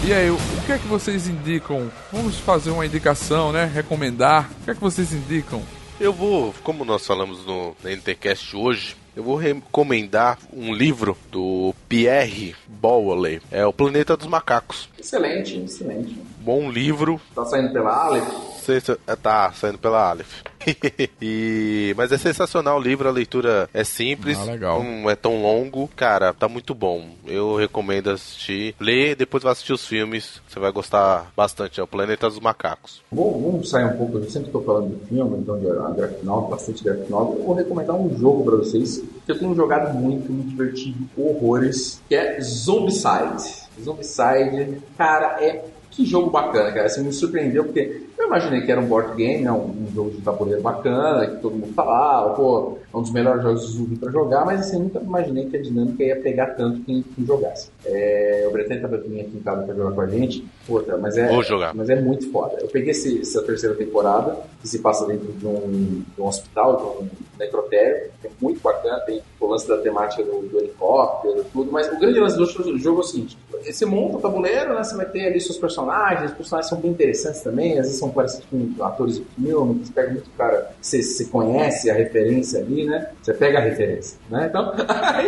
E 0.04 0.12
aí, 0.12 0.28
o 0.62 0.64
que 0.64 0.72
é 0.72 0.78
que 0.78 0.86
vocês 0.86 1.26
indicam? 1.26 1.90
Vamos 2.12 2.38
fazer 2.38 2.70
uma 2.70 2.86
indicação, 2.86 3.50
né? 3.50 3.64
Recomendar. 3.64 4.48
O 4.60 4.64
que 4.64 4.70
é 4.70 4.74
que 4.74 4.80
vocês 4.80 5.12
indicam? 5.12 5.60
Eu 5.98 6.12
vou, 6.12 6.54
como 6.62 6.84
nós 6.84 7.04
falamos 7.04 7.44
no 7.44 7.74
NTCast 7.84 8.56
hoje, 8.56 8.96
eu 9.16 9.24
vou 9.24 9.36
recomendar 9.36 10.38
um 10.52 10.72
livro 10.72 11.18
do 11.32 11.74
Pierre 11.88 12.54
Bowley. 12.68 13.40
É 13.50 13.66
O 13.66 13.72
Planeta 13.72 14.16
dos 14.16 14.28
Macacos. 14.28 14.88
Excelente, 14.98 15.58
excelente. 15.58 16.16
Bom 16.42 16.68
livro. 16.70 17.20
Tá 17.34 17.44
saindo 17.44 17.72
pela 17.72 17.94
Aleph. 18.06 18.52
É, 19.06 19.16
Tá 19.16 19.52
saindo 19.52 19.78
pela 19.78 20.10
Aleph. 20.10 20.42
e, 21.20 21.92
mas 21.96 22.12
é 22.12 22.18
sensacional 22.18 22.78
o 22.78 22.82
livro, 22.82 23.08
a 23.08 23.12
leitura 23.12 23.68
é 23.74 23.82
simples, 23.84 24.38
Ah, 24.38 24.44
legal. 24.44 24.82
não 24.82 25.10
é 25.10 25.14
tão 25.16 25.40
longo. 25.42 25.88
Cara, 25.96 26.32
tá 26.32 26.48
muito 26.48 26.74
bom. 26.74 27.10
Eu 27.26 27.56
recomendo 27.56 28.10
assistir. 28.10 28.74
Ler, 28.80 29.14
depois 29.16 29.42
vai 29.42 29.52
assistir 29.52 29.72
os 29.72 29.86
filmes. 29.86 30.40
Você 30.48 30.58
vai 30.60 30.70
gostar 30.72 31.30
bastante. 31.36 31.80
É 31.80 31.82
o 31.82 31.86
Planeta 31.86 32.28
dos 32.28 32.38
Macacos. 32.40 33.02
Vou, 33.10 33.32
vamos 33.40 33.68
sair 33.70 33.84
um 33.84 33.96
pouco, 33.96 34.18
eu 34.18 34.30
sempre 34.30 34.48
estou 34.48 34.62
falando 34.64 34.96
de 34.96 35.06
filme, 35.06 35.38
então 35.38 35.58
de 35.58 35.66
graphic 35.96 36.24
novel, 36.24 36.48
bastante 36.50 36.82
graphic 36.84 37.10
novel. 37.10 37.38
Eu 37.38 37.44
vou 37.46 37.54
recomendar 37.54 37.96
um 37.96 38.16
jogo 38.18 38.44
para 38.44 38.56
vocês 38.56 38.98
que 39.26 39.32
eu 39.32 39.38
tenho 39.38 39.54
jogado 39.54 39.94
muito, 39.94 40.30
me 40.32 40.42
divertido 40.44 41.08
horrores, 41.16 42.00
que 42.08 42.14
é 42.14 42.40
Zombicide. 42.40 43.62
Zombicide, 43.82 44.80
cara, 44.96 45.42
é 45.42 45.64
que 45.92 46.04
jogo 46.06 46.30
bacana, 46.30 46.72
cara. 46.72 46.86
Assim, 46.86 47.04
me 47.04 47.12
surpreendeu 47.12 47.64
porque 47.64 48.02
eu 48.18 48.26
imaginei 48.26 48.62
que 48.62 48.72
era 48.72 48.80
um 48.80 48.86
board 48.86 49.14
game, 49.16 49.44
né? 49.44 49.52
um, 49.52 49.86
jogo 49.94 50.10
de 50.10 50.22
tabuleiro 50.22 50.62
bacana, 50.62 51.26
que 51.26 51.36
todo 51.42 51.54
mundo 51.54 51.72
falava, 51.74 52.30
pô, 52.34 52.78
é 52.92 52.96
um 52.96 53.02
dos 53.02 53.12
melhores 53.12 53.42
jogos 53.42 53.66
de 53.66 53.72
zumbi 53.72 53.96
pra 53.96 54.10
jogar, 54.10 54.44
mas 54.46 54.60
assim, 54.60 54.76
eu 54.76 54.82
nunca 54.84 55.00
imaginei 55.00 55.46
que 55.46 55.56
a 55.56 55.62
dinâmica 55.62 56.02
ia 56.02 56.16
pegar 56.16 56.46
tanto 56.54 56.80
quem, 56.80 57.02
quem 57.02 57.26
jogasse. 57.26 57.68
É, 57.84 58.46
o 58.48 58.52
Bretão 58.52 58.80
tava 58.80 58.96
vindo 58.98 59.20
aqui 59.20 59.36
em 59.36 59.40
casa 59.40 59.62
pra 59.64 59.74
jogar 59.74 59.92
com 59.92 60.00
a 60.00 60.06
gente, 60.06 60.46
puta, 60.66 60.96
mas 60.96 61.16
é, 61.18 61.28
Vou 61.28 61.42
jogar. 61.42 61.74
mas 61.74 61.90
é 61.90 62.00
muito 62.00 62.30
foda. 62.32 62.56
Eu 62.60 62.68
peguei 62.68 62.90
esse- 62.92 63.20
essa 63.20 63.42
terceira 63.42 63.74
temporada, 63.74 64.36
que 64.60 64.68
se 64.68 64.78
passa 64.78 65.04
dentro 65.06 65.30
de 65.32 65.46
um, 65.46 66.02
de 66.14 66.20
um 66.22 66.26
hospital, 66.26 66.76
de 66.76 67.04
um 67.04 67.08
necrotério, 67.38 68.10
é 68.24 68.28
muito 68.40 68.60
bacana, 68.62 68.98
tem 69.00 69.20
o 69.40 69.46
lance 69.46 69.66
da 69.68 69.76
temática 69.78 70.22
do, 70.22 70.42
do 70.48 70.58
helicóptero, 70.58 71.44
tudo, 71.52 71.70
mas 71.72 71.88
o 71.92 71.98
grande 71.98 72.20
lance 72.20 72.36
do 72.38 72.78
jogo 72.78 73.00
é 73.00 73.00
o 73.00 73.06
seguinte, 73.06 73.36
você 73.64 73.84
monta 73.84 74.16
o 74.16 74.20
tabuleiro, 74.20 74.74
né, 74.74 74.82
você 74.82 74.96
vai 74.96 75.06
ter 75.06 75.26
ali 75.26 75.40
seus 75.40 75.58
personagens, 75.58 75.81
os 75.86 76.32
personagens 76.32 76.68
são 76.68 76.80
bem 76.80 76.90
interessantes 76.90 77.40
também, 77.40 77.78
às 77.78 77.86
vezes 77.86 77.98
são 77.98 78.10
parecidos 78.10 78.46
com 78.50 78.84
atores 78.84 79.16
de 79.16 79.24
filme, 79.24 79.84
você 79.84 79.92
pega 79.92 80.10
muito 80.12 80.30
cara, 80.36 80.70
você, 80.80 81.02
você 81.02 81.24
conhece 81.26 81.90
a 81.90 81.94
referência 81.94 82.60
ali, 82.60 82.84
né, 82.84 83.10
você 83.22 83.34
pega 83.34 83.58
a 83.58 83.62
referência, 83.62 84.18
né, 84.30 84.46
então, 84.48 84.72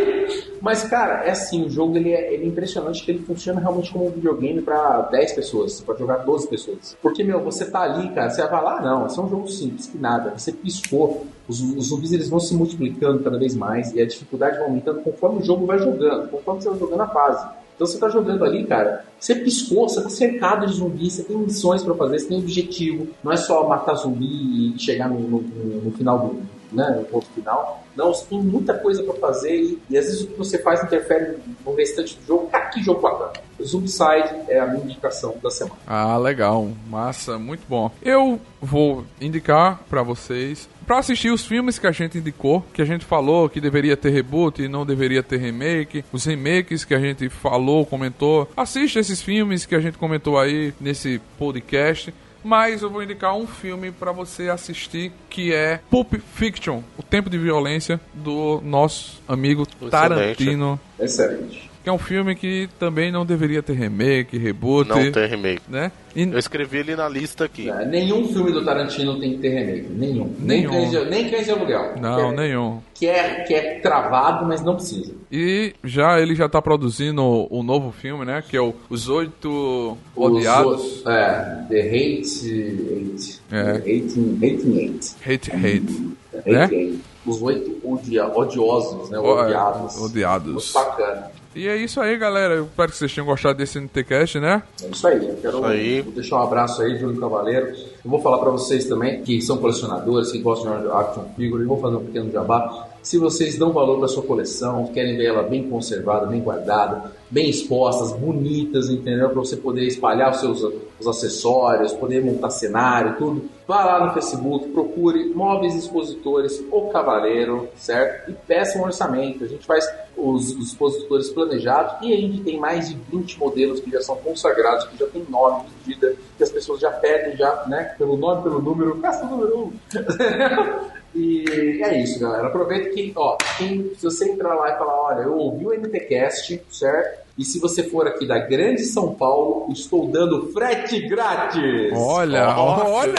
mas 0.61 0.85
cara, 0.85 1.25
é 1.25 1.31
assim, 1.31 1.65
o 1.65 1.71
jogo 1.71 1.97
ele 1.97 2.13
é, 2.13 2.33
ele 2.33 2.45
é 2.45 2.47
impressionante 2.47 3.05
que 3.05 3.11
ele 3.11 3.25
funciona 3.25 3.61
realmente 3.61 3.93
como 3.93 4.07
um 4.07 4.11
videogame 4.11 4.63
pra 4.63 5.03
10 5.03 5.33
pessoas, 5.33 5.73
você 5.75 5.85
pode 5.85 5.99
jogar 5.99 6.19
12 6.19 6.49
pessoas, 6.49 6.97
porque, 7.03 7.23
meu, 7.23 7.41
você 7.43 7.65
tá 7.65 7.81
ali, 7.81 8.09
cara, 8.11 8.31
você 8.31 8.41
vai 8.43 8.51
falar, 8.51 8.79
ah, 8.79 8.83
não, 8.83 9.07
esse 9.07 9.19
é 9.19 9.23
um 9.23 9.29
jogo 9.29 9.49
simples, 9.49 9.87
que 9.87 9.99
nada, 9.99 10.33
você 10.37 10.53
piscou, 10.53 11.27
os, 11.49 11.61
os 11.61 11.89
zumbis 11.89 12.13
eles 12.13 12.29
vão 12.29 12.41
se 12.41 12.55
multiplicando 12.55 13.23
cada 13.23 13.39
vez 13.39 13.55
mais 13.55 13.93
e 13.93 14.01
a 14.01 14.07
dificuldade 14.07 14.57
vai 14.57 14.67
aumentando 14.67 15.01
conforme 15.01 15.41
o 15.41 15.45
jogo 15.45 15.67
vai 15.67 15.79
jogando, 15.79 16.29
conforme 16.29 16.63
você 16.63 16.71
vai 16.71 16.79
jogando 16.79 17.01
a 17.03 17.09
fase. 17.09 17.64
Então 17.75 17.87
você 17.87 17.99
tá 17.99 18.09
jogando 18.09 18.45
ali, 18.45 18.65
cara, 18.67 19.05
você 19.19 19.35
piscou, 19.35 19.89
você 19.89 20.01
tá 20.03 20.09
cercado 20.09 20.67
de 20.67 20.75
zumbis, 20.75 21.15
você 21.15 21.25
tem 21.25 21.37
missões 21.37 21.83
pra 21.83 21.95
fazer, 21.95 22.19
você 22.21 22.29
tem 22.29 22.39
objetivo. 22.39 23.09
Não 23.23 23.33
é 23.33 23.37
só 23.37 23.67
matar 23.69 23.95
zumbi 23.95 24.75
e 24.75 24.79
chegar 24.79 25.09
no, 25.09 25.19
no- 25.19 25.41
no- 25.41 25.91
final 25.93 26.19
do, 26.19 26.43
né, 26.73 26.95
no 26.99 27.05
ponto 27.05 27.27
final. 27.35 27.83
Não, 27.97 28.13
você 28.13 28.27
tem 28.27 28.41
muita 28.41 28.75
coisa 28.75 29.03
pra 29.05 29.15
fazer 29.15 29.55
e, 29.57 29.79
e 29.91 29.97
às 29.99 30.07
vezes 30.07 30.23
o 30.23 30.27
que 30.29 30.39
você 30.39 30.59
faz 30.59 30.83
interfere 30.83 31.37
no 31.65 31.75
restante 31.75 32.17
do 32.19 32.27
jogo. 32.27 32.47
Cara, 32.49 32.67
que 32.67 32.83
jogo 32.83 33.01
bacana. 33.01 33.33
Zombicide 33.63 34.35
é 34.49 34.59
a 34.61 34.67
minha 34.67 34.85
indicação 34.85 35.35
da 35.43 35.51
semana. 35.51 35.77
Ah, 35.87 36.17
legal. 36.19 36.69
Massa, 36.89 37.39
muito 37.39 37.63
bom. 37.69 37.91
Eu 38.03 38.41
vou 38.61 39.05
indicar 39.21 39.81
pra 39.89 40.03
vocês 40.03 40.69
pra 40.85 40.99
assistir 40.99 41.31
os 41.31 41.45
filmes 41.45 41.79
que 41.79 41.87
a 41.87 41.93
gente 41.93 42.19
indicou, 42.19 42.65
que 42.73 42.83
a 42.83 42.85
gente 42.85 43.05
falou 43.05 43.49
que 43.49 43.61
deveria 43.61 43.97
ter 43.97 44.11
reboot 44.11 44.63
e 44.63 44.69
não 44.69 44.87
deveria 44.87 45.23
ter 45.23 45.39
remake, 45.39 46.05
os 46.13 46.25
remakes 46.25 46.85
que 46.85 46.95
a 46.95 47.01
gente 47.01 47.29
falou, 47.29 47.85
comentou. 47.85 48.51
Assiste 48.57 48.99
esses 48.99 49.21
filmes 49.21 49.67
que 49.67 49.75
a 49.75 49.81
gente 49.81 49.99
comentou 49.99 50.39
aí 50.39 50.73
nesse 50.81 51.21
podcast. 51.39 52.13
Mas 52.45 52.83
eu 52.83 52.91
vou 52.91 53.03
indicar 53.03 53.35
um 53.35 53.47
filme 53.47 53.91
pra 53.91 54.13
você 54.13 54.51
assistir 54.51 55.11
que 55.31 55.55
é 55.55 55.81
Pulp 55.91 56.13
Fiction, 56.35 56.83
o 56.99 57.03
tempo 57.03 57.31
de 57.31 57.39
violência 57.39 57.99
do 58.13 58.61
nosso 58.63 59.23
amigo 59.27 59.63
Excelente. 59.63 59.91
Tarantino, 59.91 60.81
Excelente. 61.01 61.74
Que 61.85 61.89
é 61.91 61.93
um 61.93 61.99
filme 61.99 62.35
que 62.35 62.69
também 62.81 63.13
não 63.13 63.25
deveria 63.25 63.63
ter 63.63 63.75
remake, 63.75 64.37
reboot, 64.39 64.89
Não 64.89 65.13
tem 65.13 65.27
remake. 65.29 65.63
né? 65.69 65.93
E- 66.17 66.23
Eu 66.23 66.39
escrevi 66.39 66.79
ele 66.79 66.97
na 66.97 67.09
lista 67.09 67.45
aqui. 67.45 67.69
É, 67.69 67.85
nenhum 67.85 68.27
filme 68.33 68.51
do 68.53 68.65
Tarantino 68.65 69.21
tem 69.21 69.33
que 69.33 69.39
ter 69.39 69.51
remake. 69.51 69.89
Nenhum. 69.91 70.35
Nem 70.39 70.67
Nenhum. 70.67 71.05
Nem 71.11 71.29
Cães 71.31 71.45
de 71.45 71.51
Aluguel. 71.53 71.95
Não, 72.01 72.17
que 72.17 72.23
é, 72.23 72.33
nenhum. 72.49 72.79
Que 72.95 73.07
é, 73.07 73.35
que 73.45 73.55
é 73.55 73.81
travado, 73.81 74.47
mas 74.47 74.63
não 74.63 74.75
precisa. 74.77 75.13
E 75.31 75.75
já 75.85 76.19
ele 76.21 76.35
já 76.35 76.49
tá 76.49 76.63
produzindo 76.63 77.23
o, 77.23 77.49
o 77.61 77.63
novo 77.63 77.93
filme, 77.93 78.25
né? 78.25 78.43
Que 78.49 78.57
é 78.57 78.61
o 78.63 78.75
Os 78.89 79.09
Oito 79.09 79.99
Os 80.17 80.33
Odiados. 80.33 81.05
o- 81.05 81.11
É, 81.11 81.67
The 81.69 81.81
Hate 81.81 82.49
Eight. 82.49 83.41
É. 83.53 83.71
Hating, 83.73 84.39
hating 84.43 84.79
Eight. 84.79 85.15
Hate, 85.23 85.51
hate. 85.51 86.15
Hate 86.35 86.51
Né? 86.51 86.69
Eight. 86.73 87.01
Os 87.27 87.41
oito 87.41 87.79
odia, 87.83 88.27
odiosos, 88.27 89.09
né? 89.11 89.17
É, 89.17 89.21
Odiados. 89.21 89.97
odiados. 90.01 90.53
Muito 90.53 90.73
bacana. 90.75 91.31
E 91.55 91.69
é 91.69 91.77
isso 91.77 92.01
aí, 92.01 92.17
galera. 92.17 92.55
Eu 92.55 92.65
espero 92.65 92.91
que 92.91 92.97
vocês 92.99 93.15
tenham 93.15 93.27
gostado 93.27 93.57
desse 93.59 93.79
NTCast, 93.79 94.41
né? 94.41 94.63
É 94.83 94.89
isso 94.89 95.07
aí. 95.07 95.17
Eu 95.29 95.37
quero 95.37 95.59
Isso 95.59 95.65
aí. 95.67 96.01
vou 96.03 96.13
deixar 96.13 96.37
um 96.37 96.43
abraço 96.43 96.83
aí, 96.83 96.99
Júlio 96.99 97.21
Cavaleiro. 97.21 97.69
Eu 97.69 98.11
vou 98.11 98.21
falar 98.21 98.39
para 98.39 98.51
vocês 98.51 98.87
também, 98.87 99.23
que 99.23 99.41
são 99.41 99.59
colecionadores, 99.59 100.33
que 100.33 100.39
gostam 100.39 100.81
de 100.83 100.89
action 100.89 101.25
figure, 101.37 101.63
e 101.63 101.67
vou 101.67 101.81
fazer 101.81 101.97
um 101.97 102.05
pequeno 102.05 102.33
jabá. 102.33 102.89
Se 103.05 103.19
vocês 103.19 103.59
dão 103.59 103.71
valor 103.71 103.99
para 103.99 104.09
sua 104.09 104.23
coleção, 104.23 104.87
querem 104.87 105.15
ver 105.19 105.27
ela 105.27 105.43
bem 105.43 105.69
conservada, 105.69 106.25
bem 106.25 106.41
guardada, 106.41 107.13
bem 107.31 107.51
expostas, 107.51 108.13
bonitas, 108.13 108.89
entendeu? 108.89 109.29
Para 109.29 109.41
você 109.41 109.59
poder 109.59 109.87
espalhar 109.87 110.31
os 110.31 110.41
seus 110.41 110.65
os 110.99 111.07
acessórios, 111.07 111.93
poder 111.93 112.25
montar 112.25 112.49
cenário, 112.49 113.17
tudo. 113.19 113.51
Vá 113.69 113.85
lá 113.85 114.07
no 114.07 114.15
Facebook, 114.15 114.71
procure 114.71 115.35
Móveis 115.35 115.75
Expositores 115.75 116.65
O 116.73 116.89
Cavaleiro, 116.89 117.69
certo? 117.77 118.31
E 118.31 118.35
peça 118.35 118.79
um 118.79 118.85
orçamento. 118.85 119.45
A 119.45 119.49
gente 119.49 119.67
faz 119.67 119.87
os, 120.17 120.53
os 120.53 120.69
expositores 120.69 121.29
planejados 121.29 121.97
e 122.01 122.11
a 122.11 122.17
gente 122.17 122.43
tem 122.43 122.59
mais 122.59 122.89
de 122.89 122.97
20 123.11 123.39
modelos 123.39 123.81
que 123.81 123.91
já 123.91 124.01
são 124.01 124.17
consagrados, 124.17 124.87
que 124.87 124.97
já 124.97 125.07
tem 125.09 125.27
nome, 125.29 125.65
medida, 125.87 126.15
que 126.39 126.43
as 126.43 126.51
pessoas 126.51 126.81
já 126.81 126.91
pedem 126.91 127.37
já, 127.37 127.67
né? 127.67 127.95
Pelo 127.99 128.17
nome, 128.17 128.43
pelo 128.43 128.63
número, 128.63 128.97
peça 128.97 129.27
o 129.27 129.29
número 129.29 129.73
1. 129.95 130.91
E 131.15 131.81
é 131.83 132.03
isso, 132.03 132.19
galera. 132.19 132.49
Aproveita 132.49 132.91
que, 132.91 133.13
ó, 133.15 133.37
quem, 133.57 133.93
se 133.97 134.05
você 134.05 134.31
entrar 134.31 134.55
lá 134.55 134.71
e 134.75 134.79
falar, 134.79 135.01
olha, 135.01 135.23
eu 135.23 135.37
ouvi 135.37 135.67
o 135.67 135.73
MTCast, 135.73 136.61
certo? 136.71 137.25
E 137.37 137.45
se 137.45 137.59
você 137.59 137.83
for 137.83 138.07
aqui 138.07 138.25
da 138.27 138.39
Grande 138.39 138.85
São 138.85 139.13
Paulo, 139.13 139.67
estou 139.73 140.07
dando 140.07 140.53
frete 140.53 141.01
grátis. 141.09 141.93
Olha, 141.93 142.47
Nossa, 142.47 142.85
olha, 142.85 143.13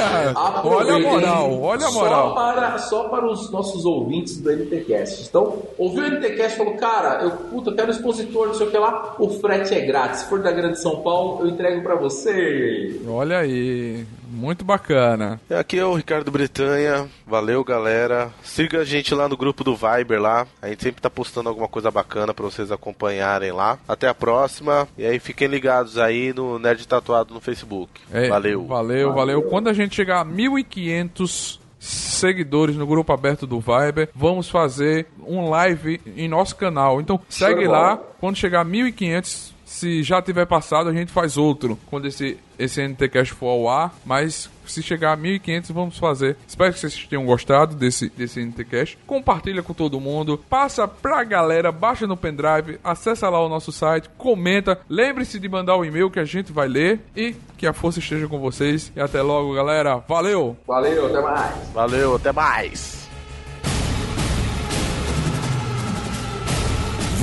olha 0.63 0.93
a 0.93 0.99
moral, 0.99 1.61
olha 1.61 1.85
a 1.85 1.89
Só 1.89 1.99
moral. 1.99 2.33
para, 2.33 2.77
só 2.77 3.09
para 3.09 3.29
os 3.29 3.51
nossos 3.51 3.83
ouvintes 3.83 4.37
do 4.37 4.49
NTCast. 4.53 5.27
Então, 5.27 5.63
ouviu 5.77 6.03
o 6.03 6.07
NTCast 6.07 6.53
e 6.53 6.57
falou, 6.57 6.75
cara, 6.75 7.23
eu, 7.23 7.31
puta, 7.31 7.71
eu 7.71 7.75
quero 7.75 7.91
expositor, 7.91 8.47
não 8.47 8.53
sei 8.53 8.67
o 8.67 8.71
que 8.71 8.77
lá, 8.77 9.15
o 9.19 9.29
frete 9.31 9.73
é 9.75 9.81
grátis. 9.81 10.21
Se 10.21 10.29
for 10.29 10.41
da 10.41 10.51
Grande 10.51 10.79
São 10.79 11.01
Paulo, 11.01 11.41
eu 11.41 11.47
entrego 11.49 11.83
para 11.83 11.95
você. 11.95 12.97
Olha 13.09 13.39
aí, 13.39 14.05
muito 14.45 14.63
bacana. 14.63 15.41
Aqui 15.49 15.79
é 15.79 15.85
o 15.85 15.95
Ricardo 15.95 16.31
Bretanha. 16.31 17.07
Valeu, 17.25 17.63
galera. 17.63 18.31
Siga 18.43 18.81
a 18.81 18.85
gente 18.85 19.13
lá 19.15 19.27
no 19.27 19.35
grupo 19.35 19.63
do 19.63 19.75
Viber 19.75 20.21
lá. 20.21 20.45
A 20.61 20.69
gente 20.69 20.83
sempre 20.83 21.01
tá 21.01 21.09
postando 21.09 21.49
alguma 21.49 21.67
coisa 21.67 21.89
bacana 21.89 22.33
pra 22.33 22.45
vocês 22.45 22.71
acompanharem 22.71 23.51
lá. 23.51 23.79
Até 23.87 24.07
a 24.07 24.13
próxima. 24.13 24.87
E 24.97 25.03
aí 25.05 25.19
fiquem 25.19 25.47
ligados 25.47 25.97
aí 25.97 26.31
no 26.31 26.59
Nerd 26.59 26.87
Tatuado 26.87 27.33
no 27.33 27.41
Facebook. 27.41 27.99
É, 28.11 28.29
Valeu. 28.29 28.65
Valeu, 28.67 29.13
valeu. 29.13 29.41
Quando 29.43 29.67
a 29.67 29.73
gente 29.73 29.95
chegar 29.95 30.21
a 30.21 30.25
1500 30.25 31.59
seguidores 31.79 32.75
no 32.75 32.85
grupo 32.85 33.11
aberto 33.13 33.47
do 33.47 33.59
Viber, 33.59 34.09
vamos 34.13 34.49
fazer 34.49 35.07
um 35.25 35.49
live 35.49 35.99
em 36.15 36.27
nosso 36.27 36.55
canal. 36.55 37.01
Então 37.01 37.19
segue 37.27 37.67
lá. 37.67 37.97
Quando 38.19 38.35
chegar 38.35 38.61
a 38.61 38.63
1500, 38.63 39.54
se 39.65 40.03
já 40.03 40.21
tiver 40.21 40.45
passado, 40.45 40.89
a 40.89 40.93
gente 40.93 41.11
faz 41.11 41.35
outro. 41.37 41.77
Quando 41.87 42.07
esse, 42.07 42.37
esse 42.57 42.81
NTCast 42.87 43.33
for 43.33 43.47
ao 43.47 43.67
ar. 43.67 43.93
Mas 44.05 44.49
se 44.65 44.81
chegar 44.81 45.13
a 45.13 45.15
1500, 45.15 45.71
vamos 45.71 45.97
fazer. 45.97 46.37
Espero 46.47 46.71
que 46.71 46.79
vocês 46.79 47.05
tenham 47.07 47.25
gostado 47.25 47.75
desse, 47.75 48.09
desse 48.09 48.39
NTCast. 48.39 48.97
Compartilha 49.07 49.63
com 49.63 49.73
todo 49.73 49.99
mundo. 49.99 50.39
Passa 50.49 50.87
pra 50.87 51.23
galera. 51.23 51.71
Baixa 51.71 52.05
no 52.05 52.15
pendrive. 52.15 52.79
Acessa 52.83 53.27
lá 53.27 53.43
o 53.43 53.49
nosso 53.49 53.71
site. 53.71 54.09
Comenta. 54.17 54.79
Lembre-se 54.87 55.39
de 55.39 55.49
mandar 55.49 55.75
o 55.75 55.83
e-mail 55.83 56.11
que 56.11 56.19
a 56.19 56.25
gente 56.25 56.51
vai 56.51 56.67
ler. 56.67 56.99
E 57.15 57.35
que 57.57 57.65
a 57.65 57.73
força 57.73 57.99
esteja 57.99 58.27
com 58.27 58.39
vocês. 58.39 58.91
E 58.95 59.01
até 59.01 59.21
logo, 59.21 59.53
galera. 59.53 59.97
Valeu! 60.07 60.55
Valeu, 60.67 61.07
até 61.07 61.21
mais. 61.21 61.69
Valeu, 61.73 62.15
até 62.15 62.31
mais. 62.31 63.04